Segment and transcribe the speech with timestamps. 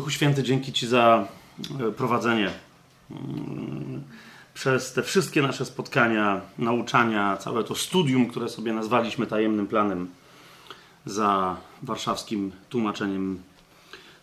[0.00, 1.28] Duchu Święty, dzięki Ci za
[1.80, 2.50] e, prowadzenie
[3.10, 4.02] mm,
[4.54, 10.08] przez te wszystkie nasze spotkania, nauczania, całe to studium, które sobie nazwaliśmy tajemnym planem
[11.06, 13.42] za warszawskim tłumaczeniem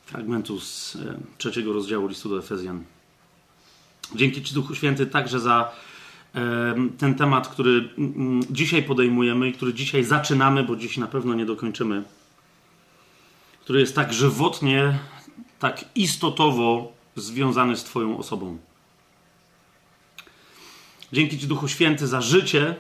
[0.06, 2.84] fragmentu z e, trzeciego rozdziału listu do Efezjan.
[4.16, 5.72] Dzięki Ci, Duchu Święty, także za
[6.36, 11.34] e, ten temat, który mm, dzisiaj podejmujemy i który dzisiaj zaczynamy, bo dziś na pewno
[11.34, 12.04] nie dokończymy,
[13.62, 15.00] który jest tak żywotnie,
[15.60, 18.58] tak istotowo związany z Twoją osobą.
[21.14, 22.76] Dzięki Ci, Duchu Święty, za życie,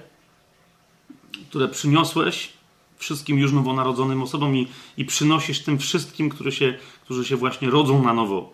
[1.50, 2.54] które przyniosłeś
[2.98, 4.68] wszystkim już nowonarodzonym osobom i,
[4.98, 8.54] i przynosisz tym wszystkim, którzy się, którzy się właśnie rodzą na nowo.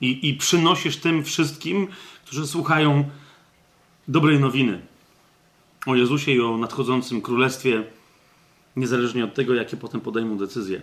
[0.00, 1.88] I, I przynosisz tym wszystkim,
[2.24, 3.10] którzy słuchają
[4.08, 4.80] dobrej nowiny
[5.86, 7.84] o Jezusie i o nadchodzącym królestwie,
[8.76, 10.82] niezależnie od tego, jakie potem podejmą decyzje.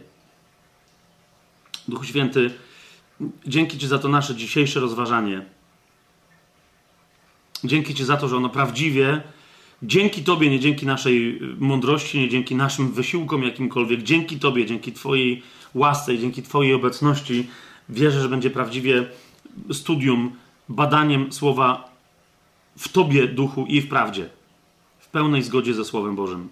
[1.88, 2.54] Duchu Święty,
[3.48, 5.46] dzięki Ci za to nasze dzisiejsze rozważanie.
[7.64, 9.22] Dzięki Ci za to, że ono prawdziwie,
[9.84, 15.44] dzięki Tobie, nie dzięki naszej mądrości, nie dzięki naszym wysiłkom jakimkolwiek, dzięki Tobie, dzięki Twojej
[15.74, 17.48] łasce i dzięki Twojej obecności,
[17.90, 19.08] wierzę, że będzie prawdziwie
[19.72, 20.36] studium,
[20.70, 21.90] badaniem słowa
[22.78, 24.30] w Tobie, duchu i w prawdzie,
[25.00, 26.50] w pełnej zgodzie ze Słowem Bożym,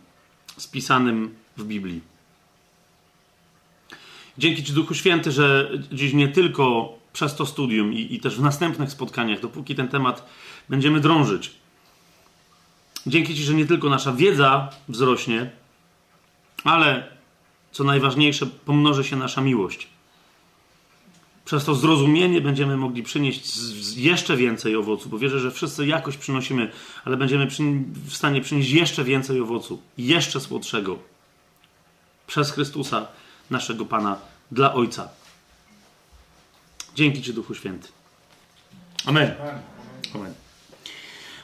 [0.58, 2.13] spisanym w Biblii.
[4.38, 8.42] Dzięki Ci, Duchu Święty, że dziś nie tylko przez to studium i, i też w
[8.42, 10.30] następnych spotkaniach, dopóki ten temat
[10.70, 11.52] będziemy drążyć.
[13.08, 15.52] Dzięki Ci, że nie tylko nasza wiedza wzrośnie,
[16.64, 17.08] ale
[17.72, 19.88] co najważniejsze, pomnoży się nasza miłość.
[21.46, 23.58] Przez to zrozumienie będziemy mogli przynieść
[23.96, 26.72] jeszcze więcej owocu, bo wierzę, że wszyscy jakoś przynosimy,
[27.06, 27.48] ale będziemy
[28.06, 30.98] w stanie przynieść jeszcze więcej owocu, jeszcze słodszego.
[32.28, 33.08] Przez Chrystusa,
[33.50, 34.18] naszego Pana,
[34.54, 35.10] dla Ojca.
[36.96, 37.88] Dzięki Ci, Duchu Święty.
[39.06, 39.34] Amen.
[40.16, 40.34] Amen.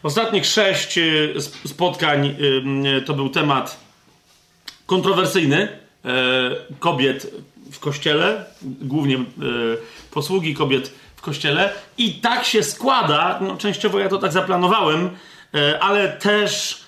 [0.03, 2.35] Ostatnich sześć y, spotkań
[2.97, 3.89] y, to był temat
[4.89, 6.09] kontrowersyjny e,
[6.79, 7.31] kobiet
[7.71, 9.21] w kościele, głównie e,
[10.11, 11.73] posługi kobiet w kościele.
[11.97, 15.09] I tak się składa, no częściowo ja to tak zaplanowałem,
[15.53, 16.83] e, ale też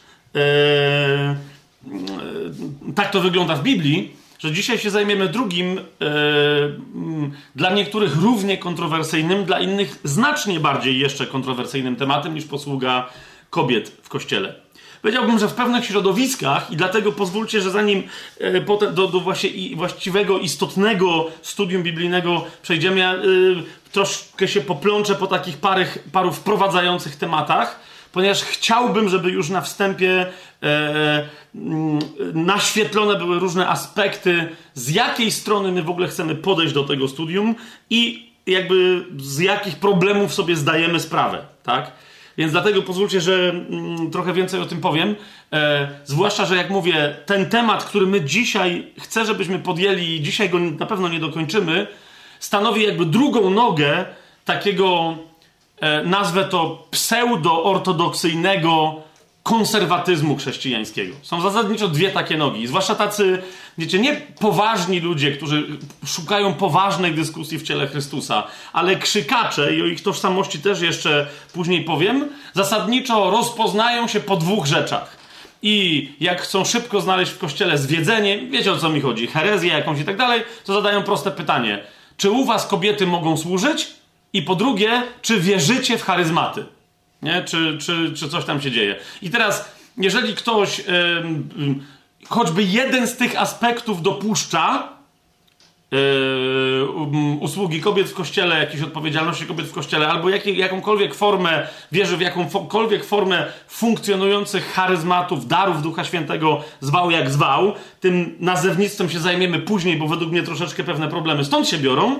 [2.96, 5.80] tak to wygląda w Biblii, że dzisiaj się zajmiemy drugim,
[7.56, 13.10] dla niektórych równie kontrowersyjnym, dla innych znacznie bardziej jeszcze kontrowersyjnym tematem niż posługa
[13.50, 14.56] kobiet w kościele.
[15.02, 18.04] Powiedziałbym, że w pewnych środowiskach, i dlatego pozwólcie, że zanim
[18.40, 23.20] e, do, do właśnie właściwego, istotnego studium biblijnego przejdziemy, ja y,
[23.92, 27.80] troszkę się poplączę po takich parych, paru wprowadzających tematach,
[28.12, 30.26] ponieważ chciałbym, żeby już na wstępie
[30.64, 31.30] e,
[32.34, 37.56] naświetlone były różne aspekty, z jakiej strony my w ogóle chcemy podejść do tego studium
[37.90, 41.92] i jakby z jakich problemów sobie zdajemy sprawę, tak?
[42.38, 45.16] Więc dlatego pozwólcie, że mm, trochę więcej o tym powiem.
[45.54, 50.60] E, zwłaszcza, że jak mówię, ten temat, który my dzisiaj chcę, żebyśmy podjęli, dzisiaj go
[50.60, 51.88] na pewno nie dokończymy,
[52.40, 54.06] stanowi jakby drugą nogę
[54.46, 55.18] takiego,
[55.82, 59.02] e, nazwę to pseudo-ortodoksyjnego
[59.44, 61.16] konserwatyzmu chrześcijańskiego.
[61.22, 62.68] Są zasadniczo dwie takie nogi.
[62.68, 63.42] Zwłaszcza tacy,
[63.78, 65.68] wiecie, nie poważni ludzie, którzy
[66.06, 68.44] szukają poważnej dyskusji w ciele Chrystusa,
[68.74, 74.66] ale krzykacze, i o ich tożsamości też jeszcze później powiem, zasadniczo rozpoznają się po dwóch
[74.66, 75.18] rzeczach.
[75.62, 80.00] I jak chcą szybko znaleźć w kościele zwiedzenie, wiecie o co mi chodzi, herezję jakąś
[80.00, 81.84] i tak dalej, to zadają proste pytanie.
[82.18, 83.88] Czy u was kobiety mogą służyć?
[84.34, 86.66] I po drugie, czy wierzycie w charyzmaty?
[87.22, 87.44] nie?
[87.44, 88.96] Czy, czy, czy coś tam się dzieje.
[89.22, 90.86] I teraz, jeżeli ktoś yy,
[92.30, 94.92] choćby jeden z tych aspektów dopuszcza,
[95.92, 102.18] Yy, usługi kobiet w kościele, jakiejś odpowiedzialności kobiet w kościele, albo jak, jakąkolwiek formę, wierzy
[102.18, 109.60] w jakąkolwiek formę funkcjonujących charyzmatów, darów Ducha Świętego, zwał jak zwał, tym nazewnictwem się zajmiemy
[109.60, 112.20] później, bo według mnie troszeczkę pewne problemy stąd się biorą,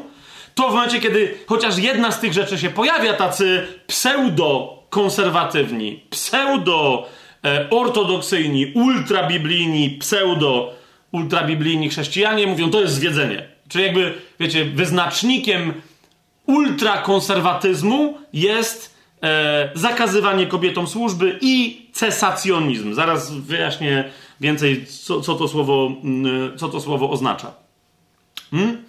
[0.56, 7.08] to w momencie, kiedy chociaż jedna z tych rzeczy się pojawia, tacy pseudo konserwatywni, pseudo
[7.46, 10.74] e, ortodoksyjni, ultrabiblijni, pseudo
[11.12, 13.48] ultrabiblijni chrześcijanie mówią, to jest zwiedzenie.
[13.68, 15.74] Czyli jakby, wiecie, wyznacznikiem
[16.46, 22.94] ultrakonserwatyzmu jest e, zakazywanie kobietom służby i cesacjonizm.
[22.94, 24.12] Zaraz wyjaśnię
[24.42, 27.54] więcej, co, co, to, słowo, mm, co to słowo oznacza.
[28.52, 28.84] Hmm?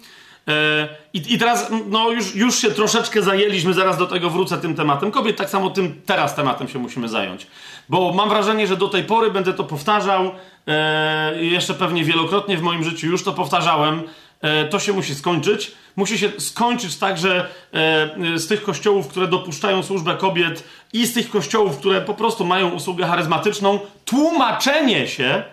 [0.47, 4.75] E, I, I, teraz, no już, już się troszeczkę zajęliśmy, zaraz do tego wrócę tym
[4.75, 7.47] tematem kobiet, tak samo tym teraz tematem się musimy zająć.
[7.89, 10.31] Bo mam wrażenie, że do tej pory będę to powtarzał,
[10.67, 14.03] e, jeszcze pewnie wielokrotnie w moim życiu już to powtarzałem,
[14.41, 15.71] e, to się musi skończyć.
[15.95, 20.63] Musi się skończyć tak, że e, z tych kościołów, które dopuszczają służbę kobiet
[20.93, 25.43] i z tych kościołów, które po prostu mają usługę charyzmatyczną, tłumaczenie się,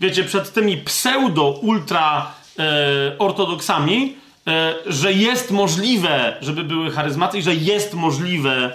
[0.00, 2.37] wiecie, przed tymi pseudo-ultra-ortodoksami,
[4.46, 8.72] e, że jest możliwe, żeby były charyzmaty i że jest możliwe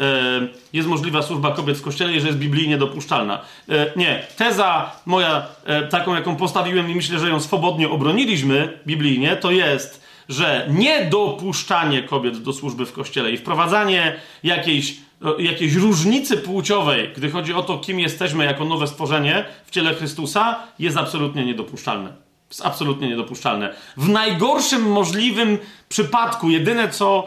[0.00, 3.40] E, jest możliwa służba kobiet w kościele i że jest biblijnie dopuszczalna.
[3.68, 9.36] E, nie, teza moja, e, taką jaką postawiłem i myślę, że ją swobodnie obroniliśmy biblijnie,
[9.36, 14.96] to jest, że niedopuszczanie kobiet do służby w kościele i wprowadzanie jakiejś,
[15.38, 20.58] jakiejś różnicy płciowej, gdy chodzi o to, kim jesteśmy jako nowe stworzenie w ciele Chrystusa,
[20.78, 22.29] jest absolutnie niedopuszczalne.
[22.50, 23.74] Jest absolutnie niedopuszczalne.
[23.96, 25.58] W najgorszym możliwym
[25.88, 27.26] przypadku, jedyne co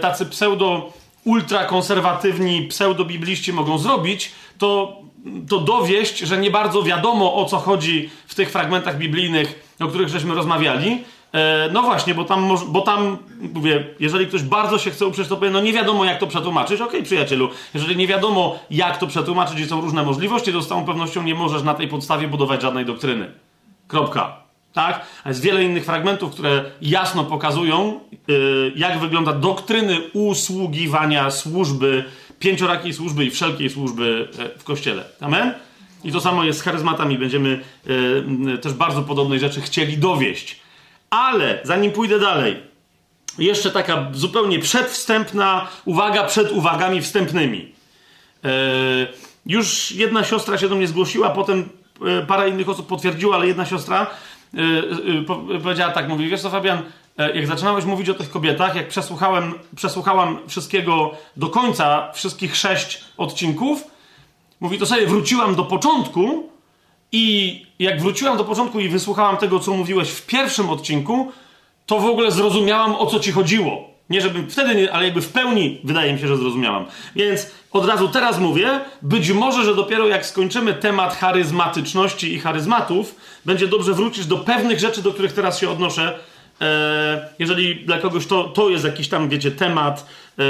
[0.00, 0.92] tacy pseudo
[1.24, 4.96] ultrakonserwatywni pseudobibliści mogą zrobić, to,
[5.48, 10.08] to dowieść, że nie bardzo wiadomo o co chodzi w tych fragmentach biblijnych, o których
[10.08, 11.04] żeśmy rozmawiali.
[11.32, 13.18] E, no właśnie, bo tam, bo tam,
[13.54, 16.80] mówię, jeżeli ktoś bardzo się chce uprzeć, to powie, no nie wiadomo jak to przetłumaczyć.
[16.80, 20.68] Okej, okay, przyjacielu, jeżeli nie wiadomo jak to przetłumaczyć i są różne możliwości, to z
[20.68, 23.32] całą pewnością nie możesz na tej podstawie budować żadnej doktryny.
[23.88, 24.41] Kropka.
[24.72, 25.06] Tak?
[25.24, 32.04] A jest wiele innych fragmentów, które jasno pokazują, yy, jak wygląda doktryny usługiwania służby,
[32.38, 35.04] pięciorakiej służby i wszelkiej służby yy, w kościele.
[35.20, 35.54] Amen?
[36.04, 37.18] I to samo jest z charyzmatami.
[37.18, 40.60] Będziemy yy, też bardzo podobnej rzeczy chcieli dowieść.
[41.10, 42.56] Ale zanim pójdę dalej,
[43.38, 47.72] jeszcze taka zupełnie przedwstępna uwaga przed uwagami wstępnymi.
[48.44, 48.50] Yy,
[49.46, 51.68] już jedna siostra się do mnie zgłosiła, potem
[52.00, 54.06] yy, parę innych osób potwierdziła, ale jedna siostra
[55.62, 56.82] powiedziała tak, mówi, wiesz co Fabian,
[57.18, 63.04] e, jak zaczynałeś mówić o tych kobietach, jak przesłuchałem, przesłuchałam wszystkiego do końca, wszystkich sześć
[63.16, 63.84] odcinków,
[64.60, 66.48] mówi, to sobie wróciłam do początku
[67.12, 71.32] i jak wróciłam do początku i wysłuchałam tego, co mówiłeś w pierwszym odcinku,
[71.86, 73.91] to w ogóle zrozumiałam, o co ci chodziło.
[74.12, 76.86] Nie żebym wtedy, nie, ale jakby w pełni wydaje mi się, że zrozumiałam.
[77.16, 83.14] Więc od razu teraz mówię, być może, że dopiero jak skończymy temat charyzmatyczności i charyzmatów,
[83.44, 86.18] będzie dobrze wrócić do pewnych rzeczy, do których teraz się odnoszę.
[86.60, 90.06] E, jeżeli dla kogoś to, to jest jakiś tam, wiecie, temat
[90.38, 90.42] e,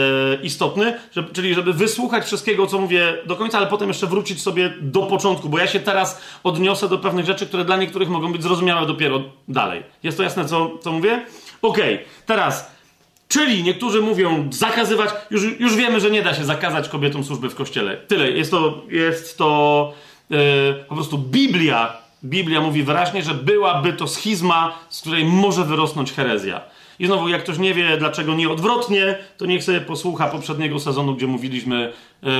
[0.42, 4.72] istotny, żeby, czyli żeby wysłuchać wszystkiego, co mówię do końca, ale potem jeszcze wrócić sobie
[4.80, 8.42] do początku, bo ja się teraz odniosę do pewnych rzeczy, które dla niektórych mogą być
[8.42, 9.82] zrozumiałe dopiero dalej.
[10.02, 11.26] Jest to jasne, co, co mówię?
[11.62, 12.06] Okej, okay.
[12.26, 12.71] teraz
[13.32, 17.54] Czyli niektórzy mówią zakazywać, już, już wiemy, że nie da się zakazać kobietom służby w
[17.54, 17.96] kościele.
[17.96, 18.30] Tyle.
[18.30, 19.92] Jest to, jest to
[20.30, 20.38] yy,
[20.88, 21.96] po prostu Biblia.
[22.24, 26.60] Biblia mówi wyraźnie, że byłaby to schizma, z której może wyrosnąć herezja.
[26.98, 31.14] I znowu, jak ktoś nie wie, dlaczego nie odwrotnie, to niech sobie posłucha poprzedniego sezonu,
[31.14, 31.92] gdzie mówiliśmy
[32.22, 32.30] yy,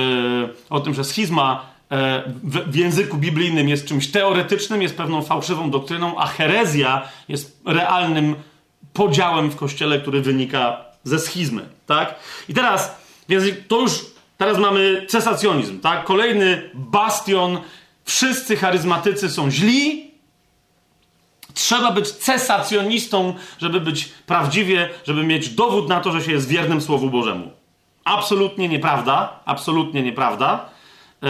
[0.69, 1.97] o tym, że schizma yy,
[2.43, 8.35] w, w języku biblijnym jest czymś teoretycznym, jest pewną fałszywą doktryną, a herezja jest realnym
[8.93, 12.15] podziałem w kościele, który wynika ze schizmy, tak?
[12.49, 12.95] I teraz,
[13.29, 13.91] więc to już,
[14.37, 16.03] teraz mamy cesacjonizm, tak?
[16.03, 17.57] Kolejny bastion,
[18.05, 20.13] wszyscy charyzmatycy są źli,
[21.53, 26.81] Trzeba być cesacjonistą, żeby być prawdziwie, żeby mieć dowód na to, że się jest wiernym
[26.81, 27.51] Słowu Bożemu.
[28.03, 29.39] Absolutnie nieprawda.
[29.45, 30.69] Absolutnie nieprawda.
[31.21, 31.29] Yy,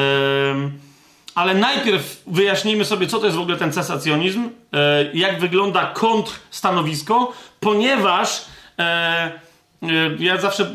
[1.36, 4.80] ale najpierw wyjaśnijmy sobie, co to jest w ogóle ten cesacjonizm, yy,
[5.14, 8.46] jak wygląda kontrstanowisko, ponieważ
[8.80, 9.88] e, e,
[10.20, 10.64] ja zawsze.
[10.64, 10.68] E,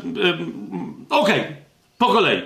[1.09, 1.55] Okej, okay,
[1.97, 2.41] po kolei.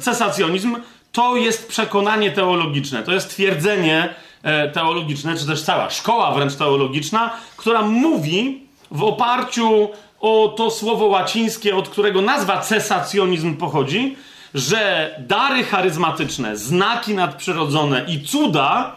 [0.00, 0.76] Cesacjonizm
[1.12, 4.14] to jest przekonanie teologiczne, to jest twierdzenie
[4.72, 9.90] teologiczne, czy też cała szkoła wręcz teologiczna, która mówi w oparciu
[10.20, 14.16] o to słowo łacińskie, od którego nazwa cesacjonizm pochodzi,
[14.56, 18.96] że dary charyzmatyczne, znaki nadprzyrodzone i cuda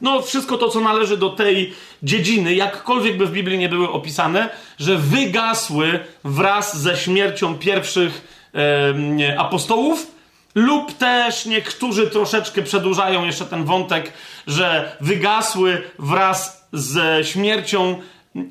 [0.00, 4.48] no, wszystko to, co należy do tej dziedziny, jakkolwiek by w Biblii nie były opisane,
[4.78, 10.06] że wygasły wraz ze śmiercią pierwszych e, apostołów,
[10.54, 14.12] lub też niektórzy troszeczkę przedłużają jeszcze ten wątek,
[14.46, 18.00] że wygasły wraz ze śmiercią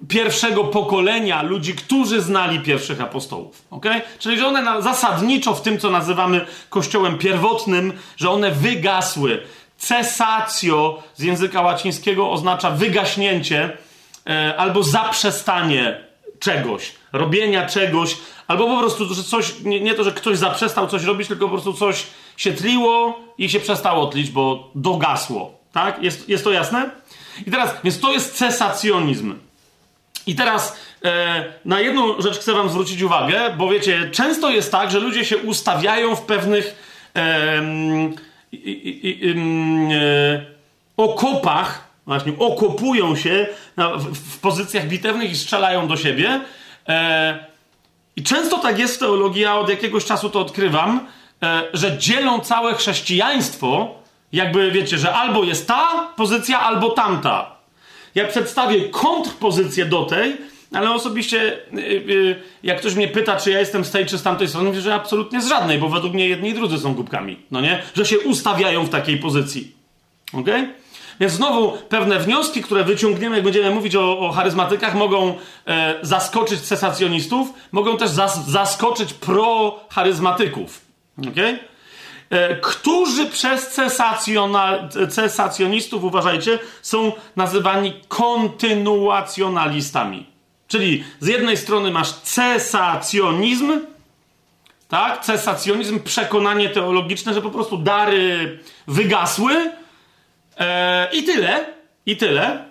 [0.08, 3.66] pierwszego pokolenia ludzi, którzy znali pierwszych apostołów.
[3.70, 4.02] Okay?
[4.20, 9.42] Czyli, że one zasadniczo w tym, co nazywamy kościołem pierwotnym, że one wygasły
[9.78, 13.78] cesatio z języka łacińskiego oznacza wygaśnięcie
[14.28, 16.06] e, albo zaprzestanie
[16.40, 21.04] czegoś, robienia czegoś, albo po prostu, że coś, nie, nie, to, że ktoś zaprzestał coś
[21.04, 22.04] robić, tylko po prostu coś
[22.38, 25.60] się tliło i się przestało tlić, bo dogasło.
[25.72, 26.04] Tak?
[26.04, 26.90] Jest, jest to jasne?
[27.48, 29.36] I teraz, więc to jest cesacjonizm.
[30.28, 34.92] I teraz e, na jedną rzecz chcę Wam zwrócić uwagę, bo wiecie, często jest tak,
[34.92, 36.76] że ludzie się ustawiają w pewnych.
[37.16, 37.62] E,
[39.92, 40.46] e,
[40.98, 46.42] okopach właśnie okopują się na, w, w, pozycjach bitewnych i strzelają do siebie.
[46.90, 47.46] E,
[48.16, 51.08] I często tak jest w teologii, ja od jakiegoś czasu to odkrywam,
[51.44, 53.96] e, że dzielą całe chrześcijaństwo,
[54.32, 57.55] jakby wiecie, że albo jest ta pozycja, albo tamta.
[58.16, 60.38] Ja przedstawię kontrpozycję do tej,
[60.74, 64.24] ale osobiście, y, y, jak ktoś mnie pyta, czy ja jestem z tej czy z
[64.24, 67.38] tamtej strony, mówię, że absolutnie z żadnej, bo według mnie jedni i drudzy są głupkami,
[67.52, 67.84] no nie?
[67.96, 69.72] Że się ustawiają w takiej pozycji.
[70.34, 70.48] Ok?
[71.20, 75.36] Więc znowu pewne wnioski, które wyciągniemy, jak będziemy mówić o, o charyzmatykach, mogą
[75.68, 80.82] e, zaskoczyć cesacjonistów, mogą też zas, zaskoczyć pro-charyzmatyków.
[81.32, 81.60] Okay?
[82.30, 83.80] E, którzy przez
[85.10, 90.26] cesacjonistów, uważajcie, są nazywani kontynuacjonalistami.
[90.68, 93.80] Czyli z jednej strony masz cesacjonizm,
[94.88, 95.26] tak?
[95.26, 99.72] Cesacjonizm, przekonanie teologiczne, że po prostu dary wygasły
[100.58, 101.66] e, i tyle,
[102.06, 102.66] i tyle.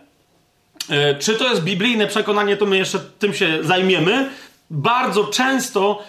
[0.91, 4.31] E, czy to jest biblijne przekonanie, to my jeszcze tym się zajmiemy.
[4.71, 6.03] Bardzo często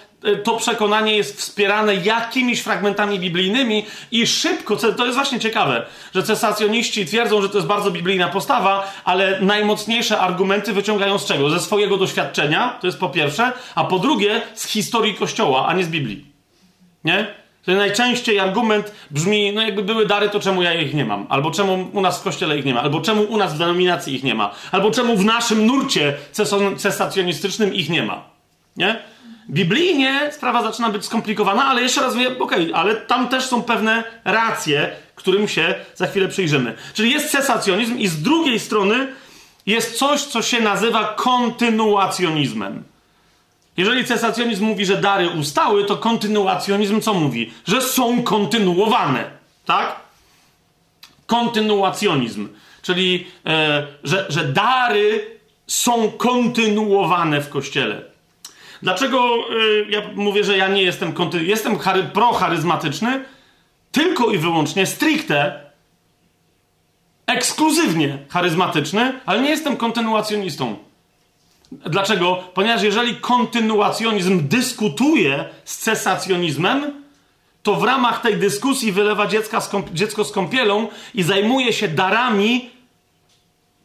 [0.44, 7.05] to przekonanie jest wspierane jakimiś fragmentami biblijnymi i szybko, to jest właśnie ciekawe, że cesacjoniści
[7.05, 11.50] twierdzą, że to jest bardzo biblijna postawa, ale najmocniejsze argumenty wyciągają z czego?
[11.50, 15.84] Ze swojego doświadczenia, to jest po pierwsze, a po drugie z historii Kościoła, a nie
[15.84, 16.25] z Biblii.
[17.03, 17.27] Nie?
[17.65, 21.25] To najczęściej argument brzmi, no jakby były dary, to czemu ja ich nie mam?
[21.29, 22.82] Albo czemu u nas w kościele ich nie ma?
[22.82, 24.51] Albo czemu u nas w denominacji ich nie ma?
[24.72, 26.13] Albo czemu w naszym nurcie
[26.77, 28.24] cesacjonistycznym ich nie ma?
[28.77, 29.00] Nie?
[29.50, 33.64] Biblijnie sprawa zaczyna być skomplikowana, ale jeszcze raz mówię, okej, okay, ale tam też są
[33.64, 36.75] pewne racje, którym się za chwilę przyjrzymy.
[36.94, 39.08] Czyli jest cesacjonizm i z drugiej strony
[39.66, 42.84] jest coś, co się nazywa kontynuacjonizmem.
[43.78, 47.54] Jeżeli cesacjonizm mówi, że dary ustały, to kontynuacjonizm co mówi?
[47.68, 49.24] Że są kontynuowane,
[49.66, 49.96] tak?
[51.25, 52.48] Kontynuacjonizm,
[52.82, 55.38] czyli e, że, że dary
[55.68, 58.14] są kontynuowane w kościele.
[58.86, 61.44] Dlaczego y, ja mówię, że ja nie jestem konty...
[61.44, 62.04] Jestem chary...
[62.04, 63.25] procharyzmatyczny
[63.92, 65.60] tylko i wyłącznie, stricte,
[67.27, 70.75] ekskluzywnie charyzmatyczny, ale nie jestem kontynuacjonistą.
[71.72, 72.44] Dlaczego?
[72.54, 77.04] Ponieważ jeżeli kontynuacjonizm dyskutuje z cesacjonizmem,
[77.63, 82.70] to w ramach tej dyskusji wylewa dziecka z dziecko z kąpielą i zajmuje się darami,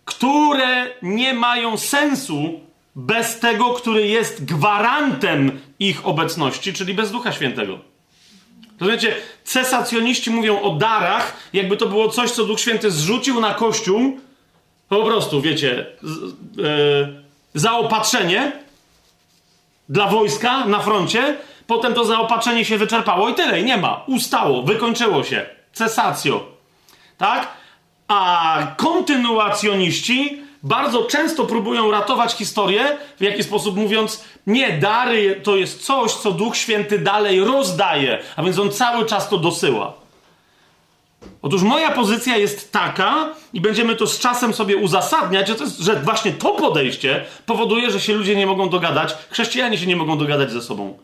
[0.04, 2.69] które nie mają sensu
[3.06, 7.78] bez tego, który jest gwarantem ich obecności, czyli bez Ducha Świętego.
[8.80, 14.20] Rozumiecie, cesacjoniści mówią o darach, jakby to było coś, co Duch Święty zrzucił na Kościół,
[14.88, 15.86] po prostu, wiecie,
[16.56, 17.22] yy,
[17.54, 18.52] zaopatrzenie
[19.88, 24.04] dla wojska na froncie, potem to zaopatrzenie się wyczerpało i tyle, i nie ma.
[24.06, 25.46] Ustało, wykończyło się.
[25.72, 26.46] Cesacjo.
[27.18, 27.48] Tak?
[28.08, 35.82] A kontynuacjoniści bardzo często próbują ratować historię, w jaki sposób mówiąc, nie, dary to jest
[35.82, 39.92] coś, co Duch Święty dalej rozdaje, a więc on cały czas to dosyła.
[41.42, 45.78] Otóż moja pozycja jest taka, i będziemy to z czasem sobie uzasadniać, że, to jest,
[45.78, 50.18] że właśnie to podejście powoduje, że się ludzie nie mogą dogadać, chrześcijanie się nie mogą
[50.18, 50.98] dogadać ze sobą.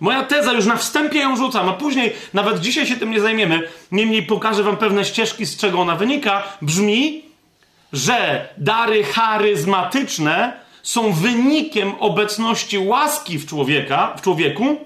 [0.00, 3.68] Moja teza, już na wstępie ją rzucam, a później, nawet dzisiaj się tym nie zajmiemy,
[3.92, 7.29] niemniej pokażę wam pewne ścieżki, z czego ona wynika, brzmi,
[7.92, 14.76] że dary charyzmatyczne są wynikiem obecności łaski w, człowieka, w człowieku,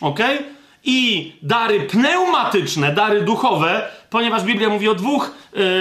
[0.00, 0.20] ok?
[0.84, 5.34] I dary pneumatyczne, dary duchowe, ponieważ Biblia mówi o dwóch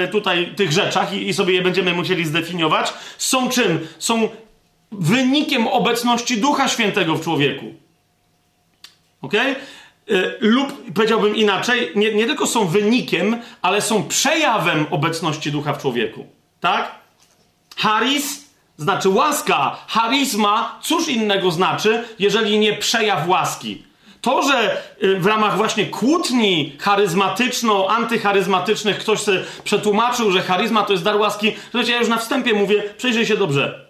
[0.05, 3.87] y, tutaj tych rzeczach i, i sobie je będziemy musieli zdefiniować, są czym?
[3.99, 4.29] Są
[4.91, 7.65] wynikiem obecności Ducha Świętego w człowieku.
[9.21, 9.33] Ok?
[9.33, 9.57] Y,
[10.39, 16.36] lub powiedziałbym inaczej, nie, nie tylko są wynikiem, ale są przejawem obecności Ducha w człowieku.
[16.59, 16.91] Tak?
[17.77, 18.47] Haris
[18.77, 19.77] znaczy łaska.
[19.87, 23.83] Charizma, cóż innego znaczy, jeżeli nie przejaw łaski?
[24.21, 31.03] To, że y, w ramach właśnie kłótni charyzmatyczno-antycharyzmatycznych ktoś sobie przetłumaczył, że charyzma to jest
[31.03, 33.87] dar łaski, to ja już na wstępie mówię, przyjrzyj się dobrze.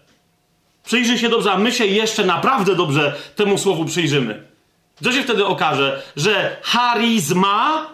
[0.84, 4.44] Przyjrzyj się dobrze, a my się jeszcze naprawdę dobrze temu słowu przyjrzymy.
[5.04, 6.02] Co się wtedy okaże?
[6.16, 7.88] Że charyzma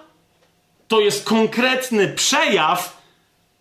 [0.88, 3.03] to jest konkretny przejaw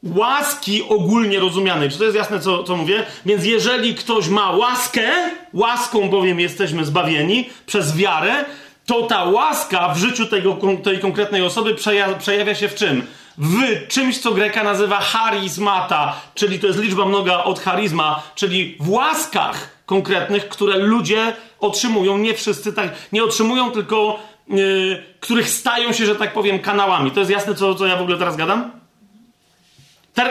[0.02, 1.90] łaski ogólnie rozumianej.
[1.90, 3.06] Czy to jest jasne, co, co mówię?
[3.26, 5.10] Więc jeżeli ktoś ma łaskę,
[5.52, 8.44] łaską bowiem jesteśmy zbawieni przez wiarę,
[8.86, 13.06] to ta łaska w życiu tego, tej konkretnej osoby przejawia, przejawia się w czym?
[13.38, 18.90] W czymś, co Greka nazywa charizmata, czyli to jest liczba mnoga od charizma, czyli w
[18.90, 22.18] łaskach konkretnych, które ludzie otrzymują.
[22.18, 24.18] Nie wszyscy tak, nie otrzymują, tylko
[24.48, 27.10] yy, których stają się, że tak powiem, kanałami.
[27.10, 28.81] To jest jasne, co, co ja w ogóle teraz gadam?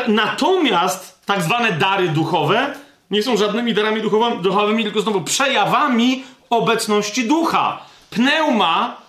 [0.08, 2.76] Natomiast tak zwane dary duchowe
[3.12, 4.02] nie są żadnymi darami
[4.42, 7.86] duchowymi, tylko znowu przejawami obecności ducha.
[8.10, 9.02] Pneuma,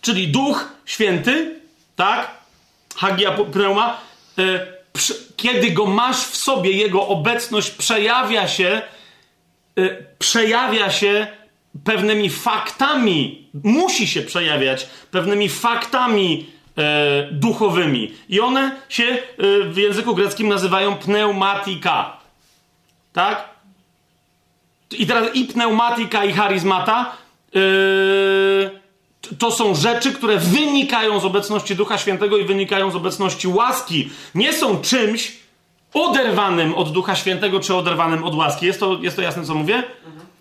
[0.00, 1.60] czyli duch święty,
[1.96, 2.30] tak?
[2.96, 4.00] Hagia pneuma.
[4.38, 4.66] E,
[5.36, 8.82] kiedy go masz w sobie, jego obecność przejawia się,
[9.78, 11.26] e, przejawia się
[11.84, 18.12] pewnymi faktami, musi się przejawiać pewnymi faktami e, duchowymi.
[18.28, 19.18] I one się e,
[19.64, 22.16] w języku greckim nazywają pneumatika.
[23.12, 23.54] Tak?
[24.98, 27.16] I teraz i pneumatika, i charyzmata
[27.54, 28.70] yy,
[29.38, 34.10] to są rzeczy, które wynikają z obecności Ducha Świętego i wynikają z obecności łaski.
[34.34, 35.36] Nie są czymś
[35.94, 38.66] oderwanym od Ducha Świętego, czy oderwanym od łaski.
[38.66, 39.82] Jest to, jest to jasne, co mówię?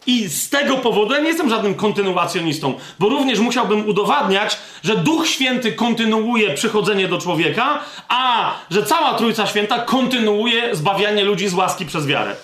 [0.07, 5.27] I z tego powodu ja nie jestem żadnym kontynuacjonistą, bo również musiałbym udowadniać, że Duch
[5.27, 11.85] Święty kontynuuje przychodzenie do człowieka, a że cała Trójca Święta kontynuuje zbawianie ludzi z łaski
[11.85, 12.35] przez wiarę.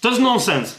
[0.00, 0.76] To jest nonsens.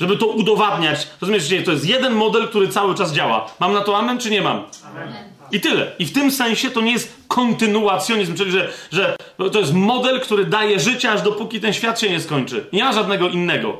[0.00, 1.08] Żeby to udowadniać.
[1.20, 3.50] Rozumiecie, to jest jeden model, który cały czas działa.
[3.60, 4.64] Mam na to amen, czy nie mam?
[4.90, 5.12] Amen.
[5.52, 5.92] I tyle.
[5.98, 9.16] I w tym sensie to nie jest kontynuacjonizm, czyli że, że
[9.52, 12.66] to jest model, który daje życie, aż dopóki ten świat się nie skończy.
[12.72, 13.78] Nie ma żadnego innego.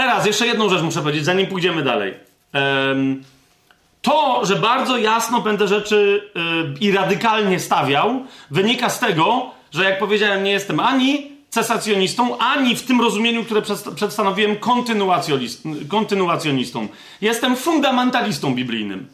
[0.00, 2.14] Teraz jeszcze jedną rzecz muszę powiedzieć, zanim pójdziemy dalej.
[4.02, 9.98] To, że bardzo jasno będę rzeczy yy, i radykalnie stawiał, wynika z tego, że jak
[9.98, 13.62] powiedziałem, nie jestem ani cesacjonistą, ani w tym rozumieniu, które
[13.94, 14.56] przedstawiłem,
[15.88, 16.88] kontynuacjonistą.
[17.20, 19.08] Jestem fundamentalistą biblijnym.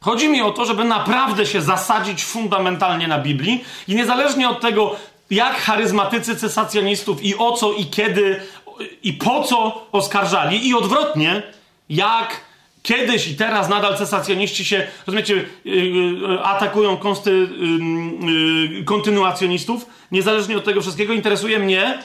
[0.00, 4.96] Chodzi mi o to, żeby naprawdę się zasadzić fundamentalnie na Biblii i niezależnie od tego,
[5.30, 8.40] jak charyzmatycy cesacjonistów i o co i kiedy
[9.02, 11.42] i po co oskarżali, i odwrotnie,
[11.88, 12.40] jak
[12.82, 17.48] kiedyś i teraz nadal cesacjoniści się, rozumiecie, yy, yy, atakują konsty,
[18.70, 21.98] yy, kontynuacjonistów, niezależnie od tego wszystkiego, interesuje mnie,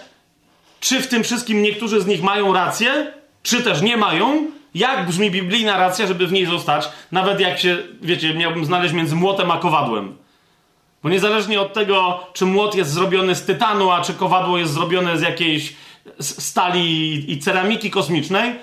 [0.80, 5.32] czy w tym wszystkim niektórzy z nich mają rację, czy też nie mają, jak brzmi
[5.32, 9.58] biblijna racja, żeby w niej zostać, nawet jak się, wiecie, miałbym znaleźć między młotem a
[9.58, 10.18] kowadłem.
[11.04, 15.18] Bo niezależnie od tego, czy młot jest zrobiony z tytanu, a czy kowadło jest zrobione
[15.18, 15.76] z jakiejś
[16.20, 18.56] stali i ceramiki kosmicznej,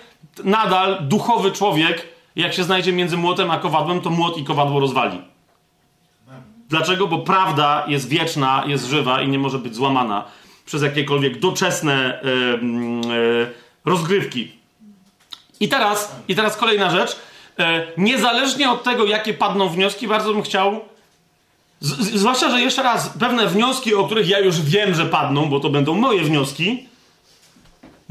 [0.45, 5.21] nadal duchowy człowiek, jak się znajdzie między młotem a kowadłem, to młot i kowadło rozwali.
[6.69, 7.07] Dlaczego?
[7.07, 10.25] Bo prawda jest wieczna, jest żywa i nie może być złamana
[10.67, 13.53] przez jakiekolwiek doczesne yy, yy,
[13.85, 14.53] rozgrywki.
[15.61, 17.17] I teraz, I teraz kolejna rzecz.
[17.59, 17.65] Yy,
[17.97, 20.81] niezależnie od tego, jakie padną wnioski, bardzo bym chciał.
[21.81, 25.61] Z, zwłaszcza, że jeszcze raz, pewne wnioski, o których ja już wiem, że padną, bo
[25.61, 26.89] to będą moje wnioski,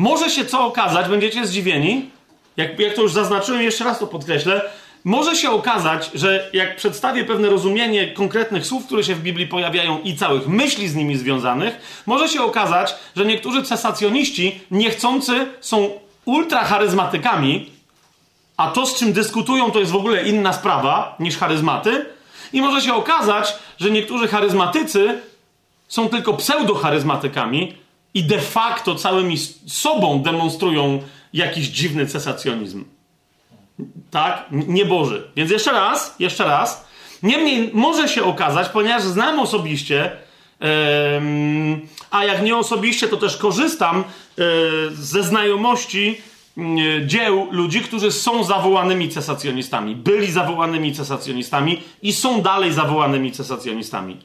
[0.01, 2.09] może się co okazać, będziecie zdziwieni,
[2.57, 4.61] jak, jak to już zaznaczyłem, jeszcze raz to podkreślę,
[5.03, 9.99] może się okazać, że jak przedstawię pewne rozumienie konkretnych słów, które się w Biblii pojawiają
[10.03, 15.89] i całych myśli z nimi związanych, może się okazać, że niektórzy cesacjoniści niechcący są
[16.25, 17.71] ultracharyzmatykami,
[18.57, 22.05] a to z czym dyskutują to jest w ogóle inna sprawa niż charyzmaty,
[22.53, 25.19] i może się okazać, że niektórzy charyzmatycy
[25.87, 27.80] są tylko pseudocharyzmatykami
[28.13, 31.01] i de facto całymi sobą demonstrują
[31.33, 32.85] jakiś dziwny cesacjonizm.
[34.11, 34.45] Tak?
[34.51, 35.31] Nieboży.
[35.35, 36.85] Więc jeszcze raz, jeszcze raz.
[37.23, 40.11] Niemniej może się okazać, ponieważ znam osobiście,
[42.11, 44.43] a jak nie osobiście, to też korzystam e,
[44.91, 46.21] ze znajomości
[47.05, 54.17] dzieł ludzi, którzy są zawołanymi cesacjonistami, byli zawołanymi cesacjonistami i są dalej zawołanymi cesacjonistami.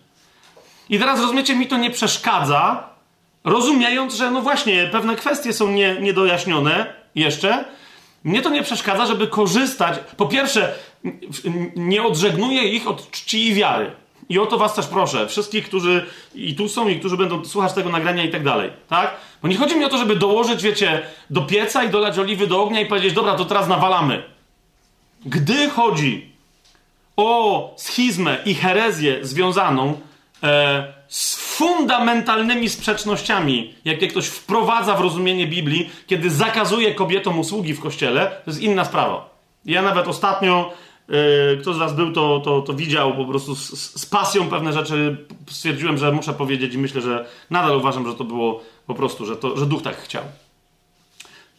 [0.88, 2.88] I teraz rozumiecie, mi to nie przeszkadza,
[3.46, 7.64] rozumiejąc, że no właśnie, pewne kwestie są nie, niedojaśnione jeszcze,
[8.24, 9.98] mnie to nie przeszkadza, żeby korzystać.
[10.16, 10.74] Po pierwsze,
[11.76, 13.90] nie odżegnuję ich od czci i wiary.
[14.28, 17.72] I o to was też proszę, wszystkich, którzy i tu są, i którzy będą słuchać
[17.72, 19.16] tego nagrania i tak dalej, tak?
[19.42, 22.62] Bo nie chodzi mi o to, żeby dołożyć, wiecie, do pieca i dolać oliwy do
[22.62, 24.22] ognia i powiedzieć, dobra, to teraz nawalamy.
[25.26, 26.32] Gdy chodzi
[27.16, 30.00] o schizmę i herezję związaną
[30.42, 37.80] e, z fundamentalnymi sprzecznościami, jakie ktoś wprowadza w rozumienie Biblii, kiedy zakazuje kobietom usługi w
[37.80, 39.36] kościele, to jest inna sprawa.
[39.64, 40.72] Ja nawet ostatnio,
[41.08, 41.16] yy,
[41.60, 45.26] kto z Was był, to, to, to widział po prostu z, z, pasją pewne rzeczy.
[45.50, 49.36] Stwierdziłem, że muszę powiedzieć i myślę, że nadal uważam, że to było po prostu, że,
[49.36, 50.22] to, że duch tak chciał.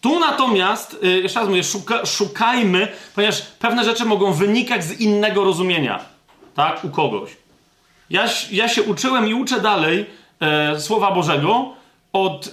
[0.01, 5.43] Tu natomiast, yy, jeszcze raz mówię, szuka, szukajmy, ponieważ pewne rzeczy mogą wynikać z innego
[5.43, 6.05] rozumienia,
[6.55, 7.46] tak, u kogoś.
[8.09, 10.05] Ja, ja się uczyłem i uczę dalej
[10.39, 11.73] e, Słowa Bożego
[12.13, 12.51] od e,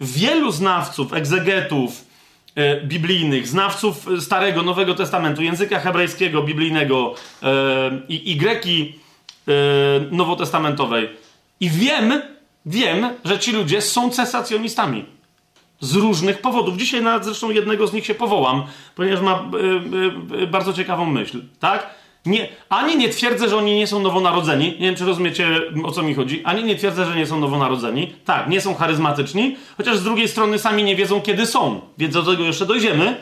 [0.00, 2.04] wielu znawców, egzegetów,
[2.54, 7.46] e, biblijnych, znawców Starego, Nowego Testamentu, języka hebrajskiego, biblijnego e,
[8.08, 8.98] i, i greki
[9.48, 9.52] e,
[10.10, 11.08] nowotestamentowej.
[11.60, 12.22] I wiem,
[12.66, 15.04] wiem, że ci ludzie są cesacjonistami.
[15.80, 16.76] Z różnych powodów.
[16.76, 18.62] Dzisiaj nawet zresztą jednego z nich się powołam,
[18.94, 21.42] ponieważ ma e, e, bardzo ciekawą myśl.
[21.60, 21.99] Tak?
[22.26, 24.66] Nie, ani nie twierdzę, że oni nie są nowonarodzeni.
[24.66, 26.42] Nie wiem, czy rozumiecie, o co mi chodzi.
[26.44, 28.12] Ani nie twierdzę, że nie są nowonarodzeni.
[28.24, 31.80] Tak, nie są charyzmatyczni, chociaż z drugiej strony sami nie wiedzą, kiedy są.
[31.98, 33.16] Więc do tego jeszcze dojdziemy.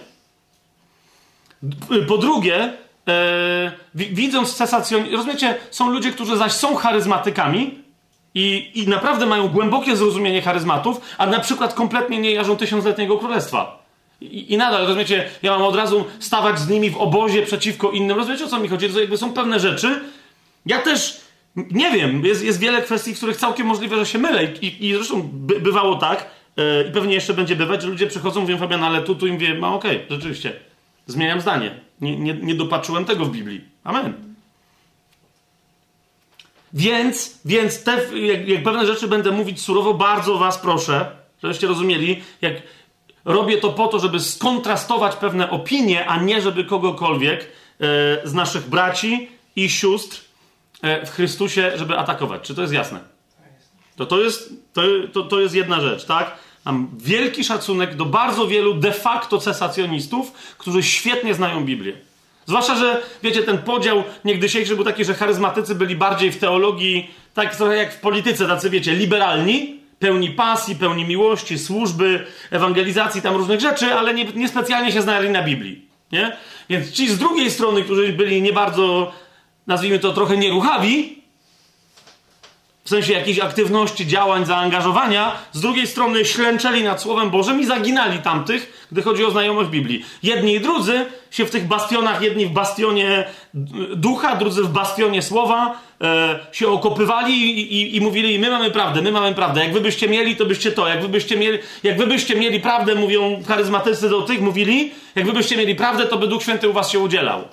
[2.08, 2.72] Po drugie,
[3.08, 7.78] e, widząc cesacjonizm, rozumiecie, są ludzie, którzy zaś są charyzmatykami
[8.34, 13.78] i, i naprawdę mają głębokie zrozumienie charyzmatów, a na przykład kompletnie nie jarzą tysiącletniego królestwa.
[14.20, 18.16] I, I, nadal, rozumiecie, ja mam od razu stawać z nimi w obozie przeciwko innym.
[18.16, 18.88] Rozumiecie, o co mi chodzi?
[18.88, 20.00] To jakby są pewne rzeczy.
[20.66, 21.20] Ja też
[21.57, 24.44] nie wiem, jest, jest wiele kwestii, w których całkiem możliwe, że się mylę.
[24.44, 28.40] I, i zresztą by, bywało tak, yy, i pewnie jeszcze będzie bywać, że ludzie przychodzą,
[28.40, 30.52] mówią, Fabian, ale tu, tu im wiem, no okej, okay, rzeczywiście.
[31.07, 31.81] Zmieniam zdanie.
[32.00, 33.61] Nie, nie, nie dopatrzyłem tego w Biblii.
[33.85, 34.12] Amen.
[36.72, 41.07] Więc, więc te, jak, jak pewne rzeczy będę mówić surowo, bardzo was proszę,
[41.42, 42.54] żebyście rozumieli, jak
[43.29, 47.47] robię to po to, żeby skontrastować pewne opinie, a nie żeby kogokolwiek e,
[48.25, 50.21] z naszych braci i sióstr
[50.83, 52.43] e, w Chrystusie, żeby atakować.
[52.43, 53.01] Czy to jest jasne?
[53.97, 56.37] To, to, jest, to, to, to jest jedna rzecz, tak?
[56.64, 61.93] Mam wielki szacunek do bardzo wielu de facto cesacjonistów, którzy świetnie znają Biblię.
[62.47, 67.57] Zwłaszcza, że wiecie, ten podział niegdysiejszy był taki, że charyzmatycy byli bardziej w teologii, tak
[67.57, 73.61] trochę jak w polityce, tacy wiecie, liberalni, pełni pasji, pełni miłości, służby, ewangelizacji, tam różnych
[73.61, 75.88] rzeczy, ale nie, niespecjalnie się znali na Biblii.
[76.12, 76.37] Nie?
[76.68, 79.12] Więc ci z drugiej strony, którzy byli nie bardzo,
[79.66, 81.17] nazwijmy to trochę nieruchawi,
[82.88, 88.18] w sensie jakiejś aktywności, działań, zaangażowania, z drugiej strony ślęczeli nad Słowem Bożym i zaginali
[88.18, 90.05] tamtych, gdy chodzi o znajomość Biblii.
[90.22, 93.24] Jedni i drudzy się w tych bastionach, jedni w bastionie
[93.96, 99.03] ducha, drudzy w bastionie Słowa, e, się okopywali i, i, i, mówili, my mamy prawdę,
[99.03, 99.64] my mamy prawdę.
[99.64, 100.88] Jak wy byście mieli, to byście to.
[100.88, 105.27] Jak wy byście mieli, jak wy byście mieli prawdę, mówią charyzmatycy do tych, mówili, jak
[105.27, 107.44] wy byście mieli prawdę, to by Duch Święty u was się udzielał.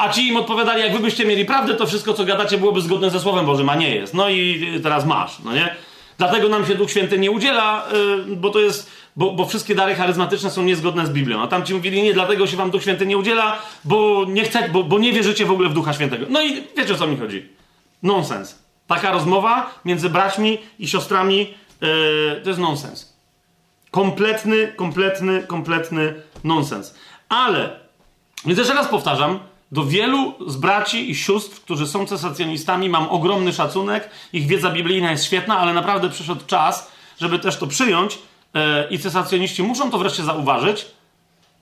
[0.00, 3.46] A ci im odpowiadali, jak mieli prawdę, to wszystko, co gadacie, byłoby zgodne ze Słowem
[3.46, 4.14] Bożym, a nie jest.
[4.14, 5.76] No i teraz masz, no nie?
[6.18, 7.86] Dlatego nam się Duch Święty nie udziela,
[8.26, 11.42] yy, bo to jest, bo, bo, wszystkie dary charyzmatyczne są niezgodne z Biblią.
[11.42, 14.68] A tam ci mówili, nie, dlatego się wam Duch Święty nie udziela, bo nie chce,
[14.68, 16.26] bo, bo nie wierzycie w ogóle w Ducha Świętego.
[16.28, 17.48] No i wiecie, o co mi chodzi.
[18.02, 18.58] Nonsens.
[18.86, 23.16] Taka rozmowa między braćmi i siostrami yy, to jest nonsens.
[23.90, 26.94] Kompletny, kompletny, kompletny nonsens.
[27.28, 27.80] Ale,
[28.46, 29.40] więc jeszcze raz powtarzam,
[29.72, 34.10] do wielu z braci i sióstr, którzy są cesacjonistami, mam ogromny szacunek.
[34.32, 38.18] Ich wiedza biblijna jest świetna, ale naprawdę przyszedł czas, żeby też to przyjąć.
[38.54, 40.86] E, I cesacjoniści muszą to wreszcie zauważyć,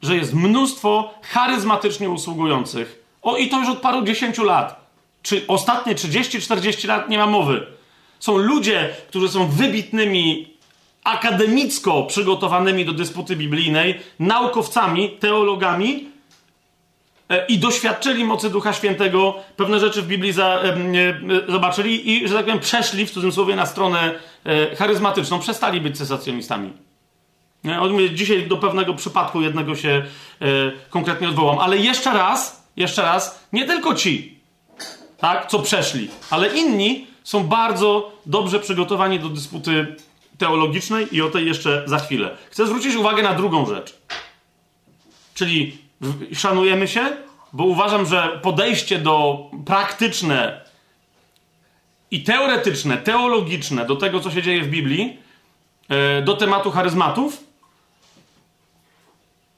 [0.03, 3.05] że jest mnóstwo charyzmatycznie usługujących.
[3.23, 4.89] O i to już od paru dziesięciu lat.
[5.23, 7.67] Czy ostatnie 30-40 lat nie ma mowy.
[8.21, 10.55] Są ludzie, którzy są wybitnymi,
[11.05, 16.09] akademicko przygotowanymi do dysputy biblijnej, naukowcami, teologami,
[17.49, 22.35] i doświadczyli mocy Ducha Świętego, pewne rzeczy w Biblii za, e, e, zobaczyli i, że
[22.35, 24.15] tak powiem, przeszli w cudzysłowie na stronę
[24.45, 26.73] e, charyzmatyczną, przestali być cesacjonistami.
[27.65, 27.81] Nie?
[28.15, 30.45] Dzisiaj do pewnego przypadku jednego się e,
[30.91, 34.39] konkretnie odwołam, ale jeszcze raz, jeszcze raz, nie tylko ci,
[35.19, 39.97] tak, co przeszli, ale inni są bardzo dobrze przygotowani do dysputy
[40.39, 42.37] teologicznej i o tej jeszcze za chwilę.
[42.51, 43.99] Chcę zwrócić uwagę na drugą rzecz.
[45.35, 45.79] Czyli
[46.35, 47.17] szanujemy się,
[47.53, 50.65] bo uważam, że podejście do praktyczne
[52.11, 55.19] i teoretyczne, teologiczne do tego, co się dzieje w Biblii,
[55.89, 57.45] e, do tematu charyzmatów,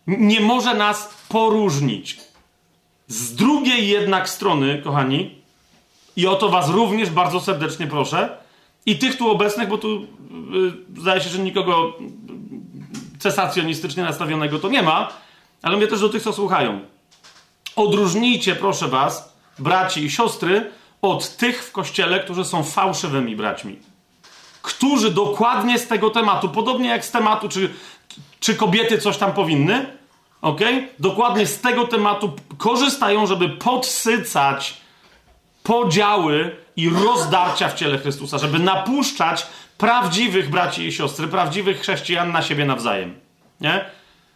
[0.06, 2.18] nie może nas poróżnić.
[3.08, 5.34] Z drugiej jednak strony, kochani,
[6.16, 8.36] i o to Was również bardzo serdecznie proszę,
[8.86, 10.00] i tych tu obecnych, bo tu
[10.52, 11.92] yy, zdaje się, że nikogo
[13.18, 15.12] cesacjonistycznie nastawionego to nie ma,
[15.62, 16.80] ale mówię też do tych, co słuchają.
[17.76, 20.70] Odróżnijcie, proszę was, braci i siostry,
[21.02, 23.78] od tych w kościele, którzy są fałszywymi braćmi.
[24.62, 27.70] Którzy dokładnie z tego tematu, podobnie jak z tematu, czy,
[28.40, 29.86] czy kobiety coś tam powinny,
[30.42, 30.60] ok?
[30.98, 34.80] Dokładnie z tego tematu korzystają, żeby podsycać
[35.62, 39.46] podziały i rozdarcia w ciele Chrystusa, żeby napuszczać
[39.78, 43.14] prawdziwych braci i siostry, prawdziwych chrześcijan na siebie nawzajem.
[43.60, 43.84] Nie?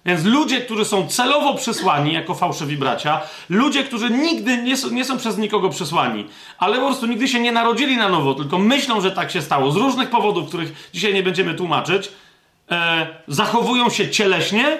[0.06, 5.04] Więc ludzie, którzy są celowo przysłani jako fałszywi bracia, ludzie, którzy nigdy nie są, nie
[5.04, 6.26] są przez nikogo przysłani,
[6.58, 9.70] ale po prostu nigdy się nie narodzili na nowo, tylko myślą, że tak się stało,
[9.70, 12.10] z różnych powodów, których dzisiaj nie będziemy tłumaczyć,
[12.70, 14.78] e, zachowują się cieleśnie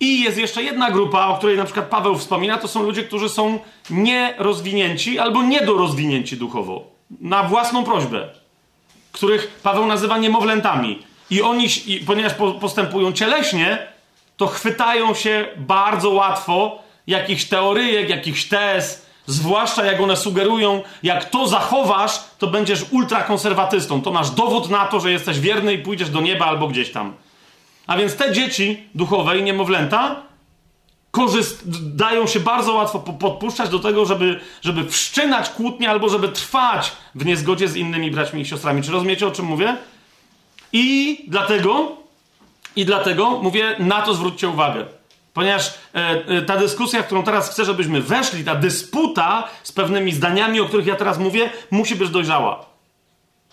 [0.00, 3.28] I jest jeszcze jedna grupa, o której na przykład Paweł wspomina, to są ludzie, którzy
[3.28, 3.58] są
[3.90, 6.90] nierozwinięci albo niedorozwinięci duchowo.
[7.20, 8.28] Na własną prośbę.
[9.12, 10.98] Których Paweł nazywa niemowlętami.
[11.30, 13.86] I oni, i ponieważ postępują cieleśnie,
[14.38, 21.48] to chwytają się bardzo łatwo jakichś teoryjek, jakichś tez, zwłaszcza jak one sugerują, jak to
[21.48, 24.02] zachowasz, to będziesz ultrakonserwatystą.
[24.02, 27.14] To masz dowód na to, że jesteś wierny i pójdziesz do nieba albo gdzieś tam.
[27.86, 30.16] A więc te dzieci duchowe i niemowlęta
[31.12, 31.62] korzyst-
[31.96, 37.24] dają się bardzo łatwo podpuszczać do tego, żeby, żeby wszczynać kłótnie albo żeby trwać w
[37.24, 38.82] niezgodzie z innymi braćmi i siostrami.
[38.82, 39.76] Czy rozumiecie, o czym mówię?
[40.72, 41.97] I dlatego,
[42.76, 44.84] i dlatego mówię, na to zwróćcie uwagę.
[45.34, 50.12] Ponieważ e, e, ta dyskusja, w którą teraz chcę, żebyśmy weszli, ta dysputa z pewnymi
[50.12, 52.66] zdaniami, o których ja teraz mówię, musi być dojrzała.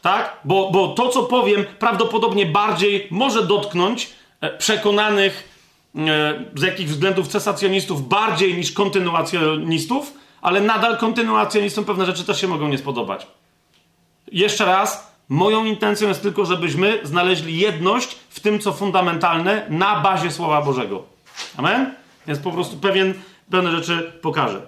[0.02, 0.40] Tak?
[0.46, 4.10] Bo, bo to, co powiem, prawdopodobnie bardziej może dotknąć
[4.42, 5.56] e, przekonanych
[6.56, 12.68] z jakich względów cesacjonistów bardziej niż kontynuacjonistów, ale nadal kontynuacjonistom pewne rzeczy też się mogą
[12.68, 13.28] nie spodobać.
[14.32, 20.32] Jeszcze raz, moją intencją jest tylko, żebyśmy znaleźli jedność w tym, co fundamentalne na bazie
[20.32, 21.04] Słowa Bożego.
[21.58, 21.94] Amen?
[22.28, 23.14] Więc po prostu pewien,
[23.52, 24.62] pewne rzeczy pokażę.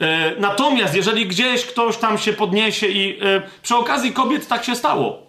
[0.00, 4.76] E, natomiast jeżeli gdzieś ktoś tam się podniesie i e, przy okazji kobiet tak się
[4.76, 5.26] stało.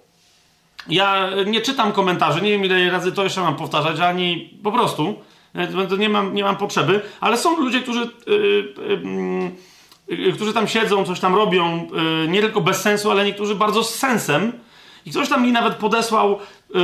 [0.88, 5.16] Ja nie czytam komentarzy, nie wiem ile razy to jeszcze mam powtarzać, ani po prostu.
[5.56, 8.10] E, nie mam, nie mam potrzeby, ale są ludzie, którzy,
[9.04, 9.56] mm,
[10.34, 11.88] którzy tam siedzą, coś tam robią,
[12.28, 14.54] nie tylko bez sensu, ale niektórzy bardzo z sensem.
[15.06, 16.40] I ktoś tam mi nawet podesłał
[16.76, 16.80] Y,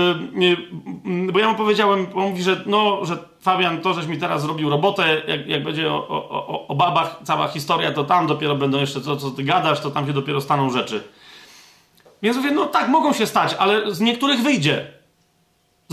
[1.28, 4.42] y, bo ja mu powiedziałem, on mówi, że no, że Fabian, to żeś mi teraz
[4.42, 8.80] zrobił robotę, jak, jak będzie o, o, o, babach cała historia, to tam dopiero będą
[8.80, 11.04] jeszcze, to co ty gadasz, to tam się dopiero staną rzeczy.
[12.22, 14.88] Więc mówię, no tak, mogą się stać, ale z niektórych wyjdzie.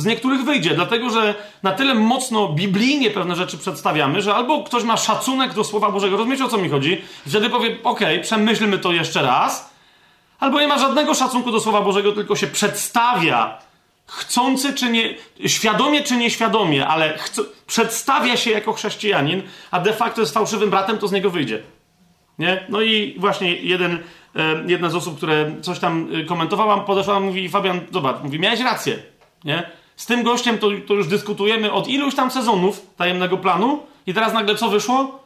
[0.00, 4.84] Z niektórych wyjdzie, dlatego że na tyle mocno biblijnie pewne rzeczy przedstawiamy, że albo ktoś
[4.84, 7.02] ma szacunek do Słowa Bożego, rozumiecie o co mi chodzi?
[7.26, 9.74] I wtedy powie, okej, okay, przemyślmy to jeszcze raz,
[10.38, 13.58] albo nie ma żadnego szacunku do Słowa Bożego, tylko się przedstawia
[14.06, 15.14] chcący czy nie,
[15.46, 17.18] świadomie czy nieświadomie, ale
[17.66, 21.62] przedstawia się jako chrześcijanin, a de facto jest fałszywym bratem, to z niego wyjdzie.
[22.38, 22.66] Nie?
[22.68, 23.98] No i właśnie jeden,
[24.36, 28.60] e, jedna z osób, które coś tam e, komentowałam, podeszła, mówi, Fabian, zobacz, mówi, miałeś
[28.60, 28.98] rację,
[29.44, 29.70] nie?
[30.00, 34.32] Z tym gościem to, to już dyskutujemy od iluś tam sezonów tajemnego planu i teraz
[34.32, 35.20] nagle co wyszło?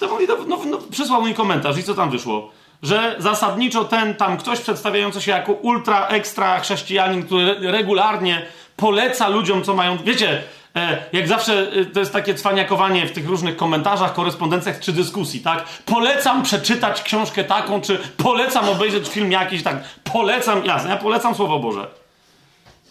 [0.00, 2.50] To mówi, no, no, no, przysłał mi komentarz i co tam wyszło?
[2.82, 9.64] że zasadniczo ten tam ktoś przedstawiający się jako ultra ekstra chrześcijanin, który regularnie poleca ludziom,
[9.64, 9.98] co mają.
[9.98, 10.42] Wiecie,
[10.76, 15.40] e, jak zawsze e, to jest takie cwaniakowanie w tych różnych komentarzach, korespondencjach czy dyskusji,
[15.40, 15.64] tak?
[15.86, 19.76] Polecam przeczytać książkę taką, czy polecam obejrzeć film jakiś, tak?
[20.12, 22.05] Polecam, jasne, ja polecam Słowo Boże.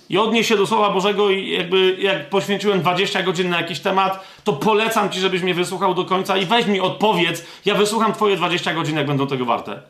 [0.10, 4.28] I odnieś się do Słowa Bożego i jakby jak poświęciłem 20 godzin na jakiś temat,
[4.44, 8.36] to polecam ci, żebyś mnie wysłuchał do końca i weź mi odpowiedz, ja wysłucham twoje
[8.36, 9.82] 20 godzin, jak będą tego warte.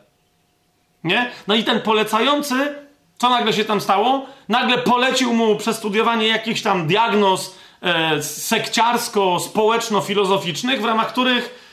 [1.04, 1.30] Nie?
[1.46, 2.74] No i ten polecający,
[3.18, 4.26] co nagle się tam stało?
[4.48, 11.66] Nagle polecił mu przestudiowanie jakichś tam diagnoz e, sekciarsko-społeczno-filozoficznych, w ramach których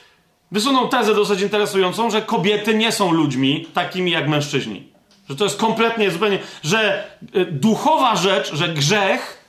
[0.52, 4.93] wysunął tezę dosyć interesującą, że kobiety nie są ludźmi takimi jak mężczyźni.
[5.30, 9.44] Że to jest kompletnie zupełnie, że e, duchowa rzecz, że grzech,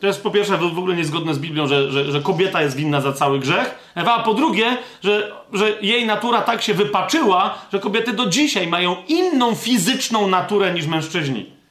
[0.00, 3.00] to jest po pierwsze w ogóle niezgodne z Biblią, że, że, że kobieta jest winna
[3.00, 8.12] za cały grzech, a po drugie, że, że jej natura tak się wypaczyła, że kobiety
[8.12, 11.61] do dzisiaj mają inną fizyczną naturę niż mężczyźni.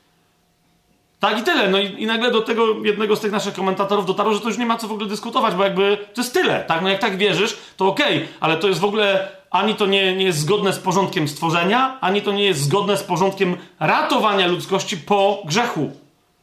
[1.22, 1.70] Tak i tyle.
[1.70, 4.58] No i, i, nagle do tego jednego z tych naszych komentatorów dotarło, że to już
[4.58, 6.82] nie ma co w ogóle dyskutować, bo jakby to jest tyle, tak?
[6.82, 10.16] No jak tak wierzysz, to okej, okay, ale to jest w ogóle ani to nie,
[10.16, 14.98] nie jest zgodne z porządkiem stworzenia, ani to nie jest zgodne z porządkiem ratowania ludzkości
[14.98, 15.92] po grzechu.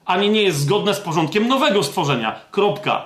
[0.06, 2.40] Ani nie jest zgodne z porządkiem nowego stworzenia.
[2.50, 3.04] Kropka.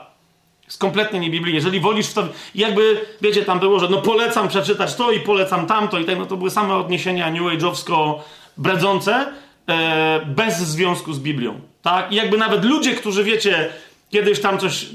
[0.65, 1.55] Jest kompletnie nie Biblii.
[1.55, 2.23] Jeżeli wolisz w to.
[2.55, 6.27] Jakby, wiecie, tam było, że no polecam przeczytać to i polecam tamto i tak, no
[6.27, 8.15] to były same odniesienia New Age'owsko
[8.57, 9.27] bredzące,
[10.27, 11.61] bez związku z Biblią.
[11.83, 12.13] Tak?
[12.13, 13.69] I jakby nawet ludzie, którzy wiecie,
[14.11, 14.87] kiedyś tam coś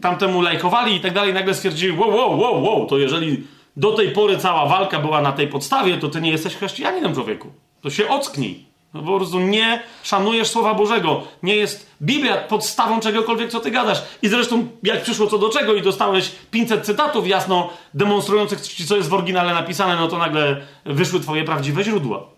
[0.00, 4.10] tamtemu lajkowali i tak dalej, nagle stwierdzili, wow, wow, wow, wow, to jeżeli do tej
[4.10, 7.48] pory cała walka była na tej podstawie, to ty nie jesteś chrześcijaninem, człowieku.
[7.80, 8.66] To się ocknij.
[8.94, 11.22] No po prostu nie szanujesz Słowa Bożego.
[11.42, 14.02] Nie jest Biblia podstawą czegokolwiek, co ty gadasz.
[14.22, 19.08] I zresztą, jak przyszło co do czego i dostałeś 500 cytatów jasno demonstrujących co jest
[19.08, 22.35] w oryginale napisane, no to nagle wyszły twoje prawdziwe źródła.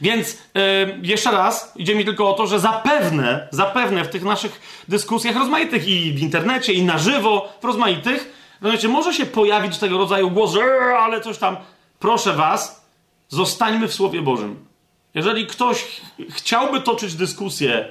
[0.00, 0.62] Więc yy,
[1.02, 5.88] jeszcze raz, idzie mi tylko o to, że zapewne, zapewne w tych naszych dyskusjach rozmaitych
[5.88, 10.52] i w internecie, i na żywo, w rozmaitych, Rozumiecie, może się pojawić tego rodzaju głos,
[10.52, 10.62] że
[10.98, 11.56] ale coś tam.
[11.98, 12.86] Proszę was,
[13.28, 14.66] zostańmy w Słowie Bożym.
[15.14, 15.86] Jeżeli ktoś
[16.30, 17.88] chciałby toczyć dyskusję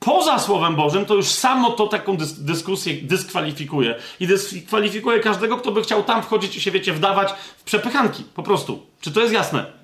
[0.00, 3.94] poza Słowem Bożym, to już samo to taką dys dyskusję dyskwalifikuje.
[4.20, 8.24] I dyskwalifikuje każdego, kto by chciał tam wchodzić i się, wiecie, wdawać w przepychanki.
[8.34, 8.86] Po prostu.
[9.00, 9.81] Czy to jest jasne?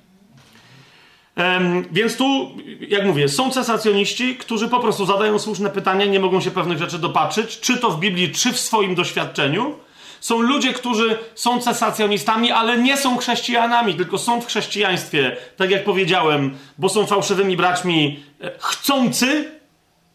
[1.93, 2.51] Więc tu,
[2.89, 6.99] jak mówię, są cesacjoniści, którzy po prostu zadają słuszne pytania, nie mogą się pewnych rzeczy
[6.99, 9.75] dopatrzyć, czy to w Biblii, czy w swoim doświadczeniu.
[10.21, 15.85] Są ludzie, którzy są cesacjonistami, ale nie są chrześcijanami, tylko są w chrześcijaństwie, tak jak
[15.85, 19.51] powiedziałem, bo są fałszywymi braćmi e, chcący.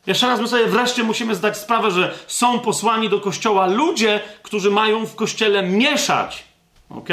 [0.08, 4.72] Jeszcze raz my sobie wreszcie musimy zdać sprawę, że są posłani do kościoła ludzie, którzy
[4.72, 6.44] mają w kościele mieszać,
[6.90, 7.10] ok?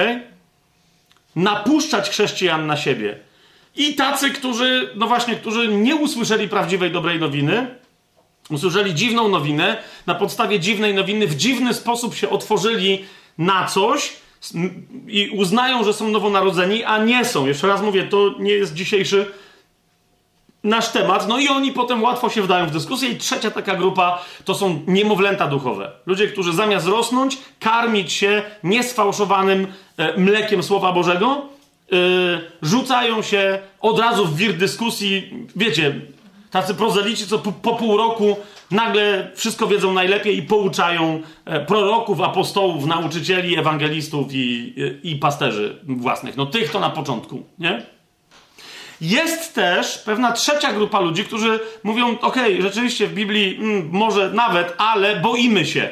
[1.37, 3.30] Napuszczać chrześcijan na siebie.
[3.77, 7.67] I tacy, którzy, no właśnie, którzy nie usłyszeli prawdziwej, dobrej nowiny,
[8.51, 13.05] usłyszeli dziwną nowinę, na podstawie dziwnej nowiny w dziwny sposób się otworzyli
[13.39, 14.13] na coś
[15.07, 17.47] i uznają, że są nowonarodzeni, a nie są.
[17.47, 19.33] Jeszcze raz mówię, to nie jest dzisiejszy
[20.65, 23.09] nasz temat, no i oni potem łatwo się wdają w dyskusję.
[23.09, 25.93] I trzecia taka grupa to są niemowlęta duchowe.
[26.07, 31.50] Ludzie, którzy zamiast rosnąć, karmić się niesfałszowanym e, mlekiem Słowa Bożego,
[31.91, 31.99] yy,
[32.63, 36.01] rzucają się od razu w wir dyskusji, wiecie,
[36.51, 38.37] tacy prozelici, co po, po, pół roku
[38.71, 45.79] nagle wszystko wiedzą najlepiej i pouczają e, proroków, apostołów, nauczycieli, ewangelistów i, i, i pasterzy
[45.83, 46.37] własnych.
[46.37, 47.83] No tych to na początku, nie?
[49.01, 54.75] Jest też pewna trzecia grupa ludzi, którzy mówią: OK, rzeczywiście w Biblii mm, może nawet,
[54.79, 55.91] ale boimy się.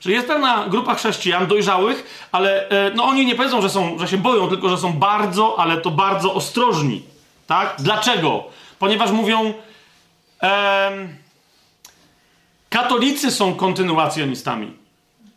[0.00, 4.08] Czyli jest pewna grupa chrześcijan dojrzałych, ale e, no oni nie powiedzą, że, są, że
[4.08, 7.02] się boją, tylko że są bardzo, ale to bardzo ostrożni.
[7.46, 7.74] Tak?
[7.78, 8.44] Dlaczego?
[8.78, 9.54] Ponieważ mówią,
[10.42, 10.90] e,
[12.70, 14.72] katolicy są kontynuacjonistami.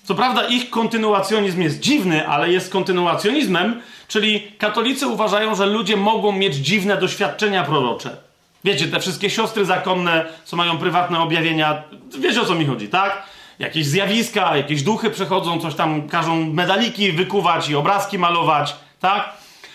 [0.03, 6.31] Co prawda ich kontynuacjonizm jest dziwny, ale jest kontynuacjonizmem, czyli katolicy uważają, że ludzie mogą
[6.31, 8.17] mieć dziwne doświadczenia prorocze.
[8.63, 11.83] Wiecie, te wszystkie siostry zakonne, co mają prywatne objawienia,
[12.19, 13.23] wiecie o co mi chodzi, tak?
[13.61, 19.33] Jakieś zjawiska, jakieś duchy przechodzą, coś tam każą medaliki wykuwać i obrazki malować, tak?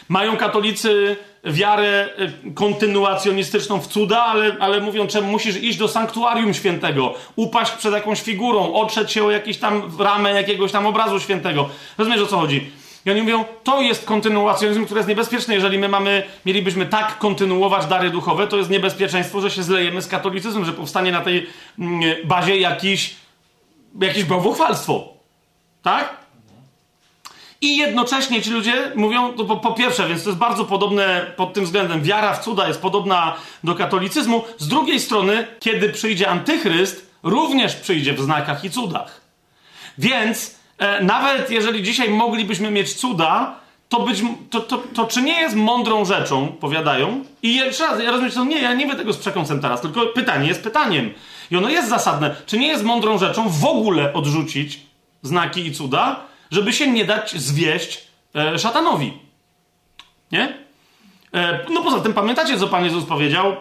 [0.09, 2.09] Mają katolicy wiarę
[2.47, 7.93] y, kontynuacjonistyczną w cuda, ale, ale mówią, czemu musisz iść do sanktuarium świętego, upaść przed
[7.93, 11.69] jakąś figurą, otrzeć się o jakąś tam ramę jakiegoś tam obrazu świętego.
[11.99, 12.71] Rozumiesz o co chodzi?
[13.07, 15.55] I oni mówią, to jest kontynuacjonizm, który jest niebezpieczny.
[15.55, 20.09] Jeżeli my mamy, mielibyśmy tak kontynuować dary duchowe, to jest niebezpieczeństwo, że się zlejemy z
[20.09, 21.47] katolicyzmem, że powstanie na tej
[21.79, 23.15] mm, bazie jakiś
[24.01, 25.09] jakieś bałwochwalstwo.
[25.83, 26.17] Tak?
[27.61, 31.55] I jednocześnie ci ludzie mówią, to po, po, pierwsze, więc to jest bardzo podobne pod
[31.55, 34.45] tym względem, wiara w cuda jest podobna do katolicyzmu.
[34.59, 39.21] Z drugiej strony, kiedy przyjdzie antychryst, również przyjdzie w znakach i cudach.
[39.99, 45.41] Więc e, nawet jeżeli dzisiaj moglibyśmy mieć cuda, to, być, to, to, to czy nie
[45.41, 49.13] jest mądrą rzeczą, powiadają, i jeszcze raz, ja rozumiem, że nie, ja nie wiem tego
[49.13, 51.11] z przekąsem teraz, tylko pytanie jest pytaniem.
[51.51, 52.37] I ono jest zasadne.
[52.47, 54.81] Czy nie jest mądrą rzeczą w ogóle odrzucić
[55.23, 56.21] znaki i cuda,
[56.51, 59.13] żeby się nie dać zwieść e, szatanowi?
[60.33, 60.59] Nie?
[61.35, 63.53] E, no poza tym pamiętacie, co Pan Jezus powiedział?
[63.53, 63.57] E,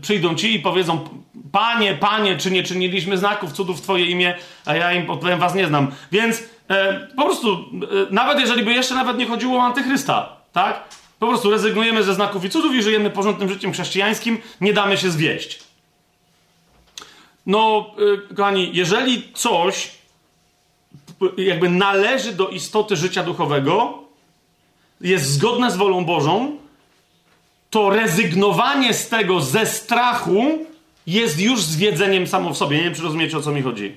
[0.00, 1.08] przyjdą ci i powiedzą,
[1.52, 5.54] Panie, Panie, czy nie czyniliśmy znaków, cudów w Twoje imię, a ja im odpowiem, Was
[5.54, 5.92] nie znam.
[6.12, 6.42] Więc
[7.16, 7.56] po prostu, e,
[8.10, 10.84] nawet jeżeli by jeszcze nawet nie chodziło o antychrysta, tak?
[11.18, 15.10] Po prostu rezygnujemy ze znaków i cudów i żyjemy porządnym życiem chrześcijańskim, nie damy się
[15.10, 15.58] zwieść.
[17.46, 19.90] No, yy, kochani, jeżeli coś
[21.36, 23.98] jakby należy do istoty życia duchowego,
[25.00, 26.56] jest zgodne z wolą Bożą,
[27.70, 30.66] to rezygnowanie z tego ze strachu
[31.06, 32.76] jest już zwiedzeniem samo w sobie.
[32.76, 33.96] Nie wiem, czy rozumiecie, o co mi chodzi.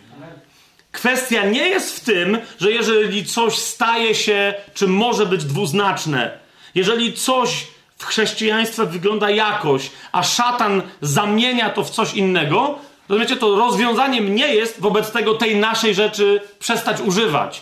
[0.91, 6.39] Kwestia nie jest w tym, że jeżeli coś staje się, czy może być dwuznaczne,
[6.75, 7.67] jeżeli coś
[7.97, 12.79] w chrześcijaństwie wygląda jakoś, a szatan zamienia to w coś innego,
[13.11, 17.61] Rozumiecie, to rozwiązaniem nie jest wobec tego tej naszej rzeczy przestać używać.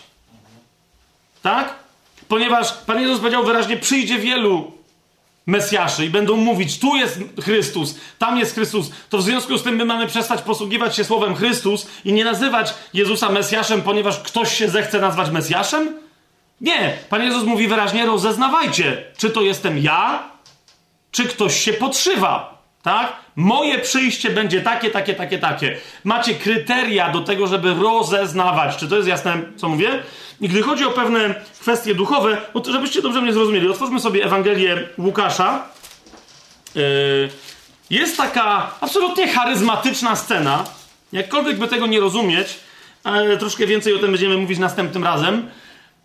[1.41, 1.75] Tak?
[2.27, 4.71] Ponieważ Pan Jezus powiedział wyraźnie, przyjdzie wielu
[5.49, 9.75] Mesjaszy i będą mówić, tu jest Chrystus, tam jest Chrystus, to w związku z tym
[9.75, 14.69] my mamy przestać posługiwać się słowem Chrystus i nie nazywać Jezusa Mesjaszem, ponieważ ktoś się
[14.69, 15.97] zechce nazwać Mesjaszem?
[16.61, 16.97] Nie.
[17.09, 20.23] Pan Jezus mówi wyraźnie, rozeznawajcie, czy to jestem ja,
[21.11, 22.59] czy ktoś się podszywa.
[22.81, 23.15] Tak?
[23.35, 25.77] Moje przyjście będzie takie, takie, takie, takie.
[26.03, 28.77] Macie kryteria do tego, żeby rozeznawać.
[28.77, 30.03] Czy to jest jasne, co mówię?
[30.41, 35.67] Gdy chodzi o pewne kwestie duchowe, no żebyście dobrze mnie zrozumieli, otwórzmy sobie Ewangelię Łukasza.
[36.75, 37.29] Yy,
[37.89, 40.65] jest taka absolutnie charyzmatyczna scena.
[41.11, 42.47] Jakkolwiek by tego nie rozumieć,
[43.03, 45.49] ale troszkę więcej o tym będziemy mówić następnym razem.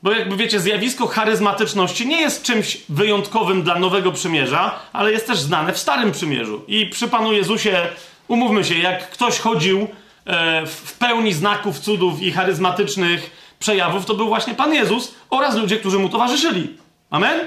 [0.02, 5.38] Bo jakby wiecie, zjawisko charyzmatyczności nie jest czymś wyjątkowym dla Nowego Przymierza, ale jest też
[5.38, 6.64] znane w Starym Przymierzu.
[6.68, 7.88] I przy Panu Jezusie
[8.28, 9.88] Umówmy się, jak ktoś chodził
[10.26, 15.76] e, w pełni znaków, cudów i charyzmatycznych przejawów, to był właśnie Pan Jezus oraz ludzie,
[15.76, 16.76] którzy mu towarzyszyli.
[17.10, 17.40] Amen?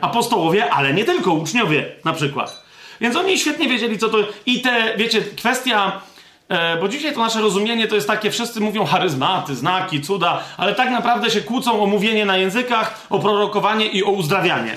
[0.00, 2.62] Apostołowie, ale nie tylko, uczniowie na przykład.
[3.00, 4.18] Więc oni świetnie wiedzieli, co to.
[4.46, 6.00] I te, wiecie, kwestia.
[6.48, 10.74] E, bo dzisiaj to nasze rozumienie to jest takie, wszyscy mówią charyzmaty, znaki, cuda, ale
[10.74, 14.76] tak naprawdę się kłócą o mówienie na językach, o prorokowanie i o uzdrawianie.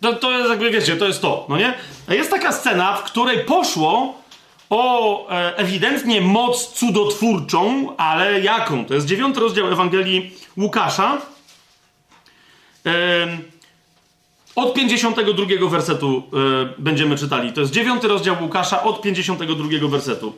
[0.00, 1.74] To, to jest jakby, wiecie, to jest to, no nie?
[2.08, 4.14] Jest taka scena, w której poszło
[4.70, 8.84] o e, ewidentnie moc cudotwórczą, ale jaką?
[8.84, 11.18] To jest dziewiąty rozdział Ewangelii Łukasza.
[14.56, 17.52] Od 52 wersetu e, będziemy czytali.
[17.52, 20.34] To jest dziewiąty rozdział Łukasza od 52 wersetu.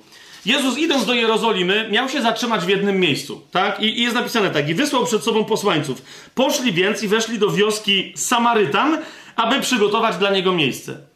[0.47, 3.81] Jezus idąc do Jerozolimy miał się zatrzymać w jednym miejscu, tak?
[3.81, 6.03] I, I, jest napisane tak, i wysłał przed sobą posłańców.
[6.35, 8.99] Poszli więc i weszli do wioski Samarytan,
[9.37, 11.07] aby przygotować dla niego miejsce.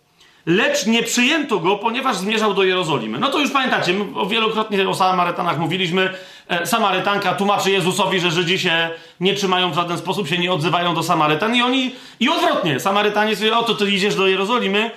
[0.46, 3.18] Lecz nie przyjęto go, ponieważ zmierzał do Jerozolimy.
[3.18, 6.10] No to już pamiętacie, o wielokrotnie o Samarytanach mówiliśmy.
[6.48, 8.90] E, Samarytanka tłumaczy Jezusowi, że Żydzi się
[9.20, 11.90] nie trzymają w żaden sposób, się nie odzywają do Samarytan i oni,
[12.20, 14.90] i odwrotnie, Samarytanie sobie, o to ty idziesz do Jerozolimy,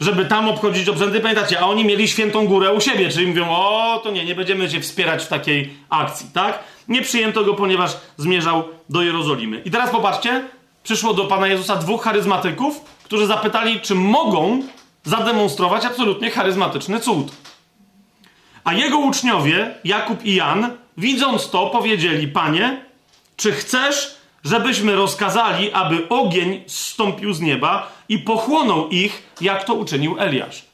[0.00, 4.00] żeby tam obchodzić obrzędy, pamiętacie, a oni mieli świętą górę u siebie, czyli mówią, o
[4.02, 6.58] to nie, nie będziemy cię wspierać w takiej akcji, tak?
[6.88, 9.62] Nie przyjęto go, ponieważ zmierzał do Jerozolimy.
[9.64, 10.44] I teraz popatrzcie,
[10.86, 14.62] przyszło do Pana Jezusa dwóch charyzmatyków, którzy zapytali, czy mogą
[15.04, 17.32] zademonstrować absolutnie charyzmatyczny cud.
[18.64, 22.84] A jego uczniowie, Jakub i Jan, widząc to, powiedzieli: Panie,
[23.36, 30.16] czy chcesz, żebyśmy rozkazali, aby ogień zstąpił z nieba i pochłonął ich, jak to uczynił
[30.18, 30.64] Eliasz?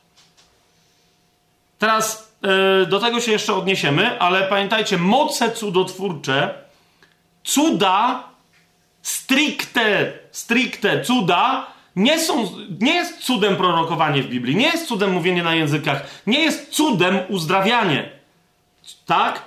[1.78, 2.32] Teraz
[2.80, 6.54] yy, do tego się jeszcze odniesiemy, ale pamiętajcie, moce cudotwórcze,
[7.44, 8.31] cuda
[9.02, 12.48] stricte, stricte cuda nie, są,
[12.80, 17.18] nie jest cudem prorokowanie w Biblii, nie jest cudem mówienie na językach, nie jest cudem
[17.28, 18.10] uzdrawianie.
[19.06, 19.42] Tak?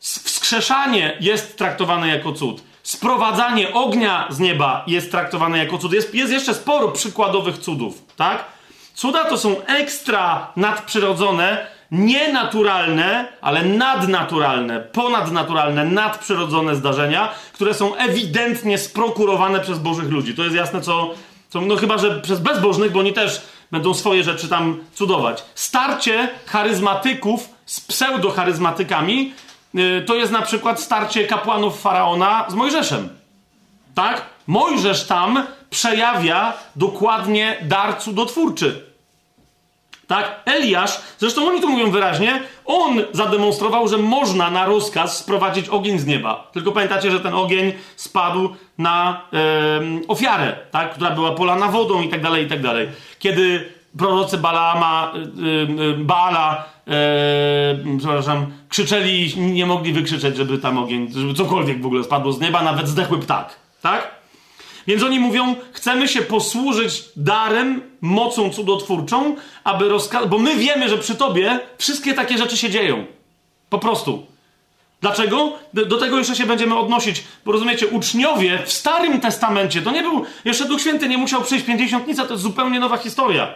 [0.00, 2.62] Wskrzeszanie jest traktowane jako cud.
[2.82, 5.92] Sprowadzanie ognia z nieba jest traktowane jako cud.
[5.92, 8.44] Jest, jest jeszcze sporo przykładowych cudów, tak?
[8.94, 19.60] Cuda to są ekstra nadprzyrodzone, nienaturalne, ale nadnaturalne, ponadnaturalne, nadprzyrodzone zdarzenia, które są ewidentnie sprokurowane
[19.60, 20.34] przez Bożych ludzi.
[20.34, 21.14] To jest jasne, co,
[21.48, 25.44] co no chyba, że przez bezbożnych, bo oni też będą swoje rzeczy tam cudować.
[25.54, 29.34] Starcie charyzmatyków z pseudocharyzmatykami
[29.74, 33.08] yy, to jest na przykład starcie kapłanów Faraona z Mojżeszem.
[33.94, 34.22] Tak?
[34.46, 38.91] Mojżesz tam przejawia dokładnie dar cudotwórczy.
[40.12, 40.40] Tak?
[40.44, 46.06] Eliasz, zresztą oni to mówią wyraźnie, on zademonstrował, że można na rozkaz sprowadzić ogień z
[46.06, 46.50] nieba.
[46.52, 48.48] Tylko pamiętacie, że ten ogień spadł
[48.78, 50.94] na e, ofiarę, tak?
[50.94, 52.88] która była polana wodą i tak dalej, i tak dalej.
[53.18, 55.12] Kiedy prorocy Balaama,
[55.98, 56.92] Baala, e,
[57.98, 62.40] przepraszam, krzyczeli i nie mogli wykrzyczeć, żeby tam ogień, żeby cokolwiek w ogóle spadło z
[62.40, 63.56] nieba, nawet zdechły ptak.
[63.82, 64.21] Tak?
[64.86, 70.98] Więc oni mówią, chcemy się posłużyć darem, mocą cudotwórczą, aby rozkazać, bo my wiemy, że
[70.98, 73.06] przy tobie wszystkie takie rzeczy się dzieją.
[73.70, 74.26] Po prostu.
[75.00, 75.58] Dlaczego?
[75.72, 77.24] Do tego jeszcze się będziemy odnosić.
[77.44, 81.64] Bo rozumiecie, uczniowie w Starym Testamencie, to nie był, jeszcze Duch Święty nie musiał przyjść
[81.64, 83.54] pięćdziesiątnica, to jest zupełnie nowa historia.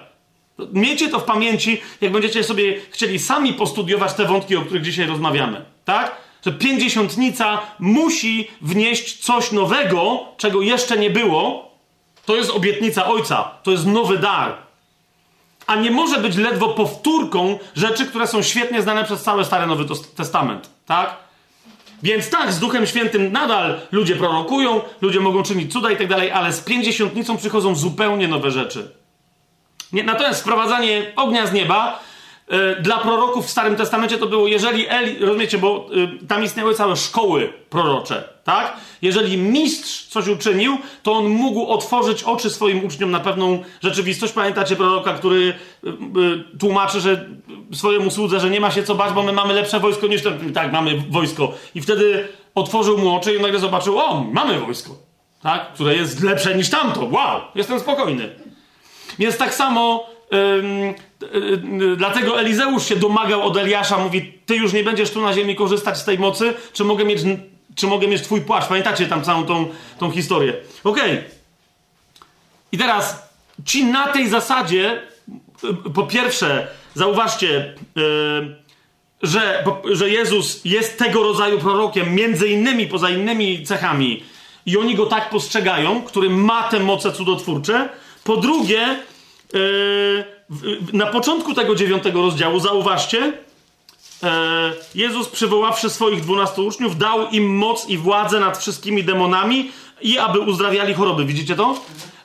[0.72, 5.06] Miejcie to w pamięci, jak będziecie sobie chcieli sami postudiować te wątki, o których dzisiaj
[5.06, 5.64] rozmawiamy.
[5.84, 6.16] Tak?
[6.46, 11.70] Że pięćdziesiątnica musi wnieść coś nowego, czego jeszcze nie było.
[12.24, 14.56] To jest obietnica Ojca, to jest nowy dar.
[15.66, 19.84] A nie może być ledwo powtórką rzeczy, które są świetnie znane przez cały Stary Nowy
[20.16, 20.70] Testament.
[20.86, 21.16] Tak?
[22.02, 26.30] Więc tak, z Duchem Świętym nadal ludzie prorokują, ludzie mogą czynić cuda i tak dalej,
[26.30, 28.90] ale z pięćdziesiątnicą przychodzą zupełnie nowe rzeczy.
[29.92, 32.00] Nie, natomiast sprowadzanie ognia z nieba
[32.80, 35.88] dla proroków w Starym Testamencie to było, jeżeli Eli, rozumiecie, bo
[36.22, 38.76] y, tam istniały całe szkoły prorocze, tak?
[39.02, 44.32] Jeżeli mistrz coś uczynił, to on mógł otworzyć oczy swoim uczniom na pewną rzeczywistość.
[44.32, 47.28] Pamiętacie proroka, który y, y, tłumaczy, że
[47.72, 50.52] swojemu słudze, że nie ma się co bać, bo my mamy lepsze wojsko niż ten.
[50.52, 51.52] Tak, mamy wojsko.
[51.74, 54.94] I wtedy otworzył mu oczy i nagle zobaczył, o, mamy wojsko,
[55.42, 55.72] tak?
[55.72, 57.00] Które jest lepsze niż tamto.
[57.00, 58.30] Wow, jestem spokojny.
[59.18, 60.15] Więc tak samo
[61.96, 65.98] dlatego Elizeusz się domagał od Eliasza, mówi, ty już nie będziesz tu na ziemi korzystać
[65.98, 67.20] z tej mocy, czy mogę mieć,
[67.74, 68.68] czy mogę mieć twój płaszcz?
[68.68, 69.68] Pamiętacie tam całą tą,
[69.98, 70.54] tą historię.
[70.84, 71.12] Okej.
[71.12, 71.24] Okay.
[72.72, 73.28] I teraz
[73.64, 75.02] ci na tej zasadzie,
[75.94, 77.74] po pierwsze, zauważcie,
[79.22, 84.22] że, że Jezus jest tego rodzaju prorokiem, między innymi, poza innymi cechami,
[84.66, 87.88] i oni go tak postrzegają, który ma te moce cudotwórcze.
[88.24, 88.98] Po drugie,
[90.92, 93.32] na początku tego dziewiątego rozdziału, zauważcie,
[94.22, 99.70] e, Jezus przywoławszy swoich dwunastu uczniów, dał im moc i władzę nad wszystkimi demonami
[100.02, 101.24] i aby uzdrawiali choroby.
[101.24, 101.74] Widzicie to?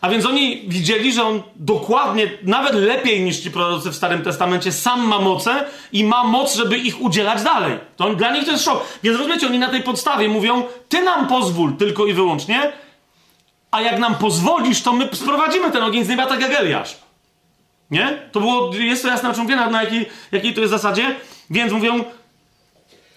[0.02, 4.72] A więc oni widzieli, że on dokładnie, nawet lepiej niż ci prorocy w Starym Testamencie,
[4.72, 7.80] sam ma moce i ma moc, żeby ich udzielać dalej.
[7.98, 8.86] To on, dla nich to jest szok.
[9.04, 12.72] Więc rozumiecie, oni na tej podstawie mówią, ty nam pozwól tylko i wyłącznie,
[13.72, 16.98] a jak nam pozwolisz, to my sprowadzimy ten ogień z nieba tak jak Eliasz.
[17.92, 18.30] Nie?
[18.32, 21.16] To było, jest to jasne, o czym mówię, na, na jakiej, jakiej to jest zasadzie.
[21.50, 22.04] Więc mówią,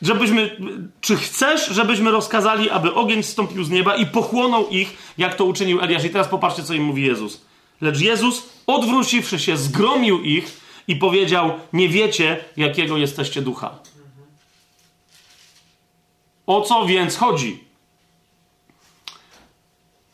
[0.02, 0.56] żebyśmy,
[1.00, 5.80] czy chcesz, żebyśmy rozkazali, aby ogień zstąpił z nieba i pochłonął ich, jak to uczynił
[5.80, 6.04] Eliasz.
[6.04, 7.40] I teraz popatrzcie, co im mówi Jezus.
[7.80, 13.78] Lecz Jezus, odwróciwszy się, zgromił ich i powiedział, nie wiecie, jakiego jesteście ducha.
[16.46, 17.64] O co więc chodzi?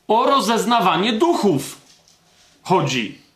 [0.09, 1.81] O rozeznawanie duchów
[2.63, 3.30] chodzi.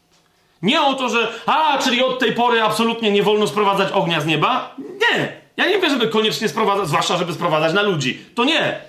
[0.65, 4.27] Nie o to, że a, czyli od tej pory absolutnie nie wolno sprowadzać ognia z
[4.27, 4.77] nieba.
[4.79, 5.33] Nie.
[5.57, 8.19] Ja nie wiem, żeby koniecznie sprowadzać, zwłaszcza żeby sprowadzać na ludzi.
[8.35, 8.81] To nie.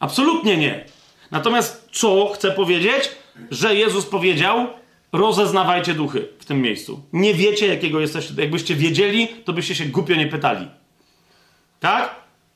[0.00, 0.84] Absolutnie nie.
[1.30, 3.10] Natomiast co chcę powiedzieć?
[3.50, 4.66] Że Jezus powiedział,
[5.12, 7.00] rozeznawajcie duchy w tym miejscu.
[7.12, 8.34] Nie wiecie, jakiego jesteście.
[8.36, 10.68] Jakbyście wiedzieli, to byście się głupio nie pytali.
[11.80, 12.14] Tak?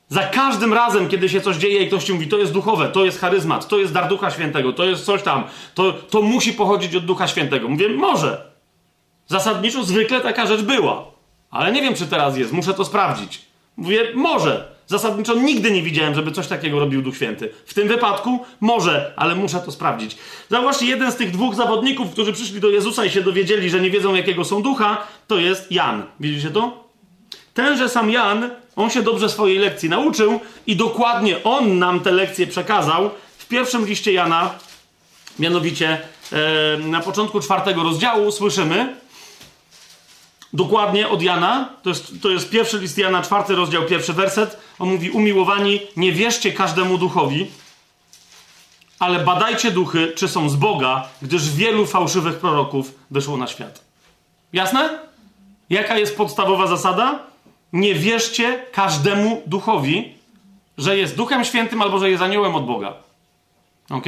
[0.08, 3.04] Za każdym razem, kiedy się coś dzieje i ktoś ci mówi, to jest duchowe, to
[3.04, 5.44] jest charyzmat, to jest dar Ducha Świętego, to jest coś tam,
[5.74, 7.68] to, to musi pochodzić od Ducha Świętego.
[7.68, 8.52] Mówię, może.
[9.26, 11.04] Zasadniczo zwykle taka rzecz była.
[11.50, 13.42] Ale nie wiem, czy teraz jest, muszę to sprawdzić.
[13.76, 14.74] Mówię, może.
[14.86, 17.50] Zasadniczo nigdy nie widziałem, żeby coś takiego robił Duch Święty.
[17.66, 20.16] W tym wypadku może, ale muszę to sprawdzić.
[20.50, 23.90] Zauważcie, jeden z tych dwóch zawodników, którzy przyszli do Jezusa i się dowiedzieli, że nie
[23.90, 26.02] wiedzą, jakiego są ducha, to jest Jan.
[26.20, 26.83] Widzicie to?
[27.54, 32.46] Tenże sam Jan, on się dobrze swojej lekcji nauczył i dokładnie on nam te lekcje
[32.46, 34.50] przekazał w pierwszym liście Jana,
[35.38, 36.00] mianowicie
[36.32, 38.96] e, na początku czwartego rozdziału słyszymy,
[40.52, 44.56] dokładnie od Jana, to jest, to jest pierwszy list Jana, czwarty rozdział, pierwszy werset.
[44.78, 47.50] On mówi: Umiłowani, nie wierzcie każdemu duchowi,
[48.98, 53.80] ale badajcie duchy, czy są z Boga, gdyż wielu fałszywych proroków wyszło na świat.
[54.52, 54.98] Jasne?
[55.70, 57.33] Jaka jest podstawowa zasada?
[57.74, 60.14] Nie wierzcie każdemu duchowi,
[60.78, 62.92] że jest duchem świętym albo że jest aniołem od Boga.
[63.90, 64.06] Ok?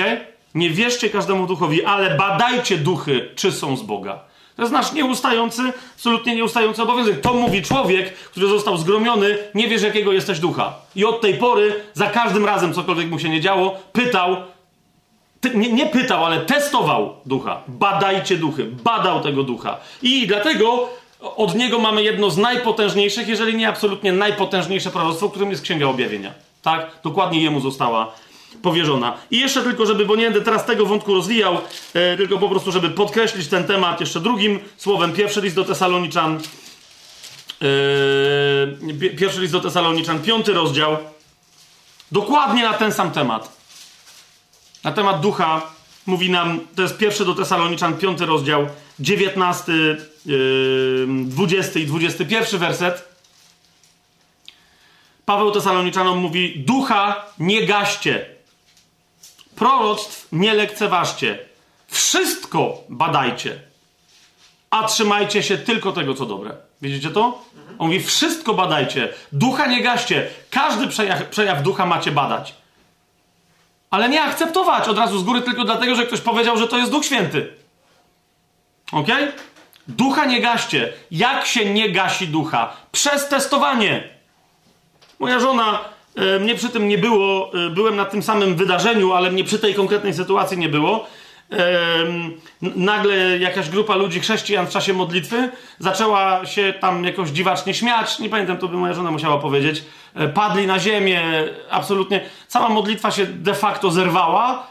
[0.54, 4.20] Nie wierzcie każdemu duchowi, ale badajcie duchy, czy są z Boga.
[4.56, 5.62] To jest nasz nieustający,
[5.94, 7.20] absolutnie nieustający obowiązek.
[7.20, 10.74] To mówi człowiek, który został zgromiony, nie wiesz jakiego jesteś ducha.
[10.96, 14.36] I od tej pory, za każdym razem, cokolwiek mu się nie działo, pytał,
[15.40, 17.62] ty, nie, nie pytał, ale testował ducha.
[17.68, 19.76] Badajcie duchy, badał tego ducha.
[20.02, 20.88] I dlatego
[21.20, 26.32] od niego mamy jedno z najpotężniejszych, jeżeli nie absolutnie najpotężniejsze proroctwo, którym jest Księga Objawienia.
[26.62, 26.90] Tak?
[27.04, 28.12] Dokładnie jemu została
[28.62, 29.16] powierzona.
[29.30, 31.54] I jeszcze tylko, żeby, bo nie będę teraz tego wątku rozwijał,
[31.94, 35.12] e, tylko po prostu, żeby podkreślić ten temat jeszcze drugim słowem.
[35.12, 36.40] Pierwszy list do Tesaloniczan,
[37.62, 40.96] e, pierwszy list do Tesaloniczan, piąty rozdział,
[42.12, 43.56] dokładnie na ten sam temat.
[44.84, 45.75] Na temat ducha
[46.06, 48.66] mówi nam, to jest pierwszy do Tesaloniczan, piąty rozdział,
[49.00, 49.96] dziewiętnasty,
[51.24, 53.16] dwudziesty i dwudziesty pierwszy werset.
[55.24, 58.36] Paweł Tesaloniczhanom mówi: Ducha nie gaście
[59.56, 61.38] proroctw nie lekceważcie.
[61.88, 63.60] Wszystko badajcie,
[64.70, 66.56] a trzymajcie się tylko tego, co dobre.
[66.82, 67.44] Widzicie to?
[67.78, 69.08] On mówi, wszystko badajcie.
[69.32, 70.28] Ducha nie gaście.
[70.50, 72.54] Każdy przejaw, przejaw ducha macie badać.
[73.90, 76.90] Ale nie akceptować od razu z góry tylko dlatego, że ktoś powiedział, że to jest
[76.90, 77.52] Duch Święty.
[78.92, 79.08] Ok?
[79.88, 80.92] Ducha nie gaście.
[81.10, 82.76] Jak się nie gasi ducha?
[82.92, 84.08] Przez testowanie.
[85.18, 89.30] Moja żona E, mnie przy tym nie było, e, byłem na tym samym wydarzeniu, ale
[89.30, 91.06] mnie przy tej konkretnej sytuacji nie było.
[91.52, 91.58] E,
[92.76, 98.18] nagle jakaś grupa ludzi, chrześcijan w czasie modlitwy, zaczęła się tam jakoś dziwacznie śmiać.
[98.18, 99.82] Nie pamiętam, to by moja żona musiała powiedzieć.
[100.34, 101.22] Padli na ziemię,
[101.70, 102.20] absolutnie.
[102.48, 104.66] Cała modlitwa się de facto zerwała.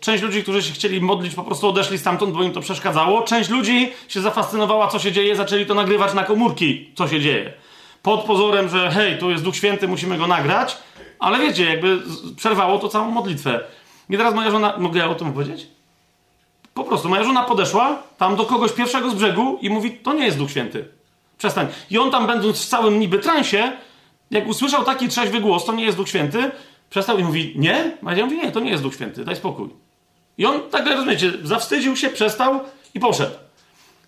[0.00, 3.22] Część ludzi, którzy się chcieli modlić, po prostu odeszli stamtąd, bo im to przeszkadzało.
[3.22, 7.52] Część ludzi się zafascynowała, co się dzieje, zaczęli to nagrywać na komórki, co się dzieje
[8.06, 10.76] pod pozorem, że hej, tu jest Duch Święty, musimy go nagrać,
[11.18, 11.98] ale wiecie, jakby
[12.36, 13.60] przerwało to całą modlitwę.
[14.10, 15.66] I teraz moja żona, mogę ja o tym powiedzieć?
[16.74, 20.24] Po prostu, moja żona podeszła tam do kogoś pierwszego z brzegu i mówi, to nie
[20.24, 20.88] jest Duch Święty.
[21.38, 21.66] Przestań.
[21.90, 23.72] I on tam będąc w całym niby transie,
[24.30, 26.50] jak usłyszał taki trzeźwy głos, to nie jest Duch Święty,
[26.90, 27.96] przestał i mówi, nie?
[28.06, 29.68] A ja mówię, nie, to nie jest Duch Święty, daj spokój.
[30.38, 32.60] I on, tak rozumiecie, zawstydził się, przestał
[32.94, 33.34] i poszedł.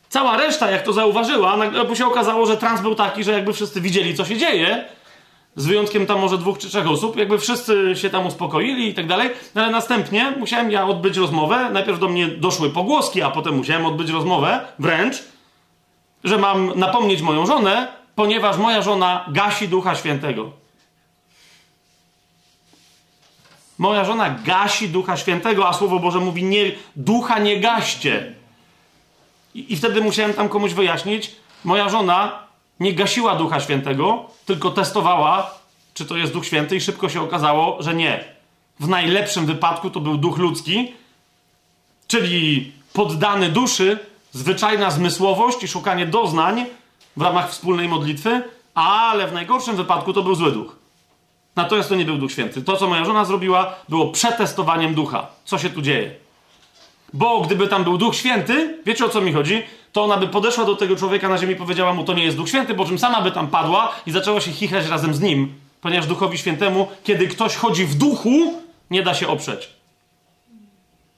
[0.09, 3.81] Cała reszta, jak to zauważyła, nagle się okazało, że trans był taki, że jakby wszyscy
[3.81, 4.85] widzieli, co się dzieje,
[5.59, 9.07] z wyjątkiem tam może dwóch czy trzech osób, jakby wszyscy się tam uspokoili i tak
[9.07, 13.87] dalej, ale następnie musiałem ja odbyć rozmowę, najpierw do mnie doszły pogłoski, a potem musiałem
[13.87, 15.25] odbyć rozmowę, wręcz,
[16.25, 20.51] że mam napomnieć moją żonę, ponieważ moja żona gasi Ducha Świętego.
[23.79, 28.35] Moja żona gasi Ducha Świętego, a Słowo Boże mówi, nie, ducha nie gaście.
[29.55, 31.31] I, I wtedy musiałem tam komuś wyjaśnić,
[31.65, 32.48] moja żona
[32.81, 35.51] nie gasiła Ducha Świętego, tylko testowała,
[35.95, 38.24] czy to jest Duch Święty i szybko się okazało, że nie.
[38.81, 40.93] W najlepszym wypadku to był duch ludzki,
[42.07, 43.99] czyli poddany duszy,
[44.33, 46.66] zwyczajna zmysłowość i szukanie doznań
[47.16, 48.43] w ramach wspólnej modlitwy,
[48.74, 50.76] ale w najgorszym wypadku to był zły duch.
[51.57, 52.62] Natomiast to nie był Duch Święty.
[52.62, 55.26] To, co moja żona zrobiła, było przetestowaniem ducha.
[55.45, 56.14] Co się tu dzieje?
[57.12, 59.62] Bo gdyby tam był Duch Święty, wiecie o co mi chodzi,
[59.93, 62.36] to ona by podeszła do tego człowieka na ziemi i powiedziała mu, to nie jest
[62.36, 65.55] Duch Święty, po czym sama by tam padła i zaczęła się chichrać razem z nim,
[65.80, 69.70] ponieważ Duchowi Świętemu, kiedy ktoś chodzi w duchu, nie da się oprzeć.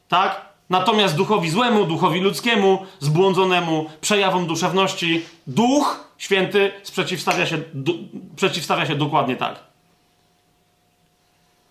[0.09, 0.51] Tak?
[0.71, 7.95] Natomiast duchowi złemu, duchowi ludzkiemu, zbłądzonemu, przejawom duszewności, Duch Święty sprzeciwstawia się, du,
[8.37, 9.70] przeciwstawia się dokładnie tak.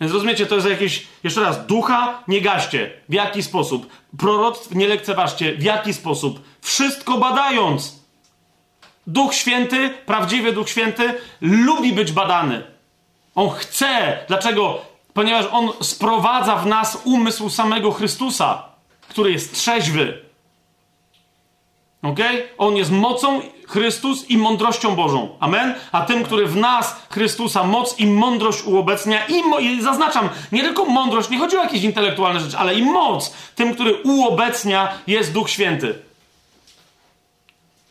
[0.02, 2.92] Więc rozumiecie, to jest jakieś, jeszcze raz, ducha nie gaście.
[3.10, 3.90] W jaki sposób?
[4.18, 5.56] Proroctw nie lekceważcie.
[5.56, 6.44] W jaki sposób?
[6.62, 8.00] Wszystko badając.
[9.08, 12.64] Duch Święty, prawdziwy Duch Święty, lubi być badany.
[13.36, 14.20] On chce.
[14.28, 14.82] Dlaczego?
[15.14, 18.64] Ponieważ on sprowadza w nas umysł samego Chrystusa,
[19.10, 20.29] który jest trzeźwy.
[22.02, 22.20] Ok?
[22.58, 25.36] On jest mocą Chrystus i mądrością Bożą.
[25.40, 25.76] Amen?
[25.92, 30.62] A tym, który w nas Chrystusa moc i mądrość uobecnia, i, mo- i zaznaczam, nie
[30.62, 35.34] tylko mądrość, nie chodzi o jakieś intelektualne rzeczy, ale i moc, tym, który uobecnia, jest
[35.34, 36.00] Duch Święty.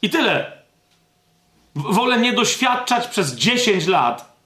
[0.02, 0.52] I tyle.
[1.74, 4.38] Wolę nie doświadczać przez 10 lat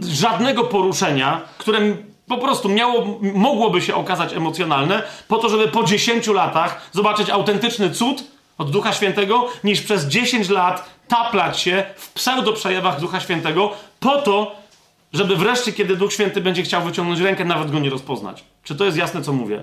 [0.00, 1.80] żadnego poruszenia, które
[2.28, 7.90] po prostu miało, mogłoby się okazać emocjonalne, po to, żeby po 10 latach zobaczyć autentyczny
[7.90, 8.24] cud
[8.58, 14.56] od Ducha Świętego, niż przez 10 lat taplać się w pseudo-przejawach Ducha Świętego, po to,
[15.12, 18.44] żeby wreszcie, kiedy Duch Święty będzie chciał wyciągnąć rękę, nawet go nie rozpoznać.
[18.64, 19.62] Czy to jest jasne, co mówię?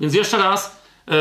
[0.00, 1.14] Więc jeszcze raz, yy,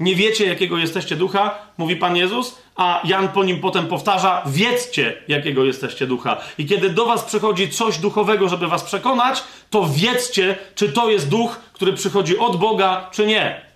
[0.00, 5.22] nie wiecie, jakiego jesteście ducha, mówi Pan Jezus, a Jan po nim potem powtarza, wiedzcie,
[5.28, 6.36] jakiego jesteście ducha.
[6.58, 11.28] I kiedy do was przychodzi coś duchowego, żeby was przekonać, to wiedzcie, czy to jest
[11.28, 13.66] duch, który przychodzi od Boga, czy nie.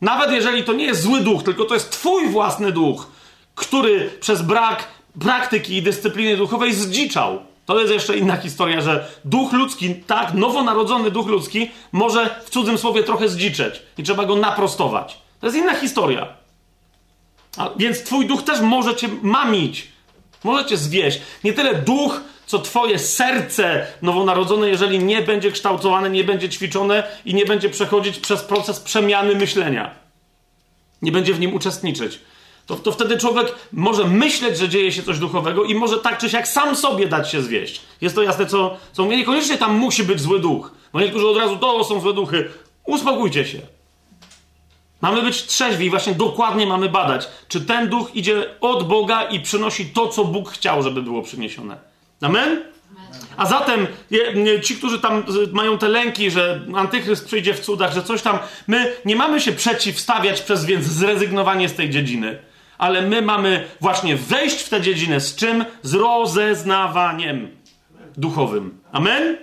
[0.00, 3.06] Nawet jeżeli to nie jest zły duch, tylko to jest twój własny duch,
[3.54, 4.88] który przez brak
[5.20, 7.38] praktyki i dyscypliny duchowej zdziczał.
[7.66, 12.78] To jest jeszcze inna historia, że duch ludzki, tak, nowonarodzony duch ludzki, może w cudzym
[12.78, 15.18] słowie trochę zdziczeć i trzeba go naprostować.
[15.40, 16.26] To jest inna historia.
[17.56, 19.88] A, więc twój duch też może cię mamić,
[20.44, 21.20] może cię zwieść.
[21.44, 27.34] Nie tyle duch, co twoje serce nowonarodzone, jeżeli nie będzie kształtowane, nie będzie ćwiczone i
[27.34, 29.90] nie będzie przechodzić przez proces przemiany myślenia.
[31.02, 32.20] Nie będzie w nim uczestniczyć.
[32.66, 36.30] To, to wtedy człowiek może myśleć, że dzieje się coś duchowego i może tak czy
[36.30, 37.80] siak sam sobie dać się zwieść.
[38.00, 39.16] Jest to jasne, co, co mówię.
[39.16, 40.72] Niekoniecznie tam musi być zły duch.
[40.92, 42.50] Bo niektórzy od razu, to są złe duchy.
[42.84, 43.58] Uspokójcie się.
[45.00, 49.40] Mamy być trzeźwi i właśnie dokładnie mamy badać, czy ten duch idzie od Boga i
[49.40, 51.95] przynosi to, co Bóg chciał, żeby było przyniesione.
[52.20, 52.62] Amen?
[53.36, 53.86] A zatem
[54.62, 58.92] ci, którzy tam mają te lęki, że antychryst przyjdzie w cudach, że coś tam, my
[59.04, 62.38] nie mamy się przeciwstawiać przez więc zrezygnowanie z tej dziedziny,
[62.78, 65.64] ale my mamy właśnie wejść w tę dziedzinę z czym?
[65.82, 67.48] Z rozeznawaniem
[68.16, 68.80] duchowym.
[68.92, 69.36] Amen?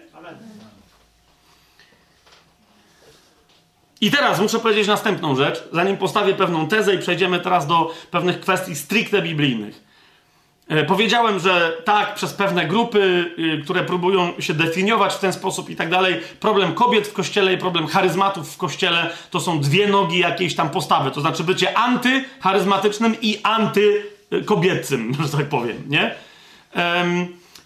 [4.02, 8.40] I teraz muszę powiedzieć następną rzecz, zanim postawię pewną tezę i przejdziemy teraz do pewnych
[8.40, 9.93] kwestii stricte biblijnych.
[10.68, 15.70] E, powiedziałem, że tak, przez pewne grupy, y, które próbują się definiować w ten sposób
[15.70, 19.88] i tak dalej, problem kobiet w kościele i problem charyzmatów w kościele to są dwie
[19.88, 21.12] nogi jakiejś tam postawy.
[21.12, 26.16] To znaczy bycie antycharyzmatycznym i antykobiecym, że tak powiem, nie?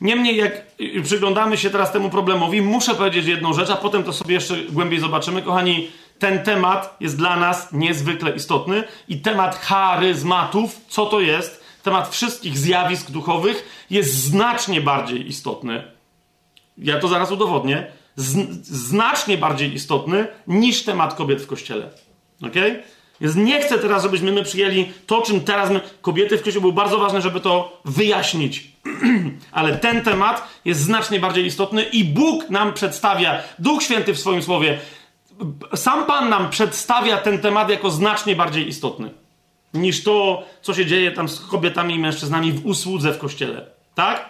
[0.01, 0.61] Niemniej, jak
[1.03, 4.99] przyglądamy się teraz temu problemowi, muszę powiedzieć jedną rzecz, a potem to sobie jeszcze głębiej
[4.99, 5.41] zobaczymy.
[5.41, 12.09] Kochani, ten temat jest dla nas niezwykle istotny i temat charyzmatów, co to jest, temat
[12.09, 15.83] wszystkich zjawisk duchowych jest znacznie bardziej istotny.
[16.77, 17.88] Ja to zaraz udowodnię.
[18.63, 21.89] znacznie bardziej istotny niż temat kobiet w kościele.
[22.41, 22.53] Ok?
[23.21, 26.73] Więc nie chcę teraz, żebyśmy my przyjęli to, czym teraz my, kobiety w kościele, było
[26.73, 28.71] bardzo ważne, żeby to wyjaśnić.
[29.51, 34.43] Ale ten temat jest znacznie bardziej istotny i Bóg nam przedstawia, Duch Święty w swoim
[34.43, 34.79] słowie,
[35.75, 39.26] sam Pan nam przedstawia ten temat jako znacznie bardziej istotny
[39.74, 43.65] niż to, co się dzieje tam z kobietami i mężczyznami w usłudze w kościele.
[43.95, 44.30] Tak?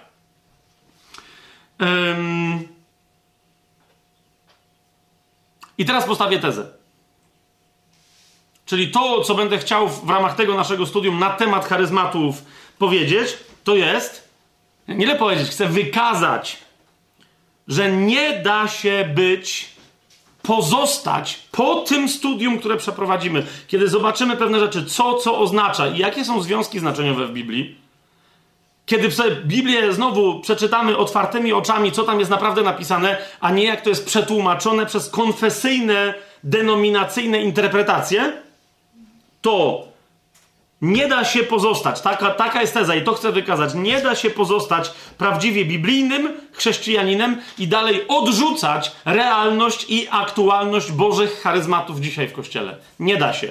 [5.77, 6.67] I teraz postawię tezę.
[8.65, 12.43] czyli to, co będę chciał w ramach tego naszego studium na temat charyzmatów
[12.77, 14.29] powiedzieć, to jest,
[14.87, 16.57] nie ile powiedzieć, chcę wykazać,
[17.67, 19.69] że nie da się być,
[20.47, 26.25] pozostać po tym studium, które przeprowadzimy, kiedy zobaczymy pewne rzeczy, co co oznacza i jakie
[26.25, 27.75] są związki znaczeniowe w Biblii,
[28.85, 33.81] kiedy sobie Biblię znowu przeczytamy otwartymi oczami, co tam jest naprawdę napisane, a nie jak
[33.81, 38.33] to jest przetłumaczone przez konfesyjne, denominacyjne interpretacje,
[39.41, 39.86] to
[40.81, 44.29] nie da się pozostać, taka, taka jest teza i to chcę wykazać, nie da się
[44.29, 52.77] pozostać prawdziwie biblijnym chrześcijaninem i dalej odrzucać realność i aktualność Bożych charyzmatów dzisiaj w Kościele.
[52.99, 53.47] Nie da się.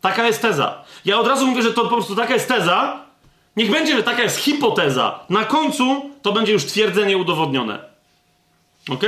[0.00, 0.84] Taka jest teza.
[1.04, 3.04] Ja od razu mówię, że to po prostu taka jest teza.
[3.56, 5.20] Niech będzie, że taka jest hipoteza.
[5.30, 7.78] Na końcu to będzie już twierdzenie udowodnione.
[8.90, 9.02] Ok?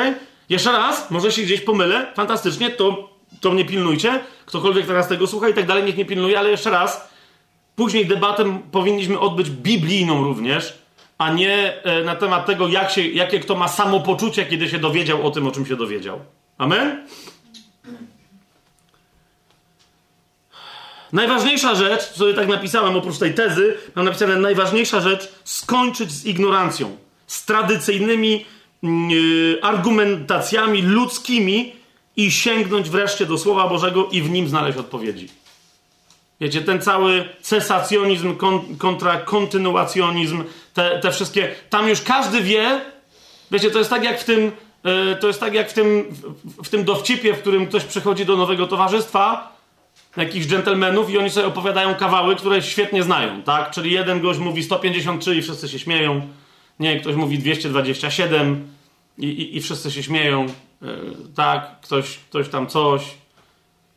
[0.49, 3.09] Jeszcze raz, może się gdzieś pomylę, fantastycznie, to,
[3.41, 4.21] to mnie pilnujcie.
[4.47, 7.16] Ktokolwiek teraz tego słucha i tak dalej, niech nie pilnuje, ale jeszcze raz
[7.77, 10.79] Później debatę powinniśmy odbyć biblijną również,
[11.19, 15.27] a nie e, na temat tego, jak się, jakie kto ma samopoczucie, kiedy się dowiedział
[15.27, 16.21] o tym, o czym się dowiedział.
[16.59, 17.07] Amen?
[21.13, 26.97] Najważniejsza rzecz, co tak napisałem oprócz tej tezy, mam napisane najważniejsza rzecz, skończyć z ignorancją,
[27.27, 28.45] z tradycyjnymi
[28.83, 31.73] yy, argumentacjami ludzkimi
[32.17, 35.29] i sięgnąć wreszcie do Słowa Bożego i w nim znaleźć odpowiedzi.
[36.41, 38.35] Wiecie, ten cały cesacjonizm
[38.79, 42.81] kontra kontynuacjonizm, te, te wszystkie, tam już każdy wie,
[43.51, 44.53] wiecie, to jest tak jak w tym,
[44.85, 46.05] yy, to jest tak jak w tym,
[46.45, 49.57] w, w, tym dowcipie, w którym ktoś przychodzi do nowego towarzystwa,
[50.17, 53.71] jakichś dżentelmenów i oni sobie opowiadają kawały, które świetnie znają, tak?
[53.71, 56.29] Czyli jeden gość mówi 153 i wszyscy się śmieją,
[56.81, 58.69] nie, ktoś mówi 227
[59.19, 60.47] i, i, i wszyscy się śmieją,
[60.83, 60.89] yy,
[61.37, 61.81] tak?
[61.81, 63.03] Ktoś, ktoś tam coś,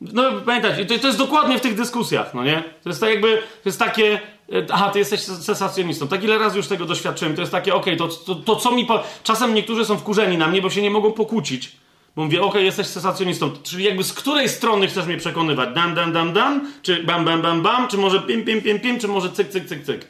[0.02, 2.64] no pamiętajcie, to, to jest dokładnie w tych dyskusjach, no nie?
[2.84, 4.20] To jest tak jakby, to jest takie,
[4.54, 6.08] e, aha, ty jesteś sensacjonistą.
[6.08, 8.72] Tak ile razy już tego doświadczyłem, to jest takie, okej, okay, to, to, to, co
[8.72, 8.86] mi...
[8.86, 9.04] Po...
[9.24, 11.72] Czasem niektórzy są wkurzeni na mnie, bo się nie mogą pokłócić.
[12.16, 13.52] Bo mówię, okej, okay, jesteś sensacjonistą.
[13.64, 15.70] Czyli jakby z której strony chcesz mnie przekonywać?
[15.76, 16.72] Dam, dam, dam, dam?
[16.82, 17.88] Czy bam, bam, bam, bam?
[17.88, 19.00] Czy może pim, pim, pim, pim?
[19.00, 20.08] Czy może cyk, cyk, cyk, cyk?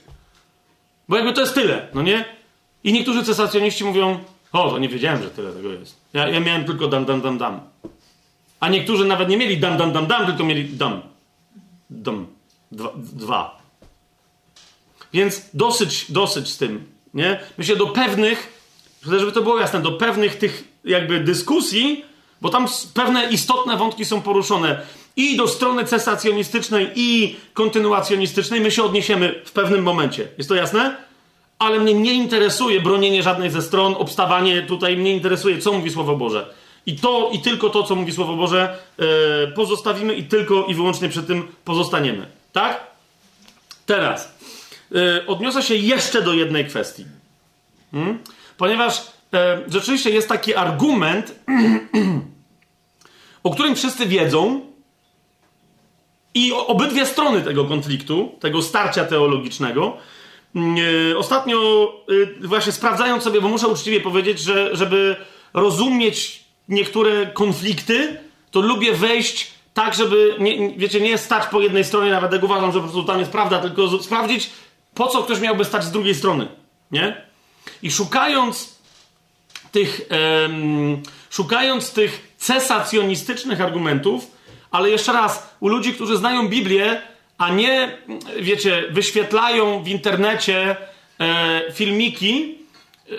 [1.10, 2.26] Bo jakby to jest tyle, no nie?
[2.84, 4.20] I niektórzy sensacjoniści mówią,
[4.54, 6.02] o, to nie wiedziałem, że tyle tego jest.
[6.14, 7.60] Ja, ja miałem tylko dam, dam, dam, dam.
[8.60, 11.02] A niektórzy nawet nie mieli dam, dam, dam, dam, tylko mieli dam.
[11.90, 12.28] Dam.
[12.72, 12.94] Dwa.
[12.96, 13.60] dwa.
[15.14, 17.40] Więc dosyć, dosyć z tym, nie?
[17.58, 18.54] Myślę, do pewnych,
[19.02, 22.06] żeby to było jasne, do pewnych tych jakby dyskusji,
[22.42, 24.82] bo tam pewne istotne wątki są poruszone
[25.16, 30.28] i do strony cesacjonistycznej i kontynuacjonistycznej my się odniesiemy w pewnym momencie.
[30.38, 30.98] Jest to jasne?
[31.60, 36.16] Ale mnie nie interesuje bronienie żadnej ze stron, obstawanie tutaj, mnie interesuje, co mówi Słowo
[36.16, 36.54] Boże.
[36.86, 39.08] I to i tylko to, co mówi Słowo Boże, yy,
[39.56, 42.26] pozostawimy i tylko i wyłącznie przy tym pozostaniemy.
[42.52, 42.88] Tak?
[43.86, 44.38] Teraz
[44.92, 47.06] yy, odniosę się jeszcze do jednej kwestii.
[47.92, 48.20] Hmm?
[48.58, 49.02] Ponieważ
[49.32, 51.36] yy, rzeczywiście jest taki argument,
[53.44, 54.70] o którym wszyscy wiedzą,
[56.34, 59.98] i obydwie strony tego konfliktu, tego starcia teologicznego,
[61.18, 61.92] ostatnio
[62.42, 65.16] właśnie sprawdzając sobie, bo muszę uczciwie powiedzieć, że żeby
[65.54, 68.20] rozumieć niektóre konflikty,
[68.52, 72.72] to lubię wejść tak, żeby, nie, wiecie, nie stać po jednej stronie, nawet jak uważam,
[72.72, 74.50] że po prostu tam jest prawda, tylko sprawdzić,
[74.94, 76.48] po co ktoś miałby stać z drugiej strony,
[76.92, 77.22] nie?
[77.82, 78.80] I szukając
[79.72, 80.02] tych,
[80.42, 84.32] um, szukając tych cesacjonistycznych argumentów,
[84.72, 87.02] ale jeszcze raz, u ludzi, którzy znają Biblię,
[87.38, 87.98] a nie,
[88.40, 90.78] wiecie, wyświetlają w internecie
[91.20, 92.58] e, filmiki,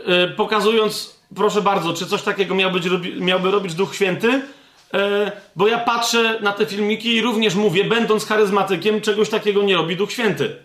[0.06, 2.84] e, pokazując proszę bardzo, czy coś takiego miał być,
[3.20, 4.42] miałby robić Duch Święty?
[4.94, 9.74] E, bo ja patrzę na te filmiki i również mówię, będąc charyzmatykiem, czegoś takiego nie
[9.74, 10.56] robi Duch Święty.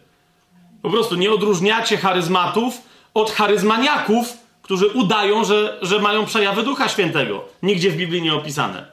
[0.81, 2.81] Po prostu nie odróżniacie charyzmatów
[3.13, 7.45] od charyzmaniaków, którzy udają, że, że mają przejawy Ducha Świętego.
[7.63, 8.85] Nigdzie w Biblii nie opisane.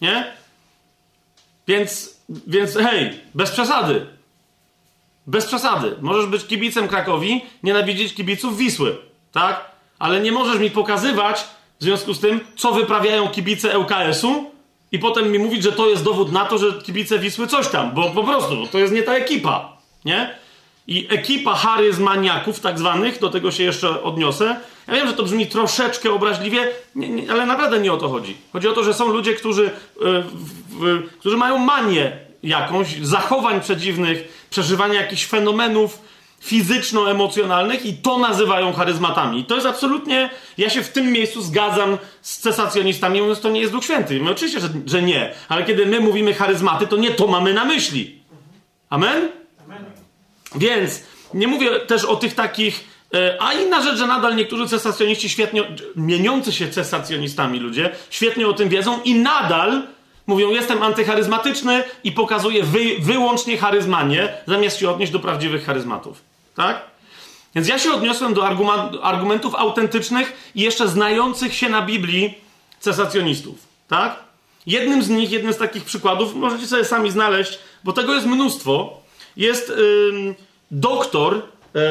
[0.00, 0.32] Nie?
[1.68, 4.06] Więc, więc hej, bez przesady.
[5.26, 5.96] Bez przesady.
[6.00, 8.96] Możesz być kibicem Krakowi, nienawidzić kibiców Wisły.
[9.32, 9.75] Tak?
[9.98, 11.44] Ale nie możesz mi pokazywać
[11.80, 14.50] w związku z tym, co wyprawiają kibice ŁKS-u
[14.92, 17.94] i potem mi mówić, że to jest dowód na to, że kibice Wisły coś tam,
[17.94, 20.36] bo po prostu to jest nie ta ekipa, nie?
[20.88, 24.56] I ekipa charyzmaniaków tak zwanych, do tego się jeszcze odniosę.
[24.88, 28.36] Ja wiem, że to brzmi troszeczkę obraźliwie, nie, nie, ale naprawdę nie o to chodzi.
[28.52, 29.70] Chodzi o to, że są ludzie, którzy,
[30.80, 35.98] yy, którzy mają manię jakąś, zachowań przedziwnych, przeżywania jakichś fenomenów,
[36.40, 39.40] fizyczno-emocjonalnych i to nazywają charyzmatami.
[39.40, 43.60] I to jest absolutnie, ja się w tym miejscu zgadzam z cesacjonistami, mówiąc, to nie
[43.60, 44.20] jest Duch Święty.
[44.20, 47.64] My oczywiście, że, że nie, ale kiedy my mówimy charyzmaty, to nie to mamy na
[47.64, 48.22] myśli.
[48.90, 49.28] Amen?
[49.64, 49.84] Amen.
[50.54, 51.02] Więc
[51.34, 52.84] nie mówię też o tych takich,
[53.14, 55.62] e, a inna rzecz, że nadal niektórzy cesacjoniści świetnie,
[55.96, 59.82] mieniący się cesacjonistami ludzie, świetnie o tym wiedzą i nadal
[60.26, 66.22] Mówią, jestem antycharyzmatyczny i pokazuję wy, wyłącznie charyzmanie, zamiast się odnieść do prawdziwych charyzmatów.
[66.56, 66.84] Tak?
[67.54, 68.46] Więc ja się odniosłem do
[69.02, 72.34] argumentów autentycznych i jeszcze znających się na Biblii
[72.80, 73.54] cesacjonistów.
[73.88, 74.16] Tak?
[74.66, 79.00] Jednym z nich, jednym z takich przykładów, możecie sobie sami znaleźć, bo tego jest mnóstwo,
[79.36, 80.34] jest yy,
[80.70, 81.42] doktor
[81.74, 81.82] yy,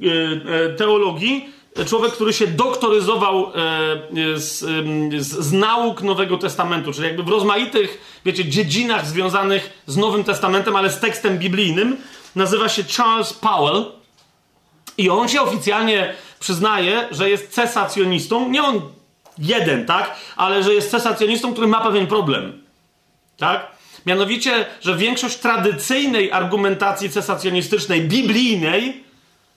[0.00, 1.48] yy, teologii,
[1.84, 4.58] człowiek, który się doktoryzował e, z,
[5.18, 10.76] z, z, nauk Nowego Testamentu, czyli jakby w rozmaitych, wiecie, dziedzinach związanych z Nowym Testamentem,
[10.76, 11.96] ale z tekstem biblijnym,
[12.36, 13.84] nazywa się Charles Powell.
[14.98, 18.48] I on się oficjalnie przyznaje, że jest cesacjonistą.
[18.48, 18.80] Nie on
[19.38, 20.14] jeden, tak?
[20.36, 22.62] Ale że jest cesacjonistą, który ma pewien problem.
[23.36, 23.66] Tak?
[24.06, 29.04] Mianowicie, że większość tradycyjnej argumentacji cesacjonistycznej, biblijnej,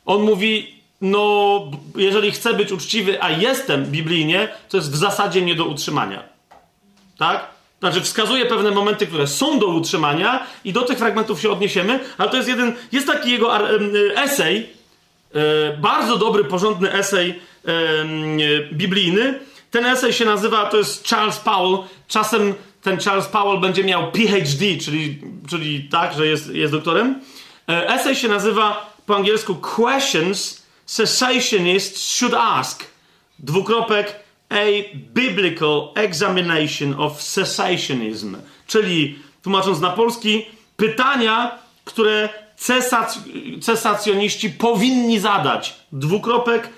[0.05, 1.61] on mówi, no,
[1.95, 6.23] jeżeli chcę być uczciwy, a jestem biblijnie, to jest w zasadzie nie do utrzymania.
[7.17, 7.50] Tak?
[7.81, 12.29] Znaczy, wskazuje pewne momenty, które są do utrzymania, i do tych fragmentów się odniesiemy, ale
[12.29, 12.73] to jest jeden.
[12.91, 13.69] Jest taki jego
[14.15, 14.69] esej,
[15.33, 17.39] e, bardzo dobry, porządny esej
[18.73, 19.39] biblijny.
[19.71, 21.77] Ten esej się nazywa, to jest Charles Powell.
[22.07, 27.21] Czasem ten Charles Powell będzie miał PhD, czyli, czyli tak, że jest, jest doktorem.
[27.69, 32.83] E, esej się nazywa po angielsku Questions cessationists should ask.
[33.39, 34.20] Dwukropek
[34.51, 34.65] a
[35.13, 38.37] biblical examination of cessationism.
[38.67, 40.45] Czyli, tłumacząc na polski,
[40.77, 43.19] pytania, które cesac
[43.61, 45.75] cesacjoniści powinni zadać.
[45.91, 46.69] Dwukropek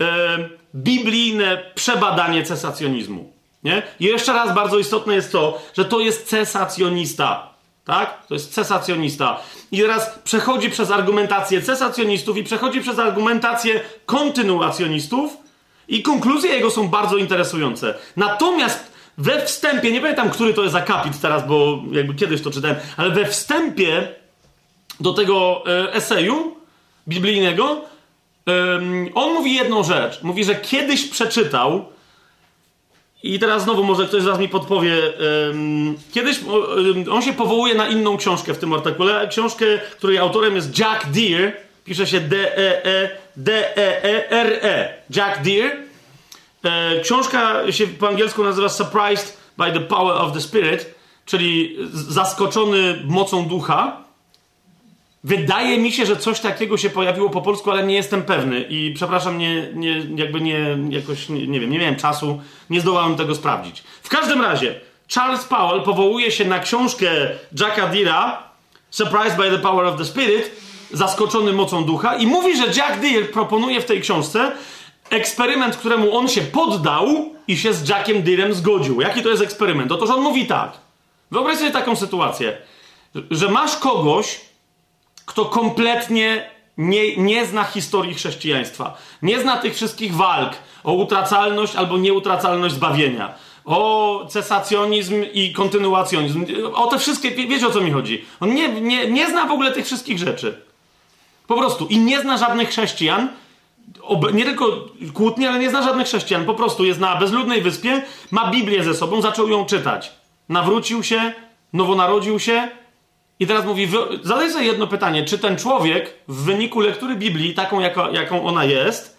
[0.00, 3.32] e, biblijne przebadanie cesacjonizmu.
[3.64, 3.82] Nie?
[4.00, 7.52] I jeszcze raz bardzo istotne jest to, że to jest cesacjonista.
[7.84, 8.26] Tak?
[8.26, 9.40] To jest cesacjonista.
[9.72, 15.36] I teraz przechodzi przez argumentację cesacjonistów i przechodzi przez argumentację kontynuacjonistów
[15.88, 17.94] i konkluzje jego są bardzo interesujące.
[18.16, 22.76] Natomiast we wstępie, nie pamiętam, który to jest akapit teraz, bo jakby kiedyś to czytałem,
[22.96, 24.08] ale we wstępie
[25.00, 26.56] do tego e, eseju
[27.08, 27.92] biblijnego
[29.14, 30.22] on mówi jedną rzecz.
[30.22, 31.84] Mówi, że kiedyś przeczytał
[33.22, 34.96] i teraz znowu może ktoś z Was mi podpowie.
[36.12, 36.40] Kiedyś
[37.10, 39.28] on się powołuje na inną książkę w tym artykule.
[39.28, 39.64] Książkę,
[39.96, 41.52] której autorem jest Jack Deere.
[41.84, 44.94] Pisze się D-E-E, D-E-E-R-E.
[45.10, 45.76] Jack Deere.
[46.64, 50.94] E, książka się po angielsku nazywa Surprised by the Power of the Spirit,
[51.26, 54.02] czyli zaskoczony mocą ducha.
[55.24, 58.92] Wydaje mi się, że coś takiego się pojawiło po polsku, ale nie jestem pewny i
[58.94, 63.34] przepraszam, nie, nie, jakby nie, jakoś, nie, nie wiem, nie miałem czasu, nie zdołałem tego
[63.34, 63.82] sprawdzić.
[64.02, 64.80] W każdym razie,
[65.14, 67.06] Charles Powell powołuje się na książkę
[67.60, 68.42] Jacka Deera,
[68.90, 70.50] Surprised by the Power of the Spirit,
[70.92, 74.52] zaskoczony mocą ducha i mówi, że Jack Deere proponuje w tej książce
[75.10, 77.06] eksperyment, któremu on się poddał
[77.48, 79.00] i się z Jackiem Deerem zgodził.
[79.00, 79.92] Jaki to jest eksperyment?
[79.92, 80.72] Otóż on mówi tak.
[81.30, 82.56] Wyobraź sobie taką sytuację,
[83.30, 84.40] że masz kogoś,
[85.26, 90.52] kto kompletnie nie, nie zna historii chrześcijaństwa, nie zna tych wszystkich walk
[90.84, 93.34] o utracalność albo nieutracalność zbawienia,
[93.64, 98.24] o cesacjonizm i kontynuacjonizm, o te wszystkie, wiecie o co mi chodzi.
[98.40, 100.71] On nie, nie, nie zna w ogóle tych wszystkich rzeczy.
[101.46, 101.86] Po prostu.
[101.86, 103.28] I nie zna żadnych chrześcijan,
[104.32, 104.66] nie tylko
[105.14, 106.44] kłótni, ale nie zna żadnych chrześcijan.
[106.44, 110.12] Po prostu jest na bezludnej wyspie, ma Biblię ze sobą, zaczął ją czytać.
[110.48, 111.32] Nawrócił się,
[111.72, 112.68] nowonarodził się,
[113.40, 113.88] i teraz mówi,
[114.22, 117.80] zadaj sobie jedno pytanie, czy ten człowiek w wyniku lektury Biblii, taką
[118.12, 119.18] jaką ona jest,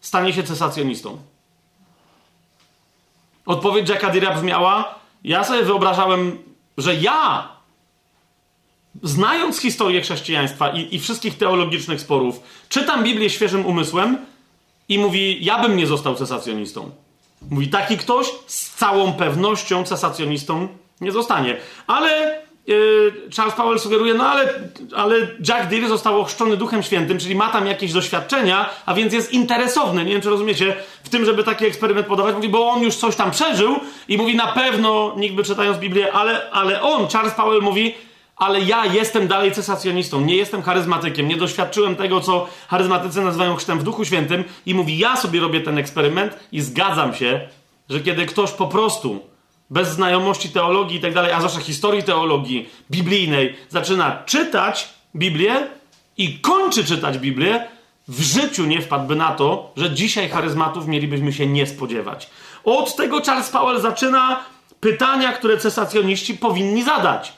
[0.00, 1.18] stanie się cesacjonistą?
[3.46, 4.94] Odpowiedź Jacka Dira brzmiała,
[5.24, 6.38] ja sobie wyobrażałem,
[6.78, 7.48] że ja,
[9.02, 14.18] znając historię chrześcijaństwa i, i wszystkich teologicznych sporów, czytam Biblię świeżym umysłem
[14.88, 16.90] i mówi, ja bym nie został cesacjonistą.
[17.50, 20.68] Mówi, taki ktoś z całą pewnością cesacjonistą
[21.00, 21.56] nie zostanie.
[21.86, 24.54] Ale Yy, Charles Powell sugeruje, no ale,
[24.96, 25.16] ale
[25.48, 30.04] Jack Deere został ochrzczony Duchem Świętym, czyli ma tam jakieś doświadczenia, a więc jest interesowny,
[30.04, 33.16] nie wiem czy rozumiecie, w tym, żeby taki eksperyment podawać, mówi, bo on już coś
[33.16, 33.76] tam przeżył
[34.08, 37.94] i mówi na pewno, nikt by czytając Biblię, ale, ale on, Charles Powell mówi,
[38.38, 43.78] ale ja jestem dalej cesacjonistą, nie jestem charyzmatykiem, nie doświadczyłem tego, co charyzmatycy nazywają chrztem
[43.78, 47.48] w Duchu Świętym i mówi, ja sobie robię ten eksperyment i zgadzam się,
[47.88, 49.20] że kiedy ktoś po prostu
[49.70, 55.66] bez znajomości teologii i tak dalej, a zwłaszcza historii teologii biblijnej, zaczyna czytać Biblię
[56.16, 57.68] i kończy czytać Biblię,
[58.08, 62.30] w życiu nie wpadłby na to, że dzisiaj charyzmatów mielibyśmy się nie spodziewać.
[62.64, 64.44] Od tego Charles Powell zaczyna
[64.80, 67.32] pytania, które cesacjoniści powinni zadać.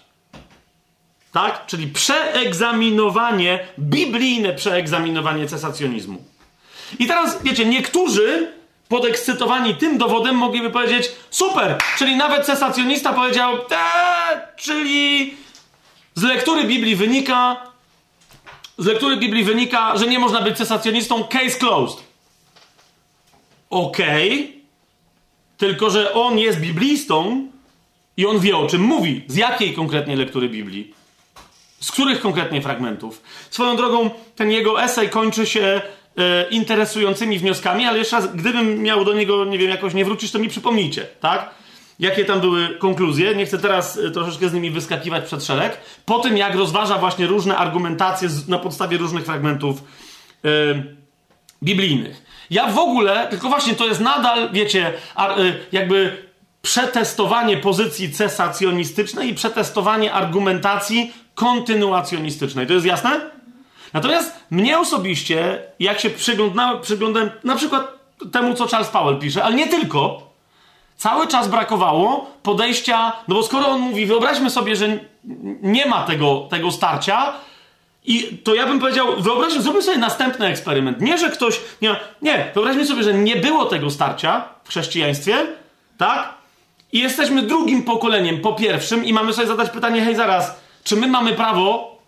[1.32, 1.66] Tak?
[1.66, 6.24] Czyli przeegzaminowanie, biblijne przeegzaminowanie cesacjonizmu.
[6.98, 8.52] I teraz, wiecie, niektórzy
[8.88, 15.34] podekscytowani tym dowodem mogliby powiedzieć super, czyli nawet cesacjonista powiedział eee, czyli
[16.14, 17.70] z lektury Biblii wynika
[18.80, 22.04] z lektury Biblii wynika, że nie można być cesacjonistą, case closed.
[23.70, 24.52] Okej, okay.
[25.56, 27.48] tylko że on jest biblistą
[28.16, 29.24] i on wie o czym mówi.
[29.26, 30.94] Z jakiej konkretnie lektury Biblii?
[31.80, 33.22] Z których konkretnie fragmentów?
[33.50, 35.82] Swoją drogą, ten jego esej kończy się
[36.16, 40.32] e, interesującymi wnioskami, ale jeszcze raz, gdybym miał do niego, nie wiem, jakoś nie wrócić,
[40.32, 41.50] to mi przypomnijcie, tak?
[41.98, 43.34] Jakie tam były konkluzje?
[43.34, 45.80] Nie chcę teraz e, troszeczkę z nimi wyskakiwać przed szereg.
[46.04, 49.82] Po tym, jak rozważa właśnie różne argumentacje z, na podstawie różnych fragmentów
[50.44, 50.48] e,
[51.62, 52.22] biblijnych.
[52.50, 56.30] Ja w ogóle, tylko właśnie to jest nadal, wiecie, ar, e, jakby
[56.62, 62.66] przetestowanie pozycji cesacjonistycznej i przetestowanie argumentacji kontynuacjonistycznej.
[62.66, 63.20] To jest jasne?
[63.92, 67.88] Natomiast mnie osobiście, jak się przyglądałem, przyglądałem na przykład
[68.32, 70.30] temu, co Charles Powell pisze, ale nie tylko,
[70.96, 74.98] cały czas brakowało podejścia, no bo skoro on mówi, wyobraźmy sobie, że
[75.62, 77.32] nie ma tego, tego starcia,
[78.04, 81.00] i to ja bym powiedział, wyobraźmy, zróbmy sobie następny eksperyment.
[81.00, 81.60] Nie, że ktoś.
[81.82, 85.46] Nie, nie, wyobraźmy sobie, że nie było tego starcia w chrześcijaństwie,
[85.98, 86.34] tak?
[86.92, 90.60] I jesteśmy drugim pokoleniem po pierwszym, i mamy sobie zadać pytanie, hej, zaraz,
[90.90, 91.98] czy my mamy prawo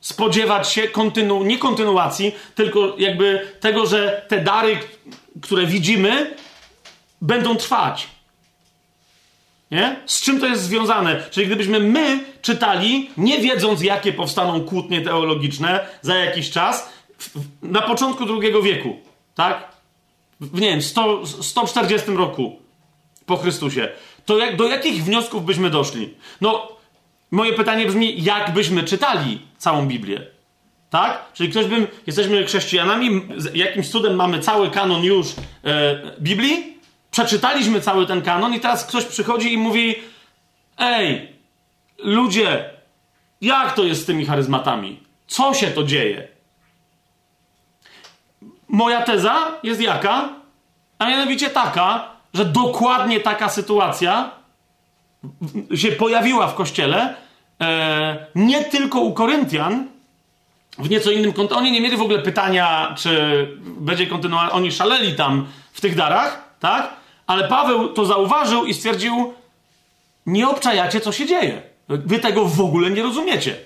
[0.00, 4.78] spodziewać się kontynu, nie kontynuacji, tylko jakby tego, że te dary,
[5.42, 6.36] które widzimy,
[7.20, 8.08] będą trwać.
[9.70, 9.96] Nie?
[10.06, 11.24] Z czym to jest związane?
[11.30, 16.88] Czyli gdybyśmy my czytali, nie wiedząc, jakie powstaną kłótnie teologiczne za jakiś czas,
[17.62, 18.96] na początku II wieku,
[19.34, 19.68] tak?
[20.40, 22.60] W nie wiem, 100, 140 roku
[23.26, 23.88] po Chrystusie,
[24.26, 26.14] to jak, do jakich wniosków byśmy doszli?
[26.40, 26.81] No,
[27.32, 30.26] moje pytanie brzmi, jak byśmy czytali całą Biblię?
[30.90, 31.32] Tak?
[31.32, 33.22] Czyli ktoś bym, jesteśmy chrześcijanami,
[33.54, 35.34] jakimś cudem mamy cały kanon już e,
[36.20, 36.78] Biblii,
[37.10, 39.94] przeczytaliśmy cały ten kanon i teraz ktoś przychodzi i mówi:
[40.78, 41.28] Ej,
[41.98, 42.70] ludzie,
[43.40, 45.00] jak to jest z tymi charyzmatami?
[45.26, 46.28] Co się to dzieje?
[48.68, 50.28] Moja teza jest jaka?
[50.98, 54.41] A mianowicie taka, że dokładnie taka sytuacja
[55.74, 57.14] się pojawiła w kościele,
[57.60, 59.88] e, nie tylko u Koryntian,
[60.78, 61.58] w nieco innym kontekście.
[61.58, 64.52] Oni nie mieli w ogóle pytania, czy będzie kontynuować.
[64.52, 66.96] Oni szaleli tam w tych darach, tak?
[67.26, 69.34] Ale Paweł to zauważył i stwierdził:
[70.26, 71.62] Nie obczajacie, co się dzieje.
[71.88, 73.56] Wy tego w ogóle nie rozumiecie.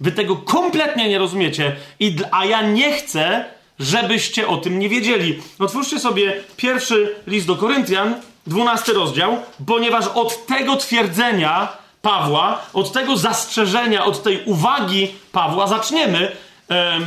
[0.00, 1.76] Wy tego kompletnie nie rozumiecie.
[2.00, 3.44] I, a ja nie chcę,
[3.78, 5.42] żebyście o tym nie wiedzieli.
[5.58, 8.14] Otwórzcie sobie pierwszy list do Koryntian,
[8.46, 9.36] 12 rozdział,
[9.66, 11.68] ponieważ od tego twierdzenia
[12.02, 16.32] Pawła, od tego zastrzeżenia, od tej uwagi Pawła zaczniemy
[16.70, 16.98] e,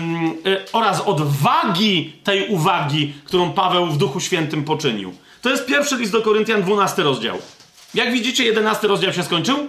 [0.74, 5.14] oraz od wagi tej uwagi, którą Paweł w Duchu Świętym poczynił.
[5.42, 7.38] To jest pierwszy list do Koryntian, 12 rozdział.
[7.94, 9.68] Jak widzicie, 11 rozdział się skończył.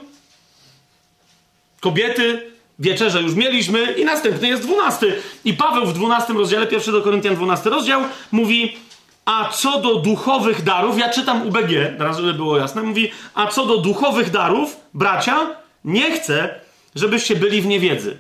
[1.81, 5.17] Kobiety, wieczerze już mieliśmy i następny jest 12.
[5.45, 8.03] I Paweł w 12 rozdziale, pierwszy do Koryntian, 12 rozdział,
[8.33, 8.77] mówi
[9.25, 13.67] a co do duchowych darów, ja czytam UBG, teraz żeby było jasne, mówi, a co
[13.67, 15.47] do duchowych darów, bracia,
[15.85, 16.61] nie chcę,
[16.95, 18.19] żebyście byli w niewiedzy.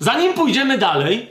[0.00, 1.28] Zanim pójdziemy dalej,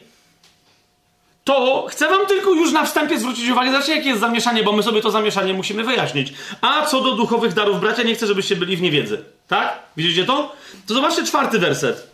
[1.44, 4.84] to chcę wam tylko już na wstępie zwrócić uwagę, zobaczcie jakie jest zamieszanie, bo my
[4.84, 6.34] sobie to zamieszanie musimy wyjaśnić.
[6.62, 9.24] A co do duchowych darów, bracia, nie chcę, żebyście byli w niewiedzy.
[9.48, 9.80] Tak?
[9.98, 10.56] Widzicie to?
[10.88, 12.12] To zobaczcie czwarty werset.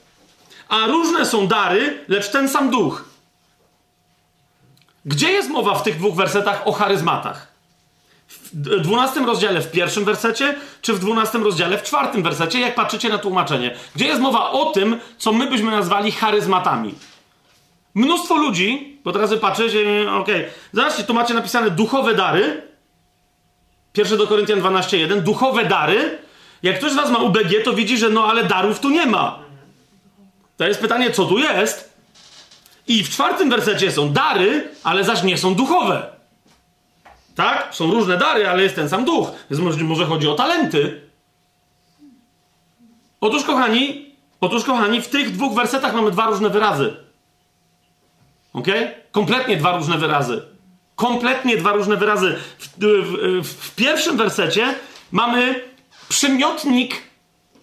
[0.70, 3.15] A różne są dary, lecz ten sam duch.
[5.06, 7.56] Gdzie jest mowa w tych dwóch wersetach o charyzmatach?
[8.54, 13.10] W dwunastym rozdziale w pierwszym wersecie, czy w dwunastym rozdziale w czwartym wersecie, jak patrzycie
[13.10, 13.76] na tłumaczenie?
[13.96, 16.94] Gdzie jest mowa o tym, co my byśmy nazwali charyzmatami?
[17.96, 19.80] Mnóstwo ludzi, bo teraz wy patrzycie,
[20.12, 20.50] okej, okay.
[20.74, 22.66] zobaczcie, tu macie napisane duchowe dary,
[23.96, 26.18] Pierwszy do Koryntian 12.1, duchowe dary.
[26.64, 29.40] Jak ktoś z was ma UBG, to widzi, że no ale darów tu nie ma.
[30.58, 31.95] To jest pytanie, co tu jest?
[32.88, 36.08] I w czwartym wersecie są dary, ale zaś nie są duchowe.
[37.36, 37.76] Tak?
[37.76, 39.28] Są różne dary, ale jest ten sam duch.
[39.52, 41.02] Więc może, może chodzi o talenty.
[43.22, 46.94] Otóż, kochani, otóż, kochani, w tych dwóch wersetach mamy dwa różne wyrazy.
[48.54, 48.68] Ok?
[49.12, 50.42] Kompletnie dwa różne wyrazy.
[50.96, 52.36] Kompletnie dwa różne wyrazy.
[52.60, 52.68] W,
[53.42, 54.76] w, w pierwszym wersecie
[55.12, 55.62] mamy
[56.10, 57.02] przymiotnik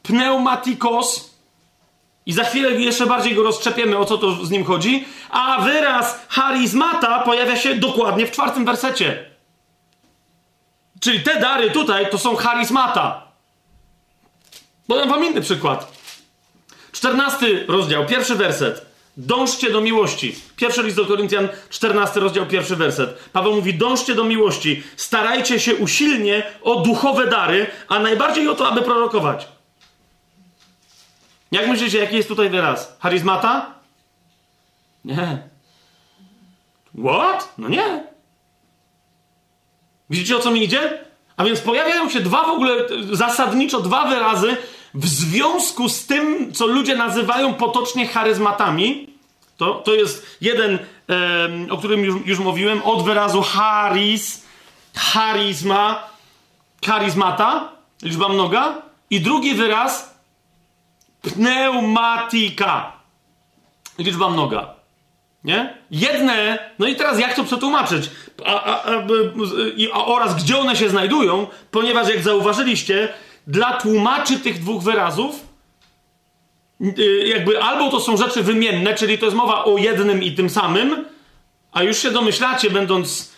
[0.02, 1.31] pneumatikos
[2.26, 5.04] I za chwilę jeszcze bardziej go rozczepiemy, o co to z nim chodzi.
[5.30, 9.30] A wyraz charizmata pojawia się dokładnie w czwartym wersecie.
[11.00, 13.22] Czyli te dary tutaj to są charizmata.
[14.86, 15.92] Podam wam inny przykład.
[16.92, 18.86] Czternasty rozdział, pierwszy werset.
[19.16, 20.34] Dążcie do miłości.
[20.56, 23.28] Pierwszy list do Koryntian, 14 rozdział, pierwszy werset.
[23.32, 28.68] Paweł mówi: Dążcie do miłości, starajcie się usilnie o duchowe dary, a najbardziej o to,
[28.68, 29.48] aby prorokować.
[31.53, 32.96] Jak myślicie, jaki jest tutaj wyraz?
[33.00, 33.74] Charizmata?
[35.05, 35.38] Nie.
[37.05, 37.55] What?
[37.59, 38.05] No nie.
[40.11, 41.05] Widzicie o co mi idzie?
[41.36, 42.74] A więc pojawiają się dwa w ogóle,
[43.12, 44.57] zasadniczo dwa wyrazy
[44.94, 49.09] w związku z tym, co ludzie nazywają potocznie charyzmatami.
[49.57, 50.78] To, to jest jeden,
[51.11, 54.44] e, o którym już, już mówiłem, od wyrazu charis,
[54.96, 56.09] charizma,
[56.86, 57.72] charizmata,
[58.03, 58.82] liczba mnoga.
[59.11, 60.11] I drugi wyraz
[61.22, 62.92] pneumatika,
[63.98, 64.74] liczba mnoga.
[65.44, 65.74] Nie?
[65.90, 68.10] Jedne, no i teraz jak to przetłumaczyć?
[68.44, 69.04] A, a, a,
[69.92, 73.08] a, oraz gdzie one się znajdują, ponieważ jak zauważyliście,
[73.46, 75.46] dla tłumaczy tych dwóch wyrazów,
[76.98, 80.50] y, jakby albo to są rzeczy wymienne, czyli to jest mowa o jednym i tym
[80.50, 81.04] samym,
[81.72, 83.32] a już się domyślacie, będąc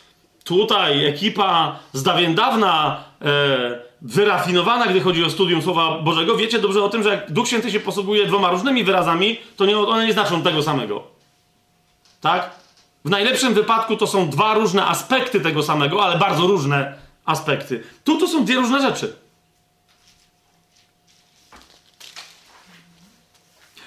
[0.44, 6.84] tutaj ekipa z dawien dawna e, wyrafinowana, gdy chodzi o studium Słowa Bożego, wiecie dobrze
[6.84, 10.12] o tym, że jak Duch Święty się posługuje dwoma różnymi wyrazami, to nie, one nie
[10.12, 11.02] znaczą tego samego.
[12.20, 12.50] Tak?
[13.04, 16.94] W najlepszym wypadku to są dwa różne aspekty tego samego, ale bardzo różne
[17.24, 17.82] aspekty.
[18.04, 19.16] Tu to są dwie różne rzeczy.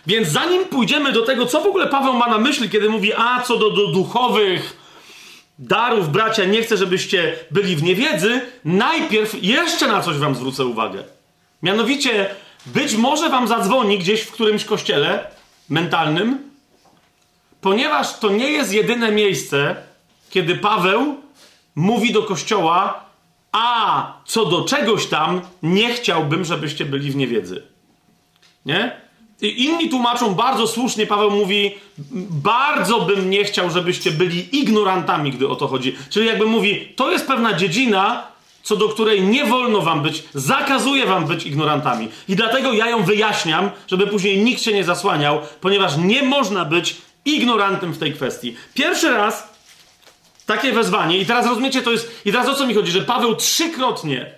[0.08, 3.42] Więc zanim pójdziemy do tego, co w ogóle Paweł ma na myśli, kiedy mówi, a
[3.42, 4.78] co do, do duchowych
[5.60, 11.04] darów, bracia, nie chcę, żebyście byli w niewiedzy, najpierw jeszcze na coś wam zwrócę uwagę.
[11.64, 12.36] Mianowicie,
[12.66, 15.28] być może wam zadzwoni gdzieś w którymś kościele
[15.70, 16.50] mentalnym,
[17.62, 19.76] ponieważ to nie jest jedyne miejsce,
[20.30, 21.16] kiedy Paweł
[21.76, 23.06] mówi do kościoła,
[23.52, 27.64] a co do czegoś tam, nie chciałbym, żebyście byli w niewiedzy.
[28.66, 29.07] Nie?
[29.42, 31.76] Inni tłumaczą bardzo słusznie, Paweł mówi,
[32.32, 35.96] bardzo bym nie chciał, żebyście byli ignorantami, gdy o to chodzi.
[36.10, 38.28] Czyli jakby mówi, to jest pewna dziedzina,
[38.64, 42.10] co do której nie wolno wam być, zakazuje wam być ignorantami.
[42.28, 46.96] I dlatego ja ją wyjaśniam, żeby później nikt się nie zasłaniał, ponieważ nie można być
[47.26, 48.56] ignorantem w tej kwestii.
[48.74, 49.58] Pierwszy raz
[50.46, 53.36] takie wezwanie, i teraz rozumiecie, to jest, i teraz o co mi chodzi, że Paweł
[53.36, 54.32] trzykrotnie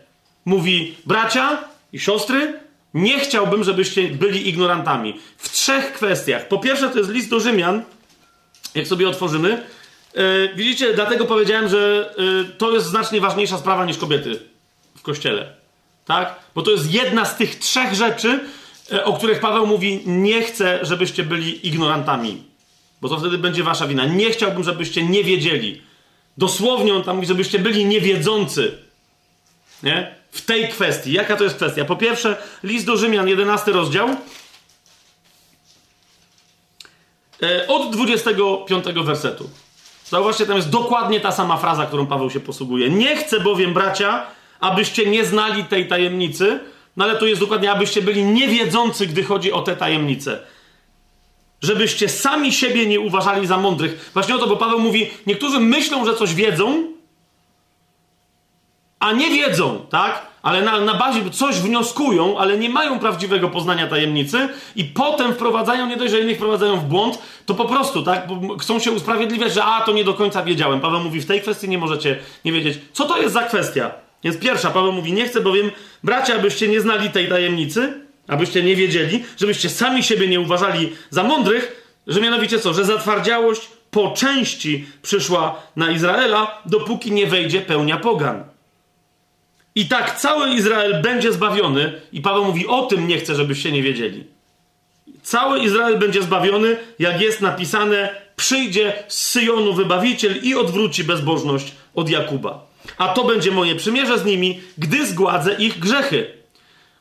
[0.46, 1.58] mówi, bracia
[1.94, 2.60] i siostry,
[2.94, 5.20] nie chciałbym, żebyście byli ignorantami.
[5.38, 6.48] W trzech kwestiach.
[6.48, 7.84] Po pierwsze, to jest list do Rzymian,
[8.76, 9.64] jak sobie otworzymy.
[10.16, 14.40] Yy, widzicie, dlatego powiedziałem, że yy, to jest znacznie ważniejsza sprawa niż kobiety
[14.96, 15.54] w kościele.
[16.06, 16.40] Tak?
[16.56, 18.40] Bo to jest jedna z tych trzech rzeczy,
[18.92, 22.44] yy, o których Paweł mówi: Nie chcę, żebyście byli ignorantami.
[23.02, 24.06] Bo to wtedy będzie wasza wina.
[24.06, 25.82] Nie chciałbym, żebyście nie wiedzieli.
[26.38, 28.89] Dosłownie on tam mówi, żebyście byli niewiedzący.
[29.84, 30.20] Nie?
[30.32, 31.14] w tej kwestii.
[31.14, 31.86] Jaka to jest kwestia?
[31.86, 34.10] Po pierwsze, list do Rzymian, 11 rozdział.
[37.44, 39.50] E, od 25 wersetu.
[40.06, 42.90] Zauważcie, tam jest dokładnie ta sama fraza, którą Paweł się posługuje.
[42.90, 44.26] Nie chcę bowiem, bracia,
[44.60, 46.60] abyście nie znali tej tajemnicy,
[46.98, 50.40] no ale to jest dokładnie, abyście byli niewiedzący, gdy chodzi o te tajemnice.
[51.62, 54.10] Żebyście sami siebie nie uważali za mądrych.
[54.14, 56.84] Właśnie o to, bo Paweł mówi, niektórzy myślą, że coś wiedzą,
[59.00, 60.30] a nie wiedzą, tak?
[60.42, 65.88] Ale na, na bazie coś wnioskują, ale nie mają prawdziwego poznania tajemnicy i potem wprowadzają,
[65.88, 68.28] nie dość, że innych wprowadzają w błąd, to po prostu, tak?
[68.28, 70.80] Bo chcą się usprawiedliwiać, że a, to nie do końca wiedziałem.
[70.80, 72.80] Paweł mówi, w tej kwestii nie możecie nie wiedzieć.
[72.94, 73.92] Co to jest za kwestia?
[74.24, 75.72] Więc pierwsza, Paweł mówi, nie chcę bowiem,
[76.04, 77.94] bracia, abyście nie znali tej tajemnicy,
[78.28, 82.74] abyście nie wiedzieli, żebyście sami siebie nie uważali za mądrych, że mianowicie co?
[82.74, 88.44] Że zatwardziałość po części przyszła na Izraela, dopóki nie wejdzie pełnia pogan.
[89.80, 93.84] I tak cały Izrael będzie zbawiony, i Paweł mówi o tym nie chcę, żebyście nie
[93.84, 94.24] wiedzieli.
[95.24, 102.10] Cały Izrael będzie zbawiony, jak jest napisane, przyjdzie z Syjonu wybawiciel i odwróci bezbożność od
[102.10, 102.66] Jakuba.
[102.98, 106.28] A to będzie moje przymierze z nimi, gdy zgładzę ich grzechy.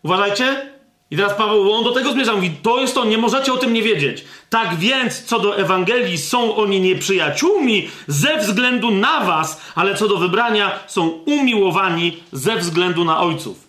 [0.03, 0.71] Uważajcie,
[1.11, 3.73] i teraz Paweł, on do tego zmierza, mówi, to jest to, nie możecie o tym
[3.73, 4.25] nie wiedzieć.
[4.51, 10.16] Tak więc, co do Ewangelii, są oni nieprzyjaciółmi ze względu na was, ale co do
[10.16, 13.69] wybrania, są umiłowani ze względu na ojców.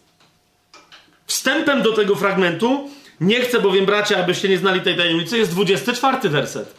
[1.26, 2.90] Wstępem do tego fragmentu,
[3.22, 6.74] nie chcę bowiem, bracia, abyście nie znali tej tajemnicy, jest 24 werset.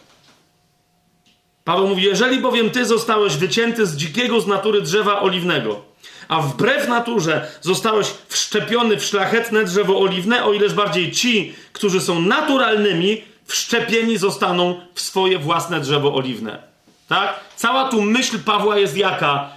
[1.63, 5.81] Paweł mówi, jeżeli bowiem ty zostałeś wycięty z dzikiego z natury drzewa oliwnego,
[6.27, 12.21] a wbrew naturze zostałeś wszczepiony w szlachetne drzewo oliwne, o ileż bardziej ci, którzy są
[12.21, 13.21] naturalnymi,
[13.51, 16.63] wszczepieni zostaną w swoje własne drzewo oliwne.
[17.07, 17.39] Tak?
[17.55, 19.49] Cała tu myśl Pawła jest jaka?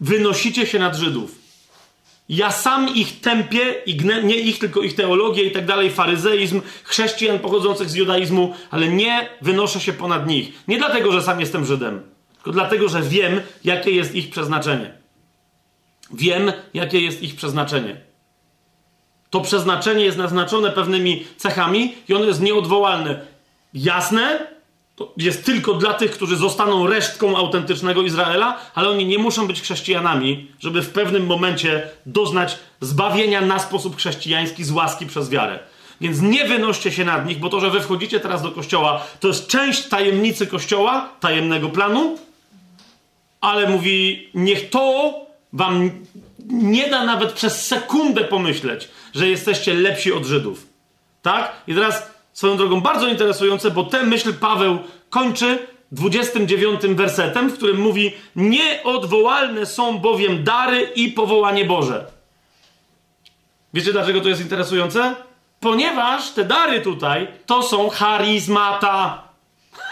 [0.00, 1.44] Wynosicie się nad Żydów.
[2.28, 6.62] Ja sam ich tępię, i gnę, nie ich, tylko ich teologię i tak dalej, faryzeizm,
[6.84, 10.52] chrześcijan pochodzących z judaizmu, ale nie wynoszę się ponad nich.
[10.68, 12.02] Nie dlatego, że sam jestem Żydem,
[12.34, 14.94] tylko dlatego, że wiem, jakie jest ich przeznaczenie.
[16.12, 18.00] Wiem, jakie jest ich przeznaczenie.
[19.34, 23.20] To przeznaczenie jest naznaczone pewnymi cechami i ono jest nieodwołalne.
[23.74, 24.46] Jasne,
[24.96, 29.62] to jest tylko dla tych, którzy zostaną resztką autentycznego Izraela, ale oni nie muszą być
[29.62, 35.58] chrześcijanami, żeby w pewnym momencie doznać zbawienia na sposób chrześcijański z łaski przez wiarę.
[36.00, 39.28] Więc nie wynoście się nad nich, bo to, że wy wchodzicie teraz do kościoła, to
[39.28, 42.18] jest część tajemnicy kościoła, tajemnego planu,
[43.40, 45.14] ale mówi, niech to
[45.52, 45.90] wam
[46.48, 50.66] nie da nawet przez sekundę pomyśleć, że jesteście lepsi od Żydów.
[51.22, 51.52] Tak?
[51.66, 54.78] I teraz swoją drogą bardzo interesujące, bo tę myśl Paweł
[55.10, 62.06] kończy 29 wersetem, w którym mówi: Nieodwołalne są bowiem dary i powołanie Boże.
[63.74, 65.14] Wiecie dlaczego to jest interesujące?
[65.60, 69.22] Ponieważ te dary tutaj to są charyzmata.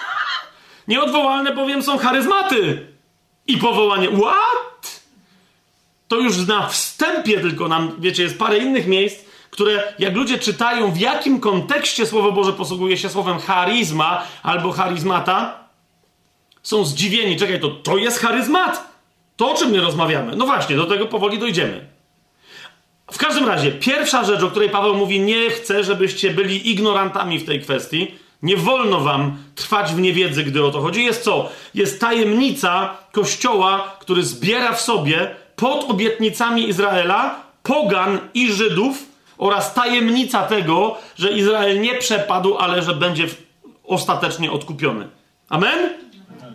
[0.89, 2.87] Nieodwołalne bowiem są charyzmaty
[3.47, 4.09] i powołanie.
[4.09, 4.72] What?
[6.13, 10.93] To już na wstępie tylko nam, wiecie, jest parę innych miejsc, które jak ludzie czytają,
[10.93, 15.59] w jakim kontekście Słowo Boże posługuje się słowem charyzma albo charyzmata,
[16.63, 17.37] są zdziwieni.
[17.37, 18.89] Czekaj, to, to jest charyzmat?
[19.37, 20.37] To o czym my rozmawiamy?
[20.37, 21.87] No właśnie, do tego powoli dojdziemy.
[23.13, 27.47] W każdym razie, pierwsza rzecz, o której Paweł mówi, nie chcę, żebyście byli ignorantami w
[27.47, 28.15] tej kwestii.
[28.43, 31.05] Nie wolno wam trwać w niewiedzy, gdy o to chodzi.
[31.05, 31.49] Jest co?
[31.75, 39.13] Jest tajemnica Kościoła, który zbiera w sobie pod obietnicami Izraela pogan i Żydów,
[39.43, 43.27] oraz tajemnica tego, że Izrael nie przepadł, ale że będzie
[43.85, 45.09] ostatecznie odkupiony.
[45.49, 45.91] Amen?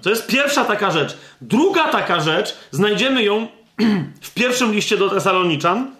[0.01, 1.17] To jest pierwsza taka rzecz.
[1.41, 3.47] Druga taka rzecz, znajdziemy ją
[4.21, 5.91] w pierwszym liście do Tesaloniczan,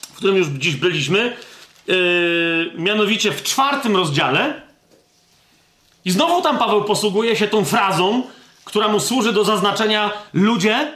[0.00, 1.36] w którym już dziś byliśmy,
[1.86, 4.62] yy, mianowicie w czwartym rozdziale.
[6.04, 8.22] I znowu tam Paweł posługuje się tą frazą,
[8.64, 10.92] która mu służy do zaznaczenia ludzie,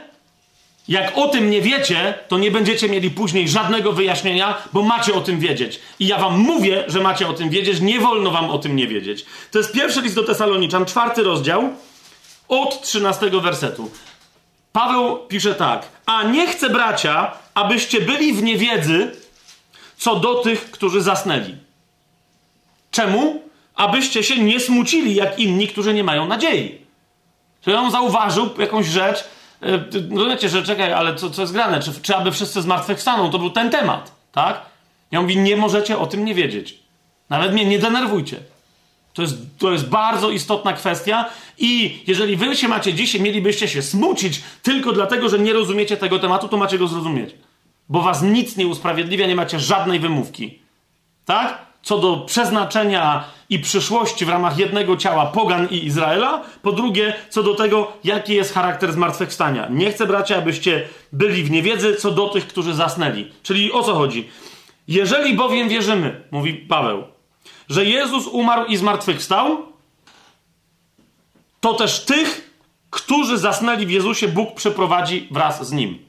[0.89, 5.21] jak o tym nie wiecie, to nie będziecie mieli później żadnego wyjaśnienia, bo macie o
[5.21, 5.79] tym wiedzieć.
[5.99, 8.87] I ja wam mówię, że macie o tym wiedzieć, nie wolno wam o tym nie
[8.87, 9.25] wiedzieć.
[9.51, 11.69] To jest pierwszy list do Tesaloniczan, czwarty rozdział,
[12.47, 13.91] od trzynastego wersetu.
[14.71, 19.11] Paweł pisze tak: A nie chcę, bracia, abyście byli w niewiedzy
[19.97, 21.55] co do tych, którzy zasnęli.
[22.91, 23.43] Czemu?
[23.75, 26.77] Abyście się nie smucili jak inni, którzy nie mają nadziei.
[27.61, 29.23] Czy on zauważył jakąś rzecz,
[30.09, 31.79] no wiecie, że czekaj, ale co, co jest grane?
[31.79, 33.31] Czy, czy aby wszyscy zmartwychwstaną?
[33.31, 34.61] To był ten temat, tak?
[35.11, 36.79] Ja mówię, nie możecie o tym nie wiedzieć.
[37.29, 38.37] Nawet mnie nie denerwujcie.
[39.13, 43.81] To jest, to jest bardzo istotna kwestia i jeżeli wy się macie dzisiaj, mielibyście się
[43.81, 47.35] smucić tylko dlatego, że nie rozumiecie tego tematu, to macie go zrozumieć.
[47.89, 50.59] Bo was nic nie usprawiedliwia, nie macie żadnej wymówki.
[51.25, 51.68] Tak?
[51.81, 56.43] Co do przeznaczenia i przyszłości w ramach jednego ciała Pogan i Izraela.
[56.61, 59.67] Po drugie, co do tego, jaki jest charakter zmartwychwstania.
[59.69, 63.31] Nie chcę, bracia, abyście byli w niewiedzy co do tych, którzy zasnęli.
[63.43, 64.29] Czyli o co chodzi?
[64.87, 67.03] Jeżeli bowiem wierzymy, mówi Paweł,
[67.69, 69.65] że Jezus umarł i zmartwychwstał,
[71.59, 72.51] to też tych,
[72.89, 75.99] którzy zasnęli w Jezusie, Bóg przeprowadzi wraz z Nim.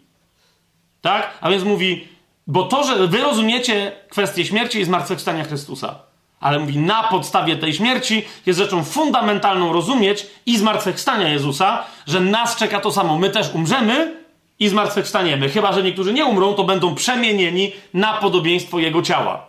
[1.00, 1.38] Tak?
[1.40, 2.08] A więc mówi,
[2.46, 5.98] bo to, że wy rozumiecie kwestię śmierci i zmartwychwstania Chrystusa,
[6.40, 12.56] ale mówi, na podstawie tej śmierci jest rzeczą fundamentalną rozumieć i zmartwychwstania Jezusa, że nas
[12.56, 13.18] czeka to samo.
[13.18, 14.16] My też umrzemy
[14.58, 15.48] i zmartwychwstaniemy.
[15.48, 19.46] Chyba, że niektórzy nie umrą, to będą przemienieni na podobieństwo Jego ciała.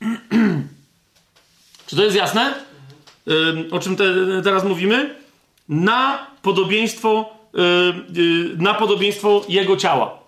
[1.86, 2.54] Czy to jest jasne?
[3.70, 4.04] o czym te,
[4.44, 5.14] teraz mówimy?
[5.68, 7.30] Na podobieństwo,
[8.58, 10.18] na podobieństwo Jego ciała.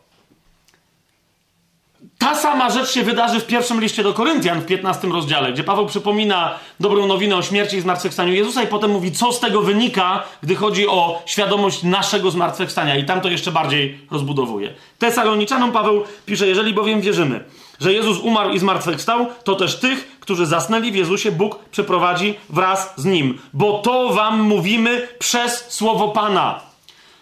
[2.19, 5.87] Ta sama rzecz się wydarzy w pierwszym liście do Koryntian w 15 rozdziale, gdzie Paweł
[5.87, 10.23] przypomina dobrą nowinę o śmierci i zmartwychwstaniu Jezusa i potem mówi, co z tego wynika,
[10.43, 12.97] gdy chodzi o świadomość naszego zmartwychwstania.
[12.97, 14.75] I tam to jeszcze bardziej rozbudowuje.
[14.99, 17.45] Tesaloniczanów Paweł pisze, jeżeli bowiem wierzymy,
[17.81, 22.95] że Jezus umarł i zmartwychwstał, to też tych, którzy zasnęli w Jezusie, Bóg przeprowadzi wraz
[22.97, 23.39] z Nim.
[23.53, 26.61] Bo to wam mówimy przez słowo Pana.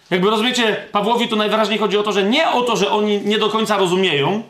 [0.09, 3.37] Jakby rozumiecie, Pawłowi tu najwyraźniej chodzi o to, że nie o to, że oni nie
[3.37, 4.43] do końca rozumieją,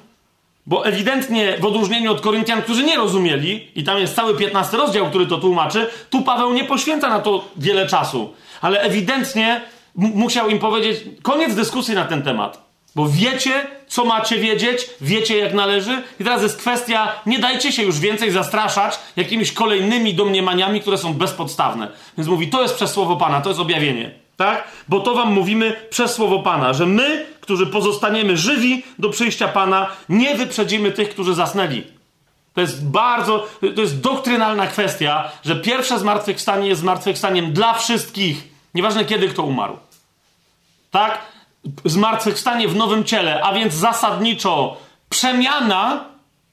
[0.67, 5.09] bo ewidentnie w odróżnieniu od Koryntian, którzy nie rozumieli, i tam jest cały 15 rozdział,
[5.09, 8.33] który to tłumaczy, tu Paweł nie poświęca na to wiele czasu.
[8.61, 9.61] Ale ewidentnie
[9.95, 12.67] musiał im powiedzieć, koniec dyskusji na ten temat.
[12.95, 16.01] Bo wiecie, co macie wiedzieć, wiecie, jak należy.
[16.19, 21.13] I teraz jest kwestia, nie dajcie się już więcej zastraszać jakimiś kolejnymi domniemaniami, które są
[21.13, 21.87] bezpodstawne.
[22.17, 24.11] Więc mówi, to jest przez słowo Pana, to jest objawienie.
[24.37, 24.67] Tak?
[24.87, 29.89] Bo to wam mówimy przez słowo Pana, że my, którzy pozostaniemy żywi do przyjścia Pana,
[30.09, 31.83] nie wyprzedzimy tych, którzy zasnęli.
[32.53, 38.47] To jest bardzo, to jest doktrynalna kwestia, że pierwsze zmartwychwstanie jest zmartwychwstaniem dla wszystkich.
[38.73, 39.77] Nieważne kiedy kto umarł.
[40.91, 41.21] Tak?
[41.85, 44.77] Zmartwychwstanie w nowym ciele, a więc zasadniczo
[45.09, 46.05] przemiana,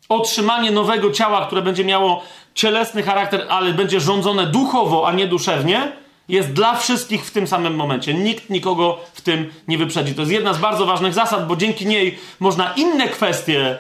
[0.08, 2.22] otrzymanie nowego ciała, które będzie miało
[2.54, 5.92] cielesny charakter, ale będzie rządzone duchowo, a nie duszewnie,
[6.28, 8.14] jest dla wszystkich w tym samym momencie.
[8.14, 10.14] Nikt nikogo w tym nie wyprzedzi.
[10.14, 13.78] To jest jedna z bardzo ważnych zasad, bo dzięki niej można inne kwestie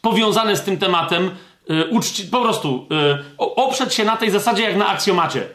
[0.00, 1.30] powiązane z tym tematem
[1.68, 2.88] yy, uczci, po prostu
[3.38, 5.46] oprzeć się na tej zasadzie jak na aksjomacie.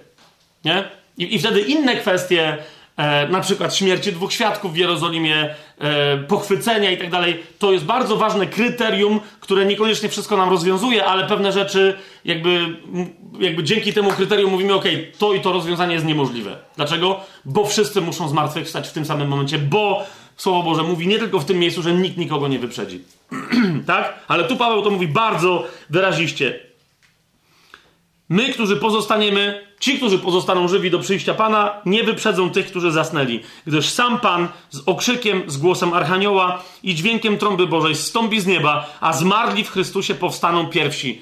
[0.65, 0.89] Nie?
[1.17, 2.57] I, i wtedy inne kwestie
[2.99, 7.85] e, na przykład śmierci dwóch świadków w Jerozolimie, e, pochwycenia i tak dalej, to jest
[7.85, 12.77] bardzo ważne kryterium, które niekoniecznie wszystko nam rozwiązuje, ale pewne rzeczy jakby,
[13.39, 14.85] jakby dzięki temu kryterium mówimy, ok,
[15.17, 16.57] to i to rozwiązanie jest niemożliwe.
[16.75, 17.19] Dlaczego?
[17.45, 20.05] Bo wszyscy muszą zmartwychwstać w tym samym momencie, bo
[20.39, 23.03] Słowo Boże mówi nie tylko w tym miejscu, że nikt nikogo nie wyprzedzi.
[23.87, 24.13] tak?
[24.27, 26.68] Ale tu Paweł to mówi bardzo wyraziście.
[28.29, 33.39] My, którzy pozostaniemy, ci, którzy pozostaną żywi do przyjścia Pana, nie wyprzedzą tych, którzy zasnęli,
[33.67, 38.97] gdyż sam Pan z okrzykiem, z głosem Archanioła i dźwiękiem trąby Bożej zstąpi z nieba,
[39.01, 41.21] a zmarli w Chrystusie powstaną pierwsi.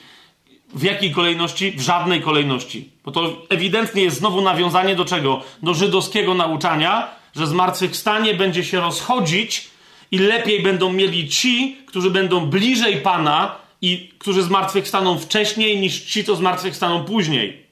[0.74, 1.72] W jakiej kolejności?
[1.72, 2.90] W żadnej kolejności.
[3.06, 5.42] Bo to ewidentnie jest znowu nawiązanie do czego?
[5.64, 9.68] Do żydowskiego nauczania, że zmartwychwstanie będzie się rozchodzić
[10.12, 16.24] i lepiej będą mieli ci, którzy będą bliżej Pana, i którzy zmartwychwstaną wcześniej niż ci,
[16.24, 17.68] co zmartwychwstaną później.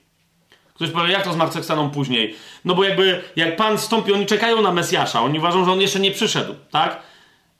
[0.74, 2.36] Ktoś powie, jak to zmartwychwstaną później?
[2.66, 6.00] No bo jakby, jak Pan stąpi, oni czekają na Mesjasza, oni uważają, że On jeszcze
[6.00, 7.02] nie przyszedł, tak?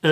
[0.02, 0.10] Yy,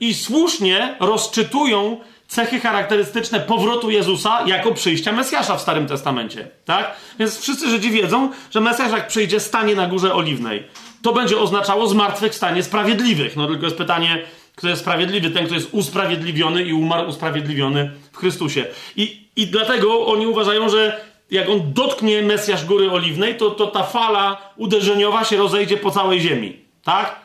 [0.00, 6.96] I słusznie rozczytują cechy charakterystyczne powrotu Jezusa jako przyjścia Mesjasza w Starym Testamencie, tak?
[7.18, 10.64] Więc wszyscy Żydzi wiedzą, że Mesjasz jak przyjdzie, stanie na Górze Oliwnej.
[11.02, 13.36] To będzie oznaczało zmartwychwstanie sprawiedliwych.
[13.36, 14.24] No tylko jest pytanie,
[14.56, 18.66] kto jest sprawiedliwy, ten, kto jest usprawiedliwiony i umarł usprawiedliwiony w Chrystusie.
[18.96, 21.00] I, i dlatego oni uważają, że
[21.30, 26.20] jak on dotknie Mesjasz Góry Oliwnej, to, to ta fala uderzeniowa się rozejdzie po całej
[26.20, 26.56] ziemi.
[26.84, 27.20] Tak?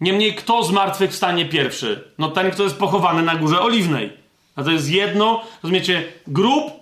[0.00, 2.04] Niemniej kto zmartwychwstanie pierwszy?
[2.18, 4.12] No ten, kto jest pochowany na Górze Oliwnej.
[4.56, 6.81] A to jest jedno, rozumiecie, grób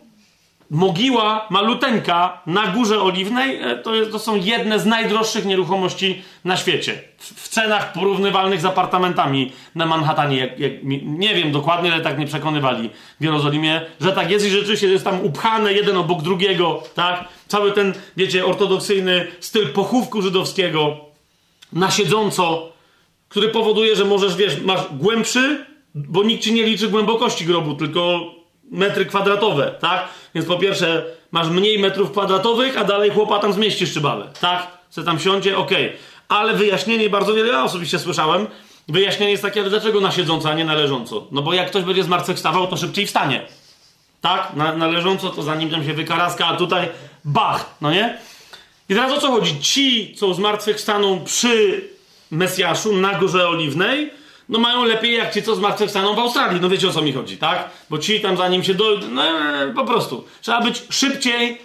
[0.70, 6.56] mogiła maluteńka na Górze Oliwnej e, to, jest, to są jedne z najdroższych nieruchomości na
[6.56, 7.02] świecie.
[7.18, 10.36] W, w cenach porównywalnych z apartamentami na Manhattanie.
[10.36, 10.72] Jak, jak,
[11.02, 12.90] nie wiem dokładnie, ale tak mnie przekonywali
[13.20, 17.28] w Jerozolimie, że tak jest i rzeczywiście jest tam upchane jeden obok drugiego, tak?
[17.48, 20.97] Cały ten, wiecie, ortodoksyjny styl pochówku żydowskiego
[21.72, 22.72] na siedząco,
[23.28, 28.20] który powoduje, że możesz, wiesz, masz głębszy, bo nikt ci nie liczy głębokości grobu, tylko
[28.70, 30.09] metry kwadratowe, tak?
[30.34, 34.66] Więc po pierwsze masz mniej metrów kwadratowych, a dalej chłopa tam zmieści szczybalę, tak?
[34.90, 35.86] Co tam siądzie, okej.
[35.86, 35.98] Okay.
[36.28, 38.47] Ale wyjaśnienie, bardzo wiele ja osobiście słyszałem,
[38.88, 41.26] wyjaśnienie jest takie, dlaczego na siedząco, a nie na leżąco?
[41.32, 43.47] No bo jak ktoś będzie zmartwychwstawał, to szybciej wstanie.
[44.20, 44.55] Tak?
[44.56, 46.88] Na, na leżąco to zanim tam się wykaraska, a tutaj
[47.24, 48.18] bach, no nie?
[48.88, 49.60] I teraz o co chodzi?
[49.60, 51.84] Ci, co zmartwychwstaną przy
[52.30, 54.10] Mesjaszu na Górze Oliwnej,
[54.51, 56.60] no mają lepiej jak ci, co zmartwychwstaną w Australii.
[56.60, 57.70] No wiecie o co mi chodzi, tak?
[57.90, 58.98] Bo ci tam zanim się do...
[59.10, 59.22] No
[59.74, 60.24] po prostu.
[60.40, 61.59] Trzeba być szybciej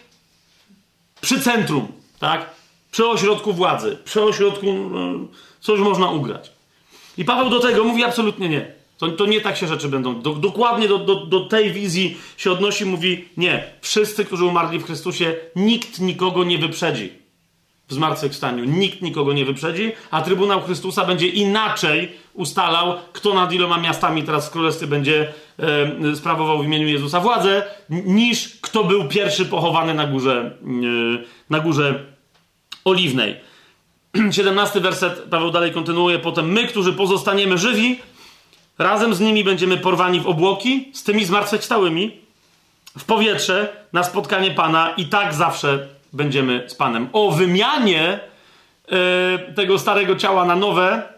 [1.22, 1.88] przy centrum,
[2.20, 2.50] tak?
[2.92, 4.74] Przy ośrodku władzy, przy ośrodku...
[4.74, 5.28] No,
[5.60, 6.52] coś można ugrać.
[7.18, 8.72] I Paweł do tego mówi absolutnie nie.
[8.98, 10.22] To, to nie tak się rzeczy będą.
[10.22, 13.64] Do, dokładnie do, do, do tej wizji się odnosi, mówi nie.
[13.82, 17.14] Wszyscy, którzy umarli w Chrystusie, nikt nikogo nie wyprzedzi
[17.88, 18.66] w zmartwychwstaniu.
[18.66, 24.48] Nikt nikogo nie wyprzedzi, a Trybunał Chrystusa będzie inaczej ustalał, kto nad iloma miastami teraz
[24.48, 30.08] w Królestwie będzie e, sprawował w imieniu Jezusa władzę, niż kto był pierwszy pochowany na
[30.08, 32.06] górze, e, na górze
[32.86, 33.36] Oliwnej.
[34.32, 38.00] 17 werset, Paweł dalej kontynuuje, potem my, którzy pozostaniemy żywi,
[38.78, 42.12] razem z nimi będziemy porwani w obłoki, z tymi zmartwychwstałymi,
[42.98, 47.10] w powietrze, na spotkanie Pana i tak zawsze będziemy z Panem.
[47.14, 48.20] O wymianie
[48.92, 51.15] e, tego starego ciała na nowe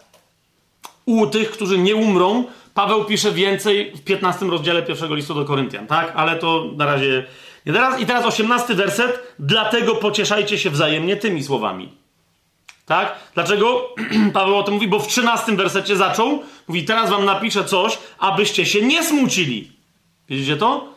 [1.07, 5.87] u tych, którzy nie umrą, Paweł pisze więcej w 15 rozdziale pierwszego listu do Koryntian,
[5.87, 6.13] tak?
[6.15, 7.25] Ale to na razie
[7.65, 7.99] teraz.
[7.99, 9.35] I teraz 18 werset.
[9.39, 11.89] Dlatego pocieszajcie się wzajemnie tymi słowami.
[12.85, 13.15] Tak?
[13.33, 13.95] Dlaczego
[14.33, 14.87] Paweł o tym mówi?
[14.87, 16.43] Bo w 13 wersecie zaczął.
[16.67, 19.71] Mówi, teraz wam napiszę coś, abyście się nie smucili.
[20.29, 20.87] Widzicie to?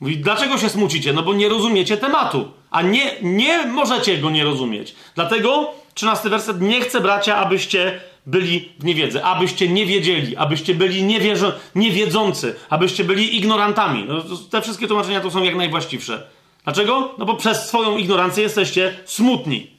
[0.00, 1.12] Mówi, dlaczego się smucicie?
[1.12, 2.52] No bo nie rozumiecie tematu.
[2.70, 4.94] A nie, nie możecie go nie rozumieć.
[5.14, 6.60] Dlatego 13 werset.
[6.60, 13.04] Nie chcę, bracia, abyście byli w niewiedzy, abyście nie wiedzieli, abyście byli niewierzą, niewiedzący, abyście
[13.04, 14.04] byli ignorantami.
[14.08, 16.26] No, te wszystkie tłumaczenia to są jak najwłaściwsze.
[16.64, 17.14] Dlaczego?
[17.18, 19.70] No bo przez swoją ignorancję jesteście smutni.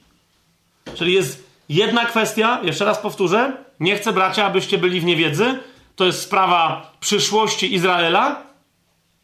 [0.94, 5.58] Czyli jest jedna kwestia, jeszcze raz powtórzę, nie chcę, bracia, abyście byli w niewiedzy.
[5.96, 8.42] To jest sprawa przyszłości Izraela,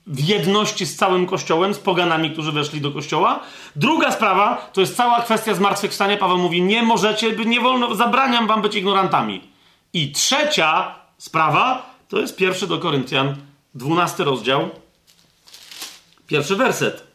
[0.07, 3.41] w jedności z całym Kościołem, z poganami, którzy weszli do Kościoła.
[3.77, 6.17] Druga sprawa to jest cała kwestia zmartwychwstania.
[6.17, 9.41] Paweł mówi, nie możecie, nie wolno, zabraniam wam być ignorantami.
[9.93, 13.37] I trzecia sprawa to jest pierwszy do Koryntian,
[13.75, 14.71] dwunasty rozdział,
[16.27, 17.07] pierwszy werset.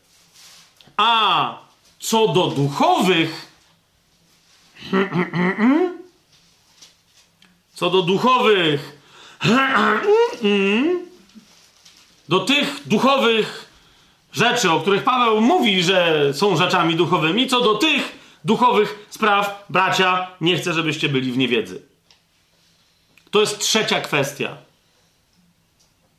[0.98, 1.58] A
[2.00, 3.52] co do duchowych,
[7.74, 8.98] co do duchowych,
[12.30, 13.66] do tych duchowych
[14.34, 20.28] rzeczy, o których Paweł mówi, że są rzeczami duchowymi, co do tych duchowych spraw, bracia,
[20.42, 21.82] nie chcę, żebyście byli w niewiedzy.
[23.32, 24.58] To jest trzecia kwestia.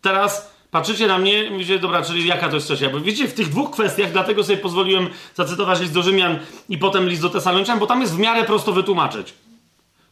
[0.02, 2.90] Teraz patrzycie na mnie mówicie, dobra, czyli jaka to jest trzecia?
[2.90, 6.38] Bo wiecie, w tych dwóch kwestiach, dlatego sobie pozwoliłem zacytować list do Rzymian
[6.68, 9.34] i potem list do Tesaloniczan, bo tam jest w miarę prosto wytłumaczyć.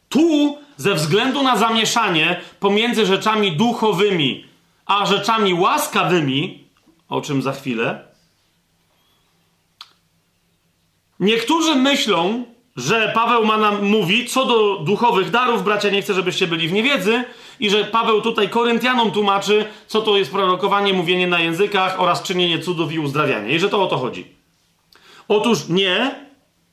[0.09, 4.48] Tu, ze względu na zamieszanie pomiędzy rzeczami duchowymi
[4.89, 6.67] a rzeczami łaskawymi,
[7.09, 8.07] o czym za chwilę,
[11.19, 12.45] niektórzy myślą,
[12.75, 16.73] że Paweł ma nam mówi, co do duchowych darów, bracia, nie chcę, żebyście byli w
[16.73, 17.23] niewiedzy,
[17.59, 22.59] i że Paweł tutaj Koryntianom tłumaczy, co to jest prorokowanie, mówienie na językach oraz czynienie
[22.59, 23.55] cudów i uzdrawianie.
[23.55, 24.27] I że to o to chodzi.
[25.27, 26.15] Otóż nie.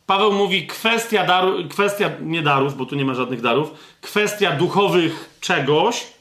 [0.06, 3.70] Paweł mówi kwestia daru, kwestia nie darów, bo tu nie ma żadnych darów,
[4.00, 6.15] kwestia duchowych czegoś,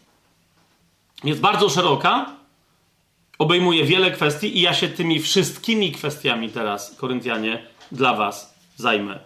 [1.26, 2.36] jest bardzo szeroka,
[3.40, 9.20] obejmuje wiele kwestii i ja się tymi wszystkimi kwestiami teraz, Koryntianie, dla was zajmę.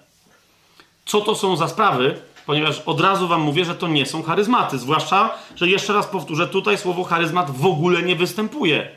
[1.05, 2.21] Co to są za sprawy?
[2.45, 4.77] Ponieważ od razu wam mówię, że to nie są charyzmaty.
[4.77, 8.89] Zwłaszcza, że jeszcze raz powtórzę, tutaj słowo charyzmat w ogóle nie występuje.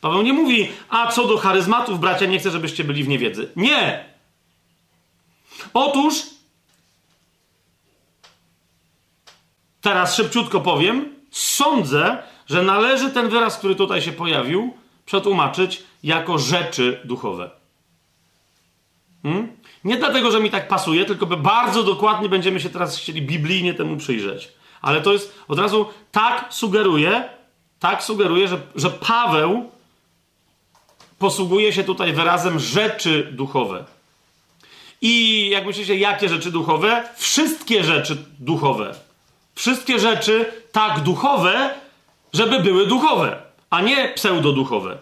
[0.00, 3.48] Paweł nie mówi, a co do charyzmatów, bracia, nie chcę, żebyście byli w niewiedzy.
[3.56, 4.04] Nie!
[5.74, 6.14] Otóż,
[9.80, 14.74] teraz szybciutko powiem, sądzę, że należy ten wyraz, który tutaj się pojawił,
[15.06, 17.50] przetłumaczyć jako rzeczy duchowe.
[19.22, 19.56] Hmm?
[19.84, 23.96] Nie dlatego, że mi tak pasuje, tylko bardzo dokładnie będziemy się teraz chcieli biblijnie temu
[23.96, 24.48] przyjrzeć.
[24.82, 27.28] Ale to jest od razu tak sugeruje,
[27.80, 29.70] tak sugeruje, że, że Paweł
[31.18, 33.84] posługuje się tutaj wyrazem rzeczy duchowe.
[35.00, 37.08] I jak myślicie, jakie rzeczy duchowe?
[37.16, 38.94] Wszystkie rzeczy duchowe.
[39.54, 41.74] Wszystkie rzeczy tak duchowe,
[42.32, 44.98] żeby były duchowe, a nie pseudoduchowe.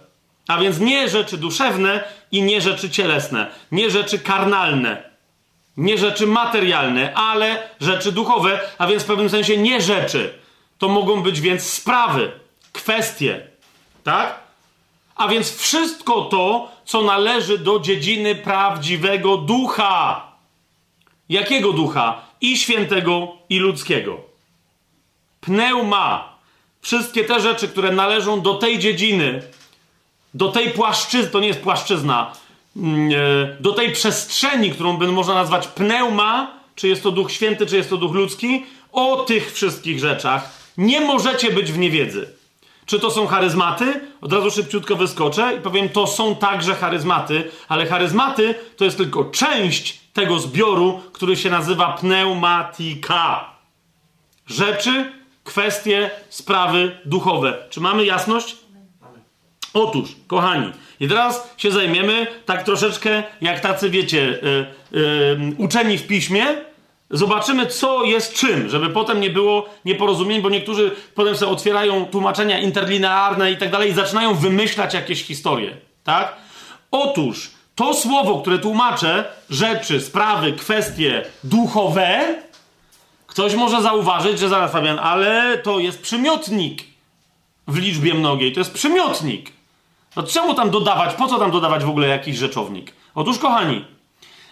[0.49, 5.11] A więc nie rzeczy duszewne i nie rzeczy cielesne, nie rzeczy karnalne,
[5.77, 10.39] nie rzeczy materialne, ale rzeczy duchowe, a więc w pewnym sensie nie rzeczy.
[10.79, 12.33] To mogą być więc sprawy,
[12.73, 13.47] kwestie,
[14.05, 14.41] tak?
[15.17, 20.33] A więc wszystko to, co należy do dziedziny prawdziwego ducha.
[21.29, 22.23] Jakiego ducha?
[22.41, 24.21] I świętego, i ludzkiego.
[25.41, 26.30] Pneuma,
[26.81, 29.43] Wszystkie te rzeczy, które należą do tej dziedziny,
[30.35, 32.33] do tej płaszczyzny, to nie jest płaszczyzna,
[32.77, 37.67] mm, e, do tej przestrzeni, którą by można nazwać pneuma, czy jest to Duch Święty,
[37.67, 42.29] czy jest to Duch Ludzki, o tych wszystkich rzeczach nie możecie być w niewiedzy.
[42.87, 44.01] Czy to są charyzmaty?
[44.21, 49.25] Od razu szybciutko wyskoczę i powiem, to są także charyzmaty, ale charyzmaty to jest tylko
[49.25, 53.51] część tego zbioru, który się nazywa pneumatika.
[54.47, 55.13] Rzeczy,
[55.45, 57.59] kwestie, sprawy duchowe.
[57.71, 58.57] Czy mamy jasność?
[59.75, 64.39] Otóż, kochani, i teraz się zajmiemy tak troszeczkę jak tacy, wiecie,
[64.93, 66.45] yy, yy, uczeni w piśmie.
[67.11, 72.59] Zobaczymy, co jest czym, żeby potem nie było nieporozumień, bo niektórzy potem sobie otwierają tłumaczenia
[72.59, 76.37] interlinearne i tak dalej i zaczynają wymyślać jakieś historie, tak?
[76.91, 82.35] Otóż, to słowo, które tłumaczę, rzeczy, sprawy, kwestie duchowe,
[83.31, 86.83] Ktoś może zauważyć, że zaraz Fabian, ale to jest przymiotnik
[87.69, 88.53] w liczbie mnogiej.
[88.53, 89.53] To jest przymiotnik.
[90.17, 91.15] No czemu tam dodawać?
[91.15, 92.93] Po co tam dodawać w ogóle jakiś rzeczownik?
[93.15, 93.85] Otóż, kochani,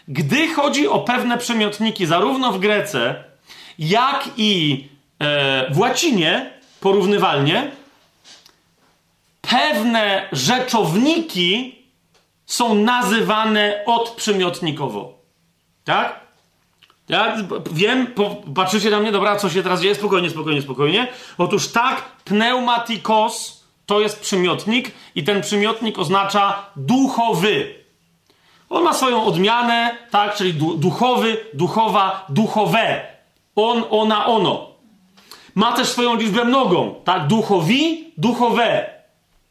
[0.09, 3.25] gdy chodzi o pewne przymiotniki, zarówno w Grece,
[3.79, 4.85] jak i
[5.19, 6.51] e, w łacinie,
[6.81, 7.71] porównywalnie,
[9.41, 11.79] pewne rzeczowniki
[12.47, 15.19] są nazywane odprzymiotnikowo.
[15.85, 16.28] Tak?
[17.09, 17.37] Ja
[17.73, 18.07] wiem,
[18.55, 19.95] patrzycie na mnie, dobra, co się teraz dzieje?
[19.95, 21.09] Spokojnie, spokojnie, spokojnie.
[21.39, 27.75] Otóż tak, pneumatikos to jest przymiotnik i ten przymiotnik oznacza duchowy.
[28.71, 33.01] On ma swoją odmianę, tak, czyli duchowy, duchowa, duchowe.
[33.57, 34.69] On, ona, ono.
[35.55, 37.27] Ma też swoją liczbę mnogą, tak?
[37.27, 38.91] Duchowi, duchowe.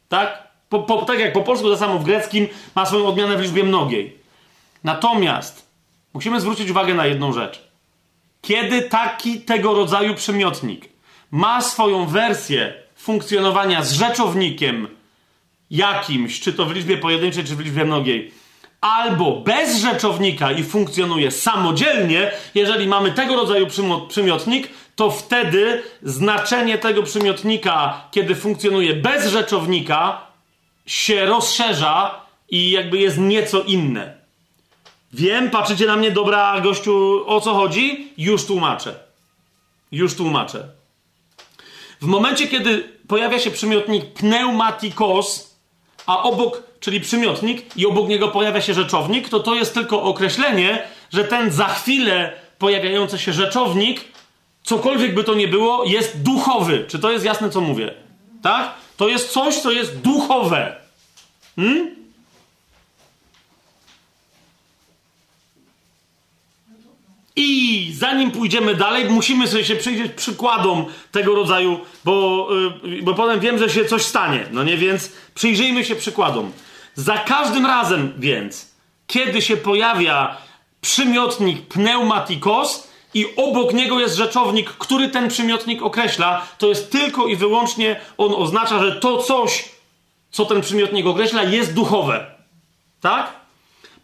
[0.08, 0.48] Tak?
[0.68, 3.64] Po, po, tak jak po polsku, to samo w greckim ma swoją odmianę w liczbie
[3.64, 4.18] mnogiej.
[4.84, 5.67] Natomiast
[6.14, 7.68] musimy zwrócić uwagę na jedną rzecz.
[8.42, 10.88] Kiedy taki tego rodzaju przymiotnik
[11.30, 14.88] ma swoją wersję funkcjonowania z rzeczownikiem
[15.70, 18.32] jakimś, czy to w liczbie pojedynczej, czy w liczbie mnogiej,
[18.80, 23.66] albo bez rzeczownika i funkcjonuje samodzielnie, jeżeli mamy tego rodzaju
[24.08, 30.26] przymiotnik, to wtedy znaczenie tego przymiotnika, kiedy funkcjonuje bez rzeczownika,
[30.86, 32.20] się rozszerza
[32.50, 34.17] i jakby jest nieco inne.
[35.12, 38.12] Wiem, patrzycie na mnie, dobra, gościu, o co chodzi?
[38.18, 38.94] Już tłumaczę.
[39.92, 40.68] Już tłumaczę.
[42.00, 45.56] W momencie, kiedy pojawia się przymiotnik pneumatikos,
[46.06, 50.82] a obok, czyli przymiotnik, i obok niego pojawia się rzeczownik, to to jest tylko określenie,
[51.12, 54.00] że ten za chwilę pojawiający się rzeczownik,
[54.62, 56.84] cokolwiek by to nie było, jest duchowy.
[56.88, 57.94] Czy to jest jasne, co mówię?
[58.42, 58.74] Tak?
[58.96, 60.76] To jest coś, co jest duchowe.
[61.56, 61.97] Hmm?
[67.40, 72.48] I zanim pójdziemy dalej, musimy sobie się przyjrzeć przykładom tego rodzaju, bo,
[72.84, 74.46] yy, bo potem wiem, że się coś stanie.
[74.52, 76.52] No nie, więc przyjrzyjmy się przykładom.
[76.94, 78.70] Za każdym razem więc,
[79.06, 80.36] kiedy się pojawia
[80.80, 87.36] przymiotnik pneumatikos i obok niego jest rzeczownik, który ten przymiotnik określa, to jest tylko i
[87.36, 89.64] wyłącznie on oznacza, że to coś,
[90.30, 92.26] co ten przymiotnik określa, jest duchowe.
[93.00, 93.37] Tak?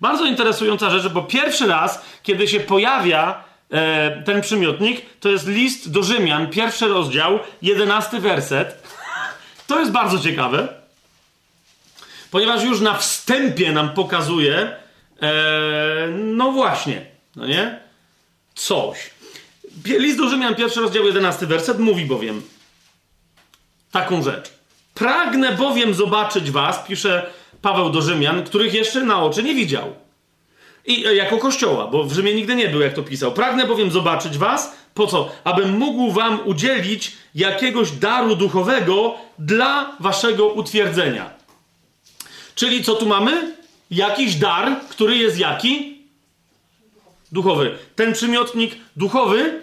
[0.01, 5.91] Bardzo interesująca rzecz, bo pierwszy raz, kiedy się pojawia e, ten przymiotnik, to jest list
[5.91, 8.83] do Rzymian, pierwszy rozdział, jedenasty werset.
[9.67, 10.69] To jest bardzo ciekawe,
[12.31, 14.77] ponieważ już na wstępie nam pokazuje,
[15.23, 15.33] e,
[16.09, 17.07] no właśnie,
[17.37, 17.79] no nie?
[18.55, 19.11] Coś.
[19.87, 22.43] List do Rzymian, pierwszy rozdział, jedenasty werset mówi bowiem
[23.95, 24.51] taką rzecz.
[24.95, 27.27] Pragnę bowiem zobaczyć was, pisze
[27.65, 29.95] Paweł do Rzymian, których jeszcze na oczy nie widział.
[30.87, 33.33] I e, jako kościoła, bo w Rzymie nigdy nie był, jak to pisał.
[33.33, 35.31] Pragnę bowiem zobaczyć was, po co?
[35.45, 41.31] Abym mógł wam udzielić jakiegoś daru duchowego dla waszego utwierdzenia.
[42.55, 43.57] Czyli co tu mamy?
[43.91, 45.99] Jakiś dar, który jest jaki?
[47.33, 47.79] Duchowy.
[47.97, 49.61] Ten przymiotnik duchowy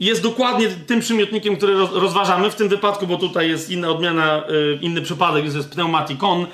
[0.00, 4.74] jest dokładnie tym przymiotnikiem, który rozważamy w tym wypadku, bo tutaj jest inna odmiana, e,
[4.80, 6.46] inny przypadek, jest pneumatikon,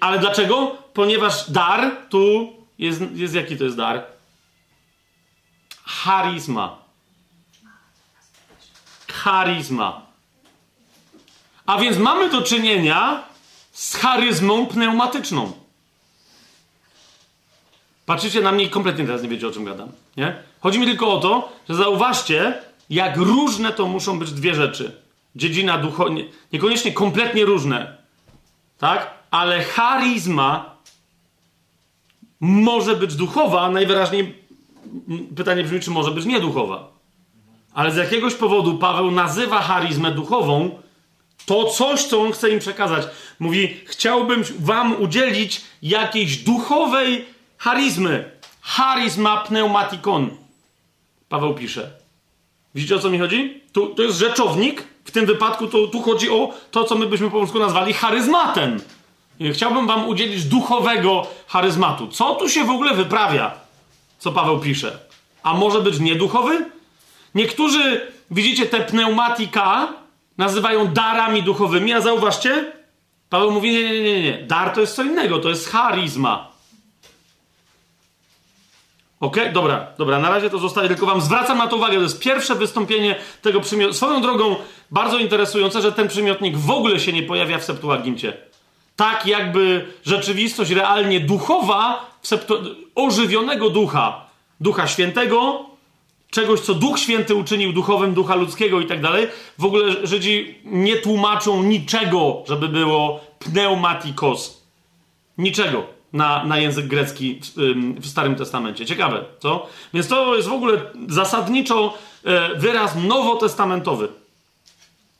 [0.00, 0.76] ale dlaczego?
[0.94, 4.04] Ponieważ dar tu jest, jest jaki to jest dar?
[5.84, 6.78] Charizma.
[9.12, 10.06] Charizma.
[11.66, 13.22] A więc mamy do czynienia
[13.72, 15.52] z charyzmą pneumatyczną.
[18.06, 19.88] Patrzycie na mnie i kompletnie teraz nie wiecie, o czym gadam.
[20.16, 20.42] Nie?
[20.60, 25.02] Chodzi mi tylko o to, że zauważcie, jak różne to muszą być dwie rzeczy.
[25.36, 26.10] Dziedzina duchowa,
[26.52, 28.01] niekoniecznie kompletnie różne,
[28.82, 29.10] tak?
[29.30, 30.76] Ale charizma
[32.40, 34.34] może być duchowa, najwyraźniej
[35.36, 36.92] pytanie brzmi, czy może być nieduchowa.
[37.74, 40.78] Ale z jakiegoś powodu Paweł nazywa charizmę duchową
[41.46, 43.06] to coś, co on chce im przekazać.
[43.38, 47.24] Mówi, chciałbym wam udzielić jakiejś duchowej
[47.58, 48.30] charizmy.
[48.60, 50.30] Charizma pneumatikon.
[51.28, 51.90] Paweł pisze.
[52.74, 53.60] Widzicie o co mi chodzi?
[53.72, 54.91] Tu, to jest rzeczownik.
[55.04, 58.80] W tym wypadku to, tu chodzi o to, co my byśmy po polsku nazwali charyzmatem.
[59.52, 62.08] Chciałbym wam udzielić duchowego charyzmatu.
[62.08, 63.54] Co tu się w ogóle wyprawia?
[64.18, 64.98] Co Paweł pisze?
[65.42, 66.70] A może być nieduchowy?
[67.34, 69.92] Niektórzy, widzicie, te pneumatika
[70.38, 72.72] nazywają darami duchowymi, a zauważcie,
[73.30, 76.51] Paweł mówi, nie, nie, nie, nie, dar to jest co innego, to jest charyzma.
[79.22, 82.20] Ok, dobra, dobra, na razie to zostaje, tylko wam zwracam na to uwagę, to jest
[82.20, 83.96] pierwsze wystąpienie tego przymiotnika.
[83.96, 84.56] Swoją drogą,
[84.90, 88.36] bardzo interesujące, że ten przymiotnik w ogóle się nie pojawia w Septuagincie.
[88.96, 92.10] Tak jakby rzeczywistość realnie duchowa,
[92.94, 94.26] ożywionego ducha,
[94.60, 95.66] ducha świętego,
[96.30, 99.28] czegoś, co Duch Święty uczynił duchowym, ducha ludzkiego i tak dalej.
[99.58, 104.62] W ogóle Żydzi nie tłumaczą niczego, żeby było pneumatikos.
[105.38, 107.40] Niczego na, na język grecki
[108.00, 108.86] w, Starym Testamencie.
[108.86, 109.66] Ciekawe, co?
[109.94, 114.08] Więc to jest w ogóle zasadniczo e, wyraz nowotestamentowy.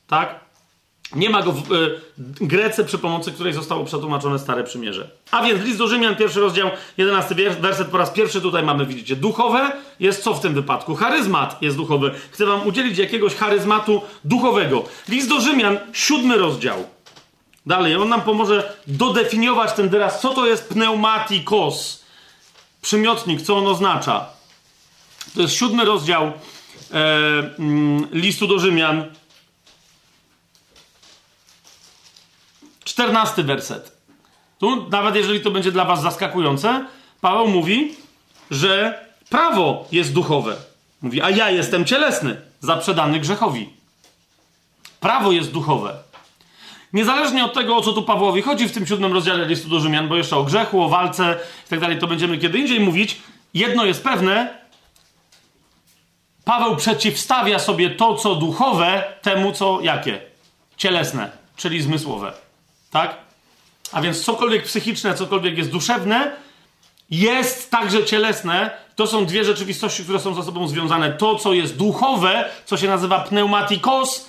[0.06, 0.43] Tak?
[1.16, 2.01] Nie ma go w y,
[2.40, 5.10] Grece, przy pomocy której zostało przetłumaczone Stare Przymierze.
[5.31, 9.16] A więc list do Rzymian, pierwszy rozdział, jedenasty werset, po raz pierwszy tutaj mamy, widzicie,
[9.16, 10.94] duchowe jest co w tym wypadku?
[10.94, 12.10] Charyzmat jest duchowy.
[12.31, 14.85] Chcę wam udzielić jakiegoś charyzmatu duchowego.
[15.09, 16.85] List do Rzymian, siódmy rozdział.
[17.67, 22.03] Dalej, on nam pomoże dodefiniować ten wyraz, co to jest pneumatikos.
[22.83, 24.27] Przymiotnik, co on oznacza.
[25.35, 26.33] To jest siódmy rozdział e,
[27.59, 29.05] mm, listu do Rzymian.
[32.85, 33.97] Czternasty werset.
[34.59, 36.87] Tu, nawet jeżeli to będzie dla was zaskakujące,
[37.21, 37.97] Paweł mówi,
[38.51, 40.57] że prawo jest duchowe.
[41.03, 43.71] Mówi, a ja jestem cielesny, zaprzedany grzechowi.
[45.01, 46.03] Prawo jest duchowe.
[46.93, 50.09] Niezależnie od tego, o co tu Pawłowi chodzi w tym siódmym rozdziale listu do Rzymian,
[50.09, 53.20] bo jeszcze o grzechu, o walce i tak dalej, to będziemy kiedy indziej mówić.
[53.55, 54.62] Jedno jest pewne,
[56.44, 60.20] Paweł przeciwstawia sobie to, co duchowe, temu, co jakie?
[60.77, 62.32] Cielesne, czyli zmysłowe.
[62.90, 63.16] Tak?
[63.93, 66.36] A więc cokolwiek psychiczne, cokolwiek jest duszewne,
[67.10, 68.70] jest także cielesne.
[68.97, 71.12] To są dwie rzeczywistości, które są ze sobą związane.
[71.12, 74.28] To, co jest duchowe, co się nazywa pneumatikos,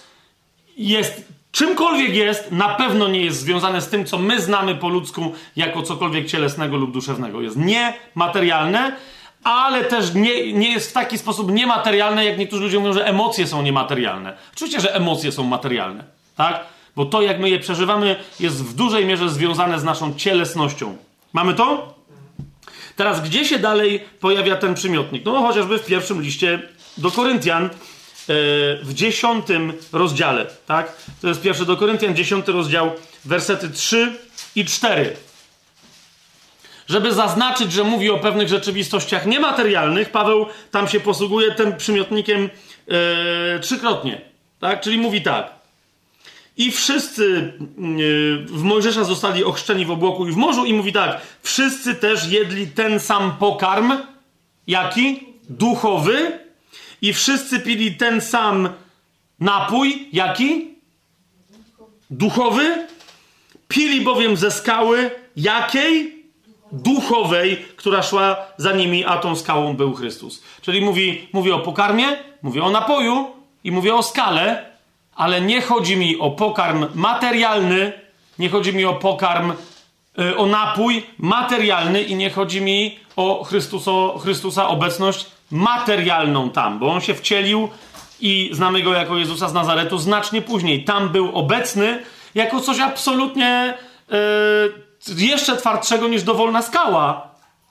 [0.77, 5.33] jest czymkolwiek jest, na pewno nie jest związane z tym, co my znamy po ludzku
[5.55, 7.41] jako cokolwiek cielesnego lub duszewnego.
[7.41, 8.95] Jest niematerialne,
[9.43, 13.47] ale też nie, nie jest w taki sposób niematerialne, jak niektórzy ludzie mówią, że emocje
[13.47, 14.37] są niematerialne.
[14.53, 16.03] Oczywiście, że emocje są materialne,
[16.35, 16.59] tak?
[16.95, 20.97] Bo to, jak my je przeżywamy, jest w dużej mierze związane z naszą cielesnością.
[21.33, 21.93] Mamy to?
[22.95, 25.25] Teraz, gdzie się dalej pojawia ten przymiotnik?
[25.25, 26.61] No, chociażby w pierwszym liście
[26.97, 27.69] do Koryntian,
[28.83, 30.97] w dziesiątym rozdziale, tak?
[31.21, 32.91] To jest pierwszy do Koryntian, dziesiąty rozdział,
[33.25, 34.13] wersety 3
[34.55, 35.15] i 4.
[36.87, 42.49] Żeby zaznaczyć, że mówi o pewnych rzeczywistościach niematerialnych, Paweł tam się posługuje tym przymiotnikiem
[42.87, 44.21] e, trzykrotnie,
[44.59, 44.81] tak?
[44.81, 45.63] Czyli mówi tak.
[46.57, 51.21] I wszyscy yy, w Mojżesza zostali ochrzczeni w obłoku i w morzu, i mówi tak:
[51.43, 53.93] wszyscy też jedli ten sam pokarm,
[54.67, 55.33] jaki?
[55.49, 56.39] Duchowy,
[57.03, 58.69] i wszyscy pili ten sam
[59.39, 60.67] napój, jaki?
[62.09, 62.87] Duchowy.
[63.67, 66.23] Pili bowiem ze skały, jakiej?
[66.71, 70.43] Duchowej, która szła za nimi, a tą skałą był Chrystus.
[70.61, 72.07] Czyli mówi, mówi o pokarmie,
[72.41, 73.27] mówi o napoju
[73.63, 74.65] i mówi o skale,
[75.15, 77.93] ale nie chodzi mi o pokarm materialny,
[78.39, 79.53] nie chodzi mi o pokarm,
[80.19, 86.91] y, o napój materialny i nie chodzi mi o Chrystuso, Chrystusa obecność materialną tam, bo
[86.91, 87.69] on się wcielił
[88.21, 90.83] i znamy go jako Jezusa z Nazaretu znacznie później.
[90.83, 92.03] Tam był obecny
[92.35, 93.73] jako coś absolutnie
[94.09, 97.27] yy, jeszcze twardszego niż dowolna skała.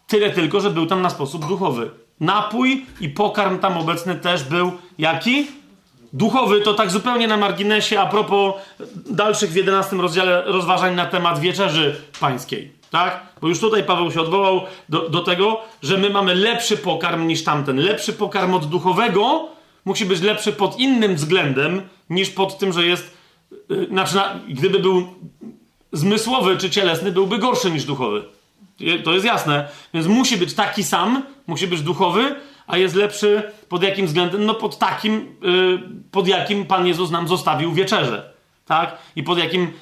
[0.06, 1.90] Tyle tylko, że był tam na sposób duchowy.
[2.20, 5.46] Napój i pokarm tam obecny też był jaki?
[6.12, 8.54] Duchowy to tak zupełnie na marginesie a propos
[9.10, 12.81] dalszych w 11 rozdziale rozważań na temat wieczerzy pańskiej.
[12.92, 13.26] Tak?
[13.40, 17.44] Bo już tutaj Paweł się odwołał do, do tego, że my mamy lepszy pokarm niż
[17.44, 17.76] tamten.
[17.76, 19.48] Lepszy pokarm od duchowego
[19.84, 23.16] musi być lepszy pod innym względem niż pod tym, że jest.
[23.68, 25.06] Yy, znaczy, na, gdyby był
[25.92, 28.24] zmysłowy czy cielesny, byłby gorszy niż duchowy.
[29.04, 29.68] To jest jasne.
[29.94, 32.34] Więc musi być taki sam, musi być duchowy,
[32.66, 34.46] a jest lepszy pod jakim względem?
[34.46, 38.32] No pod takim, yy, pod jakim Pan Jezus nam zostawił wieczerze.
[38.66, 38.98] Tak?
[39.16, 39.72] I pod jakim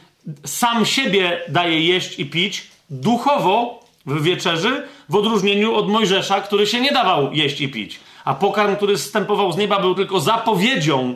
[0.45, 6.81] sam siebie daje jeść i pić duchowo w wieczerzy, w odróżnieniu od Mojżesza, który się
[6.81, 8.01] nie dawał jeść i pić.
[8.25, 11.15] A pokarm, który zstępował z nieba, był tylko zapowiedzią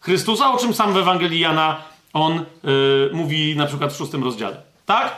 [0.00, 1.82] Chrystusa, o czym sam w Ewangelii Jana
[2.12, 4.56] on yy, mówi na przykład w szóstym rozdziale.
[4.86, 5.16] Tak?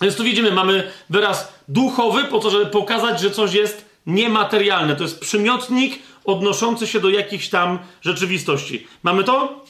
[0.00, 4.96] Więc tu widzimy, mamy wyraz duchowy, po to, żeby pokazać, że coś jest niematerialne.
[4.96, 8.86] To jest przymiotnik odnoszący się do jakichś tam rzeczywistości.
[9.02, 9.63] Mamy to?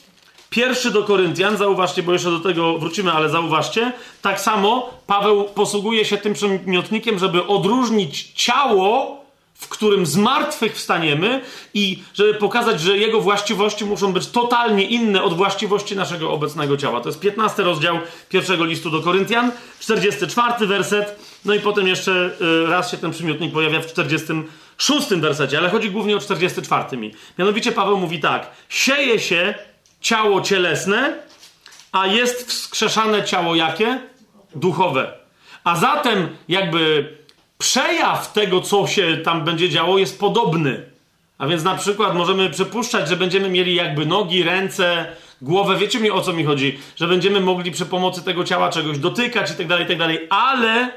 [0.55, 3.91] Pierwszy do Koryntian, zauważcie, bo jeszcze do tego wrócimy, ale zauważcie.
[4.21, 9.21] Tak samo Paweł posługuje się tym przymiotnikiem, żeby odróżnić ciało,
[9.53, 11.41] w którym z martwych wstaniemy
[11.73, 17.01] i żeby pokazać, że jego właściwości muszą być totalnie inne od właściwości naszego obecnego ciała.
[17.01, 17.99] To jest 15 rozdział
[18.29, 23.53] pierwszego listu do Koryntian, 44 werset, no i potem jeszcze y, raz się ten przymiotnik
[23.53, 27.11] pojawia w 46 wersecie, ale chodzi głównie o 44.
[27.39, 29.55] Mianowicie Paweł mówi tak: sieje się
[30.05, 31.13] ciało cielesne,
[31.91, 33.99] a jest wskrzeszane ciało jakie?
[34.55, 35.13] Duchowe.
[35.63, 37.09] A zatem jakby
[37.57, 40.83] przejaw tego, co się tam będzie działo, jest podobny.
[41.37, 45.07] A więc na przykład możemy przypuszczać, że będziemy mieli jakby nogi, ręce,
[45.41, 45.77] głowę.
[45.77, 46.79] Wiecie mi o co mi chodzi?
[46.95, 50.27] Że będziemy mogli przy pomocy tego ciała czegoś dotykać i tak dalej, i tak dalej,
[50.29, 50.91] ale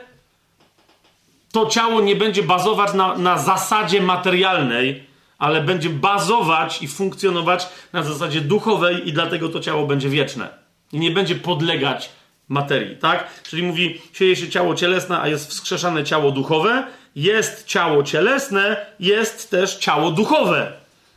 [1.52, 5.07] to ciało nie będzie bazować na, na zasadzie materialnej,
[5.38, 10.48] ale będzie bazować i funkcjonować na zasadzie duchowej i dlatego to ciało będzie wieczne.
[10.92, 12.10] I nie będzie podlegać
[12.48, 13.42] materii, tak?
[13.42, 16.86] Czyli mówi, sieje się ciało cielesne, a jest wskrzeszane ciało duchowe,
[17.16, 20.72] jest ciało cielesne, jest też ciało duchowe.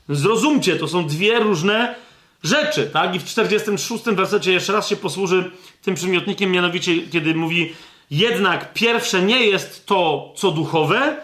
[0.09, 1.95] Zrozumcie, to są dwie różne
[2.43, 3.15] rzeczy, tak?
[3.15, 7.73] I w 46 wersecie jeszcze raz się posłuży tym przymiotnikiem, mianowicie kiedy mówi
[8.11, 11.17] jednak pierwsze nie jest to, co duchowe,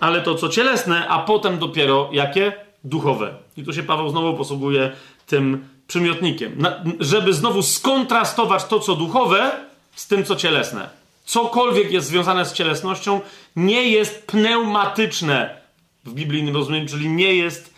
[0.00, 2.52] ale to, co cielesne, a potem dopiero jakie?
[2.84, 3.34] Duchowe.
[3.56, 4.92] I tu się Paweł znowu posługuje
[5.26, 9.50] tym przymiotnikiem, na, żeby znowu skontrastować to, co duchowe,
[9.94, 10.88] z tym, co cielesne.
[11.24, 13.20] Cokolwiek jest związane z cielesnością,
[13.56, 15.56] nie jest pneumatyczne
[16.04, 17.74] w biblijnym rozumieniu, czyli nie jest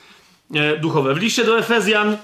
[0.55, 1.15] e, duchowe.
[1.15, 2.17] W liście do Efezjan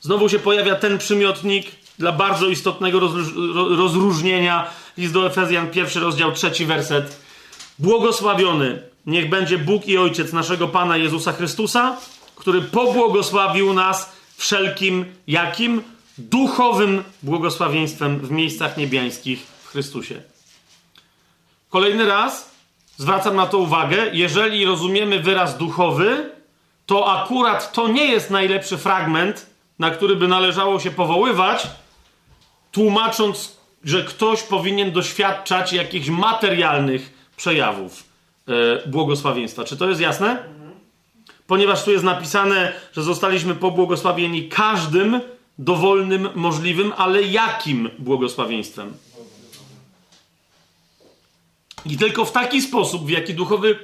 [0.00, 1.66] znowu się pojawia ten przymiotnik
[1.98, 3.00] dla bardzo istotnego
[3.76, 4.70] rozróżnienia.
[4.98, 7.20] List do Efezjan, pierwszy rozdział, trzeci werset.
[7.80, 11.96] Błogosławiony niech będzie Bóg i Ojciec naszego Pana Jezusa Chrystusa,
[12.36, 15.82] który pobłogosławił nas wszelkim jakim?
[16.18, 20.22] Duchowym błogosławieństwem w miejscach niebiańskich w Chrystusie.
[21.70, 22.50] Kolejny raz
[22.96, 24.10] zwracam na to uwagę.
[24.12, 26.30] Jeżeli rozumiemy wyraz duchowy,
[26.86, 29.46] to akurat to nie jest najlepszy fragment,
[29.78, 31.66] na który by należało się powoływać,
[32.72, 38.04] tłumacząc, że ktoś powinien doświadczać jakichś materialnych przejawów
[38.48, 39.64] e, błogosławieństwa.
[39.64, 40.44] Czy to jest jasne?
[41.46, 45.20] Ponieważ tu jest napisane, że zostaliśmy pobłogosławieni każdym
[45.58, 48.94] dowolnym, możliwym, ale jakim błogosławieństwem?
[51.86, 53.78] I tylko w taki sposób, w jaki duchowy,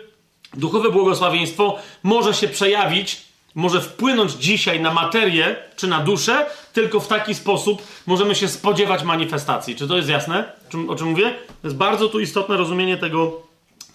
[0.55, 3.23] duchowe błogosławieństwo może się przejawić,
[3.55, 9.03] może wpłynąć dzisiaj na materię czy na duszę, tylko w taki sposób możemy się spodziewać
[9.03, 9.77] manifestacji.
[9.77, 10.53] Czy to jest jasne,
[10.89, 11.35] o czym mówię?
[11.63, 13.46] To jest bardzo tu istotne rozumienie tego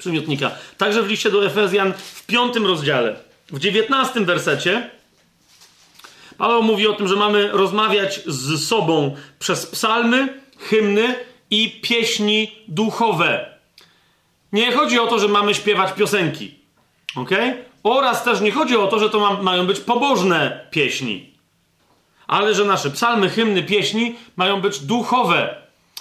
[0.02, 0.52] przymiotnika.
[0.78, 3.16] Także w liście do Efezjan w piątym rozdziale,
[3.50, 4.90] w dziewiętnastym wersecie,
[6.38, 11.16] Paweł mówi o tym, że mamy rozmawiać z sobą przez psalmy, hymny
[11.52, 13.58] i pieśni duchowe.
[14.54, 16.56] Nie chodzi o to, że mamy śpiewać piosenki.
[17.16, 17.30] ok?
[17.84, 21.34] Oraz też nie chodzi o to, że to ma, mają być pobożne pieśni.
[22.28, 25.56] Ale że nasze psalmy, hymny, pieśni mają być duchowe.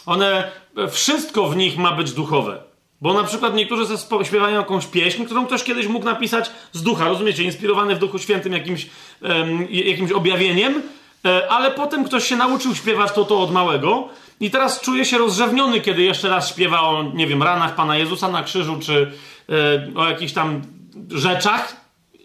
[0.06, 0.51] One,
[0.90, 2.62] wszystko w nich ma być duchowe.
[3.01, 3.85] Bo na przykład niektórzy
[4.24, 8.52] śpiewają jakąś pieśń, którą ktoś kiedyś mógł napisać z ducha, rozumiecie, inspirowany w Duchu Świętym
[8.52, 8.86] jakimś,
[9.22, 10.82] um, jakimś objawieniem,
[11.24, 14.09] e, ale potem ktoś się nauczył śpiewać to, to od małego
[14.40, 18.28] i teraz czuje się rozrzewniony, kiedy jeszcze raz śpiewa o, nie wiem, ranach Pana Jezusa
[18.28, 19.12] na krzyżu, czy
[19.48, 20.62] e, o jakichś tam
[21.10, 21.77] rzeczach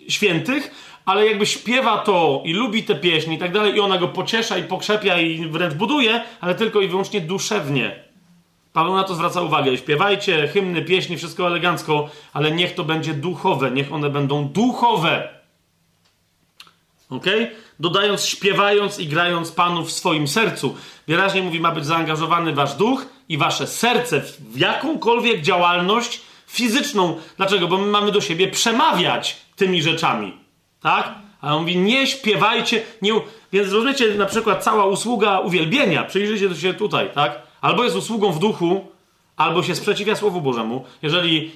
[0.10, 0.72] świętych,
[1.06, 4.57] ale jakby śpiewa to i lubi te pieśni i tak dalej, i ona go pociesza
[4.57, 8.06] i pokrzepia i wręcz buduje, ale tylko i wyłącznie duszewnie.
[8.76, 9.77] Paweł na to zwraca uwagę.
[9.77, 15.30] Śpiewajcie hymny, pieśni, wszystko elegancko, ale niech to będzie duchowe, niech one będą duchowe.
[17.10, 17.26] Ok?
[17.80, 20.76] Dodając, śpiewając i grając Panu w swoim sercu.
[21.07, 27.18] Wyraźnie mówi, ma być zaangażowany wasz duch i wasze serce w jakąkolwiek działalność fizyczną.
[27.38, 27.68] Dlaczego?
[27.68, 30.38] Bo my mamy do siebie przemawiać tymi rzeczami.
[30.81, 31.15] Tak?
[31.41, 33.14] A on mówi, nie śpiewajcie, nie...
[33.53, 37.44] Więc rozumiecie, na przykład cała usługa uwielbienia, przyjrzyjcie się tutaj, tak?
[37.65, 38.87] Albo jest usługą w duchu,
[39.35, 40.85] albo się sprzeciwia Słowu Bożemu.
[41.01, 41.51] Jeżeli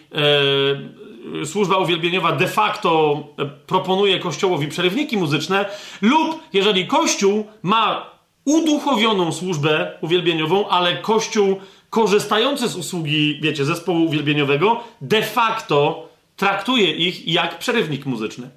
[1.42, 5.66] e, służba uwielbieniowa de facto e, proponuje Kościołowi przerywniki muzyczne,
[6.02, 8.12] lub jeżeli Kościół ma
[8.46, 11.60] uduchowioną służbę uwielbieniową, ale Kościół
[11.90, 18.50] korzystający z usługi, wiecie, zespołu uwielbieniowego, de facto traktuje ich jak przerywnik muzyczny.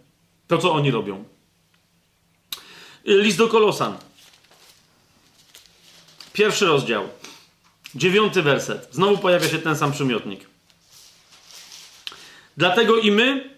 [0.47, 1.25] To, co oni robią.
[3.05, 3.97] List do Kolosan.
[6.33, 7.09] Pierwszy rozdział.
[7.95, 8.89] Dziewiąty werset.
[8.91, 10.47] Znowu pojawia się ten sam przymiotnik.
[12.57, 13.51] Dlatego i my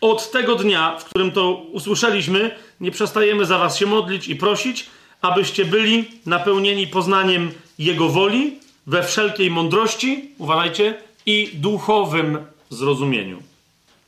[0.00, 4.86] od tego dnia, w którym to usłyszeliśmy, nie przestajemy za was się modlić i prosić,
[5.22, 12.38] abyście byli napełnieni poznaniem Jego woli we wszelkiej mądrości, uważajcie, i duchowym
[12.70, 13.42] zrozumieniu.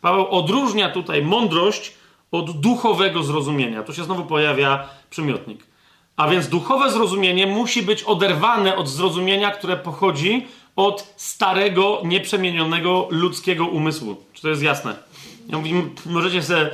[0.00, 1.92] Paweł odróżnia tutaj mądrość
[2.30, 3.82] od duchowego zrozumienia.
[3.82, 5.67] Tu się znowu pojawia przymiotnik.
[6.18, 10.46] A więc duchowe zrozumienie musi być oderwane od zrozumienia, które pochodzi
[10.76, 14.16] od starego, nieprzemienionego ludzkiego umysłu.
[14.32, 14.96] Czy to jest jasne?
[15.48, 16.70] Ja mówię, możecie sobie.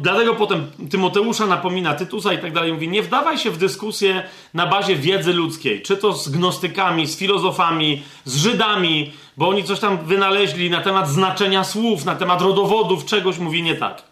[0.00, 4.22] Dlatego potem Tymoteusza napomina, Tytusa i tak dalej, mówi, nie wdawaj się w dyskusję
[4.54, 9.80] na bazie wiedzy ludzkiej, czy to z gnostykami, z filozofami, z Żydami, bo oni coś
[9.80, 14.02] tam wynaleźli na temat znaczenia słów, na temat rodowodów, czegoś mówi nie tak.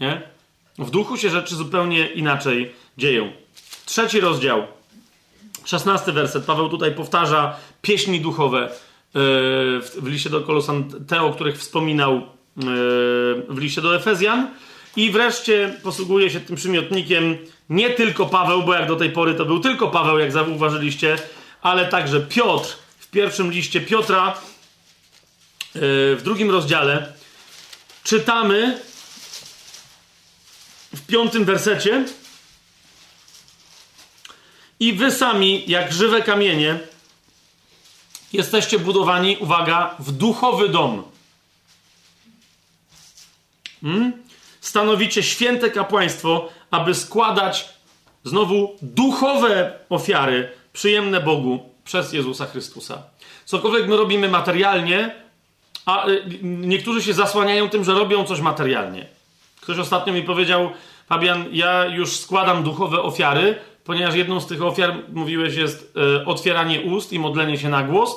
[0.00, 0.22] Nie?
[0.78, 3.43] W duchu się rzeczy zupełnie inaczej dzieją.
[3.86, 4.66] Trzeci rozdział,
[5.64, 6.44] szesnasty werset.
[6.44, 8.70] Paweł tutaj powtarza pieśni duchowe e,
[9.80, 12.22] w liście do Kolosan, te, o których wspominał e,
[13.48, 14.48] w liście do Efezjan.
[14.96, 17.38] I wreszcie posługuje się tym przymiotnikiem
[17.70, 21.16] nie tylko Paweł, bo jak do tej pory to był tylko Paweł, jak zauważyliście,
[21.62, 25.78] ale także Piotr w pierwszym liście Piotra, e,
[26.16, 27.12] w drugim rozdziale,
[28.04, 28.80] czytamy
[30.94, 32.04] w piątym wersecie.
[34.84, 36.78] I wy sami, jak żywe kamienie,
[38.32, 41.02] jesteście budowani, uwaga, w duchowy dom.
[43.82, 44.12] Hmm?
[44.60, 47.68] Stanowicie święte kapłaństwo, aby składać
[48.24, 53.02] znowu duchowe ofiary przyjemne Bogu przez Jezusa Chrystusa.
[53.44, 55.14] Cokolwiek my robimy materialnie,
[55.86, 59.06] a y, niektórzy się zasłaniają tym, że robią coś materialnie.
[59.60, 60.70] Ktoś ostatnio mi powiedział,
[61.08, 66.80] Fabian, ja już składam duchowe ofiary, ponieważ jedną z tych ofiar, mówiłeś, jest y, otwieranie
[66.80, 68.16] ust i modlenie się na głos.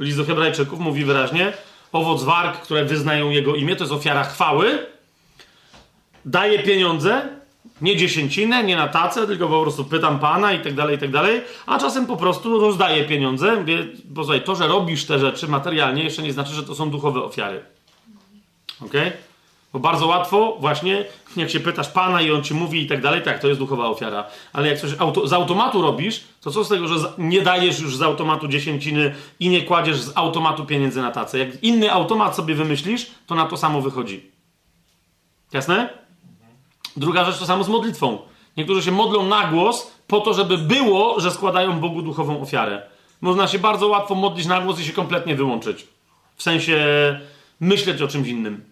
[0.00, 1.52] List do Hebrajczyków mówi wyraźnie,
[1.92, 4.86] owoc warg, które wyznają jego imię, to jest ofiara chwały.
[6.24, 7.28] Daje pieniądze,
[7.80, 11.10] nie dziesięcinę, nie na tacę, tylko po prostu pytam pana i tak dalej, i tak
[11.10, 13.56] dalej, a czasem po prostu rozdaję pieniądze.
[13.56, 17.22] Mówię, posłuchaj, to, że robisz te rzeczy materialnie, jeszcze nie znaczy, że to są duchowe
[17.22, 17.62] ofiary.
[18.80, 18.92] Ok?
[19.74, 21.04] Bo bardzo łatwo, właśnie,
[21.36, 23.86] jak się pytasz pana i on ci mówi i tak dalej, tak, to jest duchowa
[23.86, 24.24] ofiara.
[24.52, 27.96] Ale jak coś auto, z automatu robisz, to co z tego, że nie dajesz już
[27.96, 31.38] z automatu dziesięciny i nie kładziesz z automatu pieniędzy na tacę?
[31.38, 34.30] Jak inny automat sobie wymyślisz, to na to samo wychodzi.
[35.52, 35.88] Jasne?
[36.96, 38.18] Druga rzecz to samo z modlitwą.
[38.56, 42.82] Niektórzy się modlą na głos po to, żeby było, że składają Bogu duchową ofiarę.
[43.20, 45.86] Można się bardzo łatwo modlić na głos i się kompletnie wyłączyć.
[46.36, 46.76] W sensie
[47.60, 48.64] myśleć o czymś innym.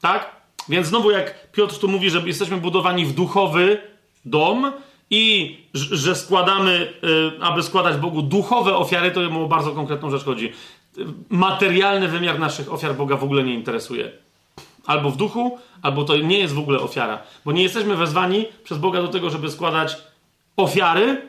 [0.00, 0.39] Tak?
[0.70, 3.78] Więc znowu jak Piotr tu mówi, że jesteśmy budowani w duchowy
[4.24, 4.72] dom
[5.10, 6.92] i że składamy,
[7.38, 10.52] y, aby składać Bogu duchowe ofiary, to mu o bardzo konkretną rzecz chodzi.
[11.28, 14.12] Materialny wymiar naszych ofiar Boga w ogóle nie interesuje.
[14.86, 17.22] Albo w duchu, albo to nie jest w ogóle ofiara.
[17.44, 19.96] Bo nie jesteśmy wezwani przez Boga do tego, żeby składać
[20.56, 21.22] ofiary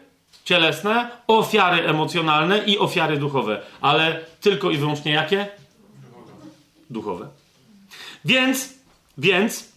[0.44, 3.62] cielesne, ofiary emocjonalne i ofiary duchowe.
[3.82, 5.48] Ale tylko i wyłącznie jakie?
[6.90, 7.28] Duchowe.
[8.26, 8.81] Więc,
[9.22, 9.70] więc,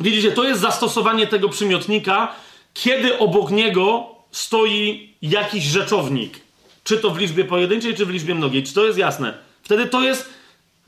[0.00, 2.34] widzicie, to jest zastosowanie tego przymiotnika,
[2.74, 6.40] kiedy obok niego stoi jakiś rzeczownik.
[6.84, 8.62] Czy to w liczbie pojedynczej, czy w liczbie mnogiej.
[8.62, 9.34] Czy to jest jasne?
[9.62, 10.40] Wtedy to jest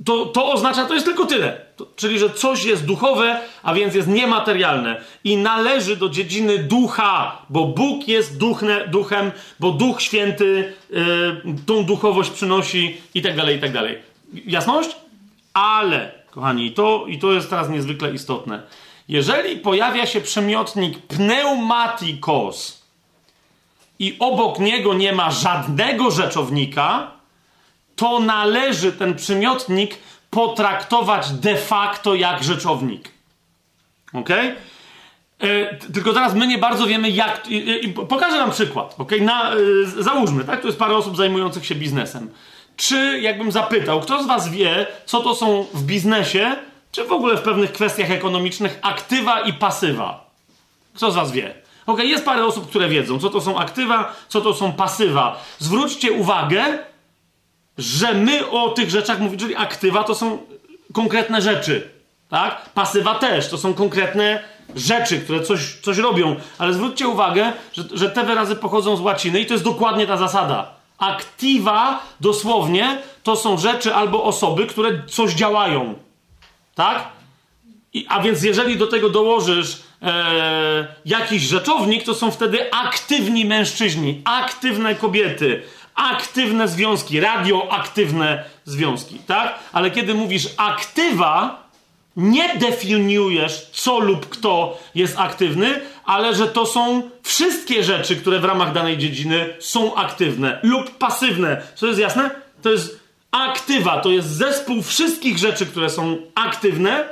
[0.05, 1.61] to, to oznacza, to jest tylko tyle.
[1.77, 7.43] To, czyli, że coś jest duchowe, a więc jest niematerialne i należy do dziedziny ducha,
[7.51, 13.57] bo Bóg jest duchne, duchem, bo Duch Święty yy, tą duchowość przynosi i tak dalej,
[13.57, 13.99] i tak dalej.
[14.47, 14.91] Jasność?
[15.55, 18.63] Ale, kochani, to, i to jest teraz niezwykle istotne.
[19.09, 22.83] Jeżeli pojawia się przemiotnik pneumatikos
[23.99, 27.11] i obok niego nie ma żadnego rzeczownika,
[27.97, 29.99] to należy ten przymiotnik
[30.31, 33.09] potraktować de facto jak rzeczownik.
[34.13, 34.31] Ok?
[34.31, 37.49] E, tylko teraz my nie bardzo wiemy, jak.
[37.49, 38.95] I, i, pokażę nam przykład.
[38.99, 39.13] Ok?
[39.21, 39.57] Na, e,
[40.03, 40.61] załóżmy, tak?
[40.61, 42.31] To jest parę osób zajmujących się biznesem.
[42.77, 46.57] Czy jakbym zapytał, kto z Was wie, co to są w biznesie,
[46.93, 50.31] czy w ogóle w pewnych kwestiach ekonomicznych aktywa i pasywa?
[50.95, 51.55] Kto z Was wie?
[51.87, 55.43] Ok, jest parę osób, które wiedzą, co to są aktywa, co to są pasywa.
[55.59, 56.79] Zwróćcie uwagę,
[57.79, 60.39] że my o tych rzeczach mówimy, czyli aktywa to są
[60.93, 61.89] konkretne rzeczy,
[62.31, 62.71] tak?
[62.75, 64.43] Pasywa też, to są konkretne
[64.77, 69.41] rzeczy, które coś, coś robią, ale zwróćcie uwagę, że, że te wyrazy pochodzą z łaciny
[69.41, 70.82] i to jest dokładnie ta zasada.
[71.03, 75.95] Aktywa dosłownie to są rzeczy albo osoby, które coś działają,
[76.75, 77.09] tak?
[77.93, 84.23] I, a więc jeżeli do tego dołożysz e, jakiś rzeczownik, to są wtedy aktywni mężczyźni,
[84.25, 85.63] aktywne kobiety,
[85.95, 89.59] aktywne związki, radioaktywne związki, tak?
[89.73, 91.63] Ale kiedy mówisz aktywa,
[92.17, 98.45] nie definiujesz, co lub kto jest aktywny, ale że to są wszystkie rzeczy, które w
[98.45, 101.63] ramach danej dziedziny są aktywne lub pasywne.
[101.75, 102.31] Co jest jasne?
[102.63, 103.01] To jest
[103.31, 107.09] aktywa, to jest zespół wszystkich rzeczy, które są aktywne.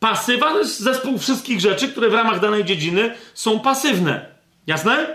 [0.00, 4.26] Pasywa to jest zespół wszystkich rzeczy, które w ramach danej dziedziny są pasywne.
[4.66, 5.14] Jasne?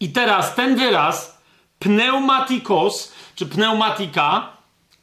[0.00, 1.38] I teraz ten wyraz
[1.78, 4.52] pneumatikos, czy pneumatika,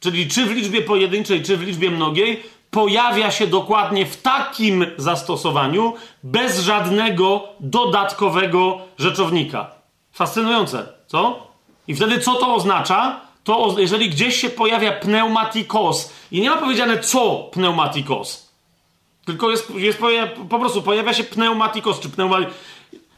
[0.00, 2.42] czyli czy w liczbie pojedynczej, czy w liczbie mnogiej,
[2.78, 9.70] pojawia się dokładnie w takim zastosowaniu, bez żadnego dodatkowego rzeczownika.
[10.12, 11.46] Fascynujące, co?
[11.88, 13.20] I wtedy co to oznacza?
[13.44, 18.52] To jeżeli gdzieś się pojawia pneumatikos i nie ma powiedziane co pneumatikos,
[19.24, 19.98] tylko jest, jest
[20.50, 22.54] po prostu pojawia się pneumatikos czy pneumatikos,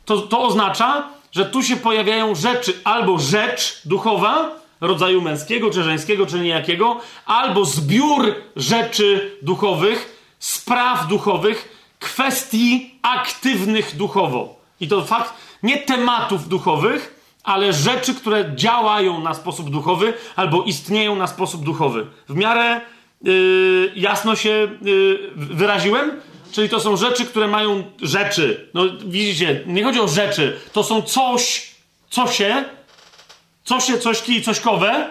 [0.05, 6.27] to, to oznacza, że tu się pojawiają rzeczy, albo rzecz duchowa, rodzaju męskiego, czy żeńskiego,
[6.27, 14.61] czy niejakiego, albo zbiór rzeczy duchowych, spraw duchowych, kwestii aktywnych duchowo.
[14.81, 21.17] I to fakt nie tematów duchowych, ale rzeczy, które działają na sposób duchowy albo istnieją
[21.17, 22.07] na sposób duchowy.
[22.29, 22.81] W miarę
[23.23, 26.21] yy, jasno się yy, wyraziłem?
[26.53, 28.69] czyli to są rzeczy, które mają rzeczy.
[28.75, 31.71] No widzicie, nie chodzi o rzeczy, to są coś,
[32.15, 32.65] cosie,
[33.71, 35.09] cosie, cośki i cośkowe,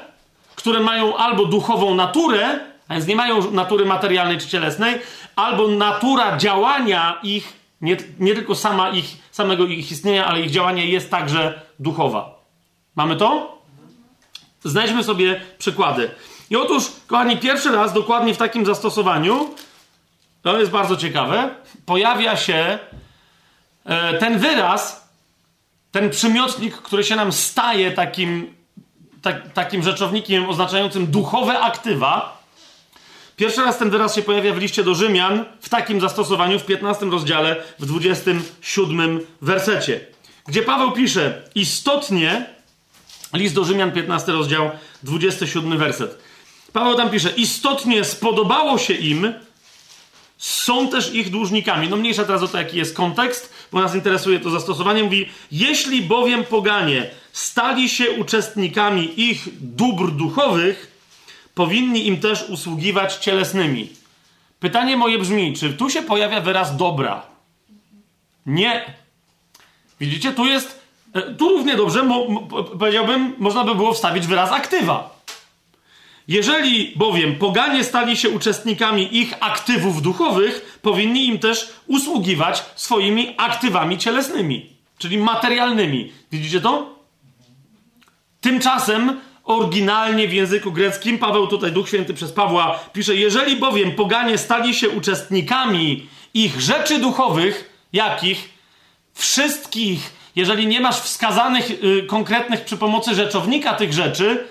[0.55, 4.99] które mają albo duchową naturę, a więc nie mają natury materialnej czy cielesnej,
[5.35, 10.85] albo natura działania ich, nie, nie tylko sama ich, samego ich istnienia, ale ich działanie
[10.85, 12.39] jest także duchowa.
[12.95, 13.57] Mamy to?
[14.63, 16.11] Znajdźmy sobie przykłady.
[16.49, 19.49] I otóż, kochani, pierwszy raz dokładnie w takim zastosowaniu,
[20.41, 21.49] to jest bardzo ciekawe,
[21.85, 22.79] pojawia się
[23.85, 25.08] e, ten wyraz,
[25.91, 28.53] ten przymiotnik, który się nam staje takim,
[29.21, 32.43] tak, takim rzeczownikiem oznaczającym duchowe aktywa.
[33.35, 37.05] Pierwszy raz ten wyraz się pojawia w liście do Rzymian w takim zastosowaniu w 15
[37.05, 39.99] rozdziale, w 27 wersecie,
[40.47, 42.45] gdzie Paweł pisze: Istotnie,
[43.33, 44.71] list do Rzymian, 15 rozdział,
[45.03, 46.19] 27 werset.
[46.73, 49.33] Paweł tam pisze: Istotnie spodobało się im,
[50.39, 51.89] są też ich dłużnikami.
[51.89, 55.03] No mniejsza teraz o to, jaki jest kontekst, bo nas interesuje to zastosowanie.
[55.03, 60.91] Mówi, jeśli bowiem poganie stali się uczestnikami ich dóbr duchowych,
[61.55, 63.89] powinni im też usługiwać cielesnymi.
[64.59, 67.21] Pytanie moje brzmi, czy tu się pojawia wyraz dobra?
[68.45, 68.93] Nie.
[69.99, 70.79] Widzicie, tu jest,
[71.13, 72.41] e, tu równie dobrze, mo,
[72.79, 75.18] powiedziałbym, można by było wstawić wyraz aktywa.
[76.29, 83.97] Jeżeli bowiem poganie stali się uczestnikami ich aktywów duchowych, powinni im też usługiwać swoimi aktywami
[83.97, 86.11] cielesnymi, czyli materialnymi.
[86.31, 86.95] Widzicie to?
[88.41, 94.37] Tymczasem oryginalnie w języku greckim, Paweł tutaj, Duch Święty przez Pawła pisze, jeżeli bowiem poganie
[94.37, 98.49] stali się uczestnikami ich rzeczy duchowych, jakich?
[99.13, 104.47] Wszystkich, jeżeli nie masz wskazanych y, konkretnych przy pomocy rzeczownika tych rzeczy,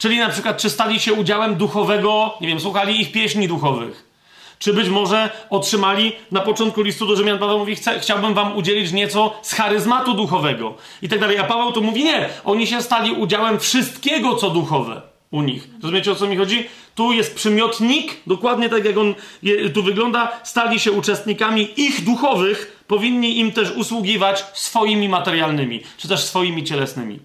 [0.00, 4.10] Czyli na przykład, czy stali się udziałem duchowego, nie wiem, słuchali ich pieśni duchowych.
[4.58, 9.34] Czy być może otrzymali na początku listu do Rzymian Paweł mówi, chciałbym wam udzielić nieco
[9.42, 10.74] z charyzmatu duchowego.
[11.02, 11.38] I tak dalej.
[11.38, 15.68] A Paweł tu mówi, nie, oni się stali udziałem wszystkiego, co duchowe u nich.
[15.82, 16.68] Rozumiecie, o co mi chodzi?
[16.94, 22.84] Tu jest przymiotnik, dokładnie tak jak on je, tu wygląda, stali się uczestnikami ich duchowych,
[22.86, 27.18] powinni im też usługiwać swoimi materialnymi, czy też swoimi cielesnymi.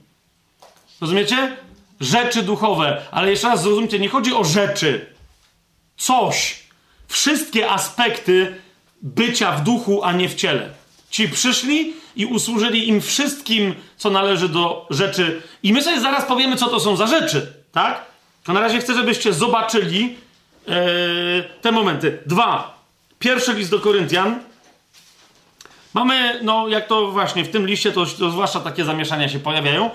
[1.02, 1.58] Rozumiecie?
[2.00, 3.02] Rzeczy duchowe.
[3.12, 5.06] Ale jeszcze raz zrozumcie, nie chodzi o rzeczy.
[5.98, 6.66] Coś.
[7.08, 8.56] Wszystkie aspekty
[9.02, 10.70] bycia w duchu, a nie w ciele.
[11.10, 15.42] Ci przyszli i usłużyli im wszystkim, co należy do rzeczy.
[15.64, 18.06] I my sobie zaraz powiemy, co to są za rzeczy, tak?
[18.48, 20.18] A na razie chcę, żebyście zobaczyli
[20.68, 20.74] yy,
[21.62, 22.20] te momenty.
[22.26, 22.80] Dwa.
[23.20, 24.40] Pierwszy list do Koryntian.
[25.94, 29.90] Mamy, no jak to właśnie w tym liście, to, to zwłaszcza takie zamieszania się pojawiają.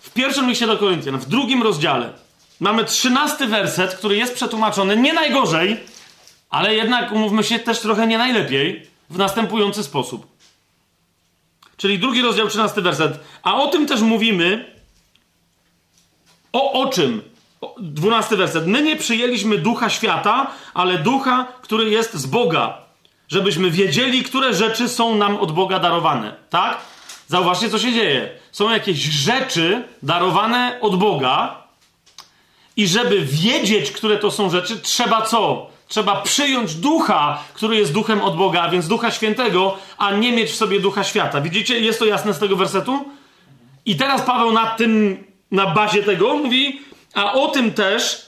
[0.00, 2.12] W pierwszym liście do Koryntian, w drugim rozdziale,
[2.60, 5.80] mamy trzynasty werset, który jest przetłumaczony nie najgorzej,
[6.50, 10.26] ale jednak, umówmy się, też trochę nie najlepiej, w następujący sposób.
[11.76, 13.20] Czyli drugi rozdział, trzynasty werset.
[13.42, 14.74] A o tym też mówimy.
[16.52, 17.22] O, o czym?
[17.78, 18.66] Dwunasty werset.
[18.66, 22.78] My nie przyjęliśmy ducha świata, ale ducha, który jest z Boga,
[23.28, 26.36] żebyśmy wiedzieli, które rzeczy są nam od Boga darowane.
[26.50, 26.78] Tak?
[27.28, 28.30] Zauważcie, co się dzieje.
[28.52, 31.68] Są jakieś rzeczy darowane od Boga,
[32.78, 35.70] i żeby wiedzieć, które to są rzeczy, trzeba co?
[35.88, 40.50] Trzeba przyjąć ducha, który jest duchem od Boga, a więc ducha świętego, a nie mieć
[40.50, 41.40] w sobie ducha świata.
[41.40, 43.04] Widzicie, jest to jasne z tego wersetu?
[43.86, 46.80] I teraz Paweł na tym, na bazie tego mówi,
[47.14, 48.26] a o tym też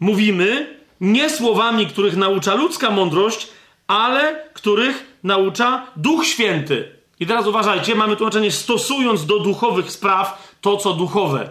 [0.00, 3.48] mówimy nie słowami, których naucza ludzka mądrość,
[3.86, 6.95] ale których naucza Duch Święty.
[7.20, 11.48] I teraz uważajcie, mamy tłumaczenie stosując do duchowych spraw to, co duchowe.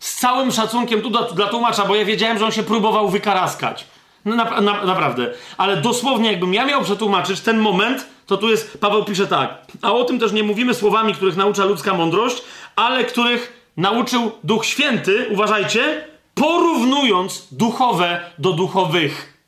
[0.00, 3.86] Z całym szacunkiem tu dla, dla tłumacza, bo ja wiedziałem, że on się próbował wykaraskać.
[4.24, 5.30] No, na, na, naprawdę.
[5.56, 9.66] Ale dosłownie, jakbym ja miał przetłumaczyć ten moment, to tu jest, Paweł pisze tak.
[9.82, 12.42] A o tym też nie mówimy słowami, których naucza ludzka mądrość,
[12.76, 16.04] ale których nauczył Duch Święty, uważajcie,
[16.34, 19.38] porównując duchowe do duchowych.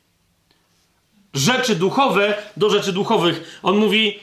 [1.33, 3.59] Rzeczy duchowe do rzeczy duchowych.
[3.63, 4.19] On mówi,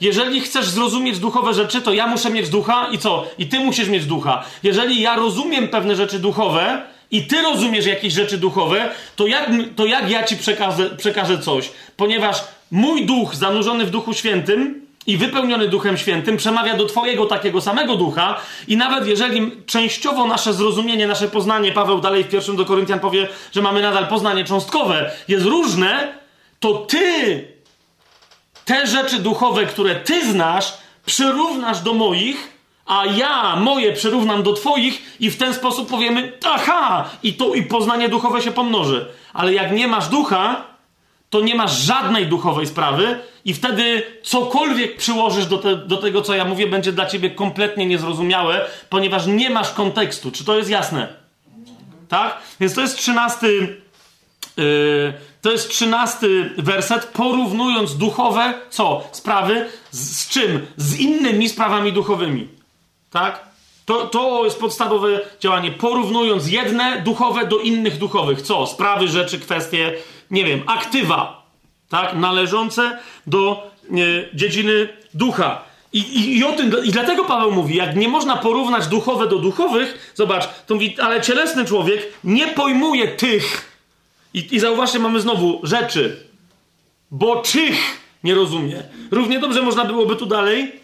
[0.00, 3.26] jeżeli chcesz zrozumieć duchowe rzeczy, to ja muszę mieć ducha i co?
[3.38, 4.44] I ty musisz mieć ducha.
[4.62, 9.86] Jeżeli ja rozumiem pewne rzeczy duchowe i ty rozumiesz jakieś rzeczy duchowe, to jak, to
[9.86, 11.70] jak ja ci przekażę, przekażę coś?
[11.96, 17.60] Ponieważ mój duch zanurzony w Duchu Świętym i wypełniony Duchem Świętym przemawia do Twojego takiego
[17.60, 22.64] samego ducha, i nawet jeżeli częściowo nasze zrozumienie, nasze poznanie, Paweł dalej w pierwszym do
[22.64, 26.14] Koryntian powie, że mamy nadal poznanie cząstkowe, jest różne,
[26.60, 27.44] to Ty
[28.70, 30.72] te rzeczy duchowe, które ty znasz,
[31.06, 32.48] przyrównasz do moich,
[32.86, 37.62] a ja moje przyrównam do twoich i w ten sposób powiemy, aha, i to i
[37.62, 39.06] poznanie duchowe się pomnoży.
[39.32, 40.64] Ale jak nie masz ducha,
[41.30, 46.34] to nie masz żadnej duchowej sprawy i wtedy cokolwiek przyłożysz do, te, do tego, co
[46.34, 50.30] ja mówię, będzie dla ciebie kompletnie niezrozumiałe, ponieważ nie masz kontekstu.
[50.30, 51.08] Czy to jest jasne?
[52.08, 52.38] Tak?
[52.60, 53.80] Więc to jest trzynasty.
[54.56, 59.04] Yy, to jest trzynasty werset, porównując duchowe, co?
[59.12, 60.66] Sprawy z, z czym?
[60.76, 62.48] Z innymi sprawami duchowymi.
[63.10, 63.50] Tak?
[63.86, 65.70] To, to jest podstawowe działanie.
[65.70, 68.42] Porównując jedne duchowe do innych duchowych.
[68.42, 68.66] Co?
[68.66, 69.92] Sprawy, rzeczy, kwestie,
[70.30, 71.46] nie wiem, aktywa,
[71.88, 72.14] tak?
[72.14, 75.62] Należące do nie, dziedziny ducha.
[75.92, 79.38] I, i, I o tym, i dlatego Paweł mówi, jak nie można porównać duchowe do
[79.38, 83.69] duchowych, zobacz, to mówi, ale cielesny człowiek nie pojmuje tych.
[84.34, 86.26] I, i zauważcie, mamy znowu rzeczy,
[87.10, 87.76] bo czych
[88.24, 88.82] nie rozumie.
[89.10, 90.80] Równie dobrze można byłoby tu dalej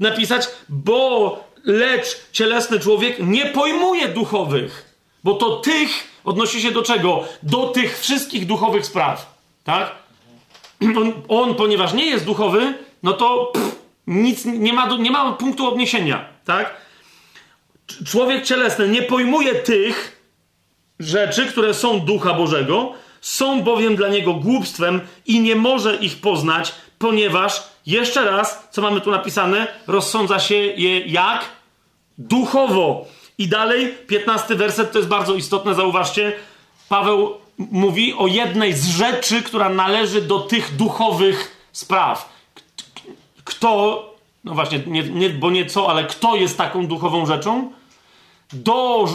[0.00, 5.88] napisać, bo lecz cielesny człowiek nie pojmuje duchowych, bo to tych
[6.24, 7.24] odnosi się do czego?
[7.42, 9.92] Do tych wszystkich duchowych spraw, tak?
[10.80, 13.76] On, on ponieważ nie jest duchowy, no to pff,
[14.06, 16.74] nic nie ma, nie ma punktu odniesienia, tak?
[18.06, 20.13] Człowiek cielesny nie pojmuje tych
[21.00, 26.74] rzeczy, które są ducha Bożego, są bowiem dla niego głupstwem i nie może ich poznać,
[26.98, 31.44] ponieważ, jeszcze raz, co mamy tu napisane, rozsądza się je jak?
[32.18, 33.06] Duchowo.
[33.38, 36.32] I dalej, 15 werset, to jest bardzo istotne, zauważcie.
[36.88, 42.34] Paweł mówi o jednej z rzeczy, która należy do tych duchowych spraw.
[43.44, 44.02] Kto,
[44.44, 47.72] no właśnie, nie, nie, bo nie co, ale kto jest taką duchową rzeczą?
[48.52, 49.08] Do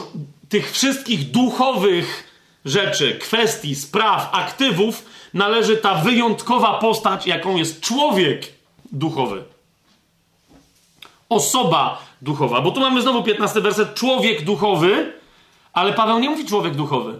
[0.50, 2.24] tych wszystkich duchowych
[2.66, 8.54] rzeczy, kwestii, spraw, aktywów należy ta wyjątkowa postać, jaką jest człowiek
[8.92, 9.44] duchowy.
[11.30, 12.62] Osoba duchowa.
[12.62, 15.14] Bo tu mamy znowu 15 werset, człowiek duchowy,
[15.74, 17.20] ale Paweł nie mówi człowiek duchowy.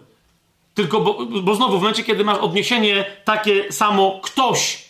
[0.74, 4.86] Tylko, bo, bo znowu w momencie, kiedy masz odniesienie takie samo ktoś,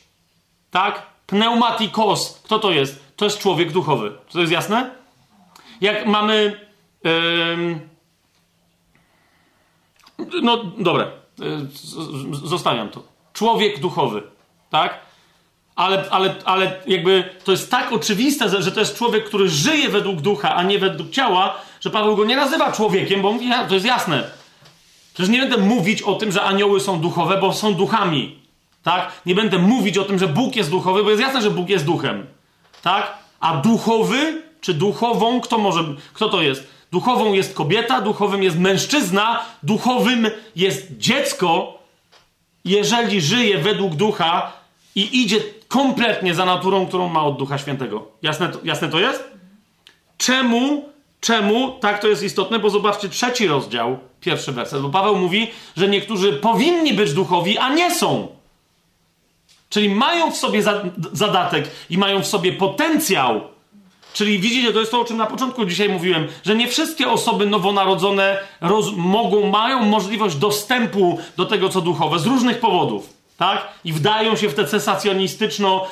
[0.72, 1.10] tak?
[1.28, 3.04] Pneumatikos, kto to jest?
[3.16, 4.12] To jest człowiek duchowy.
[4.28, 4.90] Czy to jest jasne?
[5.82, 6.68] Jak mamy.
[7.04, 7.89] Yy,
[10.42, 11.08] no dobra,
[11.40, 11.68] yy,
[12.34, 13.04] zostawiam to.
[13.34, 14.24] Człowiek duchowy,
[14.70, 15.00] tak?
[15.80, 20.22] ale, ale, ale jakby to jest tak oczywiste, że to jest człowiek, który żyje według
[20.22, 23.86] ducha, a nie według ciała, że Paweł go nie nazywa człowiekiem, bo mówi, to jest
[23.86, 24.24] jasne.
[25.14, 28.40] Przecież nie będę mówić o tym, że anioły są duchowe, bo są duchami.
[28.84, 29.12] Tak?
[29.26, 31.86] Nie będę mówić o tym, że Bóg jest duchowy, bo jest jasne, że Bóg jest
[31.86, 32.26] duchem.
[32.82, 33.14] Tak?
[33.40, 35.84] A duchowy czy duchową, kto może,
[36.14, 36.68] kto to jest?
[36.92, 41.80] Duchową jest kobieta, duchowym jest mężczyzna, duchowym jest dziecko,
[42.66, 44.52] jeżeli żyje według ducha
[44.96, 45.38] i idzie
[45.68, 48.08] kompletnie za naturą, którą ma od Ducha Świętego.
[48.22, 49.24] Jasne to, jasne to jest?
[50.18, 50.90] Czemu,
[51.20, 52.60] czemu tak to jest istotne?
[52.60, 57.74] Bo zobaczcie trzeci rozdział, pierwszy werset, bo Paweł mówi, że niektórzy powinni być duchowi, a
[57.74, 58.28] nie są.
[59.70, 60.64] Czyli mają w sobie
[61.14, 63.42] zadatek i mają w sobie potencjał.
[64.14, 67.46] Czyli widzicie, to jest to, o czym na początku dzisiaj mówiłem, że nie wszystkie osoby
[67.46, 73.68] nowonarodzone roz, mogą, mają możliwość dostępu do tego, co duchowe, z różnych powodów tak?
[73.86, 75.88] I wdają się w te cesacjonistyczno,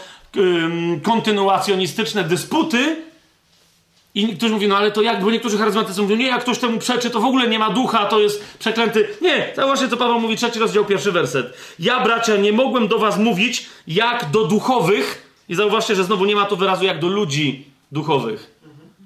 [1.03, 2.95] kontynuacjonistyczne dysputy.
[4.15, 6.77] I ktoś mówi, no ale to jak, bo niektórzy charyzmatycy mówią, nie, jak ktoś temu
[6.77, 9.07] przeczy, to w ogóle nie ma ducha, to jest przeklęty.
[9.21, 11.53] Nie, to właśnie co Paweł mówi, trzeci rozdział, pierwszy werset.
[11.79, 16.35] Ja, bracia, nie mogłem do was mówić jak do duchowych, i zauważcie, że znowu nie
[16.35, 18.59] ma tu wyrazu jak do ludzi duchowych,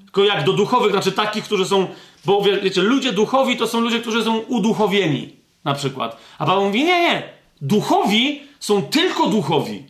[0.04, 1.88] tylko jak do duchowych, znaczy takich, którzy są,
[2.26, 6.18] bo wiecie, ludzie duchowi to są ludzie, którzy są uduchowieni, na przykład.
[6.40, 9.84] A Paweł mówi, nie, nie, Duchowi są tylko duchowi.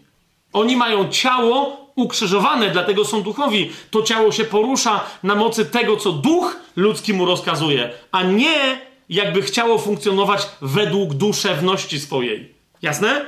[0.53, 3.71] Oni mają ciało ukrzyżowane, dlatego są duchowi.
[3.91, 9.41] To ciało się porusza na mocy tego, co duch ludzki mu rozkazuje, a nie jakby
[9.41, 12.53] chciało funkcjonować według duszewności swojej.
[12.81, 13.25] Jasne?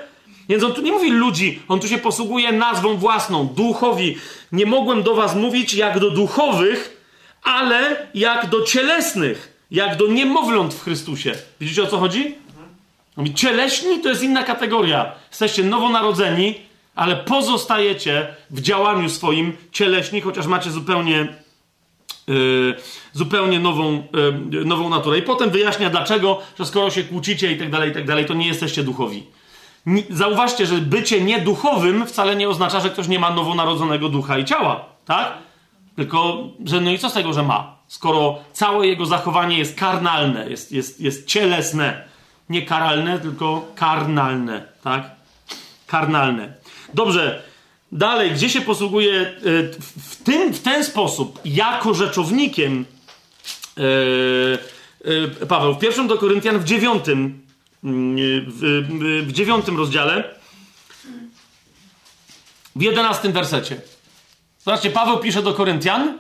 [0.49, 4.17] Więc on tu nie mówi ludzi, on tu się posługuje nazwą własną, duchowi.
[4.51, 7.01] Nie mogłem do was mówić jak do duchowych,
[7.43, 11.35] ale jak do cielesnych, jak do niemowląt w Chrystusie.
[11.59, 12.35] Widzicie o co chodzi?
[13.35, 15.11] Cieleśni to jest inna kategoria.
[15.29, 16.55] Jesteście nowonarodzeni,
[16.95, 21.27] ale pozostajecie w działaniu swoim cieleśni, chociaż macie zupełnie,
[22.27, 22.75] yy,
[23.13, 24.07] zupełnie nową,
[24.51, 25.17] yy, nową naturę.
[25.17, 28.33] I potem wyjaśnia dlaczego, że skoro się kłócicie i tak dalej, i tak dalej, to
[28.33, 29.23] nie jesteście duchowi.
[30.09, 34.85] Zauważcie, że bycie nieduchowym wcale nie oznacza, że ktoś nie ma nowonarodzonego ducha i ciała,
[35.05, 35.33] tak?
[35.95, 37.75] Tylko, że no i co z tego, że ma?
[37.87, 42.03] Skoro całe jego zachowanie jest karnalne, jest, jest, jest cielesne,
[42.49, 45.11] nie karalne, tylko karnalne, tak?
[45.87, 46.53] Karnalne.
[46.93, 47.43] Dobrze,
[47.91, 49.31] dalej, gdzie się posługuje e,
[50.09, 52.85] w, tym, w ten sposób, jako rzeczownikiem
[53.77, 53.83] yy,
[55.05, 55.73] yy, Paweł?
[55.73, 57.42] W pierwszym do Koryntian w dziewiątym
[57.83, 60.35] w, w dziewiątym rozdziale,
[62.75, 63.81] w jedenastym wersecie.
[64.59, 66.19] Zobaczcie, Paweł pisze do Koryntian.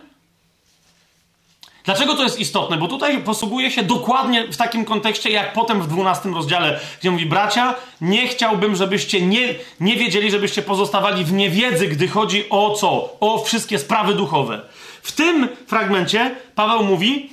[1.85, 2.77] Dlaczego to jest istotne?
[2.77, 7.25] Bo tutaj posługuje się dokładnie w takim kontekście, jak potem w dwunastym rozdziale, gdzie mówi:
[7.25, 13.17] Bracia, nie chciałbym, żebyście nie, nie wiedzieli, żebyście pozostawali w niewiedzy, gdy chodzi o co?
[13.19, 14.61] O wszystkie sprawy duchowe.
[15.01, 17.29] W tym fragmencie Paweł mówi,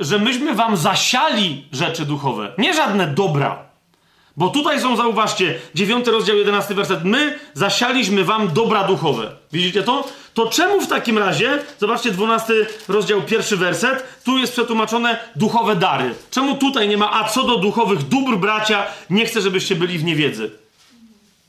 [0.00, 3.64] że myśmy wam zasiali rzeczy duchowe, nie żadne dobra.
[4.36, 7.04] Bo tutaj są, zauważcie, 9 rozdział, 11 werset.
[7.04, 9.30] My zasialiśmy wam dobra duchowe.
[9.52, 10.08] Widzicie to?
[10.34, 12.52] To czemu w takim razie, zobaczcie, 12
[12.88, 16.14] rozdział, pierwszy werset, tu jest przetłumaczone duchowe dary.
[16.30, 20.04] Czemu tutaj nie ma, a co do duchowych dóbr, bracia, nie chcę, żebyście byli w
[20.04, 20.50] niewiedzy.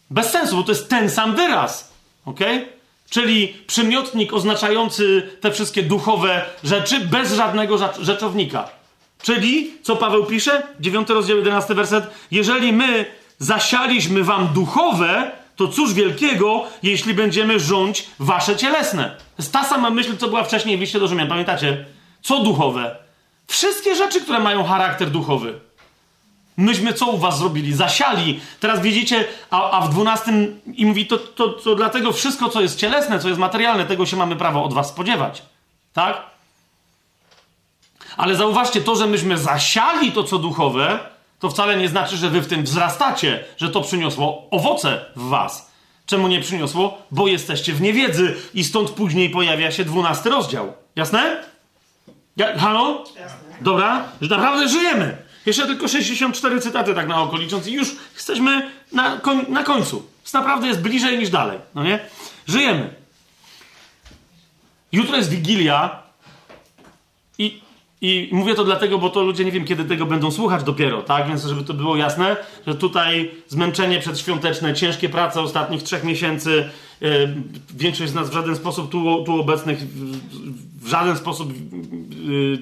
[0.10, 1.94] Bez sensu, bo to jest ten sam wyraz.
[2.26, 2.40] ok?
[3.10, 8.70] Czyli przymiotnik oznaczający te wszystkie duchowe rzeczy bez żadnego rzeczownika.
[9.22, 10.64] Czyli, co Paweł pisze?
[10.80, 12.08] 9 rozdział 11 werset.
[12.32, 13.06] Jeżeli my
[13.40, 19.04] zasialiśmy wam duchowe, to cóż wielkiego, jeśli będziemy rządź wasze cielesne.
[19.18, 21.28] To jest ta sama myśl, co była wcześniej w liście do Rzymian.
[21.28, 21.86] Pamiętacie?
[22.22, 22.96] Co duchowe?
[23.48, 25.60] Wszystkie rzeczy, które mają charakter duchowy.
[26.58, 27.74] Myśmy co u was zrobili?
[27.74, 28.40] Zasiali.
[28.60, 32.80] Teraz widzicie, a, a w dwunastym i mówi, to, to, to dlatego wszystko, co jest
[32.80, 35.42] cielesne, co jest materialne, tego się mamy prawo od was spodziewać.
[35.94, 36.22] Tak?
[38.18, 41.00] Ale zauważcie, to, że myśmy zasiali to, co duchowe,
[41.40, 45.72] to wcale nie znaczy, że wy w tym wzrastacie, że to przyniosło owoce w was.
[46.06, 46.98] Czemu nie przyniosło?
[47.12, 50.74] Bo jesteście w niewiedzy i stąd później pojawia się dwunasty rozdział.
[50.96, 51.44] Jasne?
[52.38, 53.04] Ja, halo?
[53.20, 53.38] Jasne.
[53.62, 55.18] Dobra, że naprawdę żyjemy.
[55.46, 60.06] Jeszcze tylko 64 cytaty tak na oko licząc i już jesteśmy na, koń, na końcu.
[60.22, 62.00] Jest naprawdę jest bliżej niż dalej, no nie?
[62.48, 62.94] Żyjemy.
[64.92, 66.04] Jutro jest Wigilia
[67.38, 67.66] i
[68.02, 71.28] i mówię to dlatego, bo to ludzie nie wiem, kiedy tego będą słuchać dopiero, tak?
[71.28, 76.70] Więc żeby to było jasne, że tutaj zmęczenie przedświąteczne, ciężkie prace ostatnich trzech miesięcy,
[77.02, 77.36] yy,
[77.76, 82.58] większość z nas w żaden sposób tu, tu obecnych, w, w żaden sposób yy,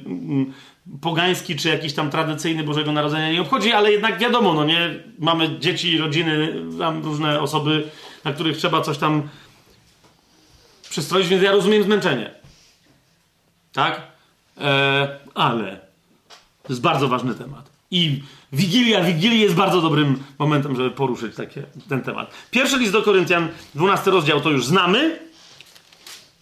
[1.01, 5.60] pogański czy jakiś tam tradycyjny Bożego Narodzenia nie obchodzi, ale jednak wiadomo, no nie, mamy
[5.60, 7.89] dzieci, rodziny, mam różne osoby,
[8.23, 9.30] na których trzeba coś tam
[10.89, 12.31] przystroić, więc ja rozumiem zmęczenie.
[13.73, 14.01] Tak?
[14.57, 15.80] E, ale
[16.64, 17.69] to jest bardzo ważny temat.
[17.91, 18.23] I
[18.53, 22.34] Wigilia, Wigilii jest bardzo dobrym momentem, żeby poruszyć takie, ten temat.
[22.51, 25.19] Pierwszy list do Koryntian, 12 rozdział to już znamy.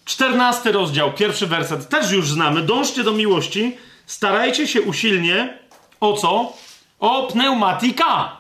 [0.06, 2.62] 14 rozdział, pierwszy werset też już znamy.
[2.62, 3.78] Dążcie do miłości,
[4.12, 5.58] starajcie się usilnie
[6.00, 6.54] o co?
[7.00, 8.38] O pneumatika.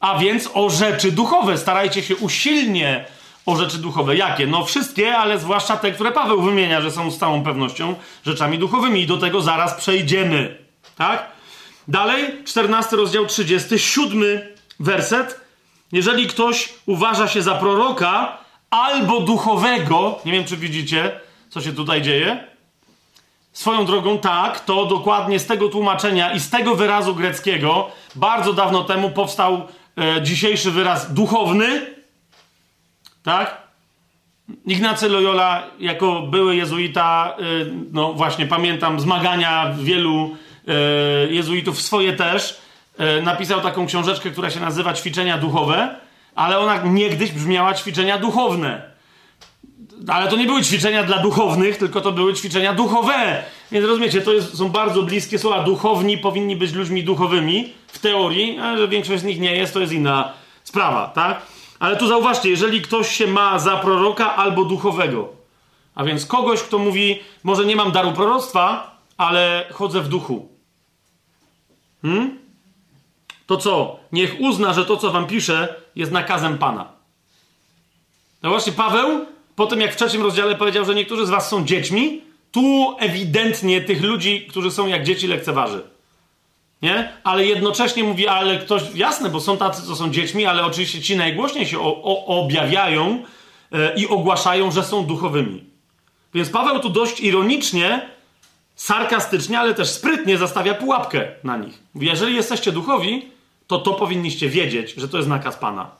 [0.00, 1.58] A więc o rzeczy duchowe.
[1.58, 3.04] Starajcie się usilnie
[3.46, 4.16] o rzeczy duchowe.
[4.16, 4.46] Jakie?
[4.46, 7.94] No wszystkie, ale zwłaszcza te, które Paweł wymienia, że są z całą pewnością
[8.26, 9.00] rzeczami duchowymi.
[9.00, 10.58] I do tego zaraz przejdziemy.
[10.96, 11.28] Tak?
[11.88, 14.40] Dalej, 14 rozdział 37
[14.80, 15.40] werset.
[15.92, 18.38] Jeżeli ktoś uważa się za proroka
[18.70, 22.53] albo duchowego, nie wiem czy widzicie, co się tutaj dzieje.
[23.54, 28.84] Swoją drogą, tak, to dokładnie z tego tłumaczenia i z tego wyrazu greckiego bardzo dawno
[28.84, 29.62] temu powstał
[29.98, 31.86] e, dzisiejszy wyraz duchowny,
[33.22, 33.64] tak?
[34.66, 40.36] Ignacy Loyola, jako były jezuita, y, no właśnie pamiętam zmagania wielu
[41.28, 42.60] y, jezuitów, swoje też,
[43.18, 45.96] y, napisał taką książeczkę, która się nazywa Ćwiczenia Duchowe,
[46.34, 48.93] ale ona niegdyś brzmiała Ćwiczenia Duchowne.
[50.08, 53.42] Ale to nie były ćwiczenia dla duchownych, tylko to były ćwiczenia duchowe.
[53.72, 55.62] Więc rozumiecie, to jest, są bardzo bliskie słowa.
[55.62, 59.80] Duchowni powinni być ludźmi duchowymi w teorii, a że większość z nich nie jest, to
[59.80, 60.32] jest inna
[60.64, 61.42] sprawa, tak?
[61.78, 65.28] Ale tu zauważcie, jeżeli ktoś się ma za proroka albo duchowego,
[65.94, 70.48] a więc kogoś, kto mówi, może nie mam daru proroctwa, ale chodzę w duchu.
[72.02, 72.38] Hmm?
[73.46, 73.96] To co?
[74.12, 76.88] Niech uzna, że to, co wam pisze, jest nakazem Pana.
[78.42, 79.26] No właśnie, Paweł,
[79.56, 82.20] po tym jak w trzecim rozdziale powiedział, że niektórzy z was są dziećmi,
[82.52, 85.94] tu ewidentnie tych ludzi, którzy są jak dzieci, lekceważy
[86.84, 87.12] nie?
[87.24, 91.16] Ale jednocześnie mówi, ale ktoś, jasne, bo są tacy, co są dziećmi, ale oczywiście ci
[91.16, 93.22] najgłośniej się o, o, objawiają
[93.72, 95.64] e, i ogłaszają, że są duchowymi.
[96.34, 98.08] Więc Paweł tu dość ironicznie,
[98.74, 101.82] sarkastycznie, ale też sprytnie zastawia pułapkę na nich.
[101.94, 103.28] Mówi, jeżeli jesteście duchowi,
[103.66, 105.90] to to powinniście wiedzieć, że to jest nakaz Pana.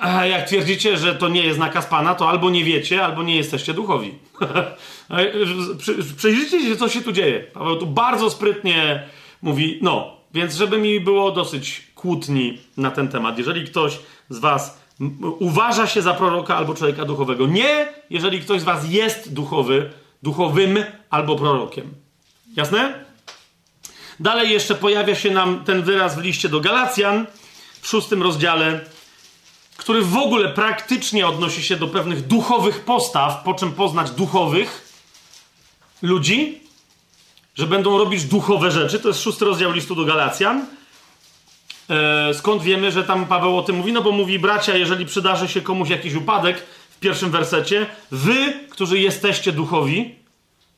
[0.00, 3.36] A jak twierdzicie, że to nie jest nakaz Pana, to albo nie wiecie, albo nie
[3.36, 4.14] jesteście duchowi.
[6.16, 7.40] Przejrzyjcie się, co się tu dzieje.
[7.40, 9.08] Paweł tu bardzo sprytnie
[9.42, 13.38] Mówi, no, więc żeby mi było dosyć kłótni na ten temat.
[13.38, 13.98] Jeżeli ktoś
[14.28, 14.80] z was
[15.38, 19.90] uważa się za proroka albo człowieka duchowego, nie jeżeli ktoś z was jest duchowy,
[20.22, 20.78] duchowym
[21.10, 21.94] albo prorokiem.
[22.56, 23.04] Jasne?
[24.20, 27.26] Dalej jeszcze pojawia się nam ten wyraz w liście do Galacjan
[27.80, 28.84] w szóstym rozdziale,
[29.80, 34.92] który w ogóle praktycznie odnosi się do pewnych duchowych postaw, po czym poznać duchowych
[36.02, 36.60] ludzi,
[37.54, 39.00] że będą robić duchowe rzeczy.
[39.00, 40.66] To jest szósty rozdział listu do Galacjan.
[41.90, 43.92] E, skąd wiemy, że tam Paweł o tym mówi?
[43.92, 48.98] No bo mówi, bracia, jeżeli przydarzy się komuś jakiś upadek, w pierwszym wersecie, wy, którzy
[48.98, 50.14] jesteście duchowi,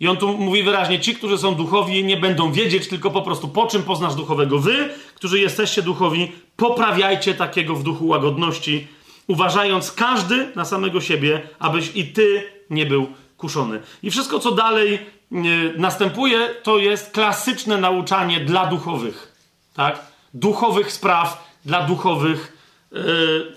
[0.01, 3.49] i on tu mówi wyraźnie, ci, którzy są duchowi, nie będą wiedzieć, tylko po prostu
[3.49, 4.59] po czym poznasz duchowego.
[4.59, 8.87] Wy, którzy jesteście duchowi, poprawiajcie takiego w duchu łagodności,
[9.27, 13.81] uważając każdy na samego siebie, abyś i ty nie był kuszony.
[14.03, 14.99] I wszystko, co dalej
[15.31, 19.33] yy, następuje, to jest klasyczne nauczanie dla duchowych.
[19.75, 20.01] Tak?
[20.35, 22.57] Duchowych spraw dla duchowych
[22.93, 23.01] yy,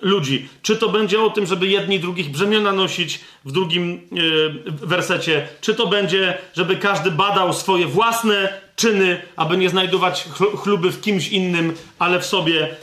[0.02, 0.50] ludzi.
[0.62, 5.76] Czy to będzie o tym, żeby jedni drugich brzemiona nosić w drugim yy, wersecie, czy
[5.76, 10.26] to będzie, żeby każdy badał swoje własne czyny, aby nie znajdować
[10.64, 12.76] chluby w kimś innym, ale w sobie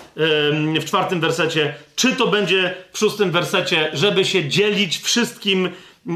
[0.80, 5.68] w czwartym wersecie, czy to będzie w szóstym wersecie, żeby się dzielić wszystkim,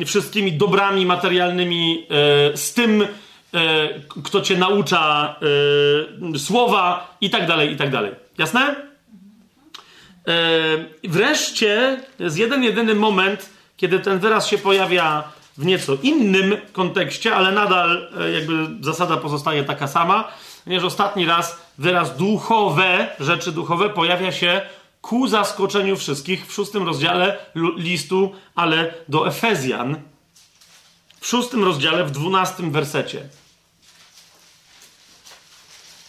[0.07, 3.09] wszystkimi dobrami materialnymi e, z tym, e,
[4.25, 5.37] kto cię naucza
[6.35, 8.13] e, słowa i tak dalej, i tak dalej.
[8.39, 8.87] Jasne?
[11.05, 15.25] Wreszcie jest jeden, jedyny moment, kiedy ten wyraz się pojawia
[15.57, 20.29] w nieco innym kontekście, ale nadal jakby zasada pozostaje taka sama,
[20.67, 24.61] ponieważ ostatni raz wyraz duchowe, rzeczy duchowe pojawia się
[25.01, 27.39] ku zaskoczeniu wszystkich w szóstym rozdziale
[27.77, 30.01] listu, ale do Efezjan,
[31.21, 33.29] w szóstym rozdziale, w dwunastym wersecie.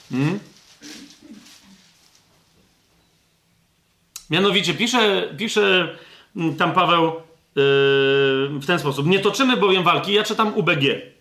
[0.10, 0.40] Hmm?
[4.30, 5.96] Mianowicie pisze, pisze
[6.36, 7.14] mm, tam Paweł,
[8.60, 9.08] w ten sposób.
[9.08, 11.17] Nie toczymy bowiem walki, ja czytam UBG.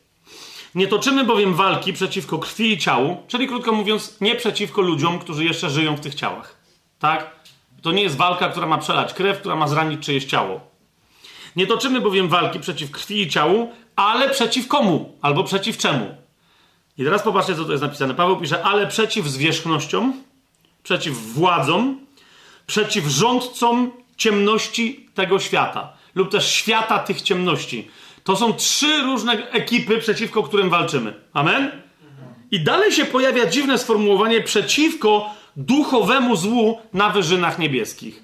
[0.77, 5.45] Nie toczymy bowiem walki przeciwko krwi i ciału, czyli krótko mówiąc, nie przeciwko ludziom, którzy
[5.45, 6.57] jeszcze żyją w tych ciałach.
[6.99, 7.31] Tak?
[7.83, 10.61] To nie jest walka, która ma przelać krew, która ma zranić czyjeś ciało.
[11.57, 15.13] Nie toczymy bowiem walki przeciw krwi i ciału, ale przeciw komu?
[15.23, 16.15] Albo przeciw czemu?
[16.99, 18.15] I teraz popatrzcie, co tu jest napisane.
[18.15, 20.13] Paweł pisze, ale przeciw zwierzchnościom,
[20.83, 22.01] przeciw władzom,
[22.67, 27.89] przeciw rządcom ciemności tego świata lub też świata tych ciemności.
[28.27, 31.15] To są trzy różne ekipy, przeciwko którym walczymy.
[31.33, 31.71] Amen?
[32.51, 38.23] I dalej się pojawia dziwne sformułowanie przeciwko duchowemu złu na wyżynach niebieskich.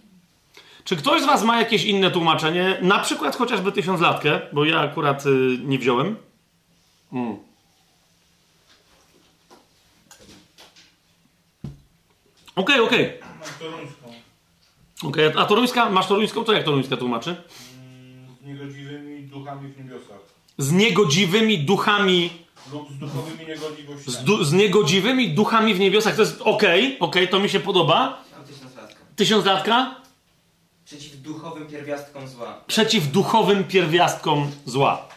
[0.84, 2.78] Czy ktoś z Was ma jakieś inne tłumaczenie?
[2.80, 6.16] Na przykład chociażby tysiąclatkę, bo ja akurat y, nie wziąłem.
[7.12, 7.36] Mm.
[12.56, 13.20] Okej, okay, okej.
[15.02, 15.26] Okay.
[15.26, 15.42] okay.
[15.42, 16.44] a toruńska, masz toruńską?
[16.44, 17.36] To jak toruńska tłumaczy?
[18.42, 19.91] z niegodziwymi duchami w niebiosach.
[20.58, 22.30] Z niegodziwymi duchami.
[22.72, 24.16] Lub z duchowymi niegodziwościami.
[24.16, 26.16] Z, du z niegodziwymi duchami w niebiosach.
[26.16, 28.24] To jest okej, okay, okej, okay, to mi się podoba.
[28.46, 28.96] Tysiąclatka.
[29.16, 30.02] Tysiąclatka?
[30.84, 32.64] Przeciw duchowym pierwiastkom zła.
[32.66, 35.08] Przeciw duchowym pierwiastkom zła.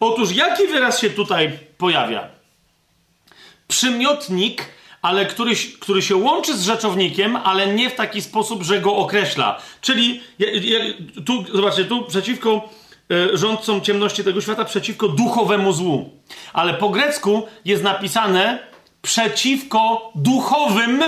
[0.00, 2.28] Otóż jaki wyraz się tutaj pojawia?
[3.68, 4.64] Przymiotnik,
[5.02, 9.62] ale który, który się łączy z rzeczownikiem, ale nie w taki sposób, że go określa.
[9.80, 10.20] Czyli
[11.26, 12.68] tu, zobaczcie, tu przeciwko
[13.32, 16.10] rządcom ciemności tego świata, przeciwko duchowemu złu.
[16.52, 18.58] Ale po grecku jest napisane
[19.02, 21.02] przeciwko duchowym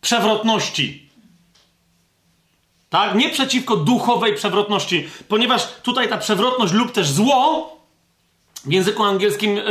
[0.00, 1.08] przewrotności.
[2.90, 3.14] Tak?
[3.14, 7.78] Nie przeciwko duchowej przewrotności, ponieważ tutaj ta przewrotność lub też zło
[8.64, 9.62] w języku angielskim, e,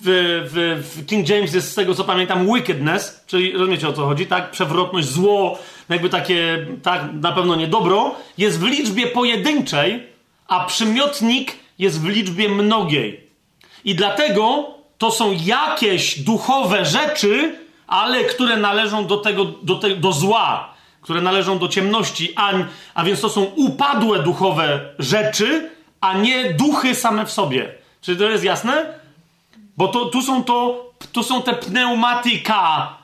[0.00, 4.50] w, King James jest z tego co pamiętam wickedness, czyli rozumiecie o co chodzi, tak?
[4.50, 10.06] Przewrotność, zło, jakby takie, tak, na pewno nie dobro, jest w liczbie pojedynczej,
[10.48, 13.30] a przymiotnik jest w liczbie mnogiej.
[13.84, 20.12] I dlatego to są jakieś duchowe rzeczy, ale które należą do tego, do, te, do
[20.12, 22.52] zła, które należą do ciemności, a,
[22.94, 25.70] a więc to są upadłe duchowe rzeczy,
[26.00, 27.74] a nie duchy same w sobie.
[28.00, 28.98] Czy to jest jasne?
[29.76, 32.94] Bo to, tu, są to, tu są te pneumatyka,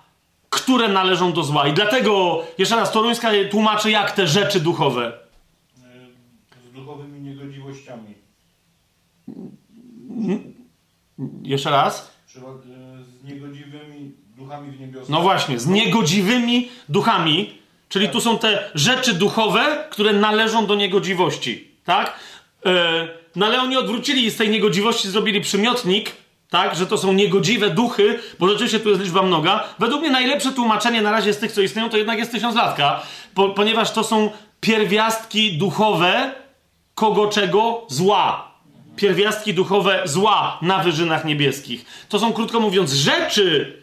[0.50, 1.68] które należą do zła.
[1.68, 5.12] I dlatego, jeszcze raz, Toruńska tłumaczy, jak te rzeczy duchowe.
[6.70, 8.14] Z duchowymi niegodziwościami.
[11.42, 12.10] Jeszcze raz?
[12.36, 12.40] E,
[13.04, 15.08] z niegodziwymi duchami w niebiosach.
[15.08, 17.58] No właśnie, z niegodziwymi duchami,
[17.88, 21.68] czyli tu są te rzeczy duchowe, które należą do niegodziwości.
[21.84, 22.14] Tak?
[22.64, 22.72] Yy,
[23.36, 26.12] no ale oni odwrócili z tej niegodziwości, zrobili przymiotnik,
[26.50, 29.64] tak, że to są niegodziwe duchy, bo rzeczywiście tu jest liczba mnoga.
[29.78, 33.02] Według mnie najlepsze tłumaczenie na razie z tych, co istnieją, to jednak jest tysiąclatka,
[33.34, 36.32] po, ponieważ to są pierwiastki duchowe
[36.94, 38.50] kogo czego zła.
[38.96, 41.84] pierwiastki duchowe zła na wyżynach niebieskich.
[42.08, 43.82] To są, krótko mówiąc, rzeczy,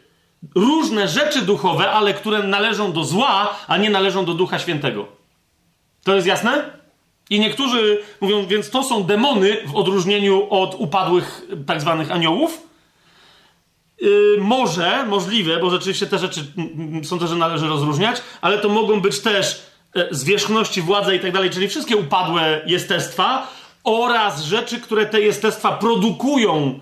[0.56, 5.08] różne rzeczy duchowe, ale które należą do zła, a nie należą do Ducha Świętego.
[6.04, 6.78] To jest jasne?
[7.30, 12.68] I niektórzy mówią, więc to są demony w odróżnieniu od upadłych tak zwanych aniołów.
[14.02, 16.46] Yy, może, możliwe, bo rzeczywiście te rzeczy
[17.04, 19.62] są te, że należy rozróżniać, ale to mogą być też
[19.96, 23.48] e, zwierzchności, władze i tak dalej, czyli wszystkie upadłe jestestwa
[23.84, 26.80] oraz rzeczy, które te jestestwa produkują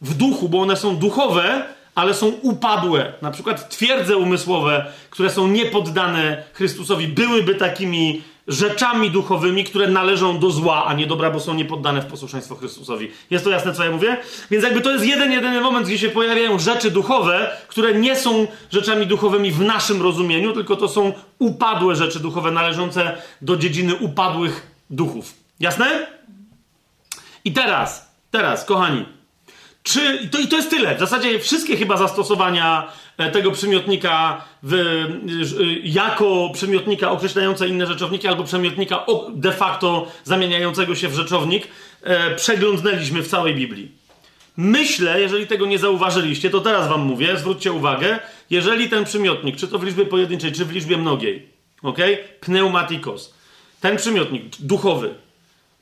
[0.00, 1.64] w duchu, bo one są duchowe,
[1.94, 3.12] ale są upadłe.
[3.22, 10.50] Na przykład twierdze umysłowe, które są niepoddane Chrystusowi, byłyby takimi rzeczami duchowymi, które należą do
[10.50, 13.10] zła, a nie dobra, bo są niepoddane w posłuszeństwo Chrystusowi.
[13.30, 14.16] Jest to jasne, co ja mówię?
[14.50, 18.46] Więc jakby to jest jeden, jedyny moment, gdzie się pojawiają rzeczy duchowe, które nie są
[18.70, 24.66] rzeczami duchowymi w naszym rozumieniu, tylko to są upadłe rzeczy duchowe należące do dziedziny upadłych
[24.90, 25.34] duchów.
[25.60, 26.06] Jasne?
[27.44, 29.04] I teraz, teraz, kochani,
[29.82, 30.96] czy, to, I to jest tyle.
[30.96, 32.92] W zasadzie wszystkie chyba zastosowania
[33.32, 34.78] tego przymiotnika w, e,
[35.84, 41.68] jako przymiotnika określające inne rzeczowniki albo przymiotnika de facto zamieniającego się w rzeczownik
[42.02, 43.92] e, przeglądnęliśmy w całej Biblii.
[44.56, 48.18] Myślę, jeżeli tego nie zauważyliście, to teraz wam mówię, zwróćcie uwagę,
[48.50, 51.48] jeżeli ten przymiotnik, czy to w liczbie pojedynczej, czy w liczbie mnogiej,
[51.82, 51.98] ok?
[52.40, 53.34] Pneumatikos,
[53.80, 55.14] ten przymiotnik duchowy,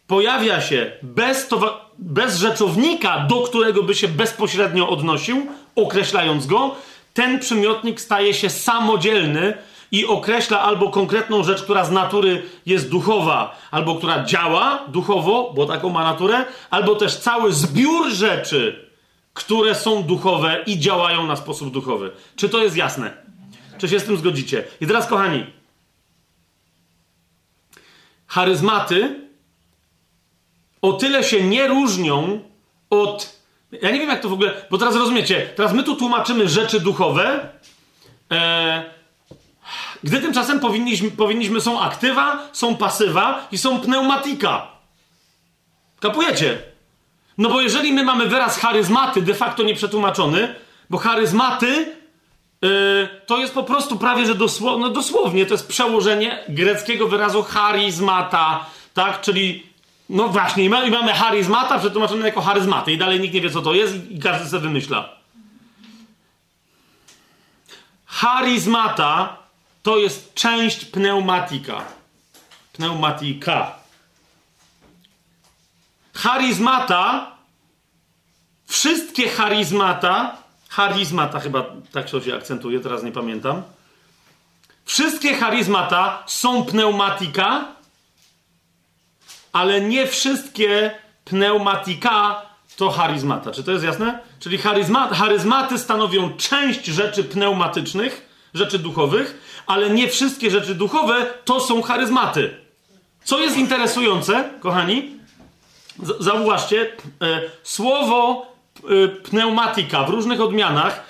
[0.06, 1.48] pojawia się bez,
[1.98, 5.46] bez rzeczownika, do którego by się bezpośrednio odnosił,
[5.76, 6.76] określając go,
[7.16, 9.55] ten przymiotnik staje się samodzielny
[9.93, 15.66] i określa albo konkretną rzecz, która z natury jest duchowa, albo która działa duchowo, bo
[15.66, 18.90] taką ma naturę, albo też cały zbiór rzeczy,
[19.34, 22.10] które są duchowe i działają na sposób duchowy.
[22.36, 23.16] Czy to jest jasne?
[23.78, 24.64] Czy się z tym zgodzicie?
[24.80, 25.47] I teraz, kochani,
[28.26, 29.20] charyzmaty
[30.82, 32.40] o tyle się nie różnią
[32.90, 33.35] od.
[33.72, 34.55] Ja nie wiem, jak to w ogóle.
[34.70, 37.48] Bo teraz rozumiecie, teraz my tu tłumaczymy rzeczy duchowe,
[38.32, 38.84] e,
[40.05, 44.66] gdy tymczasem powinniśmy, powinniśmy są aktywa, są pasywa i są pneumatika.
[46.01, 46.59] Kapujecie?
[47.38, 50.55] No bo jeżeli my mamy wyraz charyzmaty de facto nieprzetłumaczony,
[50.90, 51.97] bo charyzmaty
[52.62, 57.43] yy, to jest po prostu prawie, że dosło, no dosłownie to jest przełożenie greckiego wyrazu
[57.43, 59.20] charizmata, tak?
[59.20, 59.66] Czyli
[60.09, 63.51] no właśnie, i mamy, i mamy charyzmata przetłumaczone jako charyzmaty i dalej nikt nie wie,
[63.51, 65.09] co to jest i każdy sobie wymyśla.
[68.07, 69.37] Charyzmata
[69.83, 71.85] to jest część pneumatika.
[72.73, 73.73] Pneumatika.
[76.15, 77.33] Charyzmata,
[78.66, 80.37] wszystkie charyzmata,
[80.69, 83.62] charyzmata chyba tak się akcentuje, teraz nie pamiętam.
[84.85, 87.76] Wszystkie charyzmata są pneumatika,
[89.57, 90.91] ale nie wszystkie
[91.24, 92.43] pneumatika
[92.77, 93.51] to charyzmata.
[93.51, 94.19] Czy to jest jasne?
[94.41, 101.61] Czyli charyzma, charyzmaty stanowią część rzeczy pneumatycznych, rzeczy duchowych, ale nie wszystkie rzeczy duchowe to
[101.61, 102.57] są charyzmaty.
[103.24, 105.16] Co jest interesujące, kochani,
[106.20, 106.93] zauważcie,
[107.23, 108.47] e, słowo
[108.85, 111.03] e, pneumatika w różnych odmianach,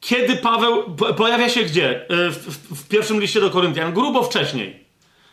[0.00, 2.10] kiedy Paweł pojawia się gdzie?
[2.10, 4.85] E, w, w, w pierwszym liście do Koryntian, grubo wcześniej.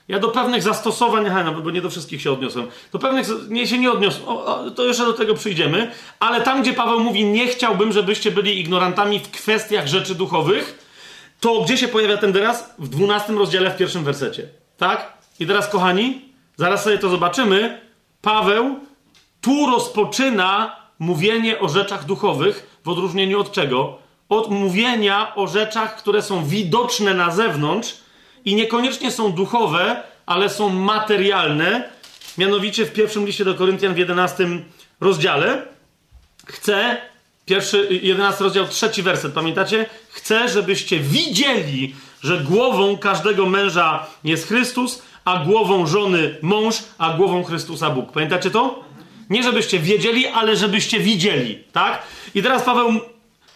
[0.07, 3.67] Ja do pewnych zastosowań, aha, no, bo nie do wszystkich się odniosłem, do pewnych nie
[3.67, 7.25] się nie odniosłem, o, o, to jeszcze do tego przyjdziemy, ale tam, gdzie Paweł mówi,
[7.25, 10.83] nie chciałbym, żebyście byli ignorantami w kwestiach rzeczy duchowych,
[11.39, 12.73] to gdzie się pojawia ten teraz?
[12.79, 14.47] W 12 rozdziale, w pierwszym wersecie.
[14.77, 15.13] Tak?
[15.39, 16.21] I teraz, kochani,
[16.57, 17.81] zaraz sobie to zobaczymy.
[18.21, 18.79] Paweł
[19.41, 23.97] tu rozpoczyna mówienie o rzeczach duchowych, w odróżnieniu od czego?
[24.29, 28.02] Od mówienia o rzeczach, które są widoczne na zewnątrz,
[28.45, 31.89] i niekoniecznie są duchowe, ale są materialne.
[32.37, 34.47] Mianowicie w pierwszym liście do Koryntian w 11
[35.01, 35.73] rozdziale
[36.45, 36.97] chcę,
[37.45, 39.85] pierwszy, 11 rozdział, trzeci werset, pamiętacie?
[40.09, 47.43] Chcę, żebyście widzieli, że głową każdego męża jest Chrystus, a głową żony mąż, a głową
[47.43, 48.11] Chrystusa Bóg.
[48.11, 48.83] Pamiętacie to?
[49.29, 52.03] Nie żebyście wiedzieli, ale żebyście widzieli, tak?
[52.35, 52.99] I teraz Paweł,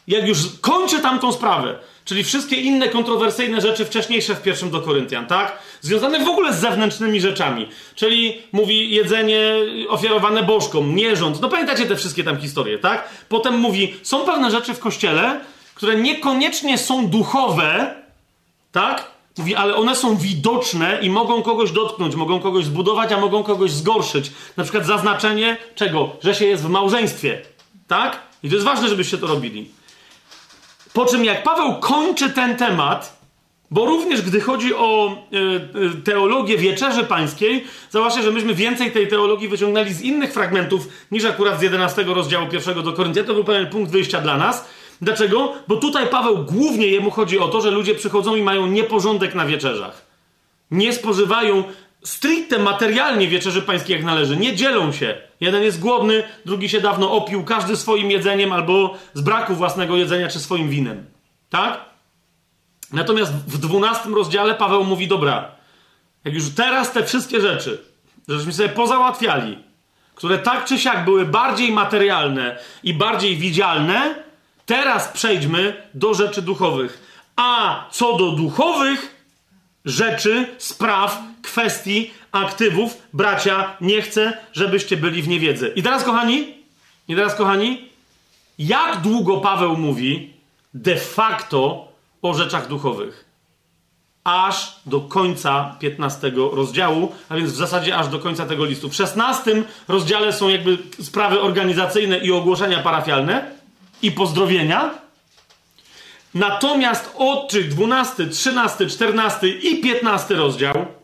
[0.08, 5.28] jak już kończy tamtą sprawę, Czyli wszystkie inne kontrowersyjne rzeczy wcześniejsze w pierwszym do Koryntian,
[5.28, 5.60] tak?
[5.82, 7.68] Związane w ogóle z zewnętrznymi rzeczami.
[7.96, 9.42] Czyli mówi jedzenie
[9.90, 11.42] ofiarowane bożkom, nierząd.
[11.42, 13.10] No pamiętacie te wszystkie tam historie, tak?
[13.30, 15.40] Potem mówi, są pewne rzeczy w kościele,
[15.76, 17.96] które niekoniecznie są duchowe,
[18.72, 19.12] tak?
[19.38, 23.72] Mówi, ale one są widoczne i mogą kogoś dotknąć, mogą kogoś zbudować, a mogą kogoś
[23.72, 24.32] zgorszyć.
[24.58, 26.16] Na przykład zaznaczenie czego?
[26.24, 27.42] Że się jest w małżeństwie,
[27.88, 28.20] tak?
[28.44, 29.77] I to jest ważne, żebyście to robili.
[30.98, 33.18] Po czym jak Paweł kończy ten temat,
[33.72, 39.48] Bo również gdy chodzi o e, teologię wieczerzy pańskiej, zauważcie, że myśmy więcej tej teologii
[39.48, 43.24] wyciągnęli z innych fragmentów niż akurat z 11 rozdziału pierwszego do Koryntia.
[43.24, 44.70] To był pewien punkt wyjścia dla nas.
[45.02, 45.54] Dlaczego?
[45.68, 49.46] Bo tutaj Paweł głównie jemu chodzi o to, że ludzie przychodzą i mają nieporządek na
[49.46, 50.06] wieczerzach.
[50.72, 51.64] Nie spożywają
[52.04, 54.38] stricte materialnie wieczerzy pańskiej jak należy.
[54.38, 55.18] Nie dzielą się.
[55.40, 60.28] Jeden jest głodny, drugi się dawno opił, każdy swoim jedzeniem albo z braku własnego jedzenia
[60.28, 61.06] czy swoim winem.
[61.50, 61.86] Tak?
[62.94, 65.52] Natomiast w 12 rozdziale Paweł mówi: Dobra,
[66.26, 67.84] jak już teraz te wszystkie rzeczy,
[68.28, 69.58] żeśmy sobie pozałatwiali,
[70.16, 74.16] które tak czy siak były bardziej materialne i bardziej widzialne,
[74.66, 77.22] teraz przejdźmy do rzeczy duchowych.
[77.36, 79.16] A co do duchowych
[79.86, 81.22] rzeczy, spraw,
[81.52, 85.74] kwestii, aktywów, bracia, nie chcę, żebyście byli w niewiedzy.
[85.76, 86.54] I teraz, kochani,
[87.08, 87.90] i teraz, kochani,
[88.60, 90.34] jak długo Paweł mówi
[90.74, 91.88] de facto
[92.22, 93.26] o rzeczach duchowych?
[94.24, 98.90] Aż do końca 15 rozdziału, a więc w zasadzie aż do końca tego listu.
[98.90, 103.52] W 16 rozdziale są jakby sprawy organizacyjne i ogłoszenia parafialne
[104.02, 104.92] i pozdrowienia.
[106.34, 110.97] Natomiast od 12, 13, 14 i 15 rozdział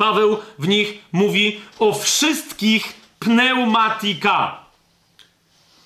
[0.00, 4.64] Paweł w nich mówi o wszystkich pneumatika.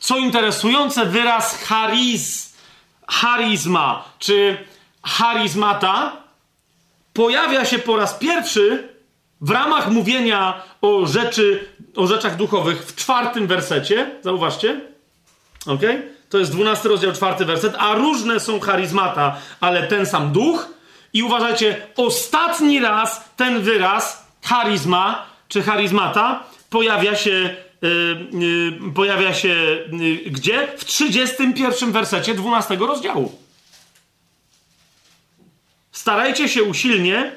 [0.00, 2.54] Co interesujące, wyraz chariz,
[3.08, 4.58] charizma czy
[5.02, 6.16] charizmata
[7.12, 8.88] pojawia się po raz pierwszy
[9.40, 14.10] w ramach mówienia o, rzeczy, o rzeczach duchowych w czwartym wersecie.
[14.22, 14.80] Zauważcie.
[15.66, 15.82] Ok?
[16.30, 17.74] To jest dwunasty rozdział, czwarty werset.
[17.78, 20.74] A różne są charizmata, ale ten sam duch.
[21.14, 28.28] I uważajcie, ostatni raz ten wyraz charizma czy charizmata pojawia się, yy,
[28.82, 29.48] yy, pojawia się
[29.92, 30.68] yy, gdzie?
[30.78, 33.38] W 31 wersecie 12 rozdziału.
[35.92, 37.32] Starajcie się usilnie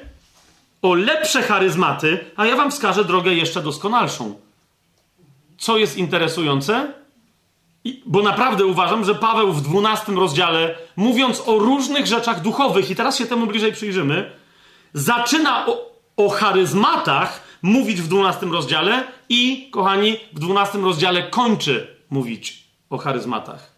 [0.82, 4.40] o lepsze charyzmaty, a ja wam wskażę drogę jeszcze doskonalszą.
[5.58, 6.92] Co jest interesujące?
[8.06, 13.18] Bo naprawdę uważam, że Paweł w 12 rozdziale, mówiąc o różnych rzeczach duchowych, i teraz
[13.18, 14.30] się temu bliżej przyjrzymy,
[14.94, 22.64] zaczyna o, o charyzmatach mówić w 12 rozdziale i, kochani, w 12 rozdziale kończy mówić
[22.90, 23.72] o charyzmatach.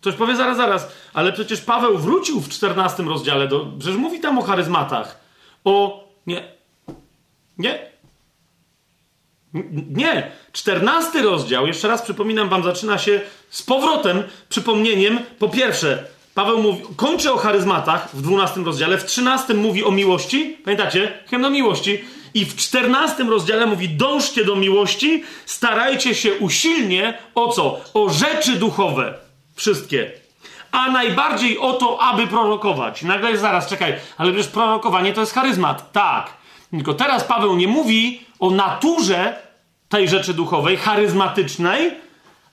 [0.00, 4.38] Ktoś powie zaraz, zaraz, ale przecież Paweł wrócił w 14 rozdziale, do, przecież mówi tam
[4.38, 5.20] o charyzmatach.
[5.64, 6.04] O.
[6.26, 6.52] Nie.
[7.58, 7.91] Nie.
[9.90, 10.30] Nie.
[10.52, 13.20] 14 rozdział, jeszcze raz przypominam wam, zaczyna się
[13.50, 15.20] z powrotem, przypomnieniem.
[15.38, 16.04] Po pierwsze,
[16.34, 20.56] Paweł mówi, kończy o charyzmatach w 12 rozdziale, w 13 mówi o miłości.
[20.64, 21.12] Pamiętacie?
[21.30, 22.04] Hymn miłości.
[22.34, 27.80] I w 14 rozdziale mówi: dążcie do miłości, starajcie się usilnie o co?
[27.94, 29.14] O rzeczy duchowe.
[29.54, 30.10] Wszystkie.
[30.70, 33.02] A najbardziej o to, aby prorokować.
[33.02, 35.92] Nagle jest zaraz, czekaj, ale wiesz, prorokowanie to jest charyzmat.
[35.92, 36.41] Tak.
[36.72, 39.36] Tylko teraz Paweł nie mówi o naturze
[39.88, 41.90] tej rzeczy duchowej, charyzmatycznej,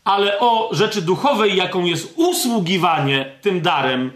[0.03, 4.11] ale o rzeczy duchowej, jaką jest usługiwanie tym darem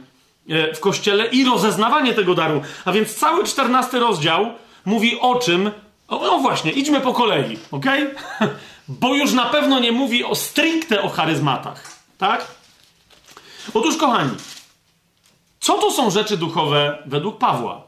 [0.76, 2.62] w kościele i rozeznawanie tego daru.
[2.86, 4.52] A więc cały czternasty rozdział
[4.86, 5.72] mówi o czym.
[6.10, 7.86] no właśnie, idźmy po kolei, ok?
[8.88, 12.48] Bo już na pewno nie mówi o stricte o charyzmatach, tak?
[13.74, 14.32] Otóż, kochani,
[15.60, 17.82] co to są rzeczy duchowe według Pawła?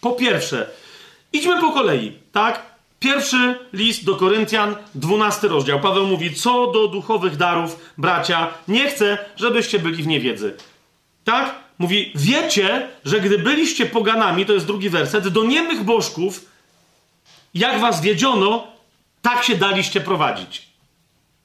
[0.00, 0.70] Po pierwsze,
[1.32, 2.72] idźmy po kolei, tak?
[3.00, 5.80] Pierwszy list do Koryntian, dwunasty rozdział.
[5.80, 10.56] Paweł mówi, co do duchowych darów, bracia, nie chcę, żebyście byli w niewiedzy.
[11.24, 11.54] Tak?
[11.78, 16.44] Mówi, wiecie, że gdy byliście poganami, to jest drugi werset, do niemych bożków,
[17.54, 18.66] jak was wiedziono,
[19.22, 20.66] tak się daliście prowadzić.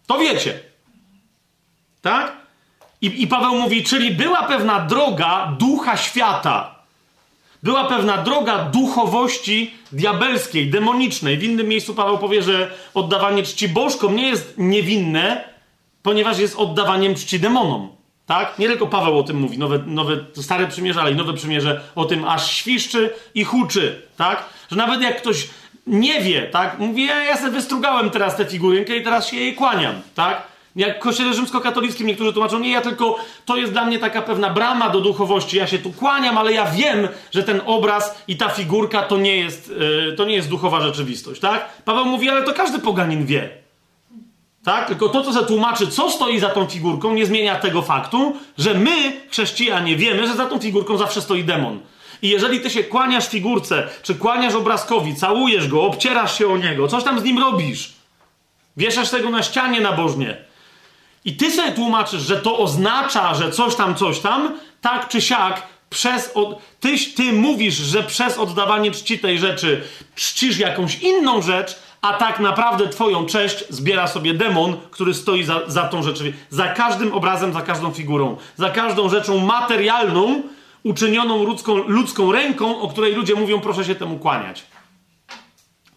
[0.07, 0.59] To wiecie.
[2.01, 2.37] Tak?
[3.01, 6.75] I, I Paweł mówi, czyli była pewna droga ducha świata.
[7.63, 11.37] Była pewna droga duchowości diabelskiej, demonicznej.
[11.37, 15.43] W innym miejscu Paweł powie, że oddawanie czci bożkom nie jest niewinne,
[16.03, 17.89] ponieważ jest oddawaniem czci demonom.
[18.25, 18.59] Tak?
[18.59, 22.05] Nie tylko Paweł o tym mówi, nowe, nowe, stare przymierze, ale i nowe przymierze o
[22.05, 24.01] tym aż świszczy i huczy.
[24.17, 24.49] Tak?
[24.71, 25.47] Że nawet jak ktoś
[25.87, 26.79] nie wie, tak?
[26.79, 30.01] Mówi, ja, sobie wystrugałem teraz tę figurynkę i teraz się jej kłaniam.
[30.15, 30.56] Tak?
[30.77, 34.49] Jak w kościele rzymskokatolickim niektórzy tłumaczą, nie, ja tylko, to jest dla mnie taka pewna
[34.49, 38.49] brama do duchowości, ja się tu kłaniam, ale ja wiem, że ten obraz i ta
[38.49, 41.83] figurka to nie jest, yy, to nie jest duchowa rzeczywistość, tak?
[41.85, 43.49] Paweł mówi, ale to każdy poganin wie.
[44.63, 44.87] Tak?
[44.87, 49.21] Tylko to, co zatłumaczy, co stoi za tą figurką, nie zmienia tego faktu, że my,
[49.29, 51.79] chrześcijanie, wiemy, że za tą figurką zawsze stoi demon.
[52.21, 56.87] I jeżeli ty się kłaniasz figurce, czy kłaniasz obrazkowi, całujesz go, obcierasz się o niego,
[56.87, 57.93] coś tam z nim robisz,
[58.77, 60.46] wieszasz tego na ścianie nabożnie,
[61.27, 65.63] i ty sobie tłumaczysz, że to oznacza, że coś tam, coś tam, tak czy siak,
[65.89, 66.31] przez.
[66.33, 66.59] Od...
[66.79, 69.83] Tyś, ty mówisz, że przez oddawanie czci tej rzeczy
[70.15, 75.61] czcisz jakąś inną rzecz, a tak naprawdę twoją cześć zbiera sobie demon, który stoi za,
[75.67, 76.45] za tą rzeczywistością.
[76.49, 80.43] Za każdym obrazem, za każdą figurą, za każdą rzeczą materialną,
[80.83, 84.63] uczynioną ludzką, ludzką ręką, o której ludzie mówią, proszę się temu kłaniać.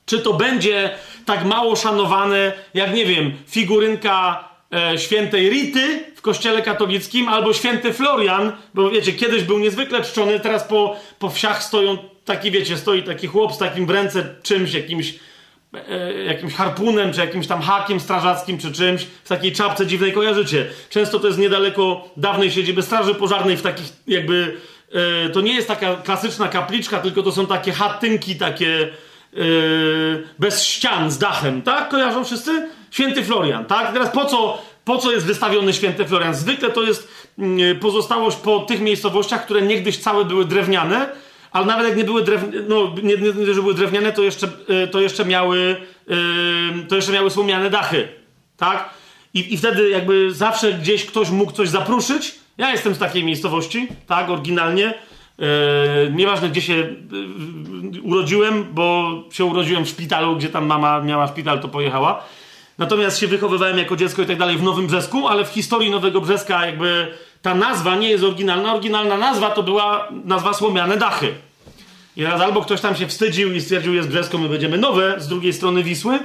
[0.06, 0.90] Czy to będzie
[1.26, 7.92] tak mało szanowane, jak nie wiem, figurynka e, świętej Rity w kościele katolickim, albo święty
[7.92, 13.02] Florian, bo wiecie, kiedyś był niezwykle czczony, teraz po, po wsiach stoją taki, wiecie, stoi
[13.02, 15.14] taki chłop z takim w ręce czymś, jakimś
[15.88, 20.66] e, jakimś harpunem, czy jakimś tam hakiem strażackim, czy czymś, w takiej czapce dziwnej kojarzycie.
[20.90, 24.56] Często to jest niedaleko dawnej siedziby straży pożarnej, w takich jakby,
[25.26, 28.88] e, to nie jest taka klasyczna kapliczka, tylko to są takie chatynki, takie
[29.32, 31.88] Yy, bez ścian, z dachem, tak?
[31.88, 32.68] Kojarzą wszyscy?
[32.90, 33.92] Święty Florian, tak?
[33.92, 36.34] Teraz po co, po co jest wystawiony Święty Florian?
[36.34, 37.08] Zwykle to jest
[37.38, 41.08] yy, pozostałość po tych miejscowościach, które niegdyś całe były drewniane,
[41.52, 44.88] ale nawet jak nie były drewniane, no nie, nie, że były drewniane, to jeszcze, yy,
[44.88, 45.76] to jeszcze miały
[46.08, 46.16] yy,
[46.88, 48.08] to jeszcze miały słomiane dachy,
[48.56, 48.90] tak?
[49.34, 52.34] I, I wtedy jakby zawsze gdzieś ktoś mógł coś zapruszyć.
[52.58, 54.94] Ja jestem z takiej miejscowości, tak, oryginalnie.
[55.38, 55.46] Yy,
[56.14, 56.88] nieważne, gdzie się
[58.02, 62.24] urodziłem, bo się urodziłem w szpitalu, gdzie tam mama miała szpital, to pojechała.
[62.80, 66.20] Natomiast się wychowywałem jako dziecko i tak dalej w Nowym Brzesku, ale w historii Nowego
[66.20, 68.74] Brzeska jakby ta nazwa nie jest oryginalna.
[68.74, 71.34] Oryginalna nazwa to była nazwa Słomiane Dachy.
[72.16, 75.28] I raz albo ktoś tam się wstydził i stwierdził, jest Brzesko, my będziemy nowe z
[75.28, 76.18] drugiej strony Wisły,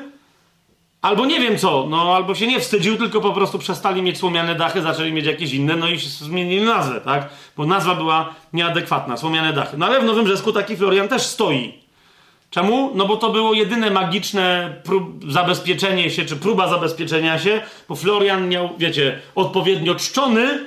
[1.01, 4.55] Albo nie wiem co, no albo się nie wstydził, tylko po prostu przestali mieć słomiane
[4.55, 7.29] dachy, zaczęli mieć jakieś inne, no i zmienili nazwę, tak?
[7.57, 9.77] Bo nazwa była nieadekwatna, słomiane dachy.
[9.77, 11.84] No ale w Nowym Brzesku taki Florian też stoi.
[12.55, 12.91] Czemu?
[12.93, 14.73] No bo to było jedyne magiczne
[15.29, 20.59] zabezpieczenie się, czy próba zabezpieczenia się, bo Florian miał, wiecie, odpowiednio czczony,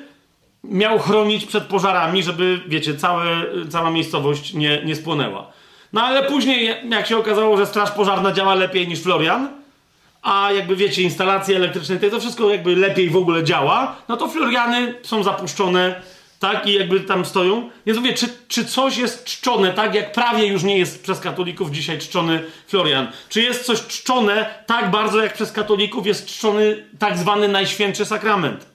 [0.65, 3.27] miał chronić przed pożarami, żeby, wiecie, całe,
[3.71, 5.47] cała miejscowość nie, nie spłonęła.
[5.93, 9.49] No ale później, jak się okazało, że straż pożarna działa lepiej niż Florian,
[10.23, 14.95] a jakby wiecie, instalacje elektryczne, to wszystko jakby lepiej w ogóle działa, no to Floriany
[15.03, 16.03] są zapuszczone,
[16.39, 17.71] tak, i jakby tam stoją.
[17.87, 21.71] Więc mówię, czy, czy coś jest czczone, tak, jak prawie już nie jest przez katolików
[21.71, 23.09] dzisiaj czczony Florian?
[23.29, 28.67] Czy jest coś czczone tak bardzo, jak przez katolików jest czczony tak zwany Najświętszy Sakrament?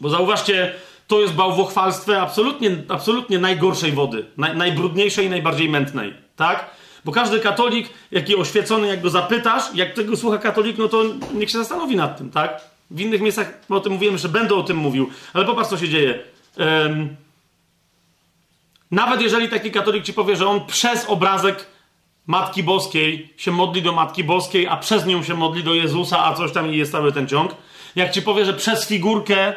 [0.00, 0.74] Bo zauważcie,
[1.06, 6.70] to jest bałwochwalstwo absolutnie, absolutnie najgorszej wody, naj, najbrudniejszej i najbardziej mętnej, tak?
[7.04, 11.50] Bo każdy katolik, jaki oświecony, jak go zapytasz, jak tego słucha katolik, no to niech
[11.50, 12.69] się zastanowi nad tym, tak?
[12.90, 15.88] W innych miejscach o tym mówiłem, że będę o tym mówił, ale popatrz, co się
[15.88, 16.18] dzieje.
[16.58, 17.16] Um,
[18.90, 21.66] nawet jeżeli taki katolik ci powie, że on przez obrazek
[22.26, 26.34] Matki Boskiej się modli do Matki Boskiej, a przez nią się modli do Jezusa, a
[26.34, 27.54] coś tam i jest cały ten ciąg.
[27.96, 29.54] Jak ci powie, że przez figurkę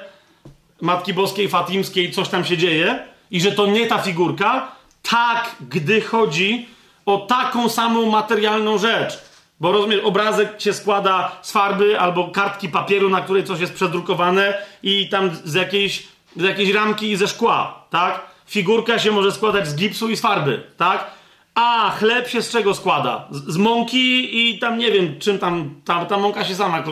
[0.82, 3.00] Matki Boskiej Fatimskiej coś tam się dzieje
[3.32, 4.72] i że to nie ta figurka,
[5.02, 6.68] tak, gdy chodzi
[7.06, 9.33] o taką samą materialną rzecz.
[9.64, 14.58] Bo rozumiesz, obrazek się składa z farby albo kartki papieru, na której coś jest przedrukowane
[14.84, 18.22] i tam z jakiejś, z jakiejś ramki i ze szkła, tak?
[18.46, 21.12] Figurka się może składać z gipsu i z farby, tak?
[21.56, 23.28] A chleb się z czego składa?
[23.32, 26.84] Z, z mąki i tam nie wiem, czym tam, ta, ta mąka się sama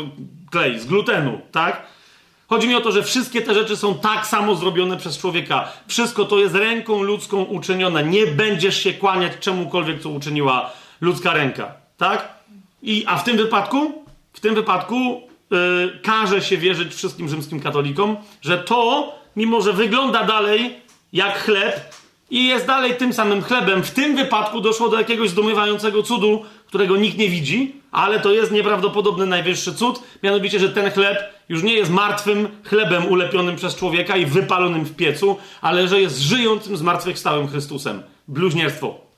[0.51, 1.81] klei, z glutenu, tak?
[2.47, 5.71] Chodzi mi o to, że wszystkie te rzeczy są tak samo zrobione przez człowieka.
[5.87, 8.03] Wszystko to jest ręką ludzką uczynione.
[8.03, 11.73] Nie będziesz się kłaniać czemukolwiek, co uczyniła ludzka ręka.
[11.97, 12.40] Tak?
[12.83, 18.17] I, a w tym wypadku, w tym wypadku yy, każe się wierzyć wszystkim rzymskim katolikom,
[18.41, 20.75] że to, mimo że wygląda dalej
[21.13, 21.95] jak chleb
[22.29, 26.97] i jest dalej tym samym chlebem, w tym wypadku doszło do jakiegoś zdumiewającego cudu, którego
[26.97, 31.17] nikt nie widzi, ale to jest nieprawdopodobny najwyższy cud, mianowicie, że ten chleb
[31.49, 36.19] już nie jest martwym chlebem ulepionym przez człowieka i wypalonym w piecu, ale że jest
[36.19, 38.03] żyjącym, zmartwychwstałym Chrystusem.
[38.27, 39.10] Bluźnierstwo.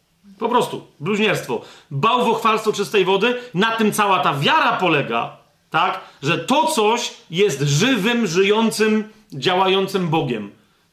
[0.44, 1.62] Po prostu, bluźnierstwo.
[1.92, 5.38] Bałwochwalstwo czystej wody, na tym cała ta wiara polega,
[5.70, 6.00] tak?
[6.24, 10.52] Że to coś jest żywym, żyjącym, działającym Bogiem.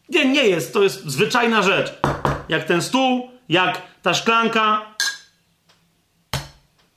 [0.09, 1.93] Nie, nie jest, to jest zwyczajna rzecz.
[2.49, 4.95] Jak ten stół, jak ta szklanka,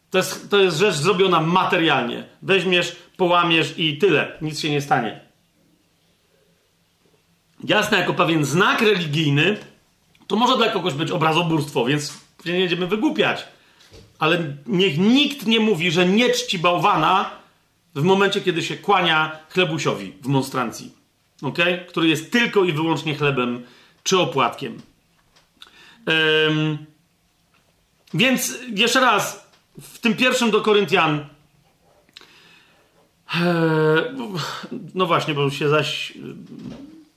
[0.09, 2.23] to jest, to jest rzecz zrobiona materialnie.
[2.41, 4.37] Weźmiesz, połamiesz i tyle.
[4.41, 5.19] Nic się nie stanie.
[7.63, 9.57] Jasne, jako pewien znak religijny,
[10.27, 13.47] to może dla kogoś być obrazobóstwo, więc nie będziemy wygłupiać.
[14.19, 17.29] Ale niech nikt nie mówi, że nie czci bałwana
[17.95, 20.91] w momencie, kiedy się kłania chlebusiowi w monstrancji.
[21.41, 21.85] Okay?
[21.89, 23.63] Który jest tylko i wyłącznie chlebem
[24.03, 24.81] czy opłatkiem.
[26.07, 26.77] Um,
[28.13, 29.47] więc jeszcze raz,
[29.81, 31.25] w tym pierwszym do Koryntian.
[33.35, 34.15] E,
[34.95, 36.13] no właśnie, bo się zaś.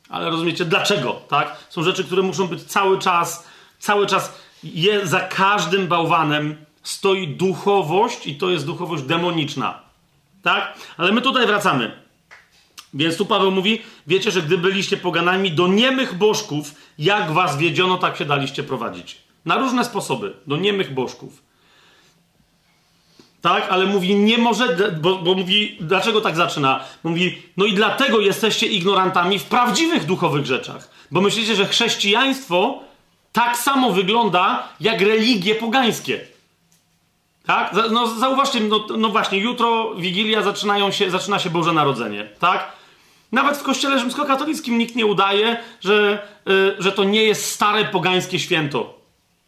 [0.09, 1.57] Ale rozumiecie, dlaczego, tak?
[1.69, 3.47] Są rzeczy, które muszą być cały czas,
[3.79, 4.35] cały czas,
[4.75, 9.81] je, za każdym bałwanem stoi duchowość i to jest duchowość demoniczna,
[10.43, 10.79] tak?
[10.97, 12.07] Ale my tutaj wracamy.
[12.95, 17.99] Więc tu Paweł mówi, wiecie, że gdy byliście poganami do niemych bożków, jak was wiedziono,
[17.99, 19.17] tak się daliście prowadzić.
[19.45, 21.43] Na różne sposoby, do niemych bożków.
[23.41, 26.85] Tak, ale mówi, nie może, bo, bo mówi, dlaczego tak zaczyna?
[27.05, 30.91] Mówi, no i dlatego jesteście ignorantami w prawdziwych duchowych rzeczach.
[31.11, 32.83] Bo myślicie, że chrześcijaństwo
[33.37, 36.21] tak samo wygląda jak religie pogańskie.
[37.47, 37.75] Tak?
[37.91, 42.73] No zauważcie, no, no właśnie, jutro Wigilia zaczynają się, zaczyna się Boże Narodzenie, tak?
[43.33, 48.39] Nawet w kościele rzymskokatolickim nikt nie udaje, że, yy, że to nie jest stare pogańskie
[48.39, 49.01] święto.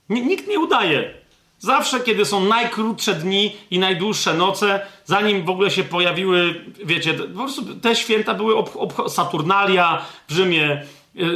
[0.09, 1.15] Nikt nie udaje.
[1.59, 7.39] Zawsze, kiedy są najkrótsze dni i najdłuższe noce, zanim w ogóle się pojawiły, wiecie, po
[7.39, 10.83] prostu te święta były ob, Saturnalia w Rzymie,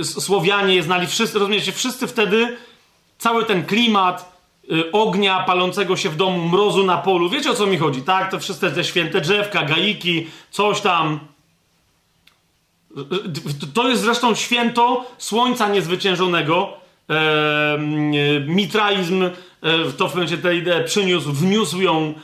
[0.03, 2.57] Słowianie je znali, wszyscy, rozumiecie, wszyscy wtedy,
[3.19, 7.67] cały ten klimat, yy, ognia palącego się w domu, mrozu na polu, wiecie o co
[7.67, 8.31] mi chodzi, tak?
[8.31, 11.21] To wszystkie te święte drzewka, gaiki, coś tam,
[13.75, 16.73] to jest zresztą święto Słońca Niezwyciężonego.
[18.47, 19.31] Mitraizm e,
[19.97, 22.15] to w momencie tę ideę przyniósł, wniósł ją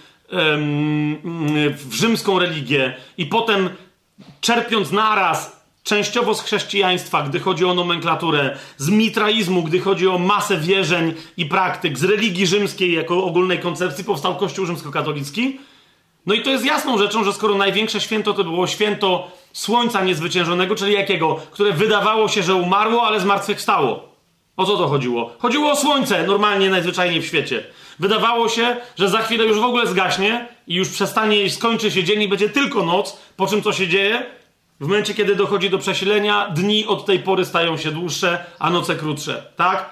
[1.72, 3.70] w rzymską religię i potem
[4.40, 10.56] czerpiąc naraz częściowo z chrześcijaństwa, gdy chodzi o nomenklaturę, z mitraizmu, gdy chodzi o masę
[10.56, 15.58] wierzeń i praktyk, z religii rzymskiej jako ogólnej koncepcji powstał Kościół rzymskokatolicki.
[16.26, 20.74] No i to jest jasną rzeczą, że skoro największe święto to było święto Słońca Niezwyciężonego,
[20.74, 21.40] czyli jakiego?
[21.50, 24.08] Które wydawało się, że umarło, ale zmartwychwstało.
[24.56, 25.32] O co to chodziło?
[25.38, 27.64] Chodziło o Słońce, normalnie, najzwyczajniej w świecie.
[27.98, 32.22] Wydawało się, że za chwilę już w ogóle zgaśnie i już przestanie skończy się dzień
[32.22, 34.26] i będzie tylko noc, po czym co się dzieje?
[34.80, 38.96] W momencie, kiedy dochodzi do przesilenia, dni od tej pory stają się dłuższe, a noce
[38.96, 39.42] krótsze.
[39.56, 39.90] Tak?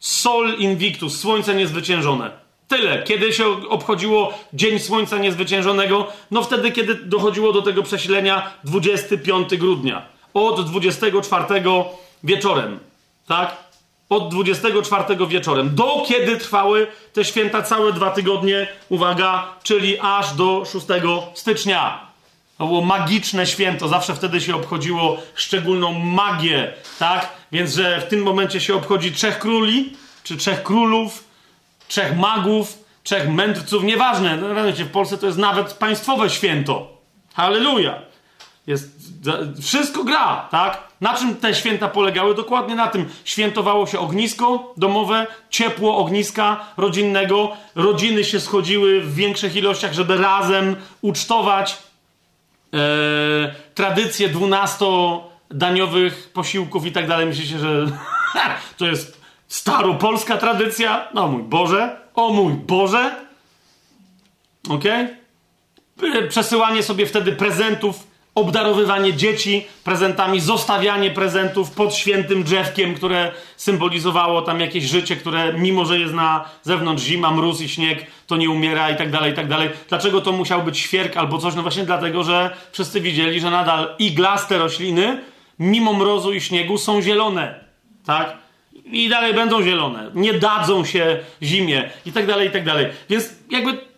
[0.00, 2.30] Sol invictus, słońce niezwyciężone.
[2.68, 3.02] Tyle.
[3.02, 6.06] Kiedy się obchodziło Dzień Słońca Niezwyciężonego?
[6.30, 10.06] No wtedy, kiedy dochodziło do tego przesilenia 25 grudnia.
[10.34, 11.44] Od 24
[12.24, 12.78] wieczorem.
[13.26, 13.56] Tak?
[14.08, 15.74] Od 24 wieczorem.
[15.74, 20.86] Do kiedy trwały te święta całe dwa tygodnie, uwaga, czyli aż do 6
[21.34, 22.09] stycznia.
[22.60, 27.28] To było magiczne święto, zawsze wtedy się obchodziło szczególną magię, tak?
[27.52, 31.24] Więc, że w tym momencie się obchodzi trzech króli, czy trzech królów,
[31.88, 34.36] trzech magów, trzech mędrców, nieważne.
[34.36, 36.88] No, w Polsce to jest nawet państwowe święto.
[37.34, 38.02] Halleluja.
[38.66, 38.90] Jest,
[39.62, 40.88] wszystko gra, tak?
[41.00, 42.34] Na czym te święta polegały?
[42.34, 43.08] Dokładnie na tym.
[43.24, 47.52] Świętowało się ognisko domowe, ciepło ogniska rodzinnego.
[47.74, 51.89] Rodziny się schodziły w większych ilościach, żeby razem ucztować
[52.74, 57.26] e, tradycje dwunastodaniowych posiłków i tak dalej.
[57.26, 57.86] Myślicie, że
[58.78, 61.08] to jest Staropolska tradycja?
[61.14, 62.00] No mój Boże.
[62.14, 63.14] O mój Boże.
[64.68, 64.84] Ok?
[66.28, 74.60] Przesyłanie sobie wtedy prezentów, obdarowywanie dzieci prezentami, zostawianie prezentów pod świętym drzewkiem, które symbolizowało tam
[74.60, 78.90] jakieś życie, które mimo, że jest na zewnątrz zima, mróz i śnieg, to nie umiera
[78.90, 79.70] i tak dalej, i tak dalej.
[79.88, 81.54] Dlaczego to musiał być świerk albo coś?
[81.54, 85.22] No właśnie dlatego, że wszyscy widzieli, że nadal iglaste rośliny,
[85.58, 87.64] mimo mrozu i śniegu, są zielone.
[88.04, 88.40] Tak?
[88.92, 90.10] i dalej będą zielone.
[90.14, 92.86] Nie dadzą się zimie i tak dalej, i tak dalej.
[93.10, 93.89] Więc jakby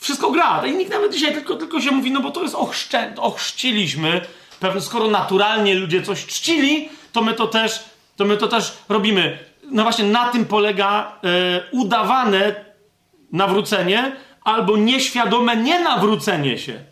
[0.00, 0.66] wszystko gra.
[0.66, 4.20] I nikt nawet dzisiaj tylko, tylko się mówi, no bo to jest ochrzczę, ochrzciliśmy.
[4.60, 7.84] Pewnie skoro naturalnie ludzie coś czcili, to my to też,
[8.16, 9.38] to my to też robimy.
[9.70, 12.54] No właśnie na tym polega e, udawane
[13.32, 14.12] nawrócenie
[14.44, 16.84] albo nieświadome nienawrócenie się.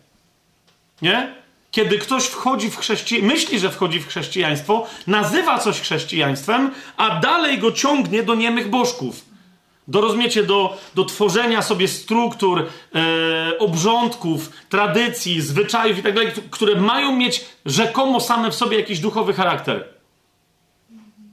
[1.01, 1.39] Nie?
[1.71, 7.57] kiedy ktoś wchodzi w chrześcijaństwo, myśli, że wchodzi w chrześcijaństwo, nazywa coś chrześcijaństwem, a dalej
[7.57, 9.28] go ciągnie do niemych bożków.
[9.89, 16.81] Do, rozumiecie, do, do tworzenia sobie struktur, e, obrządków, tradycji, zwyczajów i tak dalej, które
[16.81, 19.87] mają mieć rzekomo same w sobie jakiś duchowy charakter.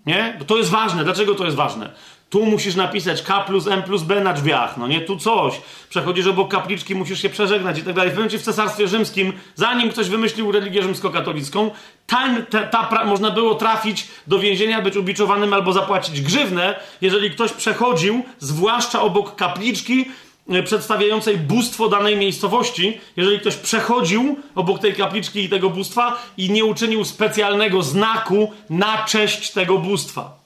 [0.07, 0.37] Nie?
[0.39, 1.05] Bo to jest ważne.
[1.05, 1.93] Dlaczego to jest ważne?
[2.31, 5.61] Tu musisz napisać K plus M plus B na drzwiach, no nie, tu coś.
[5.89, 8.11] Przechodzisz obok kapliczki, musisz się przeżegnać i tak dalej.
[8.11, 11.71] W pewnym w Cesarstwie Rzymskim, zanim ktoś wymyślił religię rzymskokatolicką,
[12.07, 17.53] tam ta, ta, można było trafić do więzienia, być ubiczowanym albo zapłacić grzywnę, jeżeli ktoś
[17.53, 20.05] przechodził, zwłaszcza obok kapliczki,
[20.49, 26.51] e, przedstawiającej bóstwo danej miejscowości, jeżeli ktoś przechodził obok tej kapliczki i tego bóstwa i
[26.51, 30.46] nie uczynił specjalnego znaku na cześć tego bóstwa.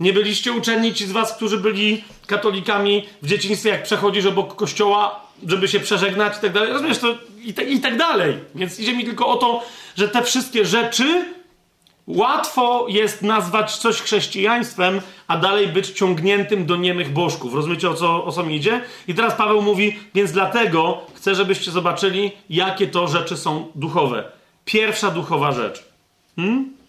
[0.00, 5.20] Nie byliście uczeni ci z was, którzy byli katolikami w dzieciństwie, jak przechodzisz obok kościoła,
[5.46, 6.72] żeby się przeżegnać i tak dalej.
[6.72, 7.14] Rozumiesz to
[7.44, 8.38] i, te, i tak dalej.
[8.54, 9.64] Więc idzie mi tylko o to,
[9.96, 11.24] że te wszystkie rzeczy
[12.06, 17.54] łatwo jest nazwać coś chrześcijaństwem, a dalej być ciągniętym do niemych bożków.
[17.54, 18.82] Rozumiecie o co, o co mi idzie?
[19.08, 24.24] I teraz Paweł mówi, więc dlatego chcę, żebyście zobaczyli, jakie to rzeczy są duchowe.
[24.64, 25.84] Pierwsza duchowa rzecz.
[26.36, 26.79] Hmm?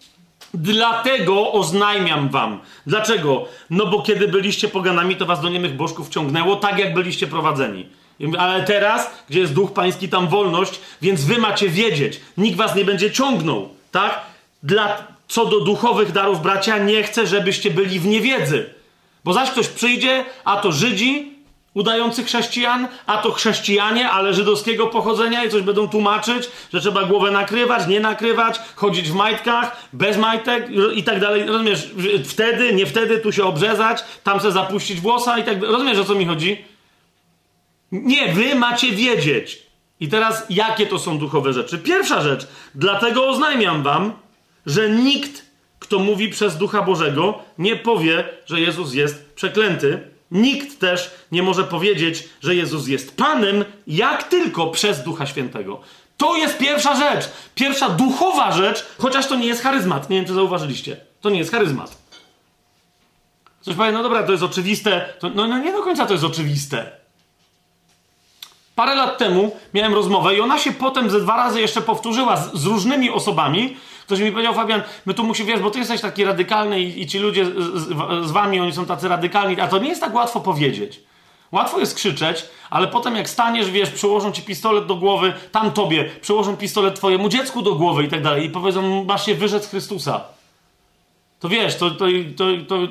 [0.54, 2.60] Dlatego oznajmiam wam.
[2.86, 3.44] Dlaczego?
[3.70, 7.86] No bo kiedy byliście poganami, to was do niemych bożków ciągnęło, tak jak byliście prowadzeni.
[8.38, 12.20] Ale teraz, gdzie jest duch pański, tam wolność, więc wy macie wiedzieć.
[12.38, 14.20] Nikt was nie będzie ciągnął, tak?
[14.62, 18.70] Dla, co do duchowych darów, bracia, nie chcę, żebyście byli w niewiedzy.
[19.24, 21.31] Bo zaś ktoś przyjdzie, a to Żydzi,
[21.74, 27.30] udający chrześcijan, a to chrześcijanie, ale żydowskiego pochodzenia i coś będą tłumaczyć, że trzeba głowę
[27.30, 31.46] nakrywać, nie nakrywać, chodzić w majtkach, bez majtek i tak dalej.
[31.46, 31.90] Rozumiesz,
[32.24, 35.72] wtedy, nie wtedy, tu się obrzezać, tam se zapuścić włosa i tak dalej.
[35.72, 36.64] Rozumiesz, o co mi chodzi?
[37.92, 39.62] Nie, wy macie wiedzieć.
[40.00, 41.78] I teraz, jakie to są duchowe rzeczy?
[41.78, 44.12] Pierwsza rzecz, dlatego oznajmiam wam,
[44.66, 45.46] że nikt,
[45.78, 51.64] kto mówi przez Ducha Bożego, nie powie, że Jezus jest przeklęty, Nikt też nie może
[51.64, 55.80] powiedzieć, że Jezus jest Panem, jak tylko przez Ducha Świętego.
[56.16, 57.30] To jest pierwsza rzecz.
[57.54, 60.10] Pierwsza duchowa rzecz, chociaż to nie jest charyzmat.
[60.10, 60.96] Nie wiem, czy zauważyliście.
[61.20, 61.96] To nie jest charyzmat.
[63.60, 65.14] Coś powie, no dobra, to jest oczywiste.
[65.18, 67.01] To, no, no nie do końca to jest oczywiste.
[68.74, 72.54] Parę lat temu miałem rozmowę i ona się potem ze dwa razy jeszcze powtórzyła z,
[72.54, 73.76] z różnymi osobami,
[74.12, 77.06] Ktoś mi powiedział, Fabian, my tu musi, wiesz, bo ty jesteś taki radykalny i, i
[77.06, 80.14] ci ludzie z, z, z, wami, oni są tacy radykalni, a to nie jest tak
[80.14, 81.00] łatwo powiedzieć.
[81.52, 86.10] Łatwo jest krzyczeć, ale potem jak staniesz, wiesz, przyłożą ci pistolet do głowy, tam tobie,
[86.20, 90.24] przyłożą pistolet twojemu dziecku do głowy i tak dalej i powiedzą, masz się wyrzec Chrystusa.
[91.42, 92.06] To wiesz, to, to,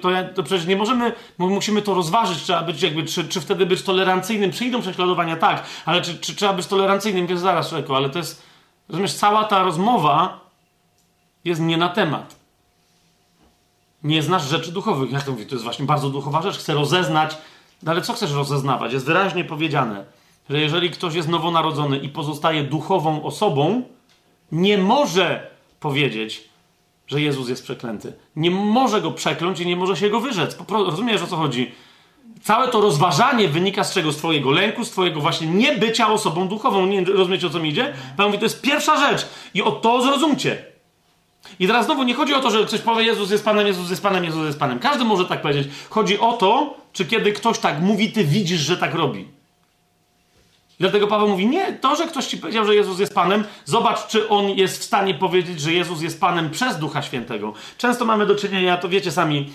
[0.02, 3.82] to, to, przecież nie możemy, musimy to rozważyć, trzeba być jakby, czy, czy wtedy być
[3.82, 8.18] tolerancyjnym, przyjdą prześladowania, tak, ale czy, czy trzeba być tolerancyjnym, wiesz, zaraz człowieku, ale to
[8.18, 8.44] jest,
[8.90, 10.40] rozumiesz, cała ta rozmowa
[11.46, 12.36] jest nie na temat.
[14.04, 15.12] Nie znasz rzeczy duchowych.
[15.12, 15.46] Jak to mówię?
[15.46, 16.58] To jest właśnie bardzo duchowa rzecz.
[16.58, 17.38] Chcę rozeznać,
[17.84, 18.94] no ale co chcesz rozeznawać?
[18.94, 20.06] Jest wyraźnie powiedziane,
[20.50, 23.84] że jeżeli ktoś jest nowonarodzony i pozostaje duchową osobą,
[24.52, 26.51] nie może powiedzieć,
[27.12, 28.14] że Jezus jest przeklęty.
[28.36, 30.58] Nie może go przekląć i nie może się go wyrzec.
[30.70, 31.72] Rozumiesz o co chodzi?
[32.42, 34.12] Całe to rozważanie wynika z czego?
[34.12, 36.86] Z twojego lęku, z twojego właśnie niebycia osobą duchową.
[36.86, 37.94] Nie rozumiecie o co mi idzie?
[38.18, 39.28] Pan mówi, to jest pierwsza rzecz.
[39.54, 40.66] I o to zrozumcie.
[41.60, 44.04] I teraz znowu nie chodzi o to, że ktoś powie Jezus jest Panem, Jezus jest
[44.04, 44.80] Panem, Jezus jest Panem.
[44.80, 45.68] Każdy może tak powiedzieć.
[45.90, 49.28] Chodzi o to, czy kiedy ktoś tak mówi, ty widzisz, że tak robi.
[50.82, 54.30] Dlatego Paweł mówi, nie, to, że ktoś ci powiedział, że Jezus jest Panem, zobacz, czy
[54.30, 57.54] on jest w stanie powiedzieć, że Jezus jest Panem przez Ducha Świętego.
[57.78, 59.52] Często mamy do czynienia, to wiecie sami,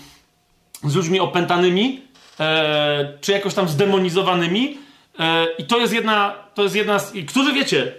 [0.83, 2.01] z ludźmi opętanymi,
[2.39, 4.77] e, czy jakoś tam zdemonizowanymi.
[5.19, 7.93] E, I to jest jedna, to jest jedna z, którzy wiecie,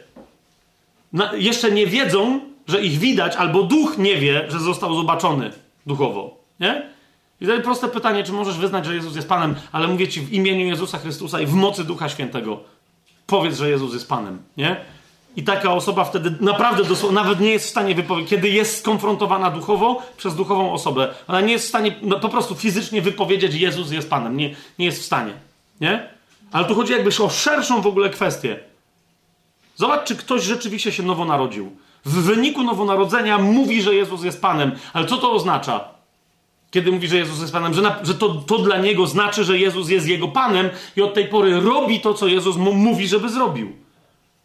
[1.13, 5.51] na, jeszcze nie wiedzą, że ich widać, albo duch nie wie, że został zobaczony
[5.87, 6.39] duchowo.
[6.61, 6.91] Nie?
[7.41, 10.33] I tutaj proste pytanie, czy możesz wyznać, że Jezus jest Panem, ale mówię ci w
[10.33, 12.78] imieniu Jezusa Chrystusa i w mocy Ducha Świętego.
[13.29, 14.77] Powiedz, że Jezus jest Panem, nie?
[15.37, 19.51] I taka osoba wtedy naprawdę dosłownie, nawet nie jest w stanie wypowiedzieć, kiedy jest skonfrontowana
[19.51, 23.91] duchowo przez duchową osobę, ona nie jest w stanie no, po prostu fizycznie wypowiedzieć, Jezus
[23.91, 24.37] jest Panem.
[24.37, 25.33] Nie, nie jest w stanie,
[25.81, 26.09] nie?
[26.53, 28.61] Ale tu chodzi jakby o szerszą w ogóle kwestię.
[29.77, 34.73] Zobacz, czy ktoś rzeczywiście się nowo narodził w wyniku nowonarodzenia mówi, że Jezus jest Panem.
[34.93, 35.98] Ale co to oznacza?
[36.71, 39.59] Kiedy mówi, że Jezus jest Panem, że, na, że to, to dla niego znaczy, że
[39.59, 43.29] Jezus jest jego Panem i od tej pory robi to, co Jezus mu mówi, żeby
[43.29, 43.73] zrobił.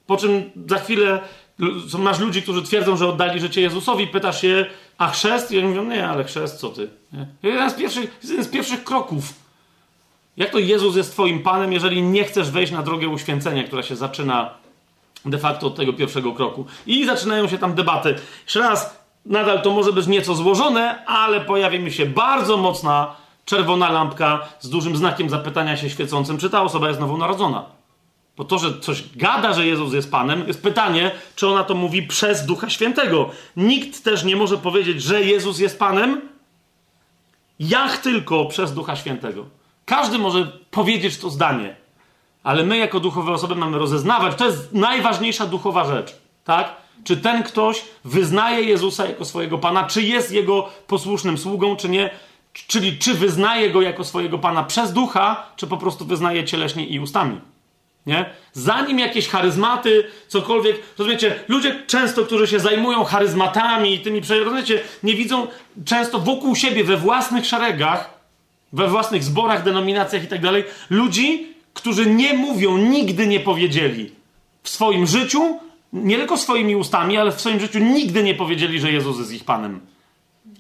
[0.08, 1.22] Po czym za chwilę
[2.00, 4.66] masz ludzi, którzy twierdzą, że oddali życie Jezusowi, pytasz się,
[4.98, 5.52] a chrzest?
[5.52, 6.90] I oni mówią, nie, ale chrzest, co ty?
[7.14, 7.28] Nie?
[7.44, 9.34] Jeden, z pierwszych, jeden z pierwszych kroków.
[10.38, 13.96] Jak to Jezus jest twoim Panem, jeżeli nie chcesz wejść na drogę uświęcenia, która się
[13.96, 14.54] zaczyna
[15.26, 16.66] de facto od tego pierwszego kroku.
[16.88, 18.16] I zaczynają się tam debaty.
[18.44, 23.92] Jeszcze raz, nadal to może być nieco złożone, ale pojawi mi się bardzo mocna czerwona
[23.92, 27.66] lampka z dużym znakiem zapytania się świecącym, czy ta osoba jest nowonarodzona.
[28.38, 32.04] Bo to, że coś gada, że Jezus jest Panem, jest pytanie, czy ona to mówi
[32.04, 33.30] przez Ducha Świętego.
[33.58, 36.22] Nikt też nie może powiedzieć, że Jezus jest Panem,
[37.60, 39.46] jak tylko przez Ducha Świętego.
[39.86, 41.76] Każdy może powiedzieć to zdanie.
[42.44, 44.36] Ale my, jako duchowe osoby, mamy rozeznawać.
[44.36, 46.76] To jest najważniejsza duchowa rzecz, tak?
[47.04, 52.10] Czy ten ktoś wyznaje Jezusa jako swojego Pana, czy jest jego posłusznym sługą, czy nie?
[52.68, 57.00] Czyli czy wyznaje go jako swojego Pana przez ducha, czy po prostu wyznaje cieleśnie i
[57.00, 57.42] ustami.
[58.06, 58.26] Nie?
[58.54, 65.16] Zanim jakieś charyzmaty, cokolwiek, rozumiecie, ludzie często, którzy się zajmują charyzmatami i tymi, rozumiecie, nie
[65.16, 65.48] widzą
[65.86, 68.14] często wokół siebie, we własnych szeregach
[68.74, 74.12] we własnych zborach, denominacjach i tak dalej, ludzi, którzy nie mówią, nigdy nie powiedzieli
[74.64, 75.60] w swoim życiu,
[75.94, 79.44] nie tylko swoimi ustami, ale w swoim życiu nigdy nie powiedzieli, że Jezus jest ich
[79.44, 79.80] Panem.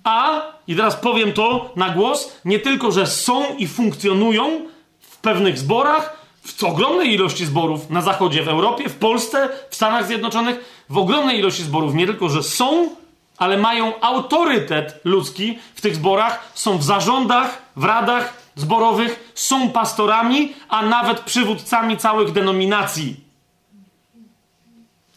[0.03, 4.61] A, i teraz powiem to na głos, nie tylko, że są i funkcjonują
[4.99, 10.07] w pewnych zborach, w ogromnej ilości zborów na zachodzie, w Europie, w Polsce, w Stanach
[10.07, 12.89] Zjednoczonych, w ogromnej ilości zborów, nie tylko, że są,
[13.37, 20.53] ale mają autorytet ludzki w tych zborach, są w zarządach, w radach zborowych, są pastorami,
[20.69, 23.22] a nawet przywódcami całych denominacji.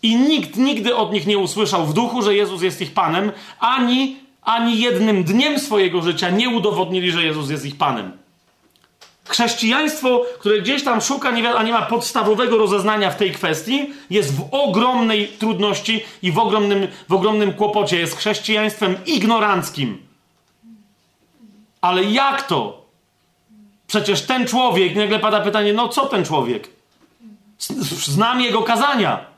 [0.07, 4.17] I nikt nigdy od nich nie usłyszał w duchu, że Jezus jest ich Panem, ani,
[4.43, 8.13] ani jednym dniem swojego życia nie udowodnili, że Jezus jest ich Panem.
[9.25, 14.49] Chrześcijaństwo, które gdzieś tam szuka, a nie ma podstawowego rozeznania w tej kwestii, jest w
[14.51, 17.99] ogromnej trudności i w ogromnym, w ogromnym kłopocie.
[17.99, 19.99] Jest chrześcijaństwem ignoranckim.
[21.81, 22.87] Ale jak to?
[23.87, 26.69] Przecież ten człowiek, nagle pada pytanie, no co ten człowiek?
[28.05, 29.36] Znam jego kazania.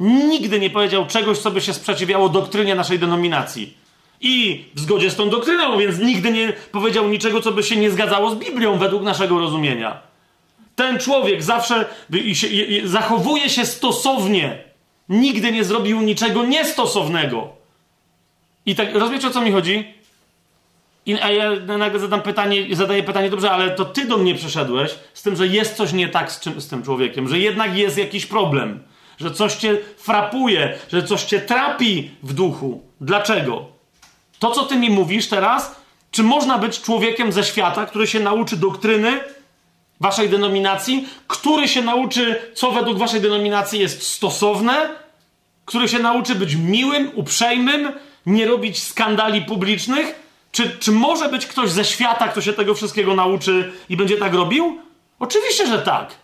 [0.00, 3.74] Nigdy nie powiedział czegoś, co by się sprzeciwiało doktrynie naszej denominacji
[4.20, 7.90] i w zgodzie z tą doktryną, więc nigdy nie powiedział niczego, co by się nie
[7.90, 10.00] zgadzało z Biblią według naszego rozumienia.
[10.76, 11.84] Ten człowiek zawsze
[12.84, 14.58] zachowuje się stosownie.
[15.08, 17.48] Nigdy nie zrobił niczego niestosownego.
[18.66, 19.84] I tak, rozumiecie o co mi chodzi?
[21.06, 24.90] I, a ja nagle zadam pytanie, zadaję pytanie, dobrze, ale to ty do mnie przyszedłeś
[25.14, 27.98] z tym, że jest coś nie tak z, czym, z tym człowiekiem, że jednak jest
[27.98, 28.82] jakiś problem,
[29.20, 32.82] że coś cię frapuje, że coś cię trapi w duchu.
[33.00, 33.66] Dlaczego?
[34.38, 35.74] To, co ty mi mówisz teraz,
[36.10, 39.20] czy można być człowiekiem ze świata, który się nauczy doktryny
[40.00, 44.88] waszej denominacji, który się nauczy, co według waszej denominacji jest stosowne,
[45.64, 47.92] który się nauczy być miłym, uprzejmym,
[48.26, 50.20] nie robić skandali publicznych?
[50.52, 54.34] Czy, czy może być ktoś ze świata, kto się tego wszystkiego nauczy i będzie tak
[54.34, 54.78] robił?
[55.18, 56.14] Oczywiście, że tak.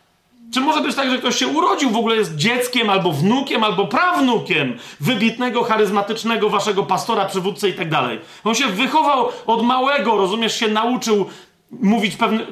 [0.54, 3.86] Czy może być tak, że ktoś się urodził, w ogóle jest dzieckiem, albo wnukiem, albo
[3.86, 8.20] prawnukiem wybitnego, charyzmatycznego waszego pastora, przywódcy i tak dalej?
[8.44, 11.26] On się wychował od małego, rozumiesz, się nauczył
[11.70, 12.46] mówić pewne...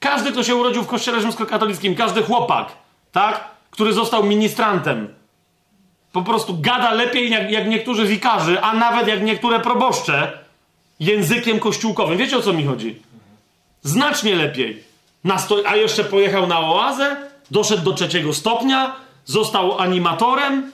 [0.00, 2.72] Każdy, kto się urodził w kościele rzymskokatolickim, każdy chłopak,
[3.12, 3.44] tak?
[3.70, 5.08] Który został ministrantem,
[6.12, 10.38] po prostu gada lepiej jak, jak niektórzy wikarzy, a nawet jak niektóre proboszcze
[11.00, 12.18] językiem kościółkowym.
[12.18, 13.02] Wiecie o co mi chodzi?
[13.82, 14.84] Znacznie lepiej.
[15.66, 20.72] a jeszcze pojechał na oazę, doszedł do trzeciego stopnia, został animatorem.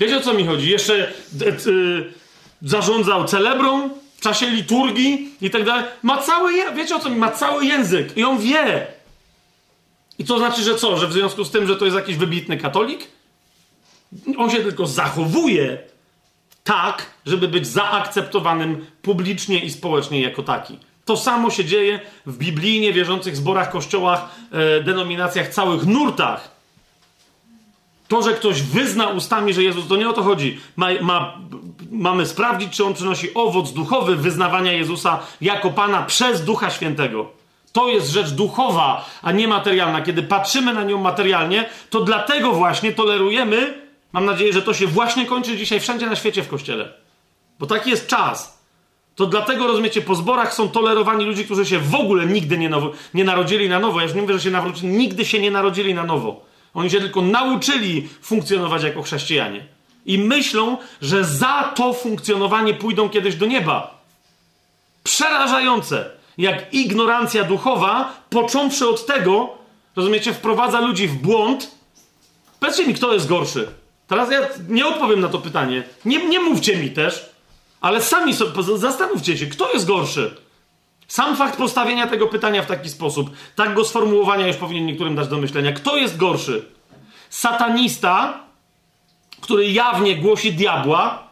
[0.00, 0.70] Wiecie o co mi chodzi?
[0.70, 1.12] Jeszcze
[1.66, 2.12] yy,
[2.62, 5.84] zarządzał celebrą w czasie liturgii i tak dalej.
[6.02, 7.16] Ma cały, wiecie o co mi?
[7.16, 8.86] Ma cały język i on wie.
[10.18, 10.98] I to znaczy, że co?
[10.98, 13.08] Że w związku z tym, że to jest jakiś wybitny katolik?
[14.38, 15.78] On się tylko zachowuje
[16.64, 20.78] tak, żeby być zaakceptowanym publicznie i społecznie jako taki.
[21.08, 26.50] To samo się dzieje w biblijnie wierzących zborach, kościołach, e, denominacjach, całych nurtach.
[28.08, 30.60] To, że ktoś wyzna ustami, że Jezus, to nie o to chodzi.
[30.76, 31.38] Ma, ma,
[31.90, 37.30] mamy sprawdzić, czy on przynosi owoc duchowy wyznawania Jezusa jako Pana przez Ducha Świętego.
[37.72, 40.02] To jest rzecz duchowa, a nie materialna.
[40.02, 43.88] Kiedy patrzymy na nią materialnie, to dlatego właśnie tolerujemy.
[44.12, 46.92] Mam nadzieję, że to się właśnie kończy dzisiaj wszędzie na świecie w kościele.
[47.58, 48.57] Bo taki jest czas.
[49.18, 52.92] To dlatego, rozumiecie, po zborach są tolerowani ludzie, którzy się w ogóle nigdy nie, nowo,
[53.14, 53.98] nie narodzili na nowo.
[53.98, 56.40] Ja już nie mówię, że się nawrócili, nigdy się nie narodzili na nowo.
[56.74, 59.66] Oni się tylko nauczyli funkcjonować jako chrześcijanie.
[60.06, 64.00] I myślą, że za to funkcjonowanie pójdą kiedyś do nieba.
[65.04, 69.48] Przerażające, jak ignorancja duchowa, począwszy od tego,
[69.96, 71.70] rozumiecie, wprowadza ludzi w błąd.
[72.60, 73.68] Powiedzcie mi, kto jest gorszy.
[74.08, 75.82] Teraz ja nie odpowiem na to pytanie.
[76.04, 77.37] Nie, nie mówcie mi też,
[77.80, 80.34] ale sami sobie zastanówcie się, kto jest gorszy.
[81.08, 85.28] Sam fakt postawienia tego pytania w taki sposób, tak go sformułowania już powinien niektórym dać
[85.28, 85.72] do myślenia.
[85.72, 86.64] Kto jest gorszy?
[87.30, 88.44] Satanista,
[89.40, 91.28] który jawnie głosi diabła,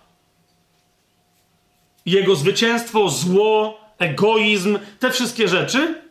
[2.07, 6.03] jego zwycięstwo, zło, egoizm, te wszystkie rzeczy,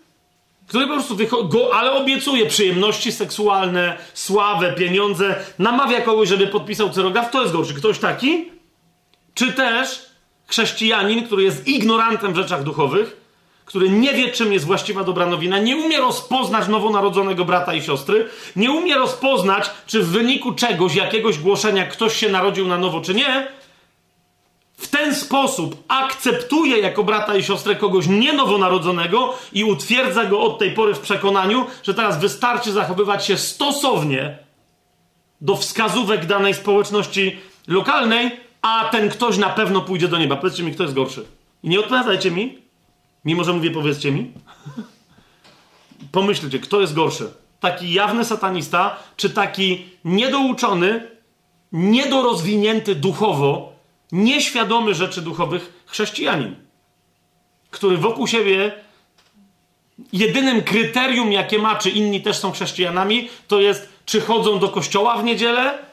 [0.68, 7.32] który po prostu go, ale obiecuje przyjemności seksualne, sławę, pieniądze, namawia kogoś, żeby podpisał cyrograf,
[7.32, 7.74] to jest gorszy.
[7.74, 8.52] Ktoś taki?
[9.34, 10.06] Czy też
[10.48, 13.26] chrześcijanin, który jest ignorantem w rzeczach duchowych,
[13.66, 18.30] który nie wie, czym jest właściwa dobra nowina, nie umie rozpoznać nowonarodzonego brata i siostry,
[18.56, 23.14] nie umie rozpoznać, czy w wyniku czegoś, jakiegoś głoszenia ktoś się narodził na nowo, czy
[23.14, 23.48] nie,
[24.78, 30.72] w ten sposób akceptuje jako brata i siostrę kogoś nienowonarodzonego i utwierdza go od tej
[30.72, 34.38] pory w przekonaniu, że teraz wystarczy zachowywać się stosownie
[35.42, 40.36] do wskazówek danej społeczności lokalnej, a ten ktoś na pewno pójdzie do nieba.
[40.36, 41.26] Powiedzcie mi, kto jest gorszy.
[41.64, 42.58] I nie odpowiadajcie mi,
[43.26, 44.32] mimo że mówię, powiedzcie mi.
[46.12, 47.34] Pomyślcie, kto jest gorszy?
[47.60, 51.08] Taki jawny satanista, czy taki niedouczony,
[51.72, 53.74] niedorozwinięty duchowo,
[54.12, 56.56] nieświadomy rzeczy duchowych chrześcijanin,
[57.72, 58.72] który wokół siebie
[60.14, 65.18] jedynym kryterium, jakie ma, czy inni też są chrześcijanami, to jest, czy chodzą do kościoła
[65.18, 65.86] w niedzielę,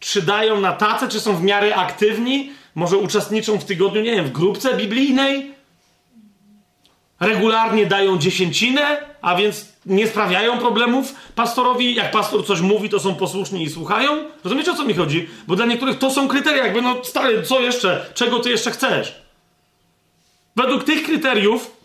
[0.00, 4.24] czy dają na tacę, czy są w miarę aktywni, może uczestniczą w tygodniu, nie wiem,
[4.24, 5.54] w grupce biblijnej,
[7.20, 11.94] regularnie dają dziesięcinę, a więc nie sprawiają problemów pastorowi.
[11.94, 14.24] Jak pastor coś mówi, to są posłuszni i słuchają.
[14.44, 15.28] Rozumiecie o co mi chodzi?
[15.46, 18.06] Bo dla niektórych to są kryteria, jakby no stary, co jeszcze?
[18.14, 19.22] Czego ty jeszcze chcesz?
[20.56, 21.80] Według tych kryteriów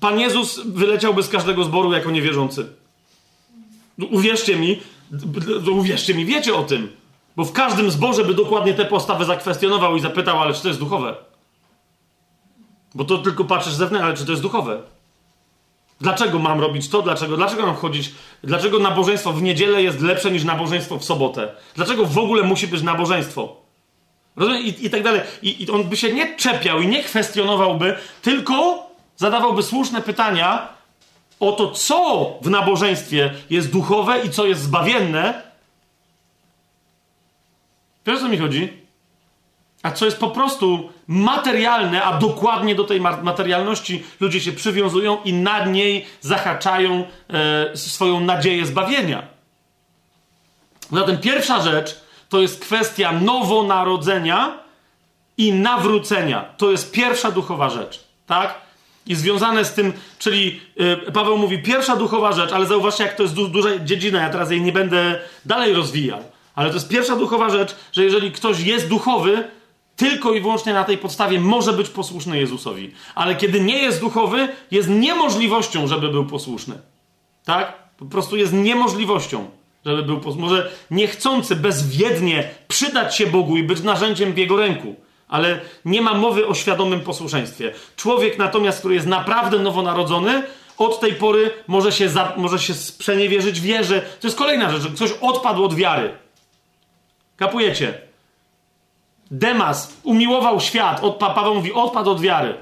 [0.00, 2.66] Pan Jezus wyleciałby z każdego zboru jako niewierzący.
[4.10, 4.80] Uwierzcie mi,
[5.72, 6.99] uwierzcie mi, wiecie o tym.
[7.36, 10.80] Bo w każdym zborze by dokładnie tę postawę zakwestionował i zapytał, ale czy to jest
[10.80, 11.14] duchowe?
[12.94, 14.82] Bo to tylko patrzysz zewnętrznie, ale czy to jest duchowe?
[16.00, 17.02] Dlaczego mam robić to?
[17.02, 17.36] Dlaczego?
[17.36, 18.12] Dlaczego mam chodzić?
[18.44, 21.48] Dlaczego nabożeństwo w niedzielę jest lepsze niż nabożeństwo w sobotę?
[21.74, 23.56] Dlaczego w ogóle musi być nabożeństwo?
[24.36, 24.62] Rozumiem?
[24.62, 25.20] I, i tak dalej.
[25.42, 28.86] I, I on by się nie czepiał i nie kwestionowałby, tylko
[29.16, 30.68] zadawałby słuszne pytania
[31.40, 35.49] o to, co w nabożeństwie jest duchowe i co jest zbawienne.
[38.06, 38.72] Wiesz, o co mi chodzi?
[39.82, 45.32] A co jest po prostu materialne, a dokładnie do tej materialności ludzie się przywiązują i
[45.32, 49.22] nad niej zahaczają e, swoją nadzieję zbawienia.
[50.92, 54.58] Zatem pierwsza rzecz to jest kwestia nowonarodzenia
[55.36, 56.44] i nawrócenia.
[56.56, 58.54] To jest pierwsza duchowa rzecz, tak?
[59.06, 63.22] I związane z tym, czyli yy, Paweł mówi pierwsza duchowa rzecz, ale zauważcie, jak to
[63.22, 66.24] jest du duża dziedzina, ja teraz jej nie będę dalej rozwijał.
[66.54, 69.44] Ale to jest pierwsza duchowa rzecz, że jeżeli ktoś jest duchowy,
[69.96, 72.90] tylko i wyłącznie na tej podstawie może być posłuszny Jezusowi.
[73.14, 76.78] Ale kiedy nie jest duchowy, jest niemożliwością, żeby był posłuszny.
[77.44, 77.72] Tak?
[77.96, 79.50] Po prostu jest niemożliwością,
[79.84, 80.42] żeby był posłuszny.
[80.42, 84.94] Może niechcący, bezwiednie przydać się Bogu i być narzędziem w Jego ręku.
[85.28, 87.72] Ale nie ma mowy o świadomym posłuszeństwie.
[87.96, 90.42] Człowiek natomiast, który jest naprawdę nowonarodzony,
[90.78, 94.02] od tej pory może się, za, może się sprzeniewierzyć wierze.
[94.20, 96.10] To jest kolejna rzecz, że ktoś odpadł od wiary.
[97.40, 97.98] Kapujecie?
[99.30, 101.04] Demas umiłował świat.
[101.04, 102.54] Od, Paweł mówi, odpadł od wiary.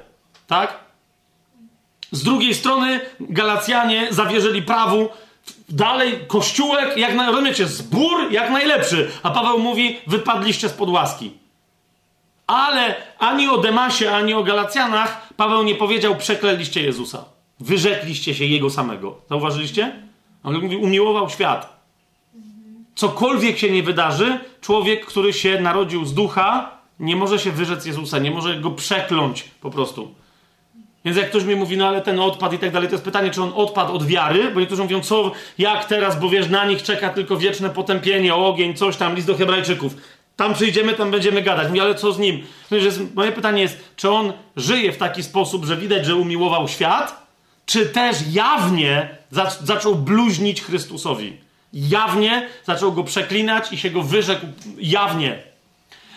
[0.46, 0.78] Tak?
[2.12, 5.08] Z drugiej strony Galacjanie zawierzyli prawu.
[5.68, 9.10] Dalej kościółek, jak na, rozumiecie, zbór jak najlepszy.
[9.22, 11.32] A Paweł mówi, wypadliście spod łaski.
[12.46, 17.24] Ale ani o Demasie, ani o Galacjanach Paweł nie powiedział, przekleliście Jezusa.
[17.60, 19.18] Wyrzekliście się Jego samego.
[19.30, 20.02] Zauważyliście?
[20.44, 21.77] On mówi, umiłował świat
[22.98, 28.18] cokolwiek się nie wydarzy, człowiek, który się narodził z ducha, nie może się wyrzec Jezusa,
[28.18, 30.14] nie może go przekląć po prostu.
[31.04, 33.30] Więc jak ktoś mi mówi, no ale ten odpad i tak dalej, to jest pytanie,
[33.30, 36.82] czy on odpadł od wiary, bo niektórzy mówią, co, jak teraz, bo wiesz, na nich
[36.82, 39.94] czeka tylko wieczne potępienie, ogień, coś tam, list do hebrajczyków.
[40.36, 41.68] Tam przyjdziemy, tam będziemy gadać.
[41.68, 42.46] Mówię, ale co z nim?
[42.70, 42.78] No
[43.14, 47.26] moje pytanie jest, czy on żyje w taki sposób, że widać, że umiłował świat,
[47.66, 49.08] czy też jawnie
[49.62, 51.47] zaczął bluźnić Chrystusowi?
[51.72, 54.46] Jawnie zaczął go przeklinać i się go wyrzekł
[54.78, 55.38] jawnie.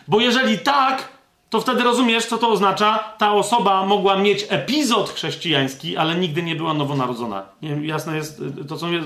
[0.07, 1.09] Bo jeżeli tak,
[1.49, 2.99] to wtedy rozumiesz, co to oznacza.
[3.17, 7.43] Ta osoba mogła mieć epizod chrześcijański, ale nigdy nie była nowonarodzona.
[7.61, 9.01] Nie jasne jest y, to, co mnie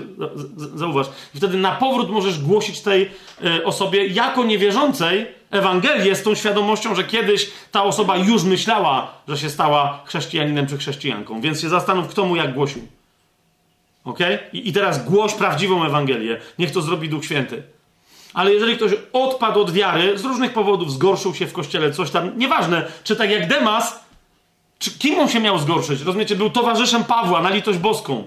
[0.75, 1.07] zauważ.
[1.35, 3.11] I wtedy na powrót możesz głosić tej
[3.45, 9.38] y, osobie jako niewierzącej Ewangelię z tą świadomością, że kiedyś ta osoba już myślała, że
[9.38, 11.41] się stała chrześcijaninem czy chrześcijanką.
[11.41, 12.88] Więc się zastanów, kto mu jak głosił.
[14.06, 14.19] Ok?
[14.53, 16.38] I, I teraz głoś prawdziwą Ewangelię.
[16.59, 17.64] Niech to zrobi Duch Święty.
[18.34, 22.32] Ale jeżeli ktoś odpadł od wiary, z różnych powodów zgorszył się w kościele, coś tam,
[22.38, 24.00] nieważne, czy tak jak Demas,
[24.80, 26.01] czy kim on się miał zgorszyć?
[26.01, 28.24] Rozumiecie, był towarzyszem Pawła na litość boską.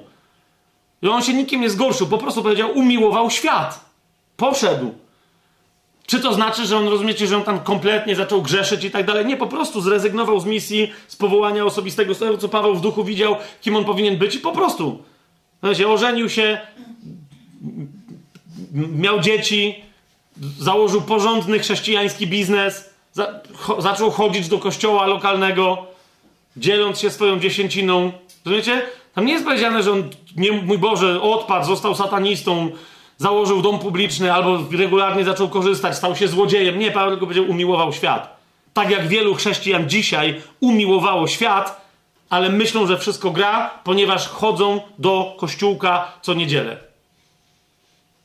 [1.03, 3.85] I on się nikim nie zgorszył, po prostu powiedział, umiłował świat.
[4.37, 4.95] Poszedł.
[6.07, 9.27] Czy to znaczy, że on, rozumiecie, że on tam kompletnie zaczął grzeszyć i tak dalej?
[9.27, 13.05] Nie, po prostu zrezygnował z misji, z powołania osobistego, z tego, co Paweł w duchu
[13.05, 15.03] widział, kim on powinien być i po prostu
[15.63, 16.59] Wiecie, ożenił się,
[18.73, 19.75] miał dzieci,
[20.59, 23.41] założył porządny chrześcijański biznes, za,
[23.79, 25.87] zaczął chodzić do kościoła lokalnego,
[26.57, 28.13] dzieląc się swoją dziesięciną.
[28.45, 28.83] Rozumiecie?
[29.15, 32.71] Tam nie jest powiedziane, że on, nie, mój Boże, odpadł, został satanistą,
[33.17, 36.79] założył dom publiczny albo regularnie zaczął korzystać, stał się złodziejem.
[36.79, 38.37] Nie, Paweł tylko powiedział, umiłował świat.
[38.75, 41.88] Tak jak wielu chrześcijan dzisiaj umiłowało świat,
[42.31, 46.77] ale myślą, że wszystko gra, ponieważ chodzą do kościółka co niedzielę.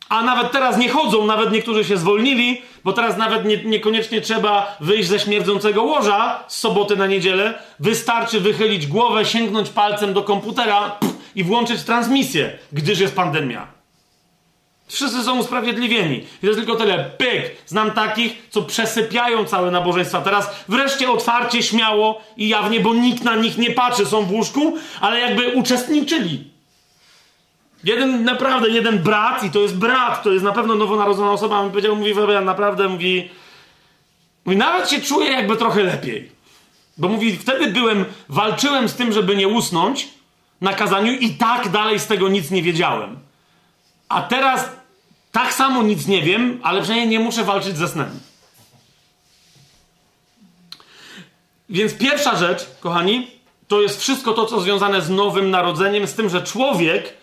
[0.09, 4.77] a nawet teraz nie chodzą, nawet niektórzy się zwolnili, bo teraz nawet nie, niekoniecznie trzeba
[4.79, 7.59] wyjść ze śmierdzącego łoża z soboty na niedzielę.
[7.79, 13.82] Wystarczy wychylić głowę, sięgnąć palcem do komputera pff, i włączyć transmisję, gdyż jest pandemia.
[14.87, 16.17] Wszyscy są usprawiedliwieni.
[16.17, 17.11] I to jest tylko tyle.
[17.17, 17.55] Pyk!
[17.65, 20.21] Znam takich, co przesypiają całe nabożeństwa.
[20.21, 24.77] Teraz wreszcie otwarcie, śmiało i jawnie, bo nikt na nich nie patrzy, są w łóżku,
[25.01, 26.53] ale jakby uczestniczyli.
[27.83, 31.69] Jeden, naprawdę, jeden brat, i to jest brat, to jest na pewno nowonarodzona osoba, on
[31.69, 33.29] powiedział, mówi, Fabian, naprawdę, mówi,
[34.45, 36.31] mówi, nawet się czuję jakby trochę lepiej.
[36.97, 40.07] Bo mówi, wtedy byłem, walczyłem z tym, żeby nie usnąć
[40.61, 43.19] na kazaniu i tak dalej z tego nic nie wiedziałem.
[44.13, 44.69] A teraz
[45.31, 48.19] tak samo nic nie wiem, ale przynajmniej nie muszę walczyć ze snem.
[51.69, 53.27] Więc pierwsza rzecz, kochani,
[53.67, 57.13] to jest wszystko to, co związane z nowym narodzeniem, z tym, że człowiek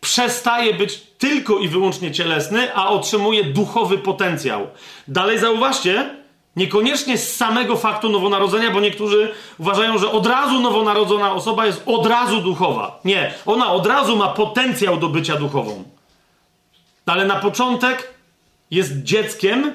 [0.00, 4.66] przestaje być tylko i wyłącznie cielesny, a otrzymuje duchowy potencjał.
[5.08, 6.16] Dalej zauważcie,
[6.56, 12.06] niekoniecznie z samego faktu nowonarodzenia, bo niektórzy uważają, że od razu nowonarodzona osoba jest od
[12.06, 13.00] razu duchowa.
[13.04, 15.93] Nie, ona od razu ma potencjał do bycia duchową.
[17.06, 18.14] Ale na początek
[18.70, 19.72] jest dzieckiem,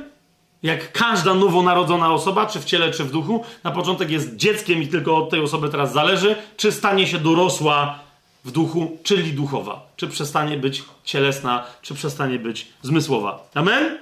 [0.64, 4.88] jak każda nowonarodzona osoba, czy w ciele, czy w duchu, na początek jest dzieckiem i
[4.88, 7.99] tylko od tej osoby teraz zależy, czy stanie się dorosła
[8.45, 9.88] w duchu, czyli duchowa.
[9.95, 13.49] Czy przestanie być cielesna, czy przestanie być zmysłowa.
[13.56, 13.98] Amen?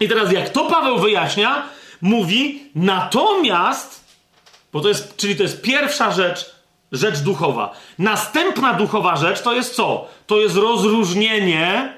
[0.00, 1.62] I teraz jak to Paweł wyjaśnia,
[2.00, 4.04] mówi natomiast,
[4.72, 6.54] bo to jest, czyli to jest pierwsza rzecz,
[6.92, 7.74] rzecz duchowa.
[7.98, 10.08] Następna duchowa rzecz to jest co?
[10.26, 11.94] To jest rozróżnienie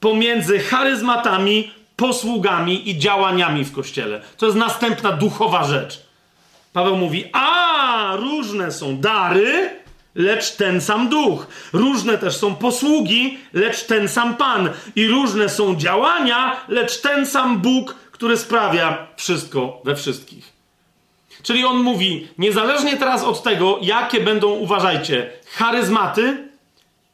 [0.00, 4.20] pomiędzy charyzmatami, posługami i działaniami w kościele.
[4.36, 6.02] To jest następna duchowa rzecz.
[6.72, 9.70] Paweł mówi: A, różne są dary,
[10.14, 11.46] lecz ten sam duch.
[11.72, 14.70] Różne też są posługi, lecz ten sam Pan.
[14.96, 20.52] I różne są działania, lecz ten sam Bóg, który sprawia wszystko we wszystkich.
[21.42, 26.48] Czyli on mówi, niezależnie teraz od tego, jakie będą, uważajcie, charyzmaty,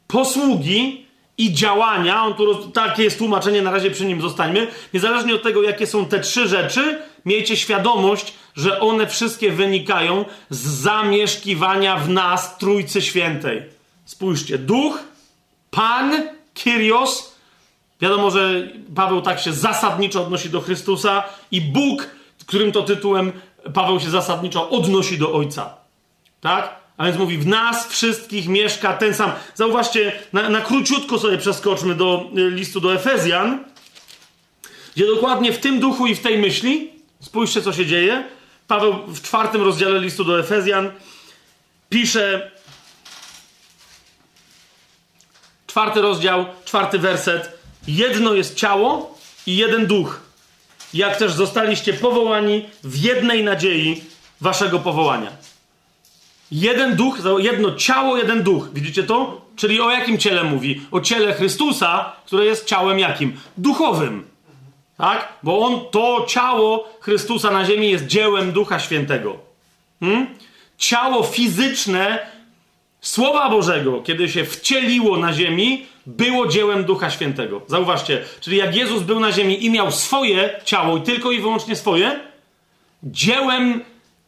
[0.07, 1.04] posługi
[1.39, 5.63] i działania, on tu, takie jest tłumaczenie, na razie przy nim zostańmy, niezależnie od tego,
[5.63, 12.59] jakie są te trzy rzeczy, miejcie świadomość, że one wszystkie wynikają z zamieszkiwania w nas
[12.59, 13.63] Trójcy Świętej.
[14.05, 14.99] Spójrzcie, duch,
[15.71, 17.35] Pan, Kyrios,
[18.01, 22.11] wiadomo, że Paweł tak się zasadniczo odnosi do Chrystusa i Bóg,
[22.47, 23.33] którym to tytułem
[23.75, 25.75] Paweł się zasadniczo odnosi do Ojca.
[26.41, 26.84] Tak?
[26.97, 29.33] A więc mówi, w nas wszystkich mieszka ten sam.
[29.55, 33.65] Zauważcie, na, na króciutko sobie przeskoczmy do y, listu do Efezjan,
[34.97, 36.91] gdzie dokładnie w tym duchu i w tej myśli,
[37.21, 38.25] spójrzcie co się dzieje.
[38.69, 40.91] Paweł w czwartym rozdziale listu do Efezjan
[41.89, 42.51] pisze,
[45.67, 47.59] czwarty rozdział, czwarty werset.
[47.87, 50.21] Jedno jest ciało i jeden duch.
[50.95, 54.05] Jak też zostaliście powołani w jednej nadziei
[54.41, 55.44] waszego powołania.
[56.53, 58.69] Jeden duch, jedno ciało, jeden duch.
[58.73, 59.41] Widzicie to?
[59.57, 60.81] Czyli o jakim ciele mówi?
[60.91, 63.37] O ciele Chrystusa, które jest ciałem jakim?
[63.59, 64.25] Duchowym.
[64.99, 65.29] Tak?
[65.43, 69.37] Bo on, to ciało Chrystusa na ziemi jest dziełem Ducha Świętego.
[70.01, 70.27] Hmm?
[70.79, 72.27] Ciało fizyczne
[73.01, 77.61] Słowa Bożego, kiedy się wcieliło na ziemi, było dziełem Ducha Świętego.
[77.67, 81.77] Zauważcie, czyli jak Jezus był na ziemi i miał swoje ciało, i tylko i wyłącznie
[81.77, 82.21] swoje,
[83.03, 83.85] dziełem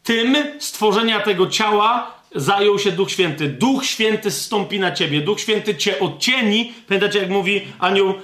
[0.07, 3.47] tym stworzenia tego ciała zajął się Duch Święty.
[3.47, 5.21] Duch Święty zstąpi na ciebie.
[5.21, 6.73] Duch Święty cię odcieni.
[6.87, 8.15] Pamiętacie, jak mówi anioł e,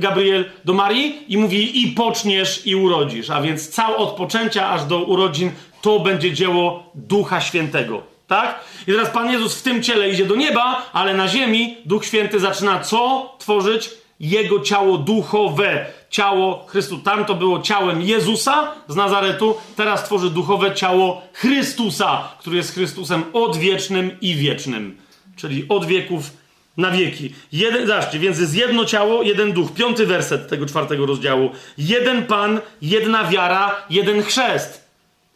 [0.00, 1.24] Gabriel do Marii?
[1.28, 3.30] I mówi, i poczniesz, i urodzisz.
[3.30, 5.50] A więc całe od poczęcia aż do urodzin
[5.82, 8.02] to będzie dzieło Ducha Świętego.
[8.26, 8.64] Tak?
[8.86, 12.40] I teraz Pan Jezus w tym ciele idzie do nieba, ale na ziemi Duch Święty
[12.40, 13.90] zaczyna co tworzyć?
[14.20, 17.02] Jego ciało duchowe ciało Chrystusa.
[17.04, 23.24] Tam to było ciałem Jezusa z Nazaretu, teraz tworzy duchowe ciało Chrystusa, który jest Chrystusem
[23.32, 24.96] odwiecznym i wiecznym,
[25.36, 26.30] czyli od wieków
[26.76, 27.34] na wieki.
[27.52, 29.72] Jeden, zobaczcie, więc jest jedno ciało, jeden duch.
[29.72, 31.50] Piąty werset tego czwartego rozdziału.
[31.78, 34.84] Jeden Pan, jedna wiara, jeden chrzest.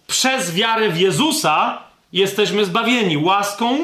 [0.07, 1.83] Przez wiarę w Jezusa
[2.13, 3.17] jesteśmy zbawieni.
[3.17, 3.79] Łaską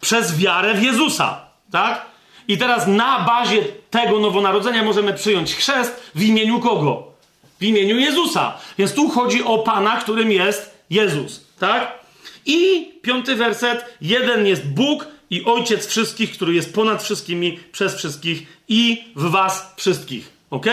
[0.00, 1.40] przez wiarę w Jezusa.
[1.70, 2.06] Tak?
[2.48, 7.12] I teraz na bazie tego nowonarodzenia możemy przyjąć chrzest w imieniu kogo?
[7.60, 8.54] W imieniu Jezusa.
[8.78, 11.46] Więc tu chodzi o Pana, którym jest Jezus.
[11.58, 11.98] Tak?
[12.46, 13.84] I piąty werset.
[14.00, 19.74] Jeden jest Bóg i Ojciec wszystkich, który jest ponad wszystkimi, przez wszystkich i w was
[19.76, 20.32] wszystkich.
[20.50, 20.66] Ok?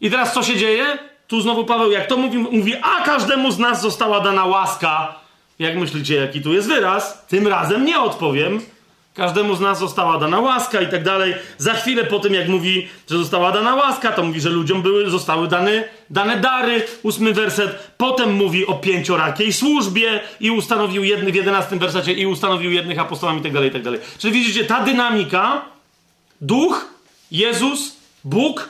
[0.00, 0.98] I teraz co się dzieje?
[1.28, 5.14] Tu znowu Paweł, jak to mówi, mówi, a każdemu z nas została dana łaska.
[5.58, 7.26] Jak myślicie, jaki tu jest wyraz?
[7.26, 8.60] Tym razem nie odpowiem
[9.14, 11.34] Każdemu z nas została dana łaska i tak dalej.
[11.58, 15.10] Za chwilę po tym, jak mówi, że została dana łaska, to mówi, że ludziom były,
[15.10, 16.82] zostały dane, dane dary.
[17.02, 17.92] Ósmy werset.
[17.96, 23.40] Potem mówi o pięciorakiej służbie i ustanowił jednych w jedenastym wersecie i ustanowił jednych apostołami
[23.40, 24.00] i tak dalej, i tak dalej.
[24.18, 25.64] Czyli widzicie, ta dynamika,
[26.40, 26.88] duch,
[27.30, 28.68] Jezus, Bóg,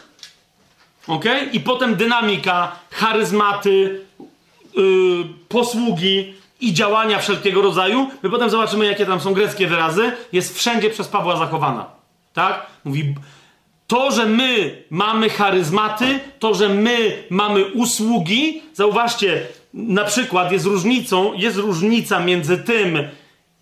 [1.07, 1.25] ok?
[1.53, 4.01] I potem dynamika, charyzmaty,
[4.77, 10.59] yy, posługi, i działania wszelkiego rodzaju, my potem zobaczymy, jakie tam są greckie wyrazy, jest
[10.59, 11.87] wszędzie przez Pawła zachowana.
[12.33, 12.67] Tak?
[12.85, 13.15] Mówi,
[13.87, 21.33] to, że my mamy charyzmaty, to, że my mamy usługi, zauważcie, na przykład jest różnicą,
[21.35, 22.99] jest różnica między tym,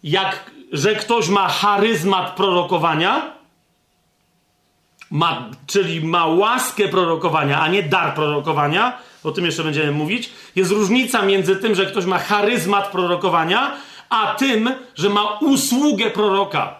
[0.02, 3.32] jak, że ktoś ma charyzmat prorokowania,
[5.10, 10.30] ma, czyli ma łaskę prorokowania, a nie dar prorokowania, o tym jeszcze będziemy mówić.
[10.56, 13.76] Jest różnica między tym, że ktoś ma charyzmat prorokowania,
[14.08, 16.74] a tym, że ma usługę proroka.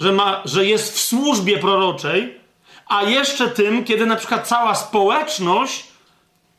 [0.00, 2.40] Że, ma, że jest w służbie proroczej,
[2.88, 5.84] a jeszcze tym, kiedy na przykład cała społeczność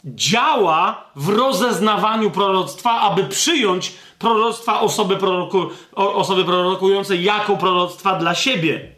[0.05, 8.96] działa w rozeznawaniu proroctwa, aby przyjąć proroctwa osoby, proroku, osoby prorokującej jako proroctwa dla siebie.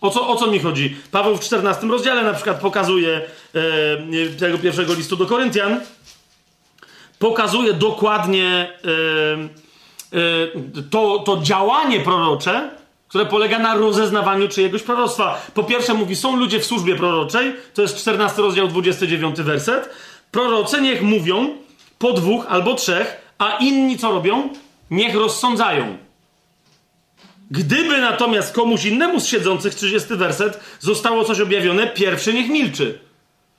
[0.00, 0.96] O co, o co mi chodzi?
[1.10, 3.20] Paweł w 14 rozdziale na przykład pokazuje
[3.54, 5.80] e, tego pierwszego listu do Koryntian,
[7.18, 8.72] pokazuje dokładnie
[10.12, 12.70] e, e, to, to działanie prorocze,
[13.08, 15.46] które polega na rozeznawaniu czyjegoś proroctwa.
[15.54, 19.90] Po pierwsze mówi, są ludzie w służbie proroczej, to jest 14 rozdział, 29 werset.
[20.30, 21.56] Prorocy niech mówią
[21.98, 24.48] po dwóch albo trzech, a inni co robią?
[24.90, 26.07] Niech rozsądzają.
[27.50, 32.98] Gdyby natomiast komuś innemu z siedzących, 30 werset, zostało coś objawione, pierwszy niech milczy.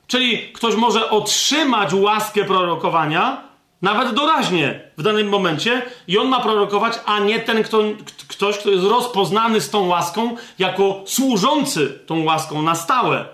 [0.07, 3.49] Czyli ktoś może otrzymać łaskę prorokowania,
[3.81, 7.83] nawet doraźnie w danym momencie, i on ma prorokować, a nie ten, kto,
[8.27, 13.25] ktoś, kto jest rozpoznany z tą łaską jako służący tą łaską na stałe.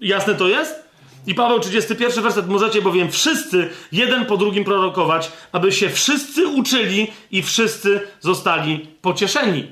[0.00, 0.85] Jasne to jest?
[1.26, 7.06] I Paweł 31 werset, możecie bowiem wszyscy jeden po drugim prorokować, aby się wszyscy uczyli
[7.30, 9.66] i wszyscy zostali pocieszeni.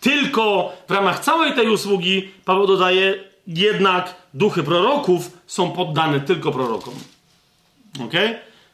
[0.00, 6.94] Tylko w ramach całej tej usługi, Paweł dodaje, jednak duchy proroków są poddane tylko prorokom.
[8.04, 8.12] Ok?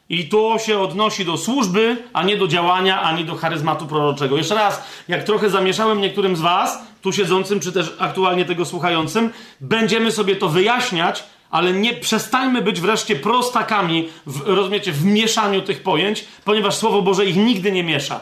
[0.09, 4.37] I to się odnosi do służby, a nie do działania, ani do charyzmatu proroczego.
[4.37, 9.29] Jeszcze raz, jak trochę zamieszałem niektórym z Was, tu siedzącym, czy też aktualnie tego słuchającym,
[9.61, 15.83] będziemy sobie to wyjaśniać, ale nie przestańmy być wreszcie prostakami w, rozumiecie, w mieszaniu tych
[15.83, 18.19] pojęć, ponieważ Słowo Boże ich nigdy nie miesza.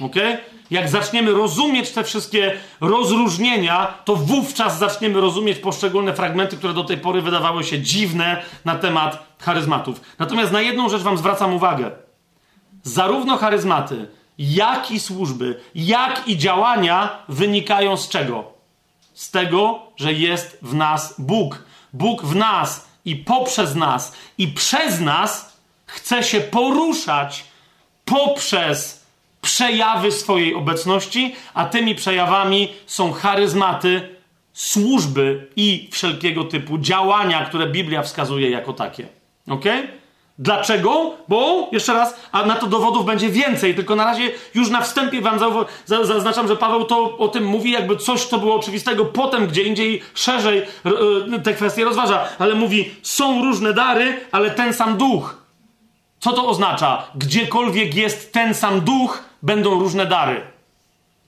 [0.00, 0.16] Ok?
[0.70, 6.98] Jak zaczniemy rozumieć te wszystkie rozróżnienia, to wówczas zaczniemy rozumieć poszczególne fragmenty, które do tej
[6.98, 10.00] pory wydawały się dziwne na temat charyzmatów.
[10.18, 11.90] Natomiast na jedną rzecz Wam zwracam uwagę.
[12.82, 18.44] Zarówno charyzmaty, jak i służby, jak i działania wynikają z czego?
[19.14, 25.00] Z tego, że jest w nas Bóg Bóg w nas i poprzez nas i przez
[25.00, 27.44] nas chce się poruszać
[28.04, 29.06] poprzez
[29.40, 34.08] przejawy swojej obecności, a tymi przejawami są charyzmaty,
[34.52, 39.08] służby i wszelkiego typu działania, które Biblia wskazuje jako takie.
[39.48, 39.64] Ok?
[40.42, 41.10] Dlaczego?
[41.28, 45.20] Bo, jeszcze raz, a na to dowodów będzie więcej, tylko na razie już na wstępie
[45.20, 45.38] wam
[45.86, 50.02] zaznaczam, że Paweł to o tym mówi, jakby coś, co było oczywistego, potem gdzie indziej
[50.14, 55.36] szerzej e, te kwestie rozważa, ale mówi, są różne dary, ale ten sam duch.
[56.20, 57.02] Co to oznacza?
[57.14, 60.40] Gdziekolwiek jest ten sam duch, będą różne dary.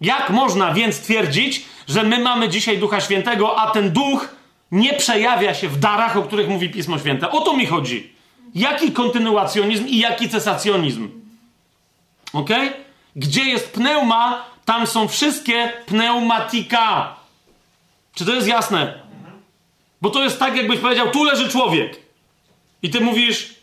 [0.01, 4.29] Jak można więc twierdzić, że my mamy dzisiaj Ducha Świętego, a ten duch
[4.73, 7.31] nie przejawia się w darach, o których mówi Pismo Święte?
[7.31, 8.14] O to mi chodzi.
[8.55, 11.09] Jaki kontynuacjonizm i jaki cesacjonizm?
[12.33, 12.51] Ok?
[13.17, 17.17] Gdzie jest pneuma, tam są wszystkie pneumatika.
[18.15, 19.03] Czy to jest jasne?
[20.03, 22.01] Bo to jest tak, jakbyś powiedział, tu leży człowiek.
[22.83, 23.55] I ty mówisz,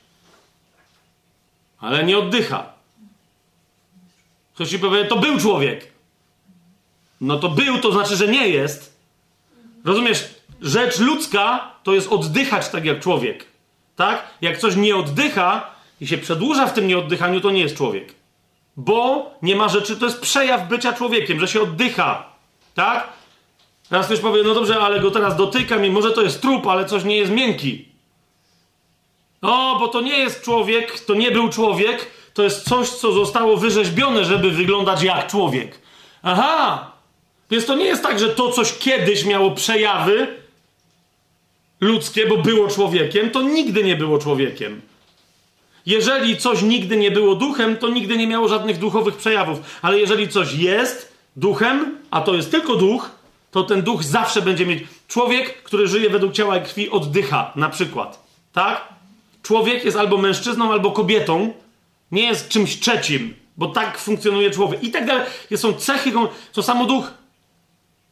[1.79, 2.65] ale nie oddycha.
[4.53, 5.91] Ktoś ci powie, to był człowiek.
[7.21, 8.97] No to był, to znaczy, że nie jest.
[9.85, 10.35] Rozumiesz?
[10.61, 13.50] Rzecz ludzka to jest oddychać tak jak człowiek.
[13.95, 14.27] Tak?
[14.41, 15.69] Jak coś nie oddycha
[16.01, 18.13] i się przedłuża w tym nieoddychaniu, to nie jest człowiek.
[18.77, 22.25] Bo nie ma rzeczy, to jest przejaw bycia człowiekiem, że się oddycha.
[22.75, 23.09] Tak?
[23.89, 26.85] Teraz ktoś powie, no dobrze, ale go teraz dotykam i może to jest trup, ale
[26.85, 27.85] coś nie jest miękki.
[29.41, 33.57] O, bo to nie jest człowiek, to nie był człowiek, to jest coś, co zostało
[33.57, 35.79] wyrzeźbione, żeby wyglądać jak człowiek.
[36.23, 36.91] Aha!
[37.49, 40.40] Więc to nie jest tak, że to coś kiedyś miało przejawy,
[41.81, 44.81] ludzkie, bo było człowiekiem, to nigdy nie było człowiekiem.
[45.85, 49.59] Jeżeli coś nigdy nie było duchem, to nigdy nie miało żadnych duchowych przejawów.
[49.81, 53.09] Ale jeżeli coś jest, duchem, a to jest tylko duch,
[53.51, 54.83] to ten duch zawsze będzie mieć.
[55.07, 58.23] Człowiek, który żyje według ciała i krwi, oddycha, na przykład.
[58.53, 58.87] Tak?
[59.43, 61.53] Człowiek jest albo mężczyzną, albo kobietą,
[62.11, 64.83] nie jest czymś trzecim, bo tak funkcjonuje człowiek.
[64.83, 65.23] I tak dalej.
[65.55, 66.11] Są cechy,
[66.53, 67.13] to samo duch.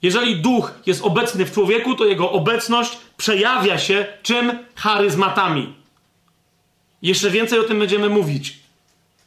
[0.01, 4.59] Jeżeli duch jest obecny w człowieku, to jego obecność przejawia się czym?
[4.75, 5.73] Charyzmatami.
[7.01, 8.59] Jeszcze więcej o tym będziemy mówić.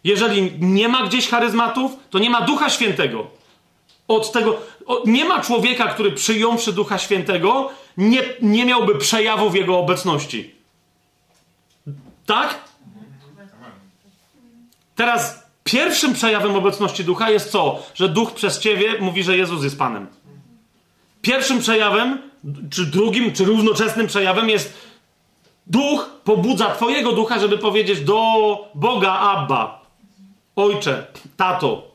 [0.04, 3.26] Jeżeli nie ma gdzieś charyzmatów, to nie ma Ducha Świętego.
[4.08, 9.78] Od tego o, nie ma człowieka, który przyjąwszy Ducha Świętego, nie, nie miałby przejawów jego
[9.78, 10.54] obecności.
[12.26, 12.58] Tak?
[14.94, 17.82] Teraz pierwszym przejawem obecności Ducha jest co?
[17.94, 20.06] Że Duch przez ciebie mówi, że Jezus jest Panem.
[21.22, 22.18] Pierwszym przejawem,
[22.70, 24.92] czy drugim, czy równoczesnym przejawem jest
[25.66, 28.20] Duch pobudza Twojego ducha, żeby powiedzieć do
[28.74, 29.86] Boga Abba,
[30.56, 31.92] Ojcze, Tato.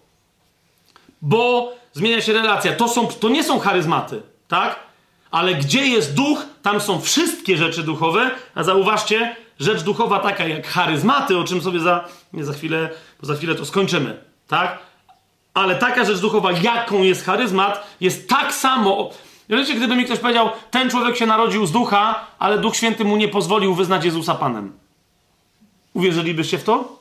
[1.21, 2.75] Bo zmienia się relacja.
[2.75, 4.79] To, są, to nie są charyzmaty, tak?
[5.31, 8.31] Ale gdzie jest duch, tam są wszystkie rzeczy duchowe.
[8.55, 12.89] A zauważcie, rzecz duchowa taka jak charyzmaty, o czym sobie za, nie za chwilę,
[13.21, 14.79] bo za chwilę to skończymy, tak?
[15.57, 19.09] Ale taka rzecz duchowa, jaką jest charyzmat, jest tak samo.
[19.49, 23.17] Wiecie, gdyby mi ktoś powiedział, ten człowiek się narodził z ducha, ale Duch Święty mu
[23.17, 24.73] nie pozwolił wyznać Jezusa Panem.
[25.93, 26.99] Uwierzylibyście w to?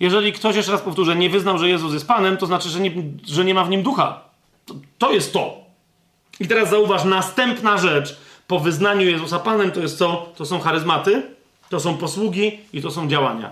[0.00, 2.90] Jeżeli ktoś, jeszcze raz powtórzę, nie wyznał, że Jezus jest Panem, to znaczy, że nie,
[3.26, 4.20] że nie ma w nim ducha.
[4.66, 5.56] To, to jest to.
[6.40, 10.32] I teraz zauważ, następna rzecz po wyznaniu Jezusa Panem to jest co?
[10.36, 11.22] To są charyzmaty,
[11.68, 13.50] to są posługi i to są działania.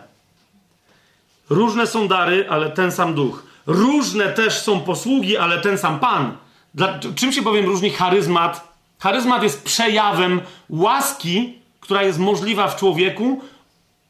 [1.51, 3.56] Różne są dary, ale ten sam duch.
[3.67, 6.37] Różne też są posługi, ale ten sam Pan.
[6.75, 8.77] Dla, czym się bowiem różni charyzmat?
[8.99, 13.41] Charyzmat jest przejawem łaski, która jest możliwa w człowieku.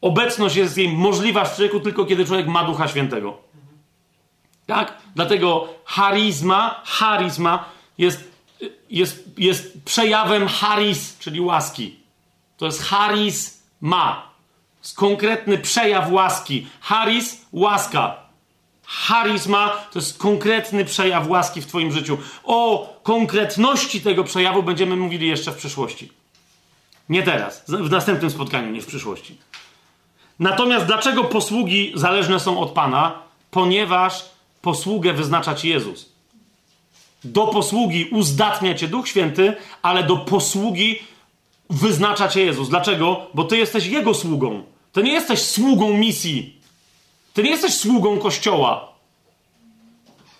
[0.00, 3.38] Obecność jest jej możliwa w człowieku tylko kiedy człowiek ma Ducha Świętego.
[4.66, 4.98] Tak?
[5.14, 7.64] Dlatego charyzma, charyzma
[7.98, 8.30] jest,
[8.90, 11.96] jest, jest przejawem charis, czyli łaski.
[12.56, 14.30] To jest charizma.
[14.96, 16.66] Konkretny przejaw łaski.
[16.80, 18.25] Charis, łaska.
[18.86, 22.18] Charizma to jest konkretny przejaw łaski w Twoim życiu.
[22.44, 26.12] O konkretności tego przejawu będziemy mówili jeszcze w przyszłości.
[27.08, 29.38] Nie teraz, w następnym spotkaniu, nie w przyszłości.
[30.38, 33.22] Natomiast dlaczego posługi zależne są od Pana?
[33.50, 34.24] Ponieważ
[34.62, 36.12] posługę wyznacza Ci Jezus.
[37.24, 40.98] Do posługi uzdatnia Cię Duch Święty, ale do posługi
[41.70, 42.68] wyznacza Cię Jezus.
[42.68, 43.26] Dlaczego?
[43.34, 44.62] Bo Ty jesteś Jego sługą.
[44.92, 46.55] Ty nie jesteś sługą misji.
[47.36, 48.92] Ty nie jesteś sługą Kościoła.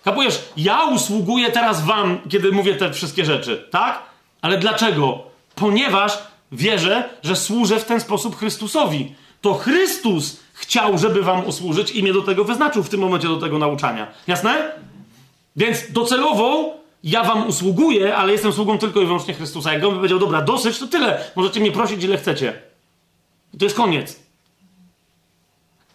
[0.03, 0.39] Kapujesz?
[0.57, 4.03] Ja usługuję teraz wam, kiedy mówię te wszystkie rzeczy, tak?
[4.41, 5.23] Ale dlaczego?
[5.55, 6.17] Ponieważ
[6.51, 9.15] wierzę, że służę w ten sposób Chrystusowi.
[9.41, 13.37] To Chrystus chciał, żeby wam usłużyć i mnie do tego wyznaczył w tym momencie do
[13.37, 14.07] tego nauczania.
[14.27, 14.71] Jasne?
[15.55, 19.73] Więc docelowo ja wam usługuję, ale jestem sługą tylko i wyłącznie Chrystusa.
[19.73, 21.23] Jak on by powiedział, dobra, dosyć, to tyle.
[21.35, 22.61] Możecie mnie prosić, ile chcecie.
[23.53, 24.26] I to jest koniec.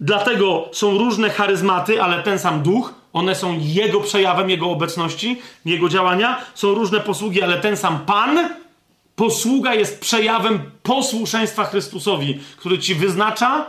[0.04, 5.88] Dlatego są różne charyzmaty, ale ten sam duch, one są jego przejawem, jego obecności, jego
[5.88, 6.40] działania.
[6.54, 8.48] Są różne posługi, ale ten sam Pan,
[9.16, 13.66] posługa jest przejawem posłuszeństwa Chrystusowi, który ci wyznacza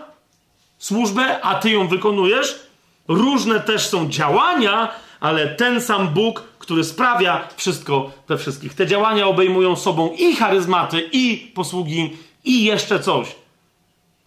[0.77, 2.59] służbę, a ty ją wykonujesz.
[3.07, 8.73] Różne też są działania, ale ten sam Bóg, który sprawia wszystko we wszystkich.
[8.73, 13.42] Te działania obejmują sobą i charyzmaty, i posługi, i jeszcze coś.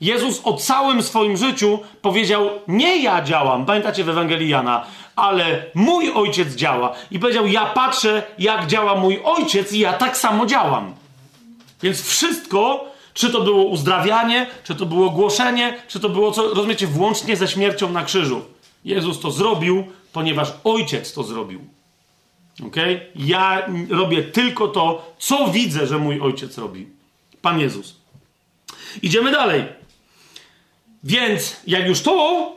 [0.01, 6.13] Jezus o całym swoim życiu powiedział: Nie ja działam, pamiętacie w Ewangelii Jana, ale mój
[6.13, 6.95] ojciec działa.
[7.11, 10.95] I powiedział: Ja patrzę, jak działa mój ojciec, i ja tak samo działam.
[11.83, 12.85] Więc wszystko,
[13.15, 17.49] czy to było uzdrawianie, czy to było głoszenie, czy to było co, rozumiecie, włącznie ze
[17.49, 18.43] śmiercią na krzyżu.
[18.85, 21.61] Jezus to zrobił, ponieważ ojciec to zrobił.
[22.67, 22.77] Ok?
[23.15, 26.87] Ja robię tylko to, co widzę, że mój ojciec robi.
[27.43, 27.97] Pan Jezus.
[29.03, 29.65] Idziemy dalej.
[31.07, 32.53] Więc jak już to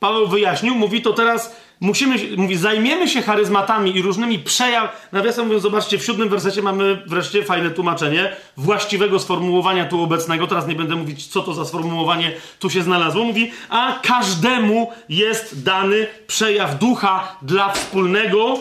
[0.00, 5.08] Paweł wyjaśnił, mówi to teraz musimy, mówi, zajmiemy się charyzmatami i różnymi przejaw.
[5.12, 10.46] Nawiasem mówiąc, zobaczcie, w siódmym wersecie mamy wreszcie fajne tłumaczenie właściwego sformułowania tu obecnego.
[10.46, 13.24] Teraz nie będę mówić, co to za sformułowanie tu się znalazło.
[13.24, 18.58] Mówi, a każdemu jest dany przejaw ducha dla wspólnego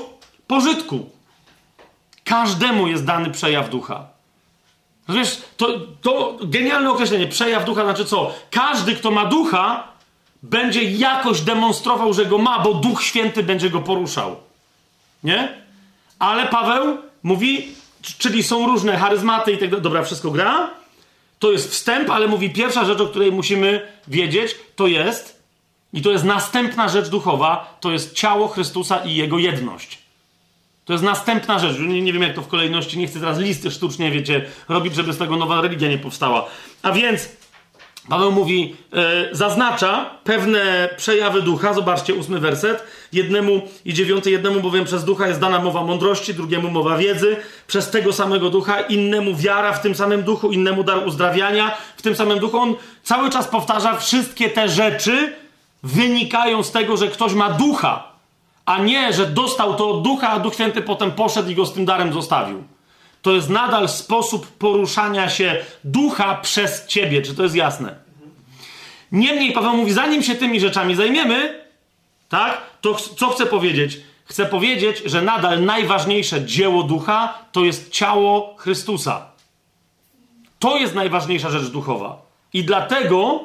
[0.47, 1.09] pożytku.
[2.23, 4.12] Każdemu jest dany przejaw ducha.
[5.07, 8.33] Rozumiesz, to, to genialne określenie, przejaw ducha znaczy co?
[8.51, 9.87] Każdy, kto ma ducha,
[10.43, 14.35] będzie jakoś demonstrował, że go ma, bo Duch Święty będzie go poruszał.
[15.23, 15.63] Nie?
[16.19, 17.67] Ale Paweł mówi,
[18.17, 19.83] czyli są różne charyzmaty i tak dalej.
[19.83, 20.69] Dobra, wszystko gra.
[21.39, 25.43] To jest wstęp, ale mówi pierwsza rzecz, o której musimy wiedzieć, to jest,
[25.93, 30.02] i to jest następna rzecz duchowa, to jest ciało Chrystusa i jego jedność.
[30.85, 31.79] To jest następna rzecz.
[31.79, 35.13] Nie, nie wiem, jak to w kolejności, nie chcę teraz listy sztucznie, wiecie, robić, żeby
[35.13, 36.45] z tego nowa religia nie powstała.
[36.81, 37.29] A więc
[38.09, 41.73] Paweł mówi, e, zaznacza pewne przejawy ducha.
[41.73, 42.83] Zobaczcie, ósmy werset.
[43.13, 47.35] Jednemu i dziewiąty, jednemu bowiem przez ducha jest dana mowa mądrości, drugiemu mowa wiedzy,
[47.67, 52.15] przez tego samego ducha, innemu wiara w tym samym duchu, innemu dar uzdrawiania w tym
[52.15, 52.57] samym duchu.
[52.57, 55.33] On cały czas powtarza, wszystkie te rzeczy
[55.83, 58.12] wynikają z tego, że ktoś ma ducha,
[58.65, 61.73] a nie, że dostał to od ducha, a Duch Święty potem poszedł i go z
[61.73, 62.63] tym darem zostawił.
[63.21, 67.21] To jest nadal sposób poruszania się ducha przez ciebie.
[67.21, 67.95] Czy to jest jasne?
[69.11, 71.65] Niemniej Paweł mówi, zanim się tymi rzeczami zajmiemy,
[72.29, 73.99] tak, to ch- co chcę powiedzieć?
[74.25, 79.25] Chcę powiedzieć, że nadal najważniejsze dzieło ducha to jest ciało Chrystusa.
[80.59, 82.21] To jest najważniejsza rzecz duchowa.
[82.53, 83.39] I dlatego,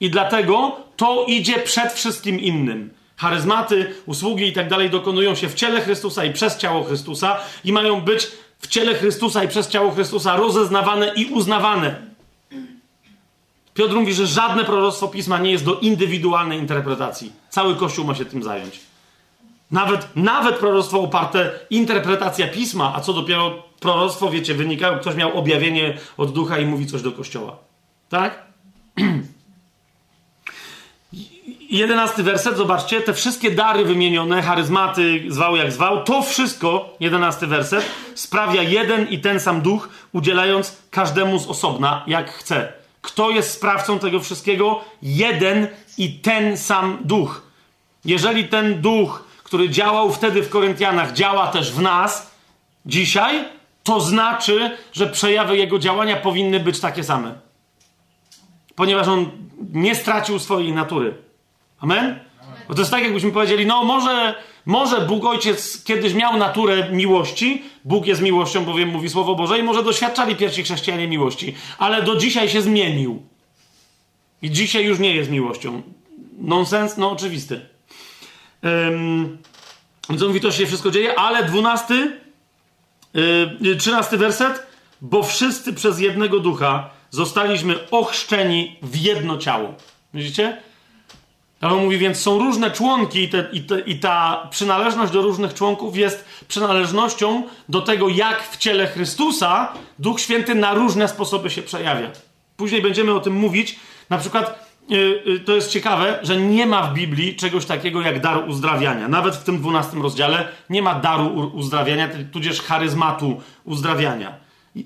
[0.00, 2.94] i dlatego to idzie przed wszystkim innym.
[3.22, 7.72] Charyzmaty, usługi i tak dalej dokonują się w ciele Chrystusa i przez ciało Chrystusa i
[7.72, 8.28] mają być
[8.58, 12.02] w ciele Chrystusa i przez ciało Chrystusa rozeznawane i uznawane.
[13.74, 17.32] Piotr mówi, że żadne proroctwo pisma nie jest do indywidualnej interpretacji.
[17.50, 18.80] Cały Kościół ma się tym zająć.
[19.70, 25.98] Nawet, nawet proroctwo oparte interpretacja pisma, a co dopiero proroctwo, wiecie, wynikają, ktoś miał objawienie
[26.16, 27.56] od ducha i mówi coś do kościoła.
[28.08, 28.42] Tak?
[31.72, 37.84] Jedenasty werset, zobaczcie, te wszystkie dary wymienione, charyzmaty, zwał jak zwał, to wszystko, jedenasty werset,
[38.14, 42.72] sprawia jeden i ten sam duch, udzielając każdemu z osobna, jak chce.
[43.00, 44.80] Kto jest sprawcą tego wszystkiego?
[45.02, 45.68] Jeden
[45.98, 47.42] i ten sam duch.
[48.04, 52.30] Jeżeli ten duch, który działał wtedy w Koryntianach, działa też w nas
[52.86, 53.44] dzisiaj,
[53.82, 57.34] to znaczy, że przejawy jego działania powinny być takie same.
[58.74, 59.30] Ponieważ on
[59.72, 61.31] nie stracił swojej natury.
[61.82, 62.18] Amen?
[62.68, 64.34] Bo to jest tak, jakbyśmy powiedzieli, no może,
[64.66, 69.62] może Bóg Ojciec kiedyś miał naturę miłości, Bóg jest miłością, bowiem mówi Słowo Boże i
[69.62, 73.22] może doświadczali pierwsi chrześcijanie miłości, ale do dzisiaj się zmienił.
[74.42, 75.82] I dzisiaj już nie jest miłością.
[76.38, 76.96] Nonsens?
[76.96, 77.60] No oczywisty.
[78.62, 79.38] Um,
[80.10, 82.20] więc on mówi, to się wszystko dzieje, ale dwunasty,
[83.60, 84.66] yy, trzynasty werset,
[85.00, 89.74] bo wszyscy przez jednego ducha zostaliśmy ochrzczeni w jedno ciało.
[90.14, 90.62] Widzicie?
[91.62, 95.54] Paweł mówi, więc są różne członki i, te, i, te, i, ta przynależność do różnych
[95.54, 101.62] członków jest przynależnością do tego, jak w ciele Chrystusa Duch Święty na różne sposoby się
[101.62, 102.10] przejawia.
[102.56, 103.78] Później będziemy o tym mówić.
[104.10, 108.20] Na przykład yy, yy, to jest ciekawe, że nie ma w Biblii czegoś takiego jak
[108.20, 109.08] dar uzdrawiania.
[109.08, 114.34] Nawet w tym dwunastym rozdziale nie ma daru uzdrawiania, tudzież charyzmatu uzdrawiania.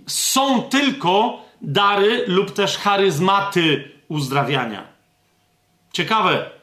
[0.07, 4.83] Są tylko dary lub też charyzmaty uzdrawiania.
[5.93, 6.56] Ciekawe,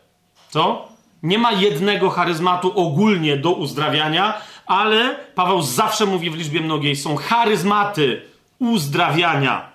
[0.53, 0.87] co?
[1.23, 7.15] Nie ma jednego charyzmatu ogólnie do uzdrawiania, ale Paweł zawsze mówi w liczbie mnogiej: są
[7.15, 8.21] charyzmaty
[8.59, 9.73] uzdrawiania.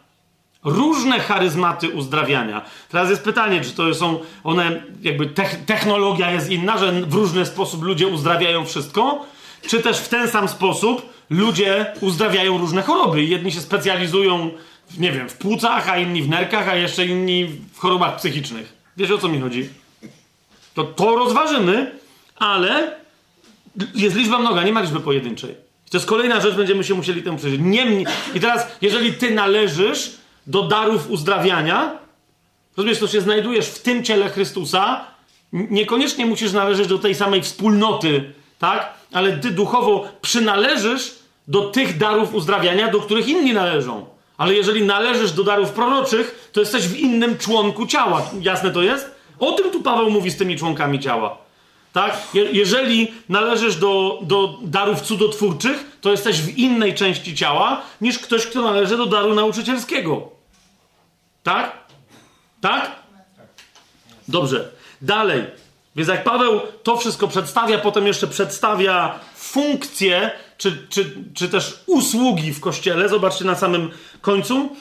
[0.65, 2.65] Różne charyzmaty uzdrawiania.
[2.91, 5.27] Teraz jest pytanie, czy to są one, jakby
[5.67, 9.27] technologia jest inna, że w różny sposób ludzie uzdrawiają wszystko,
[9.69, 13.25] czy też w ten sam sposób ludzie uzdrawiają różne choroby.
[13.25, 14.51] Jedni się specjalizują,
[14.99, 18.73] nie wiem, w płucach, a inni w nerkach, a jeszcze inni w chorobach psychicznych.
[18.97, 19.69] Wiesz o co mi chodzi?
[20.79, 21.91] To to rozważymy,
[22.37, 22.97] ale
[23.95, 25.55] jest liczba mnoga, nie ma liczby pojedynczej.
[25.91, 27.61] To jest kolejna rzecz, będziemy się musieli temu przyjrzeć.
[27.65, 30.11] Niemniej, I teraz, jeżeli ty należysz
[30.47, 31.99] do darów uzdrawiania,
[32.77, 35.05] rozumiesz, to się znajdujesz w tym ciele Chrystusa,
[35.53, 38.95] niekoniecznie musisz należeć do tej samej wspólnoty, tak?
[39.13, 41.15] Ale ty duchowo przynależysz
[41.49, 44.07] do tych darów uzdrawiania, do których inni należą.
[44.37, 48.31] Ale jeżeli należysz do darów proroczych, to jesteś w innym członku ciała.
[48.41, 49.18] Jasne to jest?
[49.41, 51.39] O tym tu Paweł mówi z tymi członkami ciała.
[51.93, 52.23] Tak?
[52.35, 58.47] Je jeżeli należysz do, do darów cudotwórczych, to jesteś w innej części ciała niż ktoś,
[58.47, 60.29] kto należy do daru nauczycielskiego.
[61.43, 61.73] Tak?
[62.61, 62.91] Tak?
[64.29, 64.71] Dobrze.
[65.03, 65.45] Dalej.
[65.97, 72.53] Więc jak Paweł to wszystko przedstawia, potem jeszcze przedstawia funkcje, czy, czy, czy też usługi
[72.53, 74.77] w kościele, zobaczcie na samym końcu.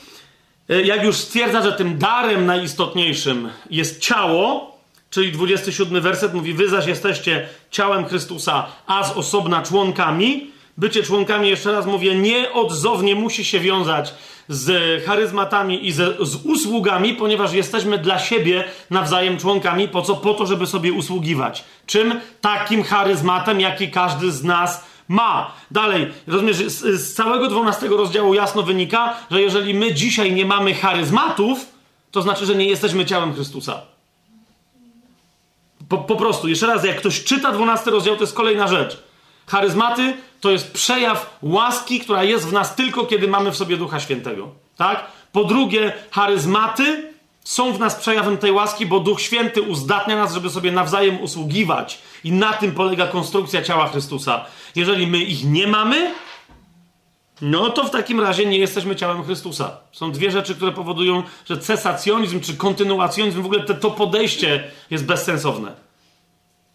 [0.70, 4.78] Jak już stwierdza, że tym darem najistotniejszym jest ciało,
[5.10, 10.52] czyli 27 werset mówi: Wy zaś jesteście ciałem Chrystusa, a z osobna członkami.
[10.78, 14.14] Bycie członkami, jeszcze raz mówię, nieodzownie musi się wiązać
[14.50, 19.88] z charyzmatami i z, z usługami, ponieważ jesteśmy dla siebie nawzajem członkami.
[19.88, 20.16] Po co?
[20.16, 21.64] Po to, żeby sobie usługiwać.
[21.86, 22.20] Czym?
[22.42, 25.52] Takim charyzmatem, jaki każdy z nas ma.
[25.72, 31.66] Dalej, rozumiesz, z, całego 12 rozdziału jasno wynika, że jeżeli my dzisiaj nie mamy charyzmatów,
[32.12, 33.82] to znaczy, że nie jesteśmy ciałem Chrystusa.
[35.90, 39.04] Po, po prostu, jeszcze raz, jak ktoś czyta 12 rozdział, to jest kolejna rzecz.
[39.48, 44.00] Charyzmaty to jest przejaw łaski, która jest w nas tylko kiedy mamy w sobie Ducha
[44.00, 44.50] Świętego.
[44.78, 45.06] Tak?
[45.32, 47.14] Po drugie, charyzmaty
[47.48, 52.00] są w nas przejawem tej łaski, bo Duch Święty uzdatnia nas, żeby sobie nawzajem usługiwać.
[52.24, 54.46] I na tym polega konstrukcja ciała Chrystusa.
[54.76, 56.12] Jeżeli my ich nie mamy,
[57.42, 59.78] no to w takim razie nie jesteśmy ciałem Chrystusa.
[59.92, 65.06] Są dwie rzeczy, które powodują, że cesacjonizm czy kontynuacjonizm, w ogóle te, to podejście jest
[65.06, 65.87] bezsensowne.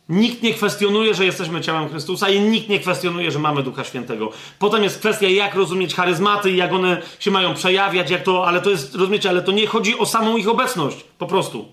[0.09, 4.33] Nikt nie kwestionuje, że jesteśmy ciałem Chrystusa i nikt nie kwestionuje, że mamy Ducha Świętego.
[4.59, 8.61] Potem jest kwestia, jak rozumieć charyzmaty i jak one się mają przejawiać, jak to, ale
[8.61, 11.69] to jest, rozumiecie, ale to nie chodzi o samą ich obecność, po prostu.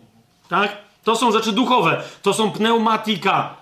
[0.49, 0.77] Tak?
[1.03, 3.55] To są rzeczy duchowe, to są pneumatika.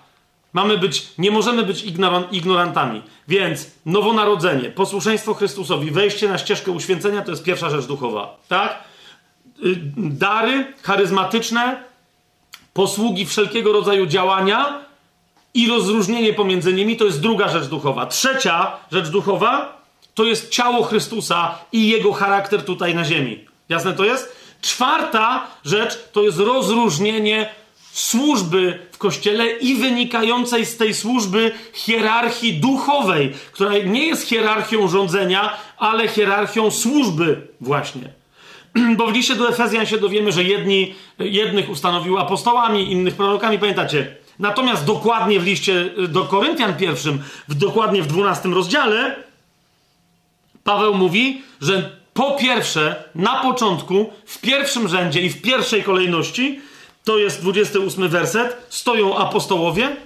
[0.52, 1.84] Mamy być, nie możemy być
[2.32, 3.02] ignorantami.
[3.28, 8.36] Więc nowonarodzenie, posłuszeństwo Chrystusowi, wejście na ścieżkę uświęcenia to jest pierwsza rzecz duchowa.
[8.48, 8.78] Tak?
[9.64, 11.87] Y, dary charyzmatyczne,
[12.78, 14.78] posługi wszelkiego rodzaju działania
[15.54, 18.06] i rozróżnienie pomiędzy nimi to jest druga rzecz duchowa.
[18.06, 19.82] Trzecia rzecz duchowa
[20.14, 23.44] to jest ciało Chrystusa i jego charakter tutaj na ziemi.
[23.68, 24.36] Jasne to jest?
[24.62, 27.48] Czwarta rzecz to jest rozróżnienie
[27.92, 35.56] służby w kościele i wynikającej z tej służby hierarchii duchowej, która nie jest hierarchią rządzenia,
[35.78, 38.17] ale hierarchią służby, właśnie.
[38.98, 44.16] Bo w liście do Efezjan się dowiemy, że jedni, jednych ustanowił apostołami, innych prorokami, pamiętacie?
[44.38, 49.16] Natomiast dokładnie w liście do Koryntian pierwszym, w, dokładnie w 12 rozdziale,
[50.64, 56.60] Paweł mówi, że po pierwsze, na początku, w pierwszym rzędzie i w pierwszej kolejności,
[57.04, 59.96] to jest 28 werset, stoją apostołowie,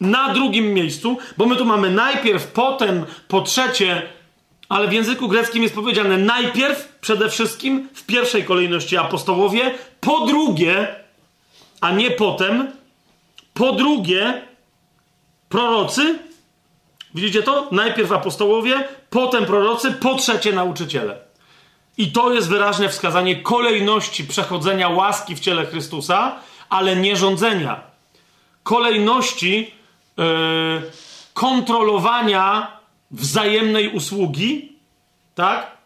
[0.00, 4.02] na drugim miejscu, bo my tu mamy najpierw, potem, po trzecie
[4.68, 10.94] ale w języku greckim jest powiedziane najpierw, przede wszystkim, w pierwszej kolejności apostołowie, po drugie,
[11.80, 12.72] a nie potem,
[13.54, 14.42] po drugie
[15.48, 16.18] prorocy.
[17.14, 17.68] Widzicie to?
[17.72, 21.18] Najpierw apostołowie, potem prorocy, po trzecie nauczyciele.
[21.98, 26.36] I to jest wyraźne wskazanie kolejności przechodzenia łaski w ciele Chrystusa,
[26.68, 27.80] ale nie rządzenia.
[28.62, 29.74] Kolejności
[30.16, 30.24] yy,
[31.34, 32.77] kontrolowania
[33.10, 34.72] wzajemnej usługi,
[35.34, 35.76] tak?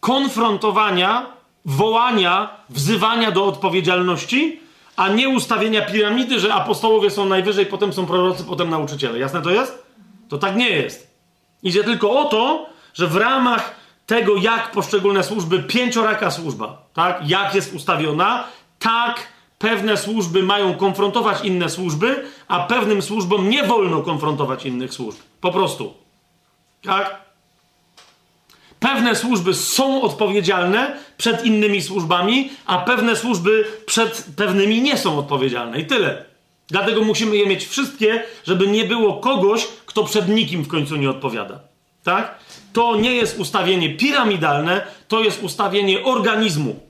[0.00, 1.26] Konfrontowania,
[1.64, 4.60] wołania, wzywania do odpowiedzialności,
[4.96, 9.18] a nie ustawienia piramidy, że apostołowie są najwyżej, potem są prorocy, potem nauczyciele.
[9.18, 9.86] Jasne to jest?
[10.28, 11.14] To tak nie jest.
[11.62, 13.74] Idzie tylko o to, że w ramach
[14.06, 17.28] tego, jak poszczególne służby, pięcioraka służba, tak?
[17.28, 18.44] Jak jest ustawiona,
[18.78, 25.18] tak pewne służby mają konfrontować inne służby, a pewnym służbom nie wolno konfrontować innych służb.
[25.40, 26.03] Po prostu.
[26.84, 27.24] Tak?
[28.80, 35.80] Pewne służby są odpowiedzialne przed innymi służbami, a pewne służby przed pewnymi nie są odpowiedzialne.
[35.80, 36.24] I tyle.
[36.68, 41.10] Dlatego musimy je mieć wszystkie, żeby nie było kogoś, kto przed nikim w końcu nie
[41.10, 41.60] odpowiada.
[42.02, 42.38] Tak?
[42.72, 46.80] To nie jest ustawienie piramidalne, to jest ustawienie organizmu.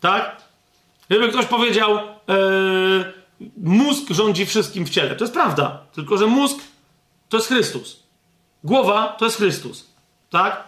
[0.00, 0.42] Tak?
[1.08, 5.16] Gdyby ktoś powiedział, yy, mózg rządzi wszystkim w ciele.
[5.16, 5.82] To jest prawda.
[5.92, 6.58] Tylko, że mózg
[7.28, 8.07] to jest Chrystus.
[8.64, 9.86] Głowa to jest Chrystus.
[10.30, 10.64] Tak?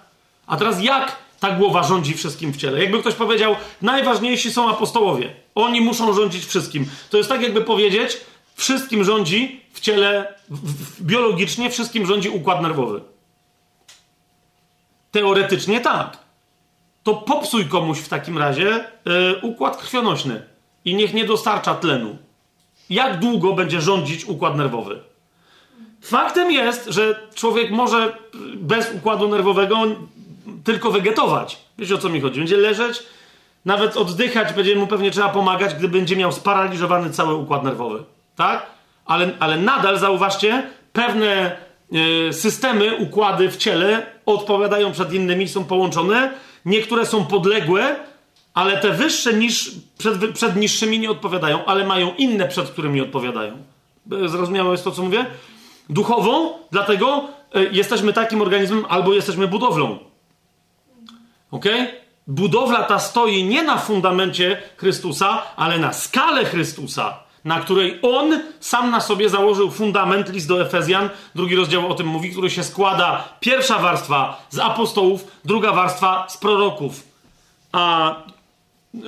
[0.46, 2.80] A teraz jak ta głowa rządzi wszystkim w ciele?
[2.80, 5.34] Jakby ktoś powiedział, najważniejsi są apostołowie.
[5.54, 6.86] Oni muszą rządzić wszystkim.
[7.10, 8.20] To jest tak, jakby powiedzieć,
[8.54, 13.00] wszystkim rządzi w ciele, w, biologicznie wszystkim rządzi układ nerwowy.
[15.10, 16.18] Teoretycznie tak.
[17.02, 20.42] To popsuj komuś w takim razie yy, układ krwionośny
[20.84, 22.18] i niech nie dostarcza tlenu.
[22.90, 25.09] Jak długo będzie rządzić układ nerwowy?
[26.02, 28.16] Faktem jest, że człowiek może
[28.54, 29.82] bez układu nerwowego
[30.64, 31.58] tylko wegetować.
[31.78, 32.40] Wiecie o co mi chodzi?
[32.40, 33.02] Będzie leżeć,
[33.64, 38.04] nawet oddychać, będzie mu pewnie trzeba pomagać, gdy będzie miał sparaliżowany cały układ nerwowy.
[38.36, 38.66] Tak?
[39.06, 40.62] Ale, ale nadal zauważcie,
[40.92, 41.56] pewne
[42.28, 46.32] y, systemy, układy w ciele odpowiadają przed innymi, są połączone.
[46.64, 47.96] Niektóre są podległe,
[48.54, 53.58] ale te wyższe niż, przed, przed niższymi nie odpowiadają, ale mają inne, przed którymi odpowiadają.
[54.26, 55.26] Zrozumiałe jest to, co mówię?
[55.90, 59.98] Duchową, dlatego y, jesteśmy takim organizmem albo jesteśmy budowlą.
[61.50, 61.64] Ok?
[62.26, 68.90] Budowla ta stoi nie na fundamencie Chrystusa, ale na skale Chrystusa, na której On sam
[68.90, 73.28] na sobie założył fundament, list do Efezjan, drugi rozdział o tym mówi, który się składa,
[73.40, 77.02] pierwsza warstwa z apostołów, druga warstwa z proroków.
[77.72, 78.14] A
[78.94, 79.00] y,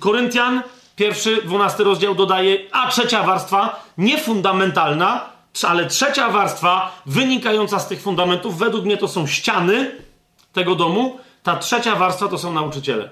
[0.00, 0.62] Koryntian,
[0.96, 5.37] pierwszy, dwunasty rozdział dodaje, a trzecia warstwa, niefundamentalna,
[5.68, 9.90] ale trzecia warstwa, wynikająca z tych fundamentów, według mnie to są ściany
[10.52, 11.18] tego domu.
[11.42, 13.10] Ta trzecia warstwa to są nauczyciele.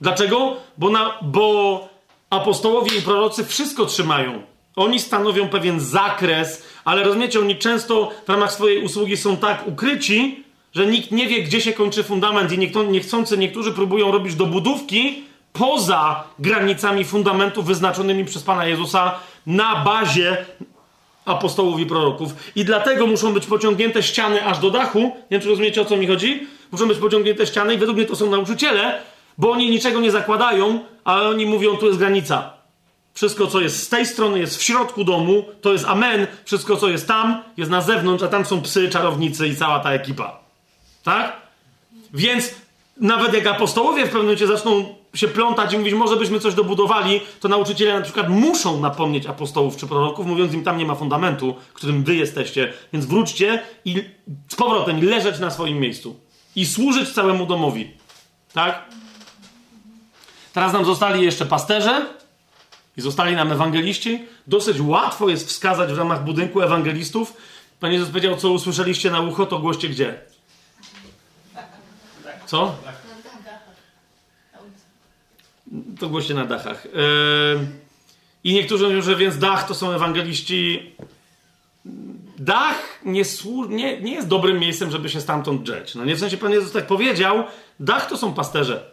[0.00, 0.56] Dlaczego?
[0.78, 1.88] Bo, na, bo
[2.30, 4.42] apostołowie i prorocy wszystko trzymają
[4.76, 10.44] Oni stanowią pewien zakres, ale rozumiecie, oni często w ramach swojej usługi są tak ukryci,
[10.74, 15.24] że nikt nie wie, gdzie się kończy fundament i niekto- niechcący niektórzy próbują robić dobudówki
[15.52, 19.14] poza granicami fundamentu wyznaczonymi przez Pana Jezusa
[19.46, 20.46] na bazie
[21.24, 22.32] apostołów i proroków.
[22.56, 25.00] I dlatego muszą być pociągnięte ściany aż do dachu.
[25.00, 26.46] Nie wiem, czy rozumiecie, o co mi chodzi?
[26.72, 29.02] Muszą być pociągnięte ściany i według mnie to są nauczyciele,
[29.38, 32.52] bo oni niczego nie zakładają, ale oni mówią, tu jest granica.
[33.14, 36.26] Wszystko, co jest z tej strony, jest w środku domu, to jest amen.
[36.44, 39.92] Wszystko, co jest tam, jest na zewnątrz, a tam są psy, czarownicy i cała ta
[39.92, 40.40] ekipa.
[41.02, 41.36] Tak?
[42.14, 42.54] Więc
[42.96, 47.20] nawet jak apostołowie w pewnym momencie zaczną się plątać i mówić, może byśmy coś dobudowali,
[47.40, 51.54] to nauczyciele na przykład muszą napomnieć apostołów czy proroków, mówiąc im, tam nie ma fundamentu,
[51.74, 54.04] którym wy jesteście, więc wróćcie i
[54.48, 56.16] z powrotem leżeć na swoim miejscu
[56.56, 57.90] i służyć całemu domowi.
[58.52, 58.84] Tak?
[60.52, 62.06] Teraz nam zostali jeszcze pasterze
[62.96, 64.24] i zostali nam ewangeliści.
[64.46, 67.32] Dosyć łatwo jest wskazać w ramach budynku ewangelistów.
[67.80, 70.20] Pan Jezus powiedział, co usłyszeliście na ucho, to głoście gdzie?
[72.46, 72.74] Co?
[76.00, 76.84] To głoście na dachach.
[76.84, 76.90] Yy,
[78.44, 80.92] I niektórzy mówią, że więc dach to są ewangeliści.
[82.38, 83.22] Dach nie,
[83.68, 85.94] nie, nie jest dobrym miejscem, żeby się stamtąd drzeć.
[85.94, 87.44] No nie w sensie Pan Jezus tak powiedział,
[87.80, 88.92] dach to są pasterze.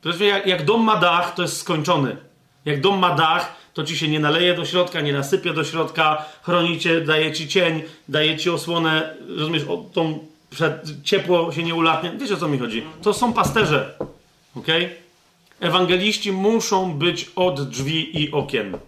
[0.00, 2.16] To jest, jak, jak dom ma dach, to jest skończony.
[2.64, 6.24] Jak dom ma dach, to ci się nie naleje do środka, nie nasypie do środka,
[6.42, 10.18] chronicie, daje ci cień, daje ci osłonę, rozumiesz, o, tą
[10.50, 12.12] przed, ciepło się nie ulatnie.
[12.20, 12.82] Wiecie o co mi chodzi?
[13.02, 13.94] To są pasterze.
[14.56, 14.66] ok?
[15.60, 18.78] Ewangeliści muszą być od drzwi i okien.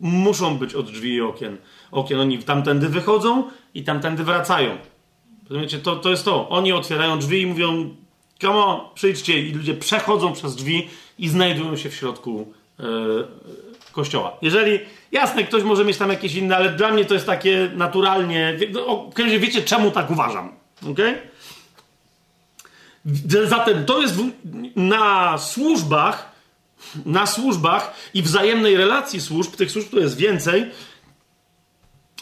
[0.00, 1.56] Muszą być od drzwi i okien.
[1.92, 4.76] Okien oni tamtędy wychodzą i tamtędy wracają.
[5.50, 5.78] Rozumiecie?
[5.78, 6.48] To, to jest to.
[6.48, 7.94] Oni otwierają drzwi i mówią
[8.40, 9.38] come on, przyjdźcie.
[9.40, 12.84] I ludzie przechodzą przez drzwi i znajdują się w środku e,
[13.92, 14.36] kościoła.
[14.42, 14.78] Jeżeli,
[15.12, 18.54] jasne, ktoś może mieć tam jakieś inne, ale dla mnie to jest takie naturalnie.
[18.58, 20.52] wie- o, wiecie, czemu tak uważam.
[20.92, 21.14] Okej?
[21.14, 21.39] W-
[23.48, 24.30] Zatem to jest w-
[24.76, 26.30] na służbach,
[27.06, 30.70] na służbach i wzajemnej relacji służb, tych służb tu jest więcej,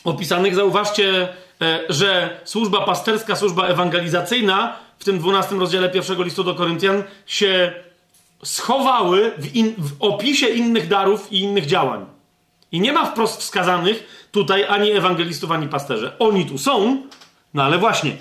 [0.05, 0.55] opisanych.
[0.55, 1.29] Zauważcie,
[1.63, 7.73] e, że służba pasterska, służba ewangelizacyjna w tym 12 rozdziale pierwszego listu do Koryntian się
[8.45, 12.07] schowały w, in, w opisie innych darów i innych działań.
[12.73, 16.17] I nie ma wprost wskazanych tutaj ani ewangelistów, ani pasterze.
[16.19, 17.03] Oni tu są,
[17.55, 18.17] no ale właśnie.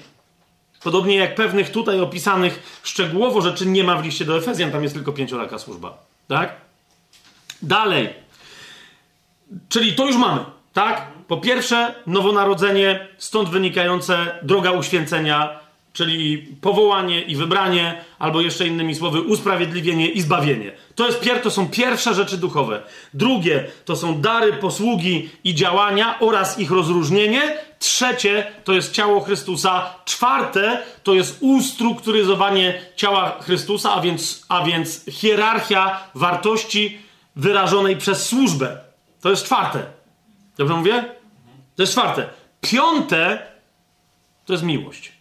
[0.84, 4.96] Podobnie jak pewnych tutaj opisanych szczegółowo rzeczy nie ma w liście do Efezjan, tam jest
[4.96, 5.98] tylko pięciolaka służba.
[6.28, 6.56] Tak?
[7.62, 8.14] Dalej.
[9.70, 10.42] Czyli to już mamy,
[10.74, 11.08] tak?
[11.28, 15.60] Po pierwsze, nowonarodzenie, stąd wynikające droga uświęcenia,
[15.98, 20.72] czyli powołanie i wybranie, albo jeszcze innymi słowy, usprawiedliwienie i zbawienie.
[20.96, 22.84] To, jest pier- to są pierwsze rzeczy duchowe.
[23.14, 27.58] Drugie to są dary, posługi i działania oraz ich rozróżnienie.
[27.80, 29.94] Trzecie to jest ciało Chrystusa.
[30.06, 36.98] Czwarte to jest ustrukturyzowanie ciała Chrystusa, a więc, a więc hierarchia wartości
[37.36, 38.78] wyrażonej przez służbę.
[39.22, 39.84] To jest czwarte.
[40.58, 41.06] Dobrze mówię?
[41.76, 42.30] To jest czwarte.
[42.62, 43.48] Piąte
[44.46, 45.17] to jest miłość.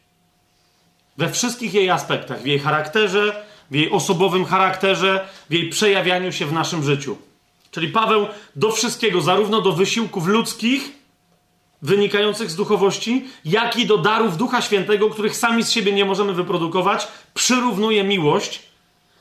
[1.19, 6.47] We wszystkich jej aspektach, w jej charakterze, w jej osobowym charakterze, w jej przejawianiu się
[6.47, 7.17] w naszym życiu.
[7.71, 10.93] Czyli Paweł do wszystkiego, zarówno do wysiłków ludzkich,
[11.83, 16.33] wynikających z duchowości, jak i do darów Ducha Świętego, których sami z siebie nie możemy
[16.33, 18.63] wyprodukować, przyrównuje miłość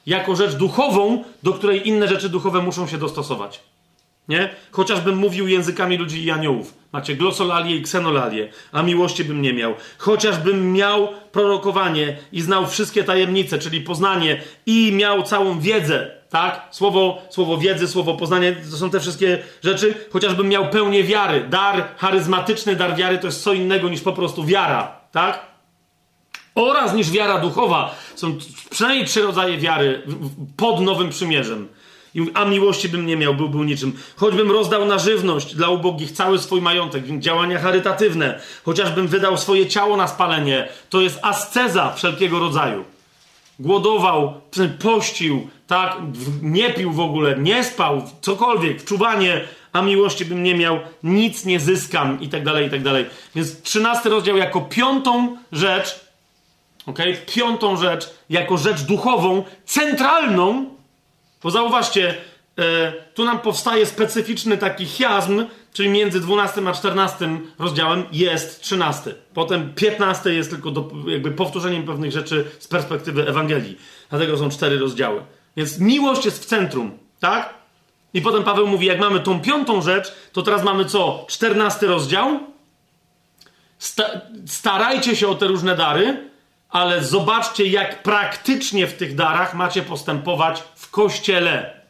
[0.06, 3.60] jako rzecz duchową, do której inne rzeczy duchowe muszą się dostosować.
[4.28, 4.56] Nie?
[4.72, 6.74] Chociażbym mówił językami ludzi i aniołów.
[6.96, 9.74] Macie glosolalię i ksenolalię, a miłości bym nie miał.
[9.98, 16.68] Chociażbym miał prorokowanie i znał wszystkie tajemnice, czyli poznanie i miał całą wiedzę, tak?
[16.72, 19.94] Słowo, słowo wiedzy, słowo poznanie, to są te wszystkie rzeczy.
[20.14, 21.48] Chociażbym miał pełnię wiary.
[21.50, 25.46] Dar charyzmatyczny, dar wiary to jest co innego niż po prostu wiara, tak?
[26.56, 27.96] Oraz niż wiara duchowa.
[28.16, 28.38] Są
[28.70, 30.02] przynajmniej trzy rodzaje wiary
[30.58, 31.68] pod Nowym Przymierzem.
[32.34, 33.94] A miłości bym nie miał, byłbym niczym.
[34.16, 39.98] Choćbym rozdał na żywność dla ubogich cały swój majątek, działania charytatywne, chociażbym wydał swoje ciało
[39.98, 42.84] na spalenie, to jest asceza wszelkiego rodzaju.
[43.60, 44.42] Głodował,
[44.80, 45.98] pościł, tak,
[46.42, 49.42] nie pił w ogóle, nie spał, cokolwiek, wczuwanie,
[49.74, 53.06] a miłości bym nie miał, nic nie zyskam i tak dalej, i tak dalej.
[53.36, 56.00] Więc trzynasty rozdział jako piątą rzecz,
[56.86, 60.66] okej, piątą rzecz, jako rzecz duchową, centralną,
[61.46, 62.16] bo zauważcie,
[62.58, 69.16] e, tu nam powstaje specyficzny taki chiasm, czyli między 12 a 14 rozdziałem jest 13.
[69.34, 73.78] Potem 15 jest tylko do, jakby powtórzeniem pewnych rzeczy z perspektywy Ewangelii.
[74.10, 75.22] Dlatego są cztery rozdziały.
[75.58, 77.54] Więc miłość jest w centrum, tak?
[78.14, 81.26] I potem Paweł mówi, jak mamy tą piątą rzecz, to teraz mamy co?
[81.30, 82.40] Czternasty rozdział.
[83.80, 84.04] Sta
[84.48, 86.30] starajcie się o te różne dary,
[86.70, 91.82] ale zobaczcie, jak praktycznie w tych darach macie postępować w kościele.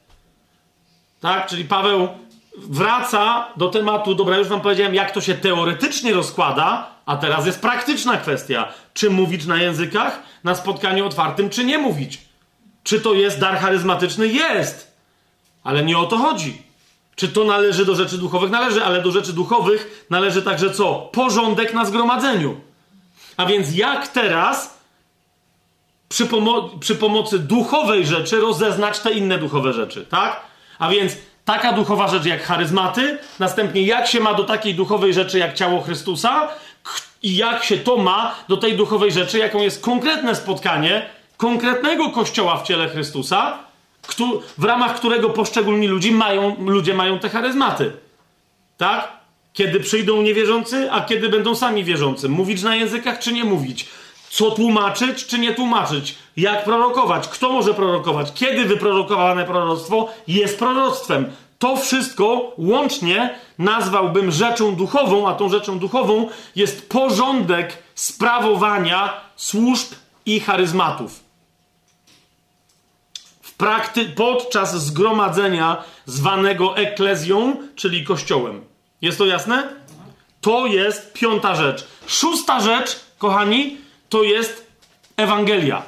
[1.22, 1.48] Tak?
[1.48, 2.08] Czyli Paweł
[2.58, 7.62] wraca do tematu, dobra, już wam powiedziałem, jak to się teoretycznie rozkłada, a teraz jest
[7.62, 8.68] praktyczna kwestia.
[8.94, 12.22] Czy mówić na językach na spotkaniu otwartym, czy nie mówić?
[12.84, 14.28] Czy to jest dar charyzmatyczny?
[14.28, 14.96] Jest!
[15.64, 16.62] Ale nie o to chodzi.
[17.16, 18.52] Czy to należy do rzeczy duchowych?
[18.52, 21.10] Należy, ale do rzeczy duchowych należy także co?
[21.12, 22.62] Porządek na zgromadzeniu.
[23.38, 24.80] A więc jak teraz
[26.10, 30.42] przy, pomo przy pomocy duchowej rzeczy rozeznać te inne duchowe rzeczy, tak?
[30.80, 35.40] A więc taka duchowa rzecz jak charyzmaty, następnie jak się ma do takiej duchowej rzeczy
[35.40, 36.48] jak ciało Chrystusa
[37.24, 42.58] i jak się to ma do tej duchowej rzeczy, jaką jest konkretne spotkanie konkretnego kościoła
[42.58, 43.58] w ciele Chrystusa,
[44.58, 47.92] w ramach którego poszczególni ludzie mają, ludzie mają te charyzmaty.
[48.78, 49.15] Tak?
[49.56, 52.30] Kiedy przyjdą niewierzący, a kiedy będą sami wierzący.
[52.30, 53.86] Mówić na językach, czy nie mówić.
[54.30, 56.16] Co tłumaczyć, czy nie tłumaczyć.
[56.38, 57.28] Jak prorokować.
[57.28, 58.34] Kto może prorokować.
[58.34, 61.32] Kiedy wyprorokowane proroctwo jest proroctwem.
[61.60, 69.88] To wszystko łącznie nazwałbym rzeczą duchową, a tą rzeczą duchową jest porządek sprawowania służb
[70.26, 71.26] i charyzmatów
[73.58, 78.75] prakty- podczas zgromadzenia zwanego eklezją, czyli kościołem.
[79.02, 79.70] Jest to jasne?
[80.42, 81.88] To jest piąta rzecz.
[82.08, 83.78] Szósta rzecz, kochani,
[84.10, 84.68] to jest
[85.18, 85.84] Ewangelia.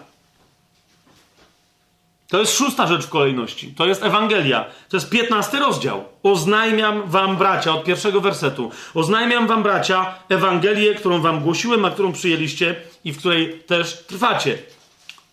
[2.27, 3.73] To jest szósta rzecz w kolejności.
[3.77, 4.65] To jest Ewangelia.
[4.89, 6.05] To jest piętnasty rozdział.
[6.23, 8.71] Oznajmiam wam, bracia, od pierwszego wersetu.
[8.93, 14.57] Oznajmiam wam, bracia, Ewangelię, którą wam głosiłem, a którą przyjęliście i w której też trwacie.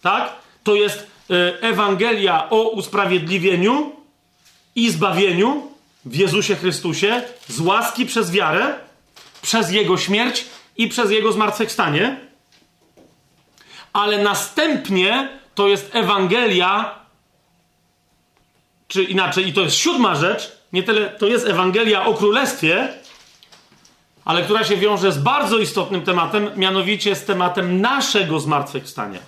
[0.03, 0.33] Tak?
[0.65, 3.93] To jest E, Ewangelia o usprawiedliwieniu
[4.77, 5.71] i zbawieniu
[6.05, 8.75] w Jezusie Chrystusie z łaski przez wiarę,
[9.43, 10.45] przez Jego śmierć
[10.77, 12.21] i przez Jego zmartwychwstanie.
[13.93, 16.95] Ale następnie to jest Ewangelia,
[18.89, 22.89] czy inaczej, i to jest siódma rzecz, nie tyle, to jest Ewangelia o Królestwie,
[24.25, 29.19] ale która się wiąże z bardzo istotnym tematem, mianowicie z tematem naszego zmartwychwstania.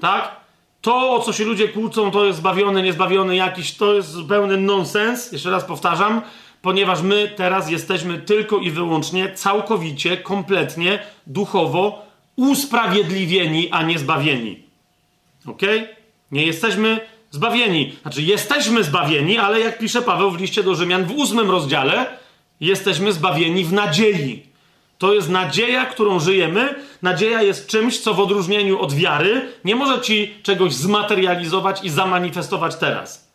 [0.00, 0.36] Tak?
[0.80, 5.32] To, o co się ludzie kłócą, to jest zbawiony, niezbawiony jakiś, to jest zupełny nonsens.
[5.32, 6.22] Jeszcze raz powtarzam,
[6.62, 14.62] ponieważ my teraz jesteśmy tylko i wyłącznie, całkowicie, kompletnie, duchowo usprawiedliwieni, a nie zbawieni.
[15.46, 15.62] Ok?
[16.32, 17.00] Nie jesteśmy
[17.30, 17.92] zbawieni.
[18.02, 22.06] Znaczy, jesteśmy zbawieni, ale jak pisze Paweł w liście do Rzymian w ósmym rozdziale,
[22.60, 24.42] jesteśmy zbawieni w nadziei.
[24.98, 26.74] To jest nadzieja, którą żyjemy.
[27.02, 32.76] Nadzieja jest czymś, co w odróżnieniu od wiary nie może ci czegoś zmaterializować i zamanifestować
[32.76, 33.28] teraz.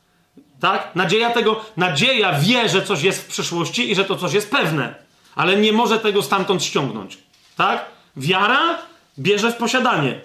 [0.59, 0.95] Tak?
[0.95, 4.95] Nadzieja tego, nadzieja wie, że coś jest w przyszłości i że to coś jest pewne,
[5.35, 7.17] ale nie może tego stamtąd ściągnąć.
[7.57, 7.85] Tak?
[8.17, 8.77] Wiara
[9.19, 10.21] bierze w posiadanie.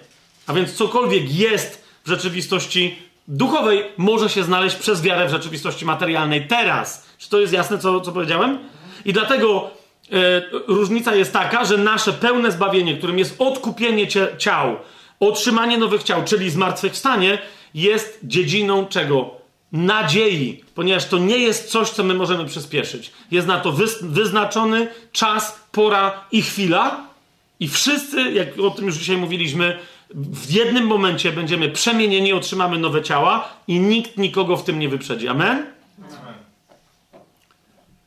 [0.47, 6.47] A więc cokolwiek jest w rzeczywistości duchowej, może się znaleźć przez wiarę w rzeczywistości materialnej
[6.47, 7.05] teraz.
[7.17, 8.59] Czy to jest jasne, co, co powiedziałem?
[9.05, 9.71] I dlatego
[10.67, 14.07] różnica jest taka, że nasze pełne zbawienie, którym jest odkupienie
[14.37, 14.77] ciał,
[15.19, 17.37] otrzymanie nowych ciał, czyli zmartwychwstanie,
[17.73, 19.39] jest dziedziną czego?
[19.71, 23.11] Nadziei, ponieważ to nie jest coś, co my możemy przyspieszyć.
[23.31, 27.07] Jest na to wyznaczony czas, pora i chwila,
[27.59, 29.79] i wszyscy, jak o tym już dzisiaj mówiliśmy,
[30.15, 35.27] w jednym momencie będziemy przemienieni, otrzymamy nowe ciała i nikt nikogo w tym nie wyprzedzi.
[35.27, 35.65] Amen?
[35.97, 36.33] Amen.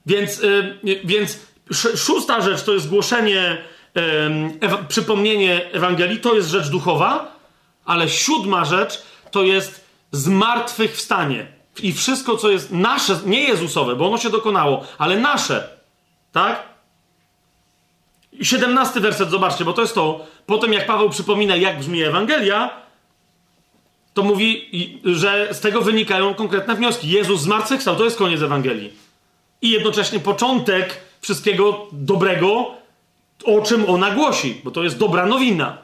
[0.07, 0.43] Więc,
[0.85, 1.39] yy, więc
[1.97, 3.65] Szósta rzecz to jest głoszenie,
[4.61, 7.39] ewa, przypomnienie Ewangelii, to jest rzecz duchowa,
[7.85, 11.47] ale siódma rzecz to jest zmartwychwstanie.
[11.83, 15.69] I wszystko, co jest nasze, nie Jezusowe, bo ono się dokonało, ale nasze,
[16.33, 16.63] tak?
[18.33, 22.71] I siedemnasty werset, zobaczcie, bo to jest to, potem jak Paweł przypomina, jak brzmi Ewangelia,
[24.15, 24.71] to mówi,
[25.05, 27.09] że z tego wynikają konkretne wnioski.
[27.09, 28.93] Jezus zmartwychwstał, to jest koniec Ewangelii.
[29.63, 32.75] I jednocześnie początek wszystkiego dobrego,
[33.45, 35.79] o czym ona głosi, bo to jest dobra nowina.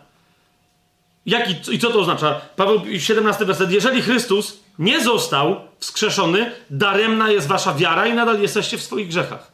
[1.26, 2.40] Jak i, i co to oznacza?
[2.56, 3.72] Paweł, 17 werset.
[3.72, 9.52] Jeżeli Chrystus nie został wskrzeszony, daremna jest wasza wiara i nadal jesteście w swoich grzechach.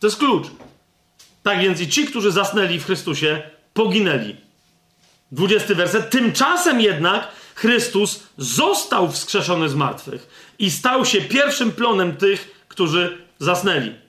[0.00, 0.46] To jest klucz.
[1.42, 3.42] Tak więc i ci, którzy zasnęli w Chrystusie,
[3.74, 4.36] poginęli.
[5.32, 6.10] 20 werset.
[6.10, 14.03] Tymczasem jednak Chrystus został wskrzeszony z martwych i stał się pierwszym plonem tych, którzy zasnęli.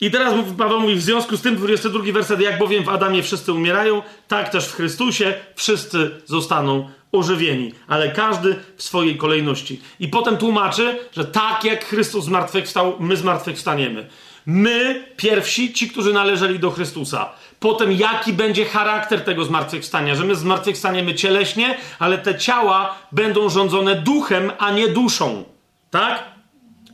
[0.00, 3.52] I teraz Paweł mówi, w związku z tym 22 werset, jak bowiem w Adamie wszyscy
[3.52, 9.80] umierają, tak też w Chrystusie wszyscy zostaną ożywieni, ale każdy w swojej kolejności.
[10.00, 14.08] I potem tłumaczy, że tak jak Chrystus zmartwychwstał, my zmartwychwstaniemy.
[14.46, 17.32] My, pierwsi, ci, którzy należeli do Chrystusa.
[17.60, 23.94] Potem jaki będzie charakter tego zmartwychwstania, że my zmartwychwstaniemy cieleśnie, ale te ciała będą rządzone
[23.94, 25.44] duchem, a nie duszą.
[25.90, 26.35] Tak?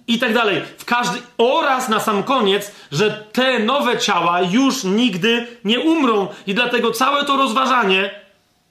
[0.06, 0.62] I tak dalej.
[0.78, 1.18] W każdy...
[1.38, 6.28] Oraz na sam koniec, że te nowe ciała już nigdy nie umrą.
[6.46, 8.10] I dlatego całe to rozważanie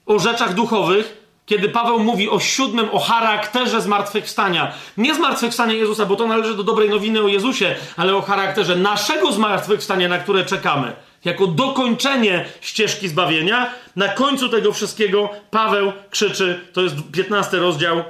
[0.06, 4.72] o rzeczach duchowych kiedy Paweł mówi o siódmym, o charakterze zmartwychwstania.
[4.96, 9.32] Nie zmartwychwstania Jezusa, bo to należy do dobrej nowiny o Jezusie, ale o charakterze naszego
[9.32, 10.92] zmartwychwstania, na które czekamy.
[11.24, 13.70] Jako dokończenie ścieżki zbawienia.
[13.96, 18.04] Na końcu tego wszystkiego Paweł krzyczy, to jest 15 rozdział,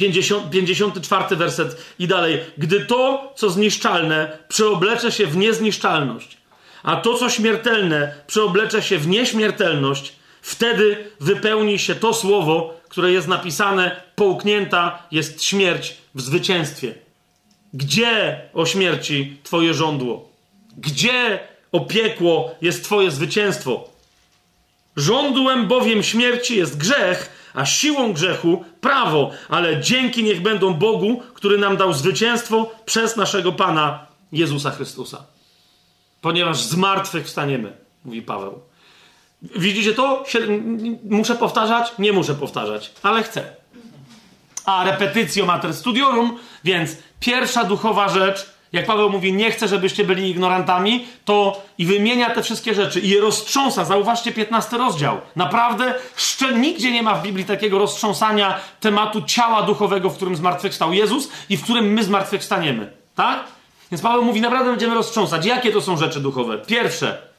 [0.00, 2.40] 50, 54 werset i dalej.
[2.58, 6.36] Gdy to, co zniszczalne, przeoblecze się w niezniszczalność,
[6.82, 13.28] a to, co śmiertelne, przeoblecze się w nieśmiertelność, Wtedy wypełni się to słowo, które jest
[13.28, 16.94] napisane: połknięta jest śmierć w zwycięstwie.
[17.74, 20.28] Gdzie, o śmierci, Twoje żądło?
[20.76, 21.38] Gdzie,
[21.72, 23.88] o piekło, jest Twoje zwycięstwo?
[24.96, 31.58] Żądłem bowiem śmierci jest grzech, a siłą grzechu prawo, ale dzięki niech będą Bogu, który
[31.58, 35.24] nam dał zwycięstwo przez naszego Pana Jezusa Chrystusa.
[36.20, 37.72] Ponieważ z martwych wstaniemy,
[38.04, 38.60] mówi Paweł.
[39.42, 40.24] Widzicie to?
[41.04, 41.92] Muszę powtarzać?
[41.98, 43.52] Nie muszę powtarzać, ale chcę.
[44.64, 50.30] A repetycjo mater studiorum, więc pierwsza duchowa rzecz, jak Paweł mówi, nie chcę, żebyście byli
[50.30, 53.84] ignorantami, to i wymienia te wszystkie rzeczy i je roztrząsa.
[53.84, 55.20] Zauważcie 15 rozdział.
[55.36, 60.92] Naprawdę jeszcze nigdzie nie ma w Biblii takiego roztrząsania tematu ciała duchowego, w którym zmartwychwstał
[60.92, 62.92] Jezus i w którym my zmartwychwstaniemy.
[63.14, 63.44] Tak?
[63.90, 65.46] Więc Paweł mówi, naprawdę będziemy roztrząsać.
[65.46, 66.58] Jakie to są rzeczy duchowe?
[66.58, 67.30] Pierwsze,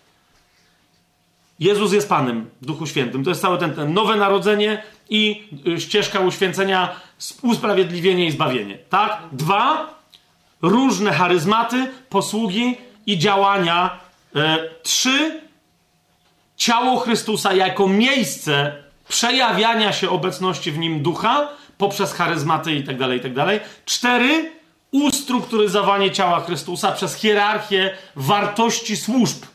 [1.60, 3.24] Jezus jest Panem Duchu Świętym.
[3.24, 6.95] To jest całe ten, ten nowe narodzenie i y, ścieżka uświęcenia,
[7.42, 8.77] usprawiedliwienie i zbawienie.
[8.90, 9.22] Tak?
[9.32, 9.95] Dwa,
[10.61, 13.99] różne charyzmaty, posługi i działania.
[14.35, 15.41] E, trzy,
[16.57, 18.73] ciało Chrystusa jako miejsce
[19.07, 23.59] przejawiania się obecności w nim ducha poprzez charyzmaty i tak dalej, i tak.
[23.85, 24.51] Cztery,
[24.91, 29.45] ustrukturyzowanie ciała Chrystusa przez hierarchię wartości służb.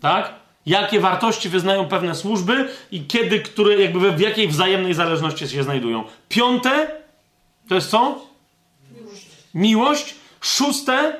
[0.00, 0.46] Tak?
[0.66, 6.04] jakie wartości wyznają pewne służby i kiedy, które, jakby w jakiej wzajemnej zależności się znajdują.
[6.28, 6.90] Piąte
[7.68, 8.20] to jest co?
[9.56, 10.14] Miłość.
[10.40, 11.16] Szóste.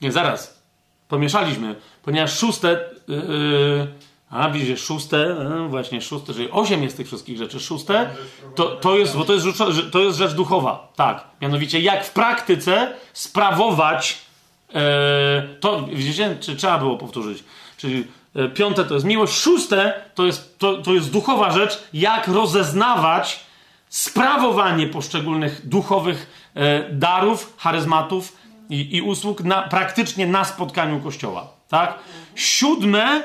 [0.00, 0.62] Nie, zaraz.
[1.08, 2.90] Pomieszaliśmy, ponieważ szóste.
[3.08, 3.88] Yy,
[4.30, 7.60] a widzicie, szóste, yy, właśnie szóste, czyli osiem jest tych wszystkich rzeczy.
[7.60, 8.10] Szóste
[8.54, 9.46] to, to, jest, bo to jest,
[9.92, 10.92] to jest rzecz duchowa.
[10.96, 11.24] Tak.
[11.40, 14.28] Mianowicie, jak w praktyce sprawować
[14.74, 17.44] E, to widzicie, czy trzeba było powtórzyć?
[17.76, 18.06] Czyli
[18.36, 23.40] e, piąte to jest miłość, szóste to jest, to, to jest duchowa rzecz, jak rozeznawać
[23.88, 28.36] sprawowanie poszczególnych duchowych e, darów, charyzmatów
[28.70, 31.46] i, i usług na, praktycznie na spotkaniu Kościoła.
[31.68, 31.98] Tak?
[32.34, 33.22] Siódme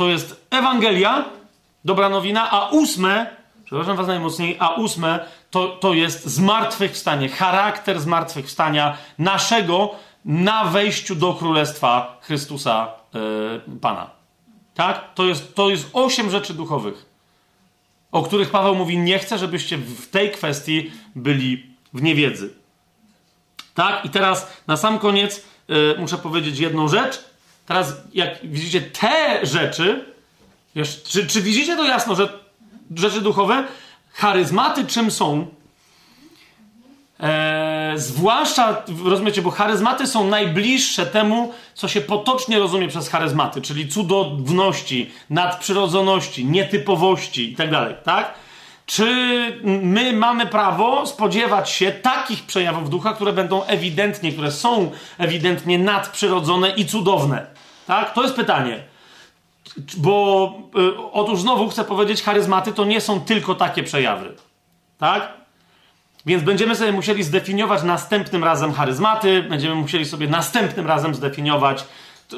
[0.00, 1.24] to jest Ewangelia,
[1.84, 8.96] dobra nowina, a ósme, przepraszam was najmocniej, a ósme to, to jest zmartwychwstanie, charakter zmartwychwstania
[9.18, 14.10] naszego na wejściu do Królestwa Chrystusa yy, Pana.
[14.74, 15.14] Tak?
[15.14, 17.06] To jest, to jest osiem rzeczy duchowych,
[18.12, 22.50] o których Paweł mówi, nie chcę, żebyście w tej kwestii byli w niewiedzy.
[23.74, 24.04] Tak?
[24.04, 27.24] I teraz na sam koniec yy, muszę powiedzieć jedną rzecz.
[27.66, 30.04] Teraz, jak widzicie te rzeczy,
[30.74, 32.38] wiesz, czy, czy widzicie to jasno, że
[32.96, 33.66] rzeczy duchowe,
[34.12, 35.46] charyzmaty czym są?
[37.94, 45.10] Zwłaszcza, rozumiecie, bo charyzmaty są najbliższe temu, co się potocznie rozumie przez charyzmaty, czyli cudowności,
[45.30, 48.34] nadprzyrodzoności, nietypowości itd., tak, tak?
[48.86, 49.06] Czy
[49.64, 56.70] my mamy prawo spodziewać się takich przejawów ducha, które będą ewidentnie, które są ewidentnie nadprzyrodzone
[56.70, 57.46] i cudowne?
[57.86, 58.14] Tak?
[58.14, 58.82] To jest pytanie.
[59.96, 64.34] Bo y, otóż znowu chcę powiedzieć, charyzmaty to nie są tylko takie przejawy.
[64.98, 65.39] Tak?
[66.26, 71.84] Więc będziemy sobie musieli zdefiniować następnym razem charyzmaty, będziemy musieli sobie następnym razem zdefiniować,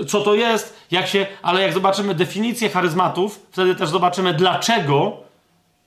[0.09, 5.17] co to jest, jak się, ale jak zobaczymy definicję charyzmatów, wtedy też zobaczymy, dlaczego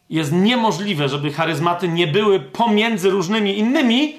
[0.10, 4.16] jest niemożliwe, żeby charyzmaty nie były pomiędzy różnymi innymi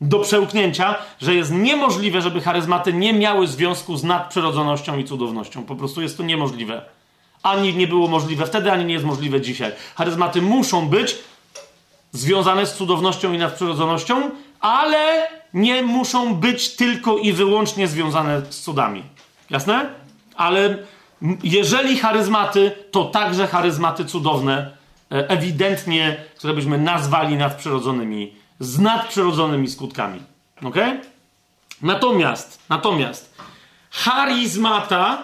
[0.00, 5.64] do przełknięcia, że jest niemożliwe, żeby charyzmaty nie miały związku z nadprzyrodzonością i cudownością.
[5.64, 6.82] Po prostu jest to niemożliwe.
[7.42, 9.72] Ani nie było możliwe wtedy, ani nie jest możliwe dzisiaj.
[9.94, 11.18] Charyzmaty muszą być
[12.16, 14.30] związane z cudownością i nadprzyrodzonością,
[14.60, 19.02] ale nie muszą być tylko i wyłącznie związane z cudami.
[19.50, 19.86] Jasne?
[20.36, 20.78] Ale
[21.42, 24.70] jeżeli charyzmaty, to także charyzmaty cudowne,
[25.12, 30.22] e, ewidentnie, które byśmy nazwali nadprzyrodzonymi, z nadprzyrodzonymi skutkami.
[30.64, 30.76] Ok?
[31.82, 33.34] Natomiast, natomiast,
[33.90, 35.22] charyzmata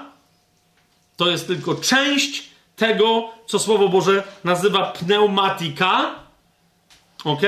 [1.16, 6.21] to jest tylko część tego, co Słowo Boże nazywa pneumatika.
[7.24, 7.42] Ok?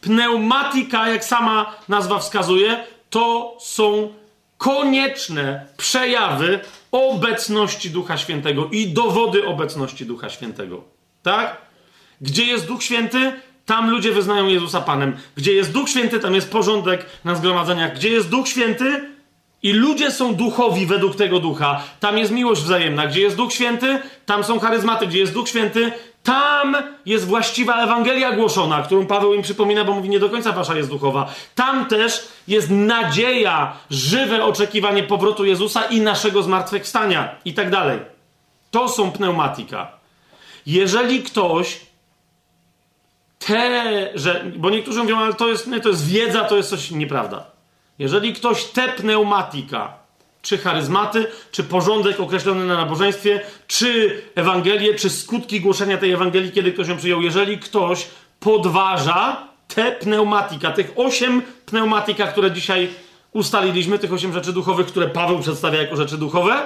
[0.00, 4.12] Pneumatika, jak sama nazwa wskazuje, to są
[4.58, 6.60] konieczne przejawy
[6.92, 10.84] obecności Ducha Świętego i dowody obecności Ducha Świętego.
[11.22, 11.56] Tak?
[12.20, 13.32] Gdzie jest Duch Święty,
[13.66, 15.16] tam ludzie wyznają Jezusa Panem.
[15.36, 17.94] Gdzie jest Duch Święty, tam jest porządek na zgromadzeniach.
[17.94, 19.10] Gdzie jest Duch Święty
[19.62, 23.06] i ludzie są duchowi według tego Ducha, tam jest miłość wzajemna.
[23.06, 25.06] Gdzie jest Duch Święty, tam są charyzmaty.
[25.06, 25.92] Gdzie jest Duch Święty,
[26.24, 30.76] tam jest właściwa Ewangelia głoszona, którą Paweł im przypomina, bo mówi, nie do końca wasza
[30.76, 31.34] jest duchowa.
[31.54, 37.98] Tam też jest nadzieja, żywe oczekiwanie powrotu Jezusa i naszego zmartwychwstania i tak dalej.
[38.70, 39.92] To są pneumatika.
[40.66, 41.80] Jeżeli ktoś
[43.38, 46.90] te, że, bo niektórzy mówią, ale to jest, nie, to jest wiedza, to jest coś
[46.90, 47.46] nieprawda.
[47.98, 50.03] Jeżeli ktoś te pneumatika
[50.44, 56.72] czy charyzmaty, czy porządek określony na nabożeństwie, czy Ewangelię, czy skutki głoszenia tej Ewangelii, kiedy
[56.72, 57.22] ktoś ją przyjął.
[57.22, 58.06] Jeżeli ktoś
[58.40, 62.90] podważa te pneumatika, tych osiem pneumatika, które dzisiaj
[63.32, 66.62] ustaliliśmy, tych osiem rzeczy duchowych, które Paweł przedstawia jako rzeczy duchowe,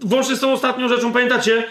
[0.00, 1.64] włącznie z tą ostatnią rzeczą, pamiętacie,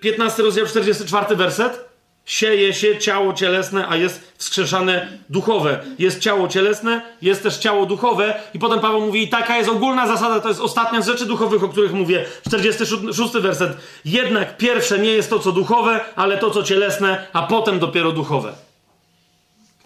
[0.00, 1.89] 15 rozdział, 44 werset,
[2.30, 5.84] Sieje się ciało cielesne, a jest wskrzeszane duchowe.
[5.98, 8.40] Jest ciało cielesne, jest też ciało duchowe.
[8.54, 11.64] I potem Paweł mówi, i taka jest ogólna zasada, to jest ostatnia z rzeczy duchowych,
[11.64, 12.24] o których mówię.
[12.46, 13.76] 46 werset.
[14.04, 18.52] Jednak pierwsze nie jest to, co duchowe, ale to, co cielesne, a potem dopiero duchowe.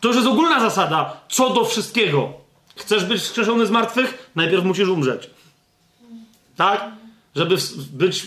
[0.00, 2.32] To już jest ogólna zasada, co do wszystkiego.
[2.76, 4.30] Chcesz być wskrzeszony z martwych?
[4.34, 5.30] Najpierw musisz umrzeć.
[6.56, 6.84] Tak?
[7.36, 7.56] Żeby
[7.92, 8.26] być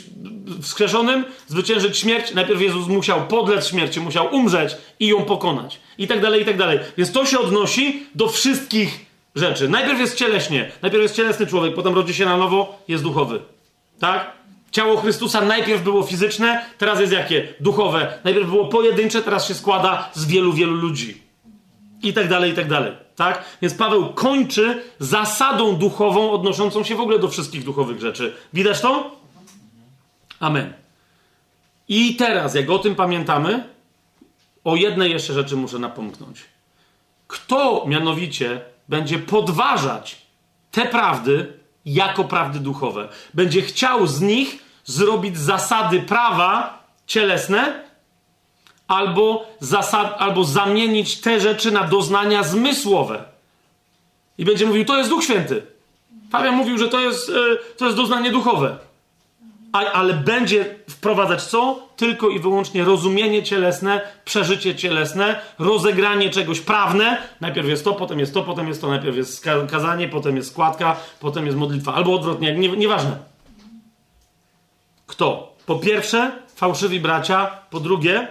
[0.61, 5.79] wskrzeszonym, zwyciężyć śmierć, najpierw Jezus musiał podlec śmierci, musiał umrzeć i ją pokonać.
[5.97, 6.79] I tak dalej, i tak dalej.
[6.97, 9.05] Więc to się odnosi do wszystkich
[9.35, 9.69] rzeczy.
[9.69, 13.39] Najpierw jest cieleśnie, najpierw jest cielesny człowiek, potem rodzi się na nowo, jest duchowy.
[13.99, 14.31] Tak?
[14.71, 17.53] Ciało Chrystusa najpierw było fizyczne, teraz jest jakie?
[17.59, 18.17] Duchowe.
[18.23, 21.26] Najpierw było pojedyncze, teraz się składa z wielu, wielu ludzi.
[22.03, 22.93] I tak dalej, i tak dalej.
[23.15, 23.43] Tak?
[23.61, 28.35] Więc Paweł kończy zasadą duchową odnoszącą się w ogóle do wszystkich duchowych rzeczy.
[28.53, 29.15] Widać to?
[30.39, 30.73] Amen.
[31.87, 33.63] I teraz, jak o tym pamiętamy,
[34.63, 36.45] o jednej jeszcze rzeczy muszę napomknąć.
[37.27, 40.21] Kto mianowicie będzie podważać
[40.71, 41.53] te prawdy
[41.85, 43.09] jako prawdy duchowe?
[43.33, 47.86] Będzie chciał z nich zrobić zasady prawa cielesne,
[48.87, 53.23] albo, zasad, albo zamienić te rzeczy na doznania zmysłowe.
[54.37, 55.63] I będzie mówił, to jest Duch Święty.
[56.31, 57.33] Fabian mówił, że to jest, e,
[57.77, 58.77] to jest doznanie duchowe.
[59.71, 61.87] A, ale będzie wprowadzać co?
[61.95, 67.17] Tylko i wyłącznie rozumienie cielesne, przeżycie cielesne, rozegranie czegoś prawne.
[67.41, 70.95] Najpierw jest to, potem jest to, potem jest to, najpierw jest kazanie, potem jest składka,
[71.19, 71.93] potem jest modlitwa.
[71.93, 73.17] Albo odwrotnie, nie, nieważne.
[75.07, 75.55] Kto?
[75.65, 77.51] Po pierwsze, fałszywi bracia.
[77.69, 78.27] Po drugie,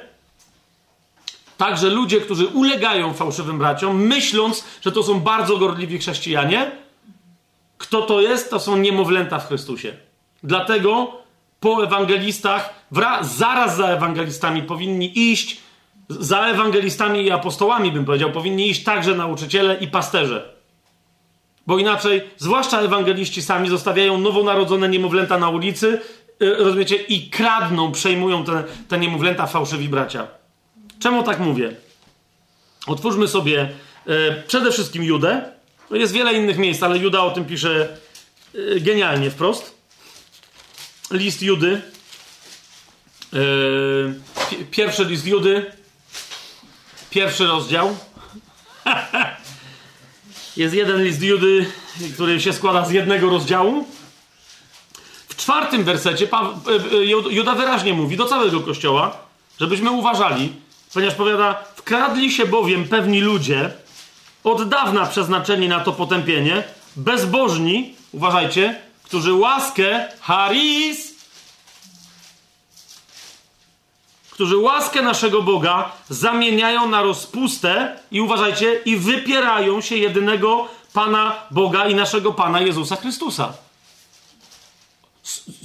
[1.57, 6.71] Także ludzie, którzy ulegają fałszywym braciom, myśląc, że to są bardzo gorliwi chrześcijanie.
[7.79, 8.51] Kto to jest?
[8.51, 9.97] To są niemowlęta w Chrystusie.
[10.43, 11.13] Dlatego
[11.61, 12.75] po ewangelistach,
[13.23, 15.61] zaraz za ewangelistami powinni iść,
[16.09, 20.57] za ewangelistami i apostołami, bym powiedział, powinni iść także nauczyciele i pasterze.
[21.67, 26.01] Bo inaczej, zwłaszcza ewangeliści sami zostawiają nowonarodzone niemowlęta na ulicy,
[26.43, 30.27] y, rozumiecie, i kradną, przejmują te, te niemowlęta fałszywi bracia.
[30.99, 31.77] Czemu tak mówię?
[32.87, 33.69] Otwórzmy sobie
[34.07, 35.53] e, przede wszystkim Judę.
[35.91, 37.99] No jest wiele innych miejsc, ale Juda o tym pisze
[38.55, 39.77] e, genialnie wprost.
[41.11, 41.83] List Judy.
[43.33, 43.39] E,
[44.71, 45.73] pierwszy list Judy.
[47.11, 47.97] Pierwszy rozdział.
[50.57, 51.67] jest jeden list Judy,
[52.15, 53.87] który się składa z jednego rozdziału.
[55.29, 56.29] W czwartym wersecie
[57.31, 59.19] Juda wyraźnie mówi do całego kościoła,
[59.61, 60.53] żebyśmy uważali,
[60.95, 63.71] Ponieważ powiada, wkradli się bowiem pewni ludzie,
[64.45, 66.65] od dawna przeznaczeni na to potępienie,
[66.97, 71.15] bezbożni, uważajcie, którzy łaskę, haris,
[74.31, 81.89] którzy łaskę naszego Boga zamieniają na rozpustę i uważajcie, i wypierają się jedynego Pana Boga
[81.89, 83.53] i naszego Pana Jezusa Chrystusa.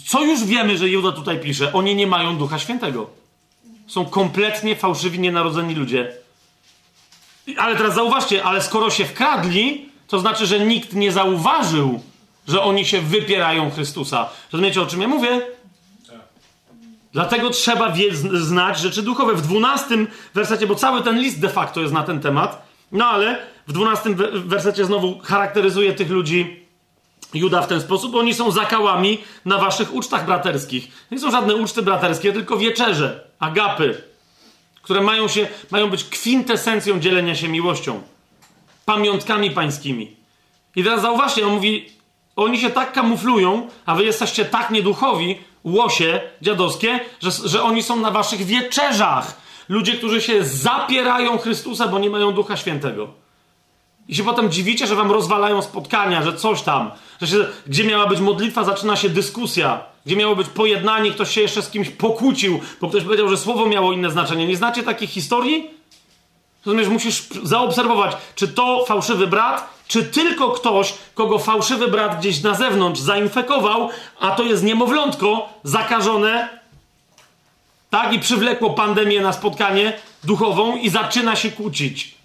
[0.07, 1.73] Co już wiemy, że Juda tutaj pisze?
[1.73, 3.20] Oni nie mają Ducha Świętego
[3.91, 6.13] są kompletnie fałszywi, nienarodzeni ludzie.
[7.57, 12.01] Ale teraz zauważcie, ale skoro się wkradli, to znaczy, że nikt nie zauważył,
[12.47, 14.29] że oni się wypierają Chrystusa.
[14.51, 15.41] Rozumiecie, o czym ja mówię?
[17.13, 17.93] Dlatego trzeba
[18.33, 19.33] znać rzeczy duchowe.
[19.33, 23.37] W dwunastym wersecie, bo cały ten list de facto jest na ten temat, no ale
[23.67, 26.65] w dwunastym wersecie znowu charakteryzuje tych ludzi
[27.33, 28.15] Juda w ten sposób.
[28.15, 30.87] Oni są zakałami na waszych ucztach braterskich.
[31.11, 34.03] Nie są żadne uczty braterskie, tylko wieczerze, agapy,
[34.81, 38.01] które mają, się, mają być kwintesencją dzielenia się miłością,
[38.85, 40.15] pamiątkami pańskimi.
[40.75, 41.89] I teraz zauważcie, on mówi,
[42.35, 47.95] oni się tak kamuflują, a wy jesteście tak nieduchowi, łosie dziadowskie, że, że oni są
[47.95, 49.41] na waszych wieczerzach.
[49.69, 53.07] Ludzie, którzy się zapierają Chrystusa, bo nie mają Ducha Świętego.
[54.11, 56.91] I się potem dziwicie, że wam rozwalają spotkania, że coś tam,
[57.21, 61.41] że się, gdzie miała być modlitwa, zaczyna się dyskusja, gdzie miało być pojednanie, ktoś się
[61.41, 64.47] jeszcze z kimś pokłócił, bo ktoś powiedział, że słowo miało inne znaczenie.
[64.47, 65.69] Nie znacie takich historii?
[66.65, 72.53] Rozumiesz, musisz zaobserwować, czy to fałszywy brat, czy tylko ktoś, kogo fałszywy brat gdzieś na
[72.53, 76.49] zewnątrz zainfekował, a to jest niemowlątko zakażone,
[77.89, 82.20] tak, i przywlekło pandemię na spotkanie duchową i zaczyna się kłócić.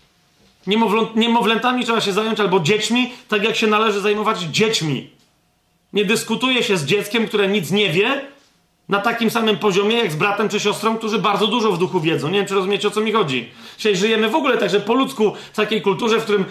[0.66, 5.10] Niemowlą, niemowlętami trzeba się zająć albo dziećmi, tak jak się należy zajmować dziećmi.
[5.92, 8.20] Nie dyskutuje się z dzieckiem, które nic nie wie,
[8.88, 12.28] na takim samym poziomie jak z bratem czy siostrą, którzy bardzo dużo w duchu wiedzą.
[12.28, 13.48] Nie wiem, czy rozumiecie, o co mi chodzi.
[13.76, 16.44] Dzisiaj żyjemy w ogóle także po ludzku w takiej kulturze, w którym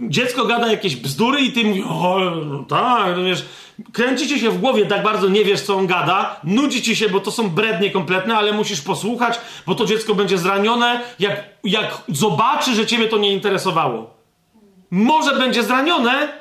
[0.00, 3.44] dziecko gada jakieś bzdury i ty mówisz, o, no tak, no wiesz,
[3.92, 7.08] kręci ci się w głowie, tak bardzo nie wiesz, co on gada, nudzi ci się,
[7.08, 12.02] bo to są brednie kompletne, ale musisz posłuchać, bo to dziecko będzie zranione, jak, jak
[12.08, 14.14] zobaczy, że ciebie to nie interesowało.
[14.90, 16.32] Może będzie zranione,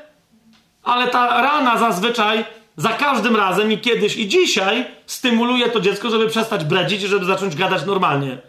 [0.83, 2.45] ale ta rana zazwyczaj
[2.77, 7.25] za każdym razem i kiedyś i dzisiaj stymuluje to dziecko, żeby przestać bredzić i żeby
[7.25, 8.48] zacząć gadać normalnie.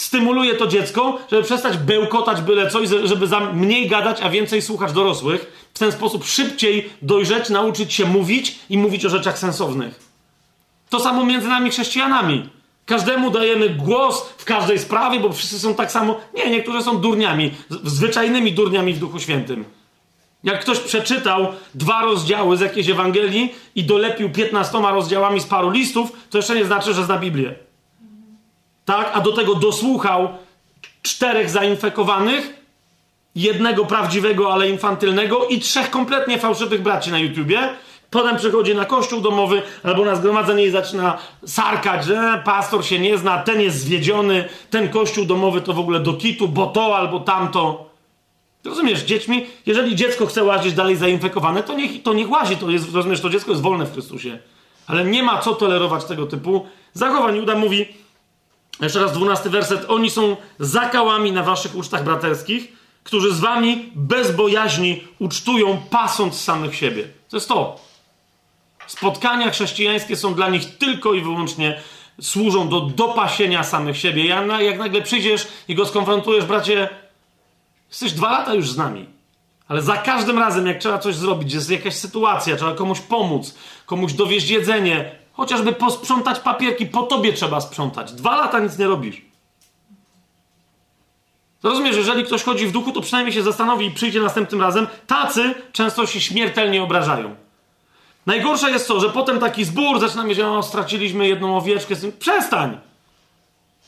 [0.00, 5.68] Stymuluje to dziecko, żeby przestać bełkotać byle coś, żeby mniej gadać, a więcej słuchać dorosłych.
[5.74, 10.00] W ten sposób szybciej dojrzeć, nauczyć się mówić i mówić o rzeczach sensownych.
[10.90, 12.48] To samo między nami chrześcijanami.
[12.86, 16.20] Każdemu dajemy głos w każdej sprawie, bo wszyscy są tak samo.
[16.34, 17.50] Nie, niektórzy są durniami,
[17.84, 19.64] zwyczajnymi durniami w Duchu Świętym.
[20.44, 26.12] Jak ktoś przeczytał dwa rozdziały z jakiejś Ewangelii i dolepił piętnastoma rozdziałami z paru listów,
[26.30, 27.69] to jeszcze nie znaczy, że zna Biblię.
[28.90, 29.10] Tak?
[29.14, 30.28] A do tego dosłuchał
[31.02, 32.54] czterech zainfekowanych,
[33.34, 37.68] jednego prawdziwego, ale infantylnego i trzech kompletnie fałszywych braci na YouTubie.
[38.10, 43.18] Potem przychodzi na kościół domowy albo na zgromadzenie i zaczyna sarkać, że pastor się nie
[43.18, 47.20] zna, ten jest zwiedziony, ten kościół domowy to w ogóle do kitu, bo to albo
[47.20, 47.90] tamto.
[48.64, 52.94] Rozumiesz, dziećmi, jeżeli dziecko chce łazić dalej zainfekowane, to niech, to niech łazi, to jest,
[52.94, 54.38] rozumiesz, to dziecko jest wolne w Chrystusie.
[54.86, 57.36] Ale nie ma co tolerować tego typu zachowań.
[57.36, 58.00] Juda mówi,
[58.80, 62.72] jeszcze raz dwunasty werset, oni są zakałami na waszych ucztach braterskich,
[63.04, 67.08] którzy z wami bez bojaźni ucztują, pasąc samych siebie.
[67.28, 67.80] To jest to.
[68.86, 71.80] Spotkania chrześcijańskie są dla nich tylko i wyłącznie
[72.20, 74.26] służą do dopasienia samych siebie.
[74.60, 76.88] Jak nagle przyjdziesz i go skonfrontujesz, bracie,
[77.90, 79.06] Jesteś dwa lata już z nami.
[79.68, 83.54] Ale za każdym razem, jak trzeba coś zrobić, jest jakaś sytuacja, trzeba komuś pomóc,
[83.86, 88.12] komuś dowieść jedzenie, chociażby posprzątać papierki, po tobie trzeba sprzątać.
[88.12, 89.22] Dwa lata nic nie robisz.
[91.62, 94.86] Rozumiesz, jeżeli ktoś chodzi w duchu, to przynajmniej się zastanowi i przyjdzie następnym razem.
[95.06, 97.34] Tacy często się śmiertelnie obrażają.
[98.26, 101.94] Najgorsze jest to, że potem taki zbór zaczyna mieć, o, straciliśmy jedną owieczkę.
[102.18, 102.78] Przestań!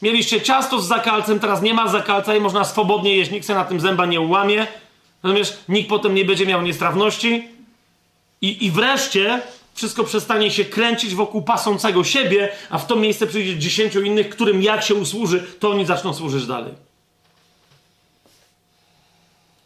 [0.02, 3.64] Mieliście ciasto z zakalcem, teraz nie ma zakalca i można swobodnie jeść, nikt się na
[3.64, 4.66] tym zęba nie ułamie.
[5.22, 7.48] Natomiast nikt potem nie będzie miał niestrawności.
[8.42, 9.42] I, I wreszcie
[9.74, 14.62] wszystko przestanie się kręcić wokół pasącego siebie, a w to miejsce przyjdzie dziesięciu innych, którym
[14.62, 16.74] jak się usłuży, to oni zaczną służyć dalej.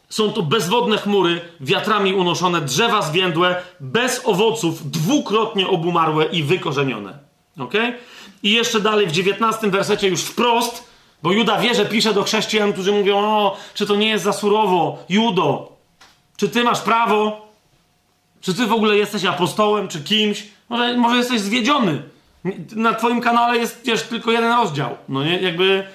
[0.09, 7.17] Są to bezwodne chmury, wiatrami unoszone, drzewa zwiędłe, bez owoców, dwukrotnie obumarłe i wykorzenione.
[7.59, 7.97] Okay?
[8.43, 10.83] I jeszcze dalej w dziewiętnastym wersecie już wprost,
[11.23, 14.33] bo Juda wie, że pisze do chrześcijan, którzy mówią, o, czy to nie jest za
[14.33, 15.71] surowo, Judo,
[16.37, 17.46] czy ty masz prawo,
[18.41, 22.03] czy ty w ogóle jesteś apostołem, czy kimś, może, może jesteś zwiedziony.
[22.75, 25.87] Na twoim kanale jest, wiesz, tylko jeden rozdział, no nie, jakby,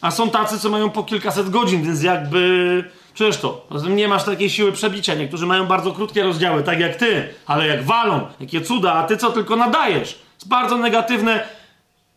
[0.00, 2.84] a są tacy, co mają po kilkaset godzin, więc jakby,
[3.14, 7.28] czujesz to, nie masz takiej siły przebicia, niektórzy mają bardzo krótkie rozdziały, tak jak ty,
[7.46, 11.48] ale jak walą, jakie cuda, a ty co tylko nadajesz, jest bardzo negatywne,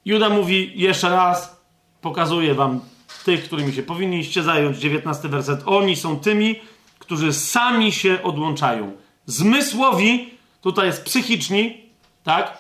[0.06, 1.62] Juda mówi jeszcze raz,
[2.02, 2.80] pokazuje wam
[3.26, 5.62] tych, którymi się powinniście zająć, 19 werset.
[5.66, 6.56] Oni są tymi,
[7.00, 8.92] którzy sami się odłączają.
[9.26, 11.82] Zmysłowi, tutaj jest psychiczni,
[12.24, 12.58] tak?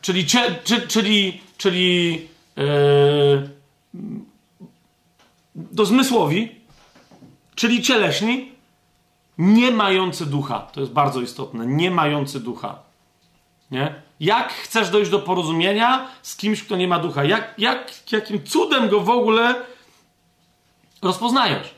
[0.00, 3.50] Czyli, czyli, czyli, czyli yy,
[5.76, 6.54] to zmysłowi,
[7.54, 8.52] czyli cieleśni,
[9.38, 10.58] nie mający ducha.
[10.60, 11.66] To jest bardzo istotne.
[11.66, 12.78] Nie mający ducha.
[13.70, 13.94] Nie?
[14.20, 17.24] Jak chcesz dojść do porozumienia z kimś, kto nie ma ducha?
[17.24, 19.54] Jak, jak, jakim cudem go w ogóle
[21.02, 21.74] rozpoznajesz?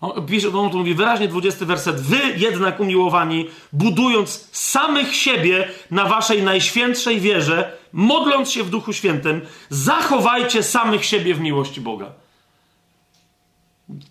[0.00, 2.00] On, on tu mówi wyraźnie 20 werset.
[2.00, 9.40] Wy jednak umiłowani, budując samych siebie na waszej najświętszej wierze, modląc się w Duchu Świętym,
[9.70, 12.12] zachowajcie samych siebie w miłości Boga.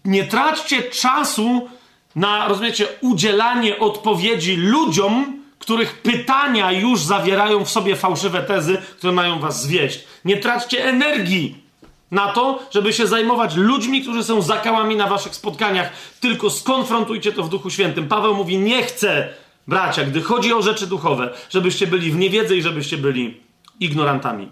[0.05, 1.69] Nie traćcie czasu
[2.15, 9.39] na, rozumiecie, udzielanie odpowiedzi ludziom, których pytania już zawierają w sobie fałszywe tezy, które mają
[9.39, 10.03] was zwieść.
[10.25, 11.66] Nie traćcie energii
[12.11, 17.43] na to, żeby się zajmować ludźmi, którzy są zakałami na waszych spotkaniach, tylko skonfrontujcie to
[17.43, 18.07] w Duchu Świętym.
[18.07, 19.29] Paweł mówi: Nie chcę,
[19.67, 23.41] bracia, gdy chodzi o rzeczy duchowe, żebyście byli w niewiedzy i żebyście byli
[23.79, 24.49] ignorantami.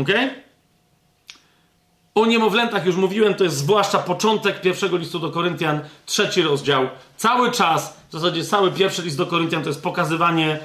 [0.00, 0.08] Ok?
[2.14, 6.88] O niemowlętach już mówiłem, to jest zwłaszcza początek pierwszego listu do Koryntian, trzeci rozdział.
[7.16, 10.58] Cały czas, w zasadzie cały pierwszy list do Koryntian to jest pokazywanie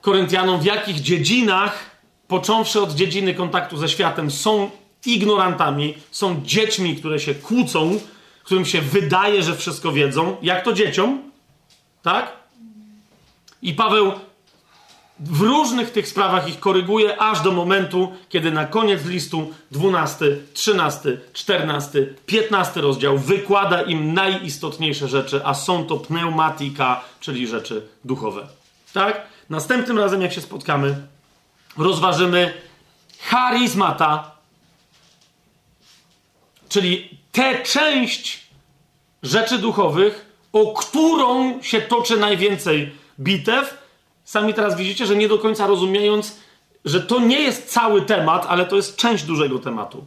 [0.00, 1.90] Koryntianom, w jakich dziedzinach,
[2.28, 4.70] począwszy od dziedziny kontaktu ze światem, są
[5.06, 8.00] ignorantami, są dziećmi, które się kłócą,
[8.44, 10.36] którym się wydaje, że wszystko wiedzą.
[10.42, 11.22] Jak to dzieciom?
[12.02, 12.32] Tak?
[13.62, 14.12] I Paweł
[15.20, 21.20] w różnych tych sprawach ich koryguje, aż do momentu, kiedy na koniec listu 12, 13,
[21.32, 28.46] 14, 15 rozdział wykłada im najistotniejsze rzeczy, a są to pneumatika, czyli rzeczy duchowe.
[28.92, 29.26] Tak?
[29.50, 30.96] Następnym razem, jak się spotkamy,
[31.78, 32.54] rozważymy
[33.20, 34.35] charizmata,
[36.68, 38.46] czyli tę część
[39.22, 43.78] rzeczy duchowych, o którą się toczy najwięcej bitew.
[44.24, 46.36] Sami teraz widzicie, że nie do końca rozumiejąc,
[46.84, 50.04] że to nie jest cały temat, ale to jest część dużego tematu.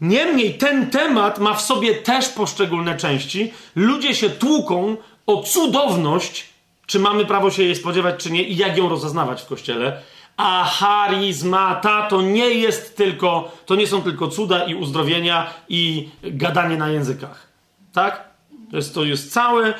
[0.00, 3.52] Niemniej ten temat ma w sobie też poszczególne części.
[3.76, 4.96] Ludzie się tłuką
[5.26, 6.46] o cudowność,
[6.86, 10.02] czy mamy prawo się jej spodziewać, czy nie, i jak ją rozeznawać w kościele.
[10.36, 16.76] A charizmata to nie jest tylko, to nie są tylko cuda i uzdrowienia i gadanie
[16.76, 17.46] na językach.
[17.92, 18.24] Tak?
[18.70, 19.74] To jest, to jest całe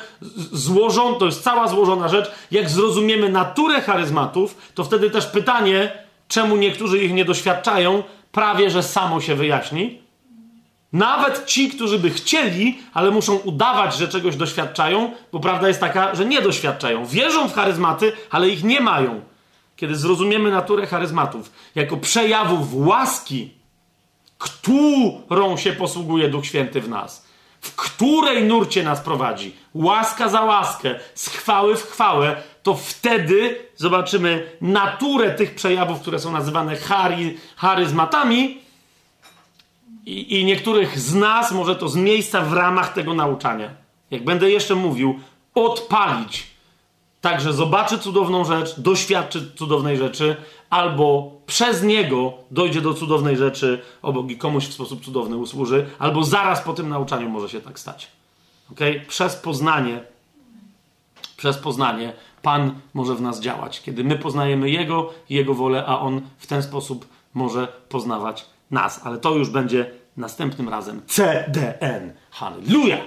[0.51, 2.31] złożone, to jest cała złożona rzecz.
[2.51, 5.91] Jak zrozumiemy naturę charyzmatów, to wtedy też pytanie,
[6.27, 10.01] czemu niektórzy ich nie doświadczają, prawie że samo się wyjaśni.
[10.93, 16.15] Nawet ci, którzy by chcieli, ale muszą udawać, że czegoś doświadczają, bo prawda jest taka,
[16.15, 17.05] że nie doświadczają.
[17.05, 19.21] Wierzą w charyzmaty, ale ich nie mają.
[19.77, 23.53] Kiedy zrozumiemy naturę charyzmatów jako przejawów łaski,
[24.37, 27.27] którą się posługuje Duch Święty w nas,
[27.61, 34.51] w której nurcie nas prowadzi, łaska za łaskę, z chwały w chwałę, to wtedy zobaczymy
[34.61, 38.67] naturę tych przejawów, które są nazywane chary, charyzmatami,
[40.07, 43.69] i, i niektórych z nas może to z miejsca w ramach tego nauczania.
[44.11, 45.19] Jak będę jeszcze mówił,
[45.55, 46.47] odpalić.
[47.21, 50.35] Także zobaczy cudowną rzecz, doświadczy cudownej rzeczy,
[50.69, 56.23] albo przez niego dojdzie do cudownej rzeczy, obok i komuś w sposób cudowny usłuży, albo
[56.23, 58.07] zaraz po tym nauczaniu może się tak stać.
[58.71, 59.01] Okay?
[59.07, 60.03] Przez poznanie,
[61.37, 63.81] przez poznanie Pan może w nas działać.
[63.81, 69.01] Kiedy my poznajemy Jego, Jego wolę, a On w ten sposób może poznawać nas.
[69.03, 71.01] Ale to już będzie następnym razem.
[71.07, 72.13] CDN.
[72.31, 72.99] Hallelujah!